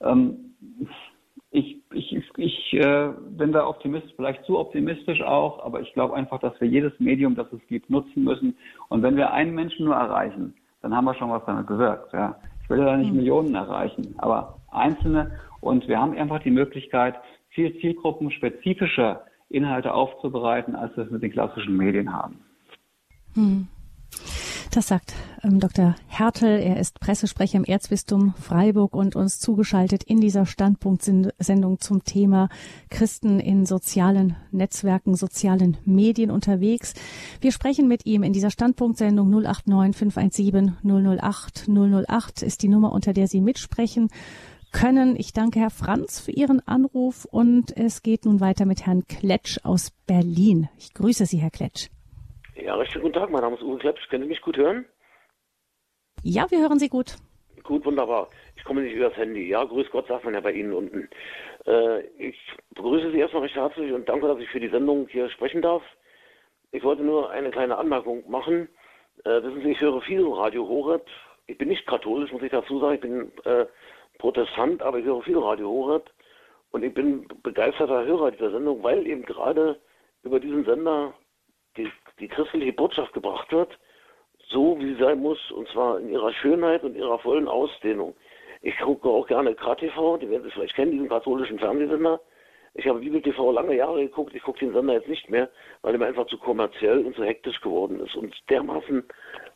ähm, 0.00 0.54
ich, 1.50 1.82
ich, 1.92 2.30
ich 2.36 2.72
äh, 2.74 3.08
bin 3.30 3.52
da 3.52 3.66
optimistisch, 3.66 4.12
vielleicht 4.16 4.44
zu 4.44 4.58
optimistisch 4.58 5.20
auch, 5.22 5.64
aber 5.64 5.80
ich 5.80 5.92
glaube 5.92 6.14
einfach, 6.14 6.38
dass 6.40 6.58
wir 6.60 6.68
jedes 6.68 6.92
Medium, 6.98 7.34
das 7.34 7.52
es 7.52 7.66
gibt, 7.66 7.90
nutzen 7.90 8.24
müssen. 8.24 8.56
Und 8.88 9.02
wenn 9.02 9.16
wir 9.16 9.32
einen 9.32 9.54
Menschen 9.54 9.84
nur 9.84 9.94
erreichen, 9.94 10.54
dann 10.80 10.96
haben 10.96 11.04
wir 11.04 11.14
schon 11.14 11.30
was 11.30 11.44
damit 11.44 11.66
gewirkt. 11.66 12.12
Ja. 12.12 12.36
Ich 12.72 12.78
will 12.78 12.86
ja 12.86 12.96
nicht 12.96 13.10
mhm. 13.10 13.18
Millionen 13.18 13.54
erreichen, 13.54 14.14
aber 14.16 14.58
einzelne. 14.70 15.32
Und 15.60 15.88
wir 15.88 15.98
haben 15.98 16.16
einfach 16.16 16.42
die 16.42 16.50
Möglichkeit, 16.50 17.16
viel 17.50 17.78
zielgruppenspezifischer 17.80 19.24
Inhalte 19.50 19.92
aufzubereiten, 19.92 20.74
als 20.74 20.96
wir 20.96 21.04
es 21.04 21.10
mit 21.10 21.22
den 21.22 21.32
klassischen 21.32 21.76
Medien 21.76 22.12
haben. 22.12 22.40
Hm. 23.34 23.68
Das 24.72 24.86
sagt 24.86 25.12
ähm, 25.42 25.60
Dr. 25.60 25.96
Hertel. 26.06 26.58
Er 26.58 26.80
ist 26.80 26.98
Pressesprecher 26.98 27.58
im 27.58 27.64
Erzbistum 27.64 28.32
Freiburg 28.40 28.94
und 28.94 29.16
uns 29.16 29.38
zugeschaltet 29.38 30.02
in 30.02 30.22
dieser 30.22 30.46
Standpunktsendung 30.46 31.78
zum 31.78 32.04
Thema 32.04 32.48
Christen 32.88 33.38
in 33.38 33.66
sozialen 33.66 34.34
Netzwerken, 34.50 35.14
sozialen 35.14 35.76
Medien 35.84 36.30
unterwegs. 36.30 36.94
Wir 37.42 37.52
sprechen 37.52 37.86
mit 37.86 38.06
ihm 38.06 38.22
in 38.22 38.32
dieser 38.32 38.50
Standpunktsendung 38.50 39.28
089 39.28 39.94
517 39.94 40.78
008 40.82 41.68
008 41.68 42.40
ist 42.40 42.62
die 42.62 42.68
Nummer, 42.68 42.92
unter 42.92 43.12
der 43.12 43.28
Sie 43.28 43.42
mitsprechen 43.42 44.08
können. 44.72 45.16
Ich 45.16 45.34
danke 45.34 45.60
Herr 45.60 45.68
Franz 45.68 46.18
für 46.18 46.32
Ihren 46.32 46.66
Anruf 46.66 47.26
und 47.26 47.76
es 47.76 48.02
geht 48.02 48.24
nun 48.24 48.40
weiter 48.40 48.64
mit 48.64 48.86
Herrn 48.86 49.06
Kletsch 49.06 49.58
aus 49.64 49.90
Berlin. 50.06 50.70
Ich 50.78 50.94
grüße 50.94 51.26
Sie, 51.26 51.36
Herr 51.36 51.50
Kletsch. 51.50 51.90
Ja, 52.54 52.74
recht 52.74 52.94
guten 52.94 53.14
Tag. 53.14 53.30
Mein 53.30 53.40
Name 53.40 53.56
ist 53.56 53.62
Uwe 53.62 53.78
Kletsch. 53.78 54.08
Können 54.10 54.24
Sie 54.24 54.28
mich 54.28 54.42
gut 54.42 54.58
hören? 54.58 54.84
Ja, 56.22 56.50
wir 56.50 56.60
hören 56.60 56.78
Sie 56.78 56.88
gut. 56.88 57.16
Gut, 57.62 57.84
wunderbar. 57.86 58.28
Ich 58.56 58.64
komme 58.64 58.82
nicht 58.82 58.94
übers 58.94 59.16
Handy. 59.16 59.48
Ja, 59.48 59.64
grüß 59.64 59.90
Gott, 59.90 60.06
sagt 60.06 60.24
man 60.24 60.34
ja 60.34 60.40
bei 60.40 60.52
Ihnen 60.52 60.74
unten. 60.74 61.08
Äh, 61.66 62.00
ich 62.18 62.36
begrüße 62.74 63.10
Sie 63.10 63.18
erstmal 63.18 63.42
recht 63.42 63.54
herzlich 63.54 63.92
und 63.92 64.06
danke, 64.08 64.26
dass 64.26 64.38
ich 64.38 64.50
für 64.50 64.60
die 64.60 64.68
Sendung 64.68 65.08
hier 65.08 65.30
sprechen 65.30 65.62
darf. 65.62 65.82
Ich 66.72 66.82
wollte 66.82 67.02
nur 67.02 67.30
eine 67.30 67.50
kleine 67.50 67.78
Anmerkung 67.78 68.28
machen. 68.30 68.68
Äh, 69.24 69.42
wissen 69.42 69.62
Sie, 69.62 69.70
ich 69.70 69.80
höre 69.80 70.02
viel 70.02 70.26
Radio 70.26 70.68
Horeb. 70.68 71.06
Ich 71.46 71.56
bin 71.56 71.68
nicht 71.68 71.86
katholisch, 71.86 72.32
muss 72.32 72.42
ich 72.42 72.50
dazu 72.50 72.80
sagen. 72.80 72.94
Ich 72.94 73.00
bin 73.00 73.32
äh, 73.44 73.66
Protestant, 74.18 74.82
aber 74.82 74.98
ich 74.98 75.06
höre 75.06 75.22
viel 75.22 75.38
Radio 75.38 75.68
Horeb 75.68 76.10
und 76.70 76.82
ich 76.82 76.92
bin 76.92 77.26
begeisterter 77.42 78.04
Hörer 78.04 78.30
dieser 78.30 78.50
Sendung, 78.50 78.82
weil 78.82 79.06
eben 79.06 79.22
gerade 79.22 79.80
über 80.22 80.38
diesen 80.38 80.64
Sender 80.64 81.14
die, 81.76 81.90
die 82.20 82.28
christliche 82.28 82.72
Botschaft 82.72 83.12
gebracht 83.12 83.50
wird, 83.52 83.78
so, 84.48 84.78
wie 84.78 84.94
sie 84.94 85.00
sein 85.00 85.20
muss, 85.20 85.50
und 85.50 85.68
zwar 85.68 85.98
in 85.98 86.10
ihrer 86.10 86.32
Schönheit 86.32 86.84
und 86.84 86.94
ihrer 86.94 87.18
vollen 87.18 87.48
Ausdehnung. 87.48 88.14
Ich 88.60 88.78
gucke 88.78 89.08
auch 89.08 89.26
gerne 89.26 89.54
KTV, 89.54 90.18
die 90.18 90.30
werden 90.30 90.44
Sie 90.44 90.50
vielleicht 90.50 90.74
kennen, 90.74 90.92
diesen 90.92 91.08
katholischen 91.08 91.58
Fernsehsender. 91.58 92.20
Ich 92.74 92.86
habe 92.86 93.00
Bibel 93.00 93.20
TV 93.20 93.50
lange 93.52 93.76
Jahre 93.76 94.00
geguckt, 94.02 94.34
ich 94.34 94.42
gucke 94.42 94.60
den 94.60 94.72
Sender 94.72 94.94
jetzt 94.94 95.08
nicht 95.08 95.28
mehr, 95.28 95.50
weil 95.82 95.94
er 95.94 95.98
mir 95.98 96.06
einfach 96.06 96.26
zu 96.26 96.38
kommerziell 96.38 97.04
und 97.04 97.14
zu 97.14 97.24
hektisch 97.24 97.60
geworden 97.60 98.00
ist 98.00 98.14
und 98.14 98.34
dermaßen 98.48 99.04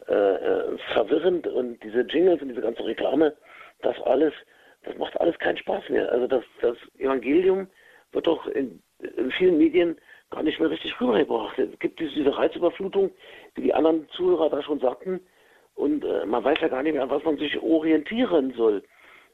äh, 0.09 0.13
äh, 0.13 0.79
verwirrend 0.93 1.47
und 1.47 1.83
diese 1.83 2.01
Jingles 2.01 2.43
und 2.43 2.49
diese 2.49 2.61
ganze 2.61 2.85
Reklame, 2.85 3.35
das 3.81 3.99
alles, 4.03 4.35
das 4.83 4.97
macht 4.99 5.19
alles 5.21 5.39
keinen 5.39 5.57
Spaß 5.57 5.89
mehr. 5.89 6.11
Also 6.13 6.27
das, 6.27 6.45
das 6.61 6.77
Evangelium 6.99 7.69
wird 8.13 8.27
doch 8.27 8.47
in, 8.49 8.83
in 9.17 9.31
vielen 9.31 9.57
Medien 9.57 9.97
gar 10.31 10.43
nicht 10.43 10.59
mehr 10.61 10.71
richtig 10.71 11.01
rübergebracht. 11.01 11.59
Es 11.59 11.79
gibt 11.79 12.01
diese 12.01 12.37
Reizüberflutung, 12.37 13.11
wie 13.55 13.63
die 13.63 13.75
anderen 13.75 14.09
Zuhörer 14.11 14.51
da 14.51 14.63
schon 14.63 14.81
sagten, 14.81 15.21
und 15.77 16.05
äh, 16.05 16.25
man 16.25 16.43
weiß 16.43 16.59
ja 16.61 16.69
gar 16.69 16.83
nicht 16.83 16.95
mehr, 16.95 17.03
an 17.03 17.11
was 17.11 17.23
man 17.23 17.37
sich 17.37 17.61
orientieren 17.61 18.53
soll. 18.57 18.83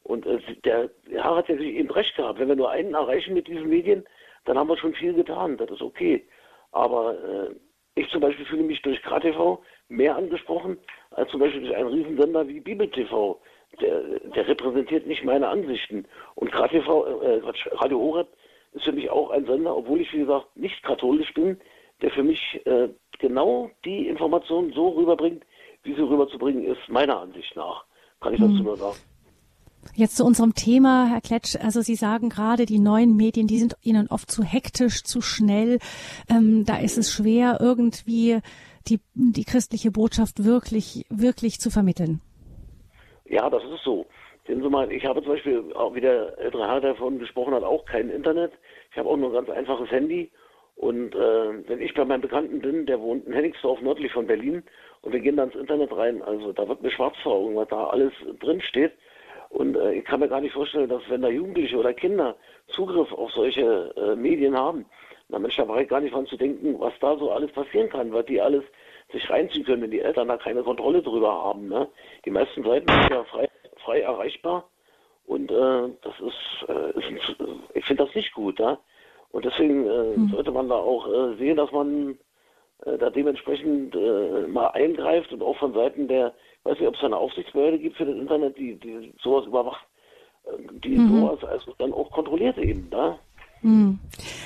Und 0.03 0.27
äh, 0.27 0.41
der 0.65 0.91
Herr 1.11 1.37
hat 1.37 1.49
ja 1.49 1.57
sich 1.57 1.75
eben 1.75 1.91
recht 1.91 2.15
gehabt. 2.17 2.39
Wenn 2.39 2.49
wir 2.49 2.57
nur 2.57 2.71
einen 2.71 2.95
erreichen 2.95 3.35
mit 3.35 3.47
diesen 3.47 3.69
Medien, 3.69 4.05
dann 4.45 4.59
haben 4.59 4.69
wir 4.69 4.77
schon 4.77 4.95
viel 4.95 5.15
getan. 5.15 5.57
Das 5.57 5.71
ist 5.71 5.81
okay. 5.81 6.27
Aber 6.73 7.15
äh, 7.15 7.55
ich 7.95 8.09
zum 8.11 8.21
Beispiel 8.21 8.45
fühle 8.45 8.65
mich 8.65 8.83
durch 8.83 9.01
KTV 9.03 9.61
mehr 9.89 10.17
angesprochen 10.17 10.79
als 11.13 11.31
zum 11.31 11.41
Beispiel 11.41 11.61
durch 11.63 11.77
einen 11.77 11.89
Riesensender 11.89 12.47
wie 12.49 12.61
Bibel 12.61 12.91
TV. 12.91 13.41
Der, 13.81 14.01
der 14.35 14.49
repräsentiert 14.49 15.07
nicht 15.07 15.25
meine 15.25 15.49
Ansichten. 15.49 16.07
Und 16.35 16.51
KTV, 16.51 17.23
äh, 17.23 17.41
Radio 17.77 18.01
Horeb 18.01 18.29
ist 18.73 18.85
für 18.85 18.93
mich 18.93 19.11
auch 19.11 19.31
ein 19.31 19.47
Sender, 19.47 19.77
obwohl 19.77 20.01
ich, 20.01 20.13
wie 20.13 20.21
gesagt, 20.21 20.57
nicht 20.57 20.83
katholisch 20.83 21.33
bin, 21.35 21.59
der 22.01 22.11
für 22.11 22.23
mich 22.23 22.61
äh, 22.65 22.89
genau 23.19 23.71
die 23.85 24.09
Informationen 24.09 24.73
so 24.73 24.89
rüberbringt, 24.89 25.45
wie 25.83 25.95
sie 25.95 26.01
rüberzubringen 26.01 26.65
ist, 26.65 26.89
meiner 26.89 27.21
Ansicht 27.21 27.55
nach. 27.57 27.85
Kann 28.21 28.35
ich 28.35 28.41
dazu 28.41 28.59
hm. 28.59 28.65
nur 28.65 28.77
sagen. 28.77 28.97
Jetzt 29.95 30.17
zu 30.17 30.25
unserem 30.25 30.55
Thema, 30.55 31.09
Herr 31.09 31.21
Kletsch. 31.21 31.57
Also 31.57 31.81
Sie 31.81 31.97
sagen 31.97 32.29
gerade, 32.29 32.67
die 32.67 32.79
neuen 32.79 33.17
Medien, 33.17 33.49
die 33.49 33.59
sind 33.59 33.77
Ihnen 33.83 34.07
oft 34.09 34.31
zu 34.31 34.45
hektisch, 34.45 35.03
zu 35.03 35.21
schnell. 35.21 35.81
Ähm, 36.31 36.65
da 36.65 36.77
ist 36.79 36.99
es 36.99 37.13
schwer, 37.13 37.59
irgendwie 37.61 38.39
die, 38.89 39.01
die 39.15 39.45
christliche 39.45 39.91
Botschaft 39.91 40.45
wirklich, 40.45 41.05
wirklich 41.11 41.59
zu 41.59 41.71
vermitteln. 41.71 42.21
Ja, 43.25 43.51
das 43.51 43.63
ist 43.65 43.83
so. 43.85 44.07
Sehen 44.47 44.61
Sie 44.63 44.69
mal, 44.69 44.91
ich 44.91 45.05
habe 45.05 45.23
zum 45.23 45.33
Beispiel, 45.33 45.73
auch 45.75 45.95
wie 45.95 46.01
der 46.01 46.37
ältere 46.39 46.67
Herr 46.67 46.81
davon 46.81 47.19
gesprochen 47.19 47.55
hat, 47.55 47.63
auch 47.63 47.85
kein 47.85 48.11
Internet. 48.11 48.53
Ich 48.91 48.99
habe 48.99 49.09
auch 49.09 49.17
nur 49.17 49.31
ein 49.31 49.35
ganz 49.35 49.51
einfaches 49.51 49.91
Handy. 49.91 50.31
Und 50.75 51.15
äh, 51.15 51.69
wenn 51.69 51.81
ich 51.81 51.95
bei 51.95 52.05
meinem 52.05 52.23
Bekannten 52.23 52.61
bin, 52.61 52.87
der 52.87 53.01
wohnt 53.01 53.27
in 53.27 53.33
Hennigsdorf 53.33 53.81
nördlich 53.83 54.13
von 54.13 54.27
Berlin, 54.27 54.65
und 55.03 55.13
wir 55.13 55.21
gehen 55.21 55.37
dann 55.37 55.51
ins 55.51 55.61
Internet 55.61 55.97
rein, 55.97 56.23
also 56.23 56.53
da 56.53 56.69
wird 56.69 56.83
mir 56.83 56.91
schwarz 56.91 57.17
vor 57.23 57.35
Augen, 57.35 57.57
was 57.57 57.69
da 57.69 57.87
alles 57.89 58.13
drin 58.41 58.61
steht. 58.61 58.93
Und 59.51 59.77
äh, 59.77 59.93
ich 59.93 60.05
kann 60.05 60.21
mir 60.21 60.29
gar 60.29 60.41
nicht 60.41 60.55
vorstellen, 60.55 60.89
dass 60.89 61.03
wenn 61.09 61.23
da 61.23 61.29
Jugendliche 61.29 61.77
oder 61.77 61.93
Kinder 61.93 62.37
Zugriff 62.69 63.13
auf 63.13 63.31
solche 63.33 63.93
äh, 63.97 64.17
Medien 64.17 64.57
haben, 64.57 64.87
na 65.29 65.39
Mensch, 65.39 65.57
da 65.57 65.69
war 65.69 65.81
ich 65.81 65.89
gar 65.89 66.01
nicht 66.01 66.15
dran 66.15 66.27
zu 66.27 66.37
denken, 66.37 66.81
was 66.81 66.93
da 67.01 67.17
so 67.17 67.31
alles 67.31 67.53
passieren 67.53 67.89
kann, 67.91 68.13
was 68.13 68.27
die 68.27 68.41
alles 68.41 68.65
sich 69.13 69.29
reinziehen 69.29 69.65
können, 69.65 69.83
wenn 69.83 69.91
die 69.91 70.01
Eltern 70.01 70.29
da 70.29 70.37
keine 70.37 70.63
Kontrolle 70.63 71.03
drüber 71.03 71.33
haben. 71.33 71.69
Ne? 71.69 71.89
Die 72.25 72.31
meisten 72.31 72.63
Seiten 72.63 72.89
sind 72.89 73.11
ja 73.11 73.25
frei, 73.25 73.49
frei 73.85 74.01
erreichbar 74.01 74.65
und 75.27 75.51
äh, 75.51 75.91
das 76.03 76.15
ist, 76.21 76.69
äh, 76.69 76.99
ist 76.99 77.37
ich 77.75 77.85
finde 77.85 78.05
das 78.05 78.15
nicht 78.15 78.33
gut. 78.35 78.59
Ja? 78.59 78.79
Und 79.31 79.45
deswegen 79.45 79.87
äh, 79.87 80.15
hm. 80.15 80.29
sollte 80.29 80.51
man 80.51 80.69
da 80.69 80.77
auch 80.77 81.07
äh, 81.09 81.37
sehen, 81.37 81.57
dass 81.57 81.71
man 81.73 82.19
äh, 82.85 82.99
da 82.99 83.11
dementsprechend 83.11 83.95
äh, 83.95 84.47
mal 84.49 84.69
eingreift 84.69 85.33
und 85.33 85.43
auch 85.43 85.57
von 85.57 85.73
Seiten 85.73 86.09
der, 86.09 86.35
ich 86.59 86.65
weiß 86.65 86.79
nicht, 86.79 86.89
ob 86.89 86.95
es 86.97 87.05
eine 87.05 87.17
Aufsichtsbehörde 87.17 87.79
gibt 87.79 87.97
für 87.97 88.07
das 88.07 88.17
Internet, 88.17 88.59
die, 88.59 88.77
die 88.77 89.15
sowas 89.23 89.47
überwacht, 89.47 89.87
die 90.85 90.99
mhm. 90.99 91.21
sowas 91.21 91.45
also 91.45 91.73
dann 91.79 91.93
auch 91.93 92.11
kontrolliert 92.11 92.59
eben, 92.59 92.89
da. 92.91 93.19
Hm. 93.63 94.01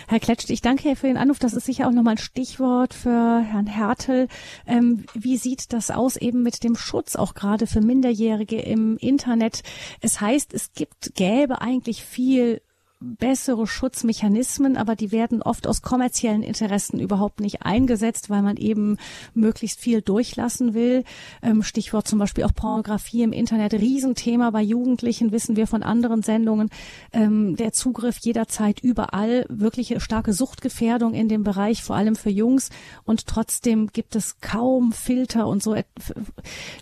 Herr 0.09 0.20
Kletscht, 0.20 0.51
ich 0.51 0.60
danke 0.60 0.94
für 0.94 1.06
den 1.06 1.16
Anruf. 1.16 1.38
Das 1.38 1.55
ist 1.55 1.64
sicher 1.64 1.88
auch 1.88 1.93
nochmal 1.93 2.14
ein 2.14 2.18
Stichwort 2.18 2.93
für 2.93 3.40
Herrn 3.40 3.66
Hertel. 3.66 4.28
Ähm, 4.66 5.05
wie 5.14 5.38
sieht 5.38 5.72
das 5.72 5.90
aus 5.90 6.16
eben 6.16 6.43
mit 6.43 6.62
dem 6.62 6.76
Schutz 6.76 7.16
auch 7.16 7.34
gerade 7.34 7.66
für 7.66 7.80
Minderjährige 7.80 8.60
im 8.60 8.98
Internet? 8.98 9.62
Es 10.01 10.20
heißt, 10.20 10.52
es 10.52 10.72
gibt, 10.72 11.14
gäbe 11.14 11.62
eigentlich 11.62 12.05
viel 12.05 12.60
bessere 13.01 13.66
Schutzmechanismen, 13.66 14.77
aber 14.77 14.97
die 14.97 15.12
werden 15.12 15.43
oft 15.43 15.66
aus 15.66 15.82
kommerziellen 15.82 16.43
Interessen 16.43 16.98
überhaupt 16.98 17.40
nicht 17.40 17.62
eingesetzt, 17.62 18.31
weil 18.31 18.40
man 18.40 18.56
eben 18.56 18.97
möglichst 19.35 19.81
viel 19.81 20.01
durchlassen 20.01 20.73
will. 20.73 21.05
Ähm, 21.43 21.62
Stichwort 21.62 22.09
zum 22.09 22.18
Beispiel 22.18 22.44
auch 22.44 22.55
Pornografie 22.55 23.23
im 23.23 23.32
Internet, 23.32 23.74
Riesenthema 23.74 24.51
bei 24.51 24.62
Jugendlichen, 24.62 25.31
wissen 25.31 25.56
wir 25.56 25.66
von 25.66 25.82
anderen 25.82 26.23
Sendungen. 26.23 26.70
Ähm, 27.12 27.56
der 27.56 27.73
Zugriff 27.73 28.16
jederzeit 28.18 28.81
überall, 28.81 29.44
wirkliche 29.51 30.01
starke 30.01 30.32
Suchtgefährdung 30.32 31.12
in 31.12 31.28
dem 31.28 31.44
Bereich, 31.44 31.82
vor 31.82 31.97
allem 31.97 32.16
für 32.16 32.31
Jungs. 32.31 32.70
Und 33.05 33.27
trotzdem 33.27 33.89
gibt 33.89 34.16
es 34.16 34.40
kaum 34.40 34.93
Filter 34.93 35.47
und 35.47 35.62
so. 35.62 35.77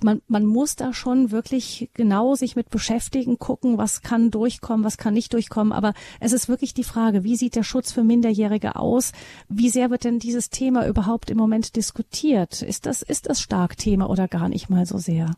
Man, 0.03 0.23
man 0.29 0.47
muss 0.47 0.77
da 0.77 0.93
schon 0.95 1.33
wirklich 1.33 1.91
genau 1.95 2.37
sich 2.37 2.55
mit 2.55 2.71
beschäftigen, 2.71 3.39
gucken, 3.41 3.79
was 3.79 4.03
kann 4.03 4.31
durchkommen, 4.31 4.85
was 4.85 4.97
kann 4.97 5.15
nicht 5.15 5.33
durchkommen. 5.33 5.73
Aber 5.73 5.93
es 6.21 6.33
ist 6.33 6.49
wirklich 6.49 6.75
die 6.75 6.85
Frage, 6.85 7.25
wie 7.25 7.37
sieht 7.37 7.57
der 7.57 7.63
Schutz 7.63 7.93
für 7.93 8.05
Minderjährige 8.05 8.77
aus? 8.77 9.13
Wie 9.49 9.69
sehr 9.69 9.91
wird 9.91 10.05
denn 10.05 10.19
dieses 10.19 10.51
Thema 10.51 10.87
überhaupt 10.87 11.31
im 11.31 11.39
Moment 11.39 11.77
diskutiert? 11.77 12.63
Ist 12.63 12.87
das, 12.87 13.03
ist 13.03 13.29
das 13.29 13.41
stark 13.41 13.77
Thema 13.77 14.09
oder 14.09 14.29
gar 14.29 14.49
nicht 14.49 14.71
mal 14.71 14.87
so 14.87 14.99
sehr? 14.99 15.31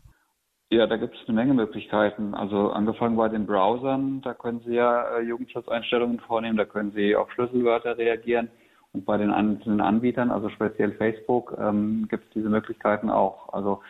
Ja, 0.69 0.85
da 0.85 0.97
gibt 0.97 1.15
es 1.15 1.21
eine 1.27 1.35
Menge 1.35 1.53
Möglichkeiten. 1.53 2.33
Also 2.33 2.71
angefangen 2.71 3.15
bei 3.15 3.29
den 3.29 3.45
Browsern, 3.45 4.21
da 4.21 4.33
können 4.33 4.59
Sie 4.65 4.73
ja 4.73 5.17
äh, 5.17 5.21
Jugendschutzeinstellungen 5.21 6.19
vornehmen, 6.19 6.57
da 6.57 6.65
können 6.65 6.91
Sie 6.91 7.15
auf 7.15 7.31
Schlüsselwörter 7.31 7.97
reagieren. 7.97 8.49
Und 8.91 9.05
bei 9.05 9.17
den 9.17 9.31
einzelnen 9.31 9.79
Anbietern, 9.79 10.29
also 10.29 10.49
speziell 10.49 10.91
Facebook, 10.93 11.55
ähm, 11.57 12.07
gibt 12.09 12.25
es 12.25 12.33
diese 12.33 12.49
Möglichkeiten 12.49 13.09
auch. 13.09 13.53
Also 13.53 13.81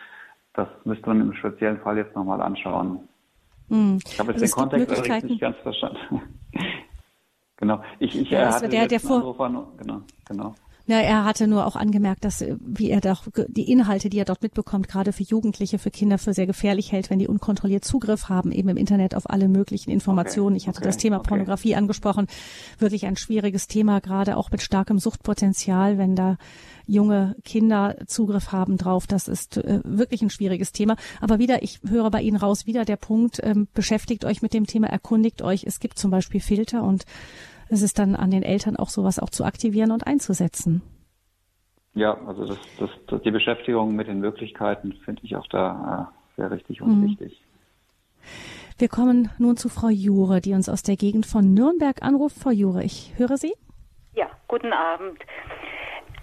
das 0.54 0.68
müsste 0.84 1.08
man 1.08 1.20
im 1.20 1.34
speziellen 1.34 1.78
Fall 1.78 1.96
jetzt 1.96 2.14
nochmal 2.14 2.40
anschauen. 2.40 3.07
Hm. 3.68 3.98
Ich 4.06 4.18
habe 4.18 4.32
jetzt 4.32 4.42
also 4.42 4.56
den 4.56 4.70
Kontext 4.70 5.24
nicht 5.24 5.40
ganz 5.40 5.56
verstanden. 5.58 6.22
genau. 7.56 7.82
Ich, 7.98 8.16
ich 8.16 8.30
ja, 8.30 8.54
hatte 8.54 8.68
der, 8.68 8.86
der 8.86 9.00
vor, 9.00 9.36
genau, 9.78 10.02
genau. 10.26 10.54
Ja, 10.88 11.00
er 11.00 11.24
hatte 11.26 11.46
nur 11.46 11.66
auch 11.66 11.76
angemerkt, 11.76 12.24
dass 12.24 12.42
wie 12.60 12.88
er 12.88 13.02
doch 13.02 13.24
die 13.46 13.70
Inhalte, 13.70 14.08
die 14.08 14.18
er 14.18 14.24
dort 14.24 14.40
mitbekommt, 14.40 14.88
gerade 14.88 15.12
für 15.12 15.22
Jugendliche, 15.22 15.78
für 15.78 15.90
Kinder 15.90 16.16
für 16.16 16.32
sehr 16.32 16.46
gefährlich 16.46 16.92
hält, 16.92 17.10
wenn 17.10 17.18
die 17.18 17.28
unkontrolliert 17.28 17.84
Zugriff 17.84 18.30
haben, 18.30 18.52
eben 18.52 18.70
im 18.70 18.78
Internet 18.78 19.14
auf 19.14 19.28
alle 19.28 19.48
möglichen 19.48 19.90
Informationen. 19.90 20.56
Okay, 20.56 20.62
ich 20.62 20.66
hatte 20.66 20.78
okay, 20.78 20.86
das 20.86 20.96
Thema 20.96 21.18
okay. 21.18 21.28
Pornografie 21.28 21.76
angesprochen. 21.76 22.26
Wirklich 22.78 23.04
ein 23.04 23.16
schwieriges 23.16 23.66
Thema, 23.66 24.00
gerade 24.00 24.38
auch 24.38 24.50
mit 24.50 24.62
starkem 24.62 24.98
Suchtpotenzial, 24.98 25.98
wenn 25.98 26.16
da 26.16 26.38
junge 26.86 27.36
Kinder 27.44 27.96
Zugriff 28.06 28.50
haben 28.52 28.78
drauf. 28.78 29.06
Das 29.06 29.28
ist 29.28 29.58
äh, 29.58 29.80
wirklich 29.84 30.22
ein 30.22 30.30
schwieriges 30.30 30.72
Thema. 30.72 30.96
Aber 31.20 31.38
wieder, 31.38 31.62
ich 31.62 31.80
höre 31.86 32.10
bei 32.10 32.22
Ihnen 32.22 32.38
raus, 32.38 32.64
wieder 32.64 32.86
der 32.86 32.96
Punkt, 32.96 33.40
ähm, 33.42 33.68
beschäftigt 33.74 34.24
euch 34.24 34.40
mit 34.40 34.54
dem 34.54 34.66
Thema, 34.66 34.86
erkundigt 34.86 35.42
euch. 35.42 35.64
Es 35.64 35.80
gibt 35.80 35.98
zum 35.98 36.10
Beispiel 36.10 36.40
Filter 36.40 36.82
und 36.82 37.04
es 37.70 37.82
ist 37.82 37.98
dann 37.98 38.14
an 38.14 38.30
den 38.30 38.42
Eltern 38.42 38.76
auch 38.76 38.88
sowas 38.88 39.18
auch 39.18 39.30
zu 39.30 39.44
aktivieren 39.44 39.90
und 39.90 40.06
einzusetzen. 40.06 40.82
Ja, 41.94 42.16
also 42.26 42.46
das, 42.46 42.58
das, 42.78 42.90
das 43.06 43.22
die 43.22 43.30
Beschäftigung 43.30 43.94
mit 43.94 44.06
den 44.06 44.20
Möglichkeiten 44.20 44.92
finde 45.04 45.22
ich 45.24 45.36
auch 45.36 45.46
da 45.48 46.12
äh, 46.12 46.36
sehr 46.36 46.50
richtig 46.50 46.80
und 46.80 47.00
mhm. 47.00 47.10
wichtig. 47.10 47.42
Wir 48.78 48.88
kommen 48.88 49.30
nun 49.38 49.56
zu 49.56 49.68
Frau 49.68 49.88
Jure, 49.88 50.40
die 50.40 50.54
uns 50.54 50.68
aus 50.68 50.84
der 50.84 50.96
Gegend 50.96 51.26
von 51.26 51.52
Nürnberg 51.52 52.00
anruft. 52.02 52.36
Frau 52.38 52.50
Jure, 52.50 52.84
ich 52.84 53.14
höre 53.16 53.36
Sie. 53.36 53.52
Ja, 54.14 54.30
guten 54.46 54.72
Abend. 54.72 55.18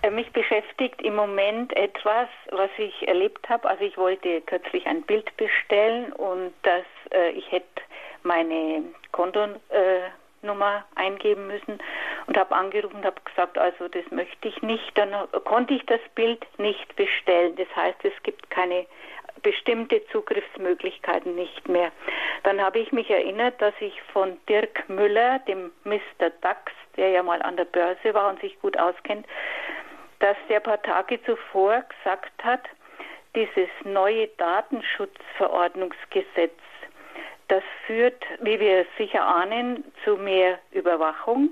Äh, 0.01 0.11
mich 0.11 0.31
beschäftigt 0.31 1.01
im 1.01 1.15
Moment 1.15 1.76
etwas, 1.76 2.30
was 2.51 2.69
ich 2.77 3.07
erlebt 3.07 3.49
habe. 3.49 3.67
Also 3.67 3.84
ich 3.84 3.97
wollte 3.97 4.41
kürzlich 4.41 4.85
ein 4.88 5.01
Bild 5.01 5.35
bestellen 5.35 6.13
und 6.13 6.53
das, 6.63 6.85
äh, 7.11 7.31
ich 7.31 7.51
hätte 7.51 7.81
meine 8.23 8.84
Konto, 9.11 9.43
äh, 9.69 10.09
Nummer 10.45 10.85
eingeben 10.95 11.47
müssen 11.47 11.80
und 12.27 12.38
habe 12.38 12.55
angerufen 12.55 12.97
und 12.97 13.05
habe 13.05 13.22
gesagt, 13.23 13.57
also 13.57 13.88
das 13.88 14.03
möchte 14.11 14.47
ich 14.47 14.61
nicht. 14.61 14.97
Dann 14.97 15.13
konnte 15.43 15.73
ich 15.73 15.85
das 15.85 16.01
Bild 16.15 16.45
nicht 16.57 16.95
bestellen. 16.95 17.55
Das 17.55 17.67
heißt, 17.76 18.03
es 18.03 18.13
gibt 18.23 18.49
keine 18.49 18.85
bestimmte 19.41 20.05
Zugriffsmöglichkeiten 20.07 21.35
nicht 21.35 21.67
mehr. 21.67 21.91
Dann 22.43 22.61
habe 22.61 22.80
ich 22.80 22.91
mich 22.91 23.09
erinnert, 23.09 23.61
dass 23.61 23.73
ich 23.80 24.01
von 24.13 24.38
Dirk 24.49 24.88
Müller, 24.89 25.39
dem 25.39 25.72
Mr. 25.84 26.30
Dax, 26.41 26.72
der 26.97 27.09
ja 27.09 27.22
mal 27.22 27.41
an 27.41 27.57
der 27.57 27.65
Börse 27.65 28.13
war 28.13 28.30
und 28.30 28.39
sich 28.41 28.59
gut 28.61 28.80
auskennt, 28.80 29.27
dass 30.19 30.38
der 30.49 30.61
paar 30.61 30.81
Tage 30.81 31.22
zuvor 31.23 31.81
gesagt 31.81 32.43
hat, 32.43 32.61
dieses 33.35 33.69
neue 33.84 34.30
Datenschutzverordnungsgesetz 34.30 36.57
das 37.47 37.63
führt, 37.85 38.23
wie 38.41 38.59
wir 38.59 38.85
sicher 38.97 39.26
ahnen, 39.26 39.84
zu 40.03 40.17
mehr 40.17 40.59
Überwachung. 40.72 41.51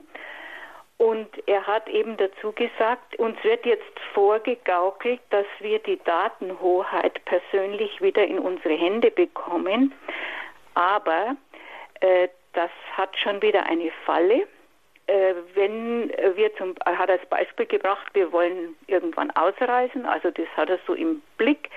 Und 0.98 1.28
er 1.48 1.66
hat 1.66 1.90
eben 1.90 2.18
dazu 2.18 2.52
gesagt, 2.52 3.18
uns 3.20 3.36
wird 3.44 3.66
jetzt 3.66 4.00
vorgegaukelt, 4.14 5.20
dass 5.32 5.46
wir 5.60 5.80
die 5.80 6.00
Datenhoheit 6.06 7.24
persönlich 7.26 8.02
wieder 8.02 8.26
in 8.26 8.40
unsere 8.40 8.76
Hände 8.76 9.12
bekommen. 9.12 9.94
Aber 10.76 11.36
äh, 12.00 12.30
das 12.54 12.70
hat 12.96 13.18
schon 13.18 13.42
wieder 13.42 13.66
eine 13.66 13.92
Falle. 14.06 14.48
Äh, 15.08 15.34
wenn 15.56 16.10
wir 16.36 16.56
zum, 16.56 16.76
er 16.86 16.98
hat 16.98 17.10
als 17.10 17.26
Beispiel 17.26 17.66
gebracht, 17.66 18.08
wir 18.14 18.32
wollen 18.32 18.76
irgendwann 18.88 19.32
ausreisen, 19.32 20.06
also 20.06 20.32
das 20.32 20.48
hat 20.56 20.70
er 20.70 20.80
so 20.88 20.94
im 20.94 21.22
Blick, 21.38 21.70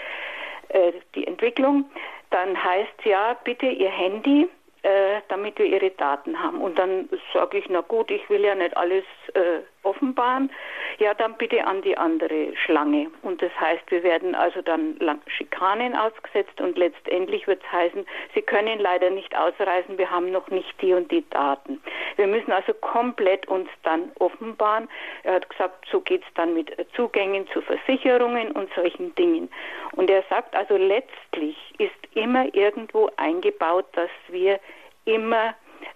äh, 0.68 0.92
die 1.14 1.26
Entwicklung, 1.26 1.90
dann 2.30 2.62
heißt 2.62 3.04
ja, 3.04 3.36
bitte 3.44 3.66
Ihr 3.66 3.90
Handy 3.90 4.48
äh, 4.86 5.20
damit 5.28 5.58
wir 5.58 5.66
ihre 5.66 5.90
Daten 5.90 6.40
haben. 6.40 6.60
Und 6.60 6.78
dann 6.78 7.08
sage 7.34 7.58
ich, 7.58 7.68
na 7.68 7.80
gut, 7.80 8.08
ich 8.08 8.30
will 8.30 8.44
ja 8.44 8.54
nicht 8.54 8.76
alles 8.76 9.04
äh, 9.34 9.58
offenbaren. 9.86 10.50
Ja, 10.98 11.14
dann 11.14 11.34
bitte 11.36 11.66
an 11.66 11.82
die 11.82 11.96
andere 11.96 12.56
Schlange. 12.56 13.10
Und 13.22 13.42
das 13.42 13.52
heißt, 13.60 13.90
wir 13.90 14.02
werden 14.02 14.34
also 14.34 14.62
dann 14.62 14.96
Schikanen 15.26 15.94
ausgesetzt 15.94 16.60
und 16.60 16.76
letztendlich 16.76 17.46
wird 17.46 17.62
es 17.62 17.72
heißen, 17.72 18.06
Sie 18.34 18.42
können 18.42 18.78
leider 18.78 19.10
nicht 19.10 19.36
ausreisen, 19.36 19.98
wir 19.98 20.10
haben 20.10 20.30
noch 20.30 20.48
nicht 20.48 20.80
die 20.80 20.92
und 20.92 21.10
die 21.10 21.28
Daten. 21.30 21.80
Wir 22.16 22.26
müssen 22.26 22.52
also 22.52 22.72
komplett 22.74 23.46
uns 23.48 23.68
dann 23.82 24.10
offenbaren. 24.18 24.88
Er 25.22 25.34
hat 25.34 25.48
gesagt, 25.50 25.86
so 25.90 26.00
geht 26.00 26.22
es 26.22 26.34
dann 26.34 26.54
mit 26.54 26.74
Zugängen 26.94 27.46
zu 27.48 27.60
Versicherungen 27.60 28.52
und 28.52 28.72
solchen 28.74 29.14
Dingen. 29.14 29.50
Und 29.92 30.10
er 30.10 30.22
sagt 30.28 30.54
also, 30.56 30.76
letztlich 30.76 31.56
ist 31.78 32.16
immer 32.16 32.52
irgendwo 32.54 33.10
eingebaut, 33.16 33.86
dass 33.92 34.10
wir 34.28 34.58
immer 35.04 35.54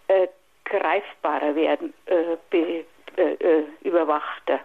äh, 0.09 0.29
greifbarer 0.65 1.55
werden, 1.57 1.93
äh, 2.07 2.37
äh, 3.16 3.35
äh, 3.35 3.65
überwachter. 3.82 4.61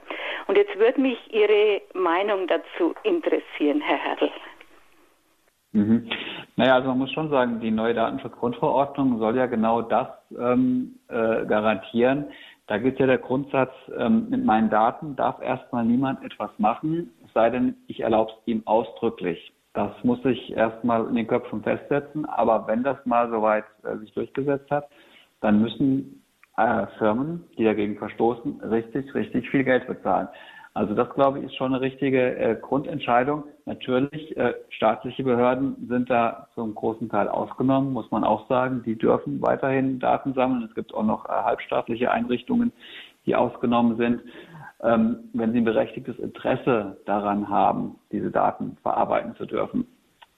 Und 0.48 0.58
jetzt 0.58 0.78
würde 0.78 1.02
mich 1.02 1.18
Ihre 1.34 1.82
Meinung 1.94 2.48
dazu 2.48 2.94
interessieren, 3.04 3.82
Herr 3.82 3.98
Herrl. 3.98 4.32
Mhm. 5.72 6.10
Naja, 6.56 6.76
also 6.76 6.88
man 6.88 7.00
muss 7.00 7.12
schon 7.12 7.30
sagen, 7.30 7.60
die 7.60 7.72
neue 7.72 7.94
Datenschutzgrundverordnung 7.94 9.20
soll 9.20 9.36
ja 9.36 9.46
genau 9.46 9.82
das 9.82 10.08
ähm, 10.38 11.00
äh, 11.10 11.46
garantieren. 11.46 12.28
Da 12.68 12.78
gilt 12.78 12.98
ja 12.98 13.06
der 13.06 13.18
Grundsatz, 13.18 13.74
ähm, 13.98 14.28
mit 14.30 14.44
meinen 14.46 14.70
Daten 14.70 15.16
darf 15.16 15.42
erstmal 15.42 15.86
niemand 15.86 16.24
etwas 16.24 16.50
machen, 16.58 17.12
es 17.26 17.34
sei 17.34 17.50
denn, 17.50 17.76
ich 17.88 18.00
erlaube 18.00 18.32
es 18.32 18.48
ihm 18.48 18.64
ausdrücklich. 18.66 19.52
Das 19.74 19.92
muss 20.04 20.24
sich 20.24 20.54
erstmal 20.54 21.06
in 21.08 21.16
den 21.16 21.28
Köpfen 21.28 21.62
festsetzen. 21.62 22.26
Aber 22.26 22.66
wenn 22.68 22.82
das 22.82 22.98
mal 23.06 23.30
soweit 23.30 23.66
äh, 23.84 23.98
sich 23.98 24.14
durchgesetzt 24.14 24.72
hat, 24.72 24.88
dann 25.42 25.62
müssen 25.62 26.24
äh, 26.58 26.88
Firmen, 26.98 27.44
die 27.58 27.64
dagegen 27.64 27.98
verstoßen, 27.98 28.62
richtig, 28.62 29.14
richtig 29.14 29.50
viel 29.50 29.64
Geld 29.64 29.88
bezahlen. 29.88 30.28
Also 30.74 30.94
das, 30.94 31.10
glaube 31.12 31.40
ich, 31.40 31.46
ist 31.46 31.56
schon 31.56 31.74
eine 31.74 31.82
richtige 31.82 32.36
äh, 32.36 32.58
Grundentscheidung. 32.62 33.46
Natürlich, 33.66 34.36
äh, 34.36 34.54
staatliche 34.70 35.24
Behörden 35.24 35.88
sind 35.88 36.10
da 36.10 36.48
zum 36.54 36.76
großen 36.76 37.10
Teil 37.10 37.30
ausgenommen, 37.30 37.94
muss 37.94 38.12
man 38.12 38.26
auch 38.26 38.48
sagen. 38.50 38.84
Die 38.86 38.98
dürfen 38.98 39.42
weiterhin 39.42 40.00
Daten 40.00 40.34
sammeln. 40.34 40.64
Es 40.68 40.76
gibt 40.76 40.94
auch 40.94 41.06
noch 41.06 41.26
äh, 41.26 41.32
halbstaatliche 41.32 42.12
Einrichtungen, 42.12 42.74
die 43.26 43.36
ausgenommen 43.36 43.96
sind 43.98 44.22
ähm, 44.84 45.30
wenn 45.34 45.52
sie 45.52 45.60
ein 45.60 45.66
berechtigtes 45.66 46.18
Interesse 46.20 46.98
daran 47.06 47.50
haben, 47.50 47.96
diese 48.12 48.32
Daten 48.32 48.78
verarbeiten 48.82 49.36
zu 49.36 49.46
dürfen. 49.46 49.88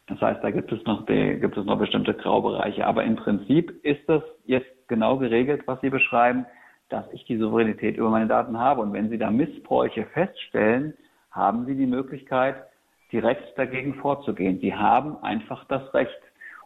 Das 0.08 0.22
heißt, 0.22 0.44
da 0.44 0.52
gibt 0.52 0.72
es 0.72 0.84
noch, 0.86 1.06
die, 1.06 1.38
gibt 1.40 1.58
es 1.58 1.66
noch 1.66 1.78
bestimmte 1.78 2.14
Graubereiche. 2.14 2.86
Aber 2.88 3.04
im 3.04 3.18
Prinzip 3.18 3.84
ist 3.84 4.08
das 4.08 4.24
jetzt 4.46 4.70
genau 4.88 5.18
geregelt, 5.18 5.64
was 5.66 5.80
Sie 5.82 5.90
beschreiben, 5.90 6.46
dass 6.90 7.06
ich 7.12 7.26
die 7.26 7.38
Souveränität 7.38 7.98
über 7.98 8.10
meine 8.10 8.28
Daten 8.28 8.58
habe. 8.60 8.82
Und 8.82 8.94
wenn 8.94 9.10
Sie 9.10 9.18
da 9.18 9.30
Missbräuche 9.30 10.06
feststellen, 10.14 10.94
haben 11.32 11.66
Sie 11.66 11.76
die 11.76 11.86
Möglichkeit, 11.86 12.56
direkt 13.12 13.58
dagegen 13.58 13.96
vorzugehen. 13.96 14.60
Sie 14.60 14.74
haben 14.74 15.22
einfach 15.24 15.66
das 15.66 15.94
Recht. 15.94 16.20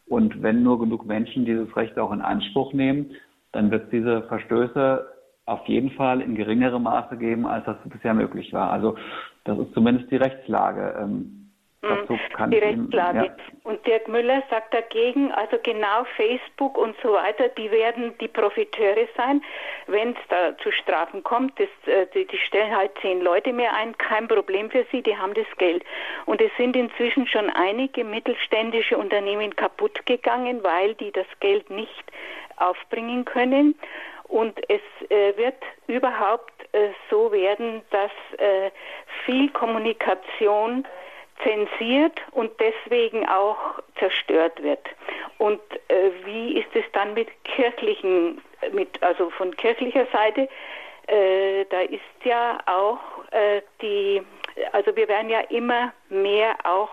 Und 0.08 0.42
wenn 0.42 0.64
nur 0.64 0.80
genug 0.80 1.06
Menschen 1.06 1.46
dieses 1.46 1.76
Recht 1.76 1.98
auch 1.98 2.12
in 2.12 2.22
Anspruch 2.22 2.74
nehmen, 2.74 3.12
dann 3.52 3.72
wird 3.72 3.92
diese 3.92 4.24
Verstöße 4.24 5.08
auf 5.46 5.66
jeden 5.68 5.92
Fall 5.92 6.22
in 6.22 6.36
geringerem 6.36 6.84
Maße 6.84 7.18
geben, 7.18 7.46
als 7.46 7.66
das 7.66 7.78
bisher 7.86 8.14
möglich 8.14 8.54
war. 8.54 8.72
Also 8.72 8.96
das 9.44 9.58
ist 9.58 9.74
zumindest 9.74 10.12
die 10.12 10.18
Rechtslage. 10.18 11.08
Ähm, 11.84 12.06
dazu 12.08 12.20
kann 12.36 12.52
die 12.52 12.60
Rechtslage. 12.60 13.26
Ja. 13.26 13.36
Und 13.64 13.86
Dirk 13.88 14.08
Müller 14.08 14.44
sagt 14.50 14.74
dagegen, 14.74 15.32
also 15.32 15.58
genau 15.64 16.04
Facebook 16.16 16.78
und 16.78 16.96
so 17.02 17.14
weiter, 17.14 17.50
die 17.50 17.72
werden 17.72 18.16
die 18.20 18.28
Profiteure 18.28 19.08
sein, 19.18 19.44
wenn 19.88 20.12
es 20.12 20.18
da 20.30 20.58
zu 20.60 20.72
Strafen 20.72 21.24
kommt. 21.24 21.60
Das, 21.60 21.70
äh, 21.88 22.06
die, 22.14 22.26
die, 22.26 22.38
stellen 22.38 22.76
halt 22.76 22.92
zehn 23.02 23.22
Leute 23.22 23.52
mehr 23.52 23.74
ein, 23.76 23.98
kein 23.98 24.28
Problem 24.28 24.70
für 24.70 24.86
sie, 24.92 25.02
die 25.02 25.18
haben 25.18 25.34
das 25.34 25.48
Geld. 25.58 25.84
Und 26.26 26.42
es 26.42 26.52
sind 26.58 26.76
inzwischen 26.76 27.28
schon 27.28 27.50
einige 27.50 28.04
mittelständische 28.04 28.98
Unternehmen 28.98 29.56
kaputt 29.56 30.06
gegangen, 30.06 30.64
weil 30.64 30.94
die 30.96 31.12
das 31.12 31.28
Geld 31.40 31.70
nicht 31.70 32.04
aufbringen 32.58 33.26
können. 33.26 33.76
Und 34.32 34.60
es 34.70 34.82
äh, 35.10 35.36
wird 35.36 35.62
überhaupt 35.88 36.54
äh, 36.74 36.92
so 37.10 37.32
werden, 37.32 37.82
dass 37.90 38.12
äh, 38.38 38.72
viel 39.26 39.50
Kommunikation 39.50 40.86
zensiert 41.44 42.20
und 42.32 42.52
deswegen 42.60 43.28
auch 43.28 43.58
zerstört 44.00 44.62
wird. 44.62 44.86
Und 45.38 45.62
äh, 45.88 46.12
wie 46.26 46.60
ist 46.60 46.70
es 46.74 46.86
dann 46.94 47.14
mit 47.14 47.30
kirchlichen, 47.44 48.42
mit 48.72 49.02
also 49.02 49.30
von 49.32 49.56
kirchlicher 49.56 50.08
Seite? 50.12 50.48
Äh, 51.08 51.66
da 51.70 51.82
ist 51.82 52.02
ja 52.24 52.60
auch 52.66 53.00
äh, 53.32 53.62
die, 53.82 54.22
also 54.72 54.96
wir 54.96 55.08
werden 55.08 55.30
ja 55.30 55.42
immer 55.50 55.94
mehr 56.10 56.56
auch 56.64 56.90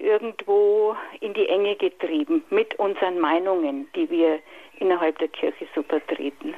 irgendwo 0.00 0.96
in 1.20 1.34
die 1.34 1.48
Enge 1.50 1.76
getrieben 1.76 2.44
mit 2.48 2.78
unseren 2.78 3.18
Meinungen, 3.18 3.86
die 3.94 4.08
wir 4.08 4.38
innerhalb 4.78 5.18
der 5.18 5.28
Kirche 5.28 5.66
so 5.74 5.82
vertreten. 5.82 6.54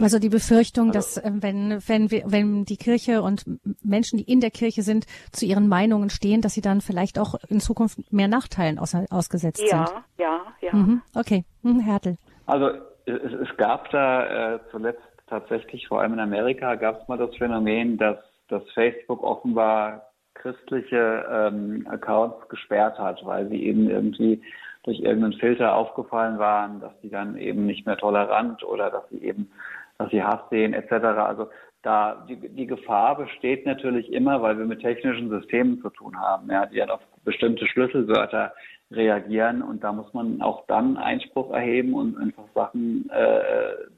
Also 0.00 0.18
die 0.18 0.28
Befürchtung, 0.28 0.92
dass 0.92 1.16
äh, 1.16 1.30
wenn, 1.34 1.78
wenn, 1.86 2.10
wir, 2.10 2.24
wenn 2.26 2.64
die 2.64 2.76
Kirche 2.76 3.22
und 3.22 3.44
Menschen, 3.82 4.18
die 4.18 4.30
in 4.30 4.40
der 4.40 4.50
Kirche 4.50 4.82
sind, 4.82 5.06
zu 5.32 5.46
ihren 5.46 5.68
Meinungen 5.68 6.10
stehen, 6.10 6.40
dass 6.40 6.54
sie 6.54 6.60
dann 6.60 6.80
vielleicht 6.80 7.18
auch 7.18 7.34
in 7.48 7.60
Zukunft 7.60 8.12
mehr 8.12 8.28
Nachteilen 8.28 8.78
aus, 8.78 8.94
ausgesetzt 9.10 9.62
ja, 9.62 9.86
sind. 9.86 9.96
Ja, 10.18 10.26
ja, 10.26 10.40
ja. 10.60 10.74
Mhm, 10.74 11.02
okay, 11.14 11.44
mhm, 11.62 11.80
Hertel. 11.80 12.16
Also 12.46 12.70
es, 13.06 13.32
es 13.32 13.56
gab 13.56 13.90
da 13.90 14.54
äh, 14.54 14.60
zuletzt 14.70 15.02
tatsächlich, 15.28 15.88
vor 15.88 16.00
allem 16.00 16.14
in 16.14 16.20
Amerika, 16.20 16.74
gab 16.74 17.02
es 17.02 17.08
mal 17.08 17.18
das 17.18 17.34
Phänomen, 17.36 17.98
dass, 17.98 18.18
dass 18.48 18.62
Facebook 18.72 19.22
offenbar 19.22 20.08
christliche 20.34 21.26
ähm, 21.30 21.86
Accounts 21.90 22.48
gesperrt 22.48 22.98
hat, 22.98 23.24
weil 23.24 23.48
sie 23.48 23.62
eben 23.64 23.90
irgendwie 23.90 24.42
durch 24.84 25.00
irgendeinen 25.00 25.34
Filter 25.34 25.74
aufgefallen 25.74 26.38
waren, 26.38 26.80
dass 26.80 26.98
die 27.02 27.10
dann 27.10 27.36
eben 27.36 27.66
nicht 27.66 27.84
mehr 27.84 27.96
tolerant 27.96 28.62
oder 28.62 28.90
dass 28.90 29.08
sie 29.10 29.22
eben, 29.22 29.50
dass 29.98 30.10
sie 30.10 30.22
Hass 30.22 30.40
sehen 30.50 30.74
etc. 30.74 30.92
Also 30.92 31.48
da 31.82 32.24
die, 32.28 32.36
die 32.36 32.66
Gefahr 32.66 33.16
besteht 33.16 33.66
natürlich 33.66 34.12
immer, 34.12 34.40
weil 34.42 34.58
wir 34.58 34.64
mit 34.64 34.80
technischen 34.80 35.28
Systemen 35.28 35.80
zu 35.80 35.90
tun 35.90 36.18
haben, 36.18 36.50
ja, 36.50 36.66
die 36.66 36.78
dann 36.78 36.90
auf 36.90 37.00
bestimmte 37.24 37.66
Schlüsselwörter 37.66 38.52
reagieren 38.90 39.62
und 39.62 39.84
da 39.84 39.92
muss 39.92 40.12
man 40.14 40.40
auch 40.40 40.64
dann 40.66 40.96
Einspruch 40.96 41.52
erheben 41.52 41.94
und 41.94 42.16
einfach 42.16 42.44
Sachen 42.54 43.10
äh, 43.10 43.40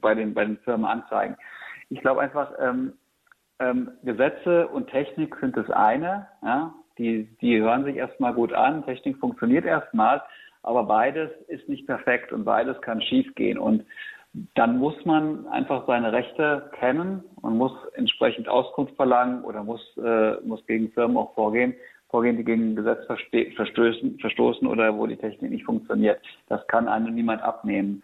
bei 0.01 0.13
den 0.15 0.33
bei 0.33 0.43
den 0.43 0.57
Firmen 0.57 0.85
anzeigen. 0.85 1.37
Ich 1.89 2.01
glaube 2.01 2.21
einfach, 2.21 2.51
ähm, 2.59 2.93
ähm, 3.59 3.91
Gesetze 4.03 4.67
und 4.67 4.89
Technik 4.89 5.35
sind 5.39 5.55
das 5.55 5.69
eine, 5.69 6.27
ja, 6.43 6.73
die, 6.97 7.25
die 7.41 7.59
hören 7.61 7.85
sich 7.85 7.95
erstmal 7.95 8.33
gut 8.33 8.53
an, 8.53 8.85
Technik 8.85 9.17
funktioniert 9.17 9.65
erstmal, 9.65 10.21
aber 10.63 10.83
beides 10.83 11.29
ist 11.47 11.67
nicht 11.69 11.87
perfekt 11.87 12.31
und 12.33 12.43
beides 12.43 12.79
kann 12.81 13.01
schiefgehen. 13.01 13.57
Und 13.57 13.85
dann 14.33 14.77
muss 14.77 14.95
man 15.05 15.45
einfach 15.47 15.85
seine 15.87 16.13
Rechte 16.13 16.69
kennen 16.79 17.23
und 17.41 17.57
muss 17.57 17.73
entsprechend 17.95 18.47
Auskunft 18.47 18.95
verlangen 18.95 19.43
oder 19.43 19.63
muss, 19.63 19.81
äh, 19.97 20.35
muss 20.45 20.65
gegen 20.67 20.89
Firmen 20.91 21.17
auch 21.17 21.33
vorgehen, 21.33 21.73
vorgehen, 22.09 22.37
die 22.37 22.45
gegen 22.45 22.75
Gesetz 22.75 23.05
verstoßen, 23.05 24.19
verstoßen 24.19 24.67
oder 24.67 24.97
wo 24.97 25.05
die 25.05 25.17
Technik 25.17 25.51
nicht 25.51 25.65
funktioniert. 25.65 26.21
Das 26.47 26.65
kann 26.67 26.87
einem 26.87 27.13
niemand 27.13 27.41
abnehmen. 27.41 28.03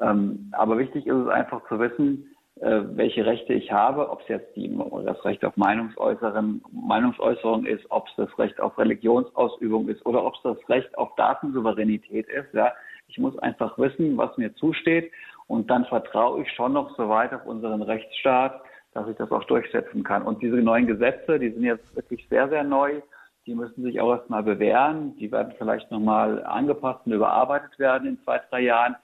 Ähm, 0.00 0.50
aber 0.52 0.78
wichtig 0.78 1.06
ist 1.06 1.14
es 1.14 1.28
einfach 1.28 1.66
zu 1.68 1.78
wissen, 1.78 2.26
äh, 2.60 2.82
welche 2.94 3.26
Rechte 3.26 3.52
ich 3.52 3.70
habe, 3.70 4.08
ob 4.10 4.22
es 4.22 4.28
jetzt 4.28 4.56
die, 4.56 4.74
das 5.04 5.22
Recht 5.26 5.44
auf 5.44 5.58
Meinungsäußerung, 5.58 6.62
Meinungsäußerung 6.72 7.66
ist, 7.66 7.84
ob 7.90 8.08
es 8.08 8.14
das 8.16 8.38
Recht 8.38 8.60
auf 8.60 8.78
Religionsausübung 8.78 9.88
ist 9.88 10.04
oder 10.06 10.24
ob 10.24 10.34
es 10.36 10.42
das 10.42 10.68
Recht 10.70 10.96
auf 10.96 11.14
Datensouveränität 11.16 12.28
ist. 12.28 12.54
Ja. 12.54 12.72
Ich 13.08 13.18
muss 13.18 13.38
einfach 13.38 13.78
wissen, 13.78 14.16
was 14.16 14.36
mir 14.38 14.54
zusteht 14.54 15.12
und 15.46 15.70
dann 15.70 15.84
vertraue 15.84 16.42
ich 16.42 16.50
schon 16.52 16.72
noch 16.72 16.96
so 16.96 17.08
weit 17.08 17.32
auf 17.32 17.46
unseren 17.46 17.82
Rechtsstaat, 17.82 18.60
dass 18.94 19.08
ich 19.08 19.16
das 19.16 19.30
auch 19.30 19.44
durchsetzen 19.44 20.02
kann. 20.02 20.22
Und 20.22 20.42
diese 20.42 20.56
neuen 20.56 20.86
Gesetze, 20.86 21.38
die 21.38 21.50
sind 21.50 21.62
jetzt 21.62 21.94
wirklich 21.94 22.26
sehr, 22.28 22.48
sehr 22.48 22.64
neu. 22.64 23.00
Die 23.46 23.54
müssen 23.54 23.82
sich 23.84 24.00
auch 24.00 24.10
erstmal 24.10 24.42
bewähren. 24.42 25.16
Die 25.18 25.30
werden 25.30 25.54
vielleicht 25.56 25.90
nochmal 25.90 26.44
angepasst 26.44 27.06
und 27.06 27.12
überarbeitet 27.12 27.78
werden 27.78 28.08
in 28.08 28.20
zwei, 28.24 28.40
drei 28.50 28.60
Jahren. 28.62 28.96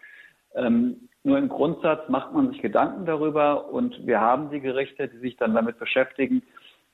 Ähm, 0.54 1.08
Nur 1.22 1.38
im 1.38 1.48
Grundsatz 1.48 2.08
macht 2.08 2.32
man 2.32 2.50
sich 2.50 2.60
Gedanken 2.60 3.06
darüber 3.06 3.70
und 3.70 4.06
wir 4.06 4.20
haben 4.20 4.50
die 4.50 4.60
Gerichte, 4.60 5.06
die 5.08 5.18
sich 5.18 5.36
dann 5.36 5.54
damit 5.54 5.78
beschäftigen. 5.78 6.42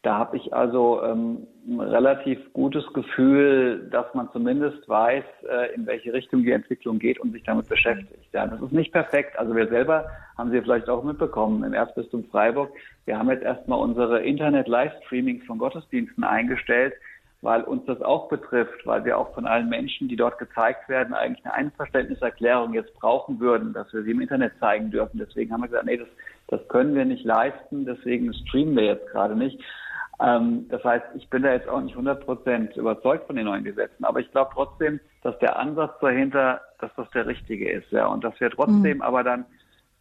Da 0.02 0.16
habe 0.16 0.36
ich 0.36 0.54
also 0.54 1.02
ähm, 1.02 1.48
ein 1.66 1.80
relativ 1.80 2.38
gutes 2.52 2.86
Gefühl, 2.92 3.88
dass 3.90 4.06
man 4.14 4.30
zumindest 4.32 4.88
weiß, 4.88 5.24
äh, 5.50 5.74
in 5.74 5.86
welche 5.86 6.12
Richtung 6.12 6.44
die 6.44 6.52
Entwicklung 6.52 7.00
geht 7.00 7.18
und 7.18 7.32
sich 7.32 7.42
damit 7.42 7.68
beschäftigt. 7.68 8.32
Ja, 8.32 8.46
das 8.46 8.62
ist 8.62 8.72
nicht 8.72 8.92
perfekt. 8.92 9.36
Also 9.36 9.56
wir 9.56 9.66
selber 9.66 10.06
haben 10.36 10.52
Sie 10.52 10.60
vielleicht 10.60 10.88
auch 10.88 11.02
mitbekommen 11.02 11.64
im 11.64 11.74
Erzbistum 11.74 12.24
Freiburg. 12.30 12.70
Wir 13.06 13.18
haben 13.18 13.28
jetzt 13.28 13.42
erstmal 13.42 13.80
unsere 13.80 14.22
Internet-Livestreamings 14.22 15.44
von 15.46 15.58
Gottesdiensten 15.58 16.22
eingestellt, 16.22 16.94
weil 17.42 17.62
uns 17.62 17.84
das 17.86 18.00
auch 18.00 18.28
betrifft, 18.28 18.86
weil 18.86 19.04
wir 19.04 19.18
auch 19.18 19.34
von 19.34 19.46
allen 19.46 19.68
Menschen, 19.68 20.06
die 20.06 20.16
dort 20.16 20.38
gezeigt 20.38 20.88
werden, 20.88 21.12
eigentlich 21.12 21.44
eine 21.44 21.54
Einverständniserklärung 21.54 22.72
jetzt 22.72 22.94
brauchen 22.94 23.40
würden, 23.40 23.72
dass 23.72 23.92
wir 23.92 24.04
sie 24.04 24.12
im 24.12 24.20
Internet 24.20 24.52
zeigen 24.60 24.92
dürfen. 24.92 25.18
Deswegen 25.18 25.52
haben 25.52 25.62
wir 25.62 25.68
gesagt, 25.68 25.86
nee, 25.86 25.96
das, 25.96 26.08
das 26.46 26.68
können 26.68 26.94
wir 26.94 27.04
nicht 27.04 27.24
leisten, 27.24 27.84
deswegen 27.84 28.32
streamen 28.32 28.76
wir 28.76 28.84
jetzt 28.84 29.08
gerade 29.08 29.34
nicht. 29.34 29.60
Ähm, 30.20 30.66
das 30.68 30.82
heißt, 30.82 31.04
ich 31.14 31.28
bin 31.30 31.42
da 31.42 31.52
jetzt 31.52 31.68
auch 31.68 31.80
nicht 31.80 31.92
100 31.92 32.24
Prozent 32.24 32.76
überzeugt 32.76 33.26
von 33.26 33.36
den 33.36 33.46
neuen 33.46 33.64
Gesetzen, 33.64 34.04
aber 34.04 34.20
ich 34.20 34.30
glaube 34.32 34.50
trotzdem, 34.52 34.98
dass 35.22 35.38
der 35.38 35.58
Ansatz 35.58 35.92
dahinter, 36.00 36.60
dass 36.80 36.90
das 36.96 37.08
der 37.10 37.26
richtige 37.26 37.70
ist, 37.70 37.90
ja, 37.92 38.06
und 38.06 38.24
dass 38.24 38.38
wir 38.40 38.50
trotzdem 38.50 38.96
mhm. 38.96 39.02
aber 39.02 39.22
dann, 39.22 39.44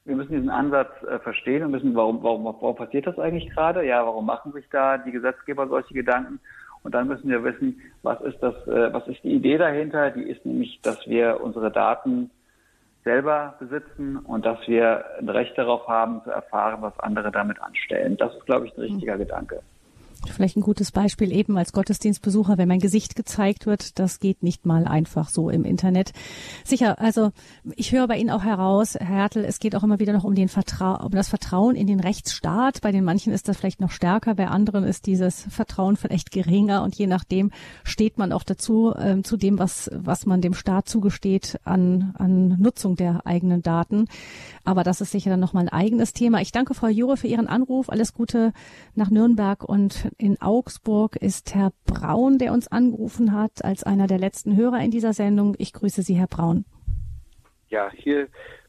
wir 0.06 0.15
müssen 0.15 0.34
diesen 0.34 0.49
Ansatz 0.49 0.91
äh, 1.03 1.19
verstehen 1.19 1.64
und 1.64 1.72
müssen, 1.72 1.94
warum, 1.94 2.23
warum, 2.23 2.45
warum 2.45 2.76
passiert 2.76 3.06
das 3.06 3.19
eigentlich 3.19 3.49
gerade? 3.52 3.85
Ja, 3.85 4.06
warum 4.06 4.26
machen 4.26 4.53
sich 4.53 4.65
da 4.72 4.98
die 4.98 5.11
Gesetzgeber 5.11 5.68
solche 5.68 5.94
Gedanken? 5.94 6.39
Und 6.84 6.95
dann 6.95 7.07
müssen 7.07 7.30
wir 7.30 7.44
wissen, 7.44 7.81
was 8.02 8.19
ist 8.22 8.41
das, 8.41 8.56
äh, 8.68 8.94
was 8.94 9.07
ist 9.07 9.23
die 9.23 9.34
Idee 9.34 9.57
dahinter? 9.57 10.10
Die 10.11 10.23
ist 10.23 10.45
nämlich, 10.45 10.80
dass 10.81 11.06
wir 11.06 11.41
unsere 11.41 11.69
Daten 11.69 12.31
selber 13.03 13.56
besitzen 13.60 14.18
und 14.18 14.45
dass 14.45 14.60
wir 14.68 15.06
ein 15.19 15.30
Recht 15.30 15.57
darauf 15.57 15.88
haben, 15.88 16.22
zu 16.23 16.31
erfahren, 16.31 16.81
was 16.81 16.98
andere 16.99 17.31
damit 17.31 17.61
anstellen. 17.61 18.18
Das 18.18 18.34
ist, 18.35 18.45
glaube 18.45 18.68
ich, 18.68 18.77
ein 18.77 18.81
richtiger 18.81 19.15
mhm. 19.15 19.19
Gedanke. 19.19 19.61
Vielleicht 20.26 20.57
ein 20.57 20.61
gutes 20.61 20.91
Beispiel 20.91 21.31
eben 21.31 21.57
als 21.57 21.73
Gottesdienstbesucher, 21.73 22.57
wenn 22.57 22.68
mein 22.68 22.80
Gesicht 22.80 23.15
gezeigt 23.15 23.65
wird, 23.65 23.99
das 23.99 24.19
geht 24.19 24.44
nicht 24.44 24.65
mal 24.65 24.85
einfach 24.85 25.30
so 25.30 25.49
im 25.49 25.64
Internet. 25.64 26.14
Sicher, 26.64 26.99
also 26.99 27.31
ich 27.76 27.91
höre 27.91 28.07
bei 28.07 28.18
Ihnen 28.18 28.30
auch 28.30 28.44
heraus, 28.44 28.95
Herr 28.95 29.27
Hertel, 29.27 29.45
es 29.45 29.60
geht 29.60 29.76
auch 29.76 29.84
immer 29.84 29.99
wieder 29.99 30.14
noch 30.14 30.23
um 30.23 30.35
den 30.35 30.48
Vertrau 30.48 31.06
um 31.06 31.11
das 31.11 31.27
Vertrauen 31.27 31.76
in 31.76 31.88
den 31.88 31.99
Rechtsstaat. 31.99 32.81
Bei 32.81 32.91
den 32.91 33.03
manchen 33.03 33.34
ist 33.34 33.48
das 33.48 33.57
vielleicht 33.57 33.81
noch 33.81 33.91
stärker, 33.91 34.35
bei 34.35 34.48
anderen 34.48 34.84
ist 34.84 35.06
dieses 35.06 35.41
Vertrauen 35.49 35.98
vielleicht 35.98 36.31
geringer 36.31 36.84
und 36.84 36.95
je 36.95 37.07
nachdem 37.07 37.52
steht 37.84 38.18
man 38.18 38.31
auch 38.31 38.44
dazu, 38.44 38.94
äh, 38.95 39.22
zu 39.23 39.38
dem, 39.38 39.60
was, 39.60 39.89
was 39.94 40.26
man 40.26 40.41
dem 40.41 40.53
Staat 40.53 40.88
zugesteht 40.88 41.60
an, 41.64 42.14
an 42.18 42.57
Nutzung 42.60 42.95
der 42.95 43.26
eigenen 43.26 43.61
Daten. 43.61 44.06
Aber 44.64 44.84
das 44.84 45.02
ist 45.02 45.11
sicher 45.11 45.30
dann 45.30 45.39
nochmal 45.39 45.64
ein 45.64 45.69
eigenes 45.69 46.14
Thema. 46.14 46.41
Ich 46.41 46.52
danke 46.52 46.73
Frau 46.73 46.88
Jure 46.88 47.18
für 47.18 47.27
Ihren 47.27 47.48
Anruf. 47.48 47.89
Alles 47.89 48.14
Gute 48.14 48.53
nach 48.95 49.10
Nürnberg 49.10 49.64
und 49.64 50.07
in 50.18 50.42
Augsburg 50.42 51.16
ist 51.16 51.54
Herr 51.56 51.72
Braun, 51.86 52.38
der 52.38 52.54
uns 52.54 52.68
angerufen 52.68 53.34
hat, 53.34 53.64
als 53.64 53.84
einer 53.84 54.08
der 54.08 54.20
letzten 54.20 54.56
Hörer 54.56 54.80
in 54.80 54.92
dieser 54.92 55.14
Sendung. 55.14 55.56
Ich 55.58 55.74
grüße 55.74 56.02
Sie, 56.02 56.16
Herr 56.16 56.28
Braun. 56.28 56.66
Ja, 57.70 57.92
hier 57.92 58.28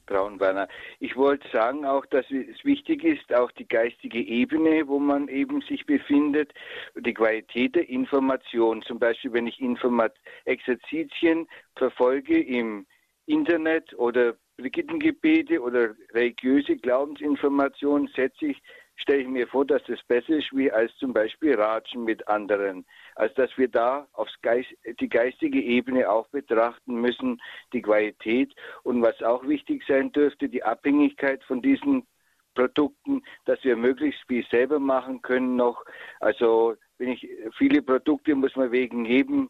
Braunwerner. 0.09 0.69
Ich 0.99 1.17
wollte 1.17 1.47
sagen 1.53 1.85
auch, 1.85 2.05
dass 2.07 2.25
es 2.31 2.65
wichtig 2.65 3.05
ist, 3.05 3.33
auch 3.33 3.53
die 3.53 3.69
geistige 3.69 4.19
Ebene, 4.19 4.89
wo 4.89 4.99
man 4.99 5.29
eben 5.29 5.61
sich 5.63 5.87
befindet, 5.87 6.53
die 6.97 7.15
Qualität 7.15 7.77
der 7.77 7.89
Information. 7.89 8.83
Zum 8.83 8.99
Beispiel, 8.99 9.33
wenn 9.33 9.47
ich 9.47 9.61
Informat 9.61 10.15
Exerzitien 10.47 11.47
verfolge 11.77 12.41
im 12.41 12.87
Internet 13.27 13.95
oder 13.95 14.35
Brigittengebete 14.57 15.61
oder 15.61 15.95
religiöse 16.13 16.77
Glaubensinformationen, 16.77 18.09
setze 18.17 18.47
ich 18.47 18.63
stelle 18.99 19.23
ich 19.23 19.29
mir 19.29 19.47
vor, 19.47 19.65
dass 19.65 19.83
das 19.85 20.03
besser 20.05 20.37
ist, 20.37 20.49
wie 20.53 20.71
als 20.71 20.95
zum 20.97 21.13
Beispiel 21.13 21.55
Ratschen 21.55 22.05
mit 22.05 22.27
anderen. 22.29 22.85
Also 23.15 23.35
dass 23.37 23.57
wir 23.57 23.69
da 23.69 24.07
aufs 24.13 24.35
Geist, 24.43 24.69
die 25.01 25.09
geistige 25.09 25.61
Ebene 25.61 26.11
auch 26.11 26.29
betrachten 26.29 27.01
müssen, 27.01 27.41
die 27.73 27.83
Qualität 27.83 28.55
und 28.83 29.03
was 29.03 29.23
auch 29.23 29.47
wichtig 29.47 29.85
sein 29.87 30.13
dürfte, 30.13 30.49
die 30.49 30.63
Abhängigkeit 30.63 31.43
von 31.45 31.63
diesen 31.63 32.07
Produkten, 32.55 33.23
dass 33.45 33.63
wir 33.63 33.77
möglichst 33.77 34.21
viel 34.27 34.45
selber 34.51 34.81
machen 34.81 35.23
können 35.23 35.55
noch. 35.57 35.85
Also 36.19 36.75
wenn 36.99 37.11
ich 37.11 37.29
viele 37.57 37.83
Produkte 37.83 38.35
muss 38.35 38.57
man 38.57 38.73
wegen 38.73 39.05
jedem 39.05 39.49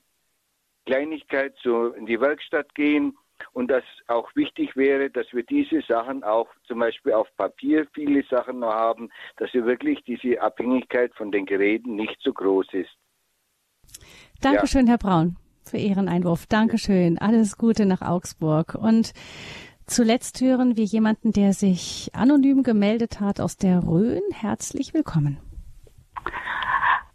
Kleinigkeit 0.85 1.55
so 1.63 1.89
in 1.89 2.07
die 2.07 2.21
Werkstatt 2.21 2.75
gehen 2.75 3.17
und 3.53 3.71
das 3.71 3.85
auch 4.07 4.35
wichtig 4.35 4.77
wäre, 4.77 5.11
dass 5.11 5.27
wir 5.33 5.43
diese 5.43 5.81
Sachen 5.83 6.25
auch 6.25 6.49
zum 6.67 6.81
Beispiel 6.81 7.13
auf 7.13 7.29
Papier 7.37 7.87
viele 7.95 8.25
Sachen 8.31 8.61
noch 8.61 8.73
haben, 8.73 9.11
dass 9.37 9.53
wir 9.55 9.65
wirklich 9.67 10.03
diese 10.05 10.41
Abhängigkeit 10.41 11.15
von 11.15 11.31
den 11.31 11.47
Geräten 11.47 11.95
nicht 11.95 12.17
so 12.23 12.33
groß 12.33 12.67
ist. 12.73 12.91
Dankeschön, 14.41 14.87
ja. 14.87 14.93
Herr 14.93 14.99
Braun, 14.99 15.37
für 15.65 15.79
Ihren 15.79 16.09
Einwurf. 16.09 16.47
Dankeschön. 16.47 17.19
Alles 17.19 17.57
Gute 17.57 17.87
nach 17.87 18.03
Augsburg. 18.03 18.75
Und 18.75 19.13
zuletzt 19.87 20.41
hören 20.41 20.77
wir 20.77 20.85
jemanden, 20.85 21.33
der 21.33 21.53
sich 21.53 22.11
anonym 22.15 22.63
gemeldet 22.63 23.21
hat 23.21 23.41
aus 23.41 23.57
der 23.57 23.83
Rhön. 23.83 24.23
Herzlich 24.33 24.95
willkommen. 24.95 25.39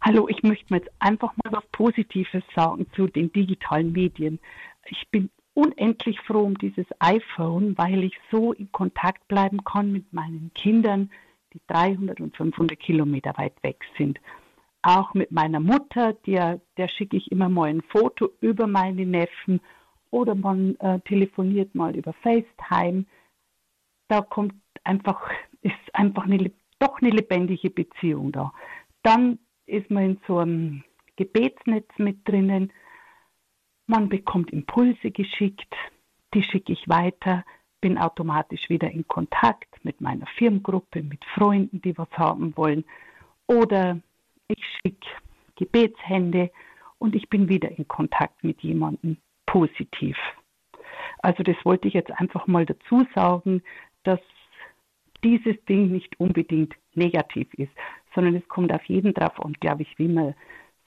Hallo, 0.00 0.28
ich 0.28 0.42
möchte 0.42 0.66
mir 0.68 0.80
jetzt 0.80 0.92
einfach 0.98 1.32
mal 1.42 1.52
was 1.52 1.64
Positives 1.72 2.44
sagen 2.54 2.86
zu 2.94 3.06
den 3.06 3.32
digitalen 3.32 3.92
Medien. 3.92 4.38
Ich 4.86 5.08
bin 5.10 5.30
unendlich 5.54 6.20
froh 6.20 6.42
um 6.42 6.58
dieses 6.58 6.86
iPhone, 6.98 7.78
weil 7.78 8.04
ich 8.04 8.18
so 8.30 8.52
in 8.52 8.70
Kontakt 8.72 9.26
bleiben 9.28 9.64
kann 9.64 9.92
mit 9.92 10.12
meinen 10.12 10.52
Kindern, 10.54 11.10
die 11.52 11.60
300 11.68 12.20
und 12.20 12.36
500 12.36 12.78
Kilometer 12.78 13.32
weit 13.36 13.54
weg 13.62 13.80
sind. 13.96 14.20
Auch 14.82 15.14
mit 15.14 15.30
meiner 15.32 15.60
Mutter, 15.60 16.12
der, 16.26 16.60
der 16.76 16.88
schicke 16.88 17.16
ich 17.16 17.30
immer 17.32 17.48
mal 17.48 17.70
ein 17.70 17.82
Foto 17.82 18.30
über 18.40 18.66
meine 18.66 19.06
Neffen 19.06 19.60
oder 20.10 20.34
man 20.34 20.76
äh, 20.76 21.00
telefoniert 21.00 21.74
mal 21.74 21.96
über 21.96 22.12
FaceTime. 22.12 23.06
Da 24.08 24.20
kommt 24.20 24.54
einfach, 24.82 25.30
ist 25.62 25.94
einfach 25.94 26.24
eine, 26.24 26.52
doch 26.80 27.00
eine 27.00 27.10
lebendige 27.10 27.70
Beziehung 27.70 28.32
da. 28.32 28.52
Dann 29.02 29.38
ist 29.66 29.90
man 29.90 30.04
in 30.04 30.20
so 30.26 30.38
einem 30.38 30.84
Gebetsnetz 31.16 31.88
mit 31.96 32.28
drinnen 32.28 32.72
man 33.86 34.08
bekommt 34.08 34.50
Impulse 34.50 35.10
geschickt, 35.10 35.74
die 36.32 36.42
schicke 36.42 36.72
ich 36.72 36.88
weiter, 36.88 37.44
bin 37.80 37.98
automatisch 37.98 38.68
wieder 38.70 38.90
in 38.90 39.06
Kontakt 39.06 39.84
mit 39.84 40.00
meiner 40.00 40.26
Firmengruppe, 40.38 41.02
mit 41.02 41.24
Freunden, 41.34 41.82
die 41.82 41.96
was 41.98 42.10
haben 42.12 42.56
wollen. 42.56 42.84
Oder 43.46 44.00
ich 44.48 44.64
schicke 44.80 45.06
Gebetshände 45.56 46.50
und 46.98 47.14
ich 47.14 47.28
bin 47.28 47.48
wieder 47.48 47.70
in 47.70 47.86
Kontakt 47.86 48.42
mit 48.42 48.62
jemandem 48.62 49.18
positiv. 49.46 50.16
Also 51.18 51.42
das 51.42 51.56
wollte 51.64 51.88
ich 51.88 51.94
jetzt 51.94 52.10
einfach 52.12 52.46
mal 52.46 52.66
dazu 52.66 53.06
sagen, 53.14 53.62
dass 54.02 54.20
dieses 55.22 55.62
Ding 55.66 55.90
nicht 55.90 56.18
unbedingt 56.18 56.74
negativ 56.94 57.52
ist, 57.54 57.72
sondern 58.14 58.36
es 58.36 58.46
kommt 58.48 58.72
auf 58.72 58.84
jeden 58.84 59.14
drauf 59.14 59.38
an, 59.40 59.54
glaube 59.54 59.82
ich, 59.82 59.98
wie 59.98 60.08
man 60.08 60.34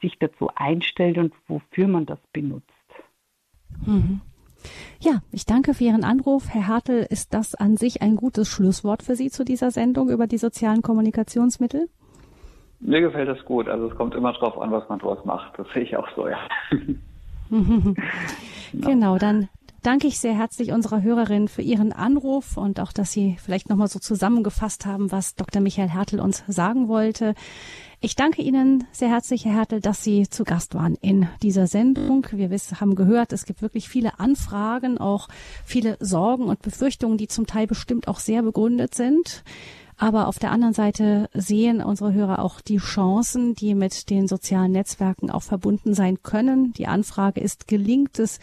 sich 0.01 0.17
dazu 0.19 0.49
einstellt 0.55 1.17
und 1.17 1.33
wofür 1.47 1.87
man 1.87 2.05
das 2.05 2.19
benutzt. 2.33 2.76
Mhm. 3.85 4.21
Ja, 4.99 5.21
ich 5.31 5.45
danke 5.45 5.73
für 5.73 5.83
Ihren 5.83 6.03
Anruf. 6.03 6.49
Herr 6.49 6.67
Hartl, 6.67 7.05
ist 7.09 7.33
das 7.33 7.55
an 7.55 7.77
sich 7.77 8.01
ein 8.01 8.15
gutes 8.15 8.49
Schlusswort 8.49 9.03
für 9.03 9.15
Sie 9.15 9.29
zu 9.29 9.45
dieser 9.45 9.71
Sendung 9.71 10.09
über 10.09 10.27
die 10.27 10.37
sozialen 10.37 10.81
Kommunikationsmittel? 10.81 11.89
Mir 12.79 13.01
gefällt 13.01 13.29
das 13.29 13.43
gut. 13.45 13.67
Also 13.67 13.87
es 13.89 13.95
kommt 13.95 14.15
immer 14.15 14.33
drauf 14.33 14.59
an, 14.59 14.71
was 14.71 14.87
man 14.89 14.99
draus 14.99 15.23
macht. 15.25 15.57
Das 15.57 15.67
sehe 15.73 15.83
ich 15.83 15.95
auch 15.95 16.07
so, 16.15 16.27
ja. 16.27 16.39
genau, 18.73 19.17
dann 19.17 19.49
danke 19.87 20.07
ich 20.07 20.19
sehr 20.19 20.35
herzlich 20.35 20.73
unserer 20.73 21.01
Hörerin 21.01 21.47
für 21.47 21.61
Ihren 21.61 21.93
Anruf 21.93 22.57
und 22.57 22.81
auch, 22.81 22.91
dass 22.91 23.13
Sie 23.13 23.37
vielleicht 23.41 23.69
nochmal 23.69 23.87
so 23.87 23.99
zusammengefasst 23.99 24.85
haben, 24.85 25.13
was 25.13 25.35
Dr. 25.35 25.61
Michael 25.61 25.87
Hertel 25.87 26.19
uns 26.19 26.43
sagen 26.45 26.89
wollte. 26.89 27.35
Ich 28.01 28.17
danke 28.17 28.41
Ihnen 28.41 28.83
sehr 28.91 29.07
herzlich, 29.07 29.45
Herr 29.45 29.53
Hertel, 29.53 29.79
dass 29.79 30.03
Sie 30.03 30.27
zu 30.27 30.43
Gast 30.43 30.75
waren 30.75 30.95
in 30.95 31.29
dieser 31.41 31.67
Sendung. 31.67 32.27
Wir 32.33 32.49
haben 32.49 32.95
gehört, 32.95 33.31
es 33.31 33.45
gibt 33.45 33.61
wirklich 33.61 33.87
viele 33.87 34.19
Anfragen, 34.19 34.97
auch 34.97 35.29
viele 35.63 35.95
Sorgen 36.01 36.47
und 36.47 36.61
Befürchtungen, 36.61 37.17
die 37.17 37.29
zum 37.29 37.47
Teil 37.47 37.65
bestimmt 37.65 38.09
auch 38.09 38.19
sehr 38.19 38.41
begründet 38.41 38.93
sind. 38.93 39.45
Aber 39.95 40.27
auf 40.27 40.37
der 40.37 40.51
anderen 40.51 40.73
Seite 40.73 41.29
sehen 41.33 41.81
unsere 41.81 42.13
Hörer 42.13 42.39
auch 42.39 42.59
die 42.59 42.77
Chancen, 42.77 43.55
die 43.55 43.73
mit 43.73 44.09
den 44.09 44.27
sozialen 44.27 44.73
Netzwerken 44.73 45.31
auch 45.31 45.43
verbunden 45.43 45.93
sein 45.93 46.21
können. 46.21 46.73
Die 46.73 46.87
Anfrage 46.87 47.39
ist, 47.39 47.69
gelingt 47.69 48.19
es 48.19 48.39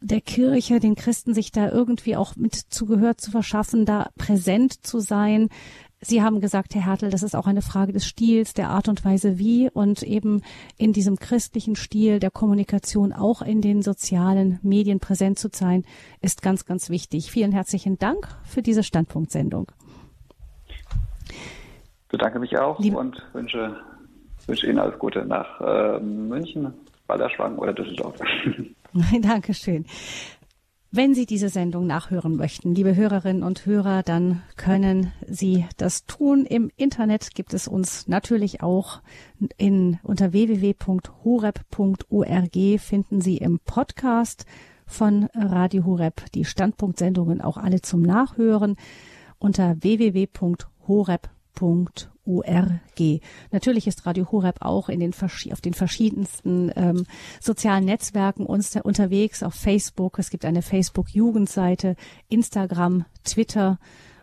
der 0.00 0.20
Kirche, 0.20 0.78
den 0.78 0.94
Christen, 0.94 1.34
sich 1.34 1.52
da 1.52 1.70
irgendwie 1.70 2.16
auch 2.16 2.36
mit 2.36 2.54
Zugehör 2.54 3.16
zu 3.16 3.30
verschaffen, 3.30 3.86
da 3.86 4.10
präsent 4.16 4.86
zu 4.86 5.00
sein, 5.00 5.48
Sie 6.00 6.22
haben 6.22 6.40
gesagt, 6.40 6.74
Herr 6.74 6.84
Hertel, 6.84 7.10
das 7.10 7.22
ist 7.22 7.34
auch 7.34 7.46
eine 7.46 7.62
Frage 7.62 7.92
des 7.92 8.06
Stils, 8.06 8.52
der 8.52 8.68
Art 8.68 8.88
und 8.88 9.04
Weise 9.04 9.38
wie 9.38 9.70
und 9.70 10.02
eben 10.02 10.42
in 10.76 10.92
diesem 10.92 11.16
christlichen 11.16 11.74
Stil 11.74 12.20
der 12.20 12.30
Kommunikation 12.30 13.12
auch 13.14 13.40
in 13.40 13.62
den 13.62 13.80
sozialen 13.82 14.60
Medien 14.62 15.00
präsent 15.00 15.38
zu 15.38 15.48
sein, 15.50 15.84
ist 16.20 16.42
ganz, 16.42 16.66
ganz 16.66 16.90
wichtig. 16.90 17.30
Vielen 17.32 17.50
herzlichen 17.50 17.98
Dank 17.98 18.28
für 18.44 18.60
diese 18.60 18.82
Standpunktsendung. 18.82 19.72
Ich 21.28 22.08
bedanke 22.08 22.38
mich 22.40 22.58
auch 22.58 22.78
Lieb 22.78 22.94
und 22.94 23.20
wünsche, 23.32 23.76
wünsche 24.46 24.66
Ihnen 24.66 24.78
alles 24.78 24.98
Gute 24.98 25.24
nach 25.24 25.60
äh, 25.60 25.98
München, 25.98 26.72
Balderschwang 27.06 27.56
oder 27.58 27.72
Düsseldorf. 27.72 28.16
Dankeschön. 29.20 29.86
Wenn 30.92 31.14
Sie 31.14 31.26
diese 31.26 31.48
Sendung 31.48 31.86
nachhören 31.86 32.36
möchten, 32.36 32.74
liebe 32.74 32.96
Hörerinnen 32.96 33.42
und 33.42 33.66
Hörer, 33.66 34.02
dann 34.02 34.42
können 34.56 35.12
Sie 35.28 35.66
das 35.76 36.06
tun. 36.06 36.46
Im 36.46 36.70
Internet 36.76 37.34
gibt 37.34 37.52
es 37.54 37.68
uns 37.68 38.08
natürlich 38.08 38.62
auch 38.62 39.02
in, 39.58 39.98
unter 40.02 40.32
www.horeb.org 40.32 42.80
finden 42.80 43.20
Sie 43.20 43.36
im 43.36 43.58
Podcast 43.58 44.46
von 44.86 45.24
Radio 45.34 45.84
Horeb 45.84 46.30
die 46.32 46.44
Standpunktsendungen 46.44 47.40
auch 47.40 47.58
alle 47.58 47.82
zum 47.82 48.02
Nachhören 48.02 48.76
unter 49.38 49.82
www.horeb.org 49.82 52.15
org. 52.26 53.20
Natürlich 53.50 53.86
ist 53.86 54.06
Radio 54.06 54.30
Horeb 54.30 54.56
auch 54.60 54.88
in 54.88 55.00
den, 55.00 55.12
auf 55.12 55.60
den 55.60 55.74
verschiedensten 55.74 56.70
ähm, 56.76 57.06
sozialen 57.40 57.84
Netzwerken 57.84 58.46
uns 58.46 58.76
unterwegs, 58.76 59.42
auf 59.42 59.54
Facebook. 59.54 60.18
Es 60.18 60.30
gibt 60.30 60.44
eine 60.44 60.62
Facebook-Jugendseite, 60.62 61.96
Instagram, 62.28 63.04
Twitter 63.24 63.78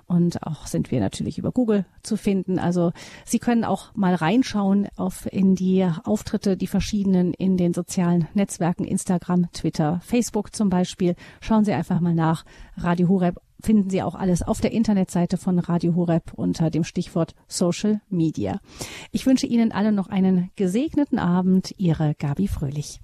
und 0.05 0.43
auch 0.45 0.67
sind 0.67 0.91
wir 0.91 0.99
natürlich 0.99 1.38
über 1.38 1.51
Google 1.51 1.85
zu 2.03 2.17
finden. 2.17 2.59
Also 2.59 2.91
Sie 3.25 3.39
können 3.39 3.63
auch 3.63 3.95
mal 3.95 4.15
reinschauen 4.15 4.88
auf 4.97 5.27
in 5.31 5.55
die 5.55 5.88
Auftritte, 6.03 6.57
die 6.57 6.67
verschiedenen 6.67 7.34
in 7.34 7.57
den 7.57 7.73
sozialen 7.73 8.27
Netzwerken, 8.34 8.85
Instagram, 8.85 9.51
Twitter, 9.53 10.01
Facebook 10.03 10.53
zum 10.55 10.69
Beispiel. 10.69 11.15
Schauen 11.41 11.65
Sie 11.65 11.73
einfach 11.73 11.99
mal 11.99 12.13
nach. 12.13 12.45
Radio 12.77 13.07
Horeb 13.07 13.39
finden 13.64 13.90
Sie 13.90 14.03
auch 14.03 14.15
alles 14.15 14.44
auf 14.44 14.61
der 14.61 14.72
Internetseite 14.72 15.38
von 15.38 15.57
Radio 15.57 15.95
Horeb 15.95 16.34
unter 16.35 16.69
dem 16.69 16.84
Stichwort 16.84 17.34
Social 17.48 18.02
Media. 18.10 18.60
Ich 19.11 19.26
wünsche 19.26 19.48
Ihnen 19.48 19.72
allen 19.72 19.95
noch 19.95 20.10
einen 20.10 20.52
gesegneten 20.56 21.18
Abend. 21.18 21.73
Ihre 21.77 22.14
Gabi 22.15 22.48
Fröhlich. 22.48 22.99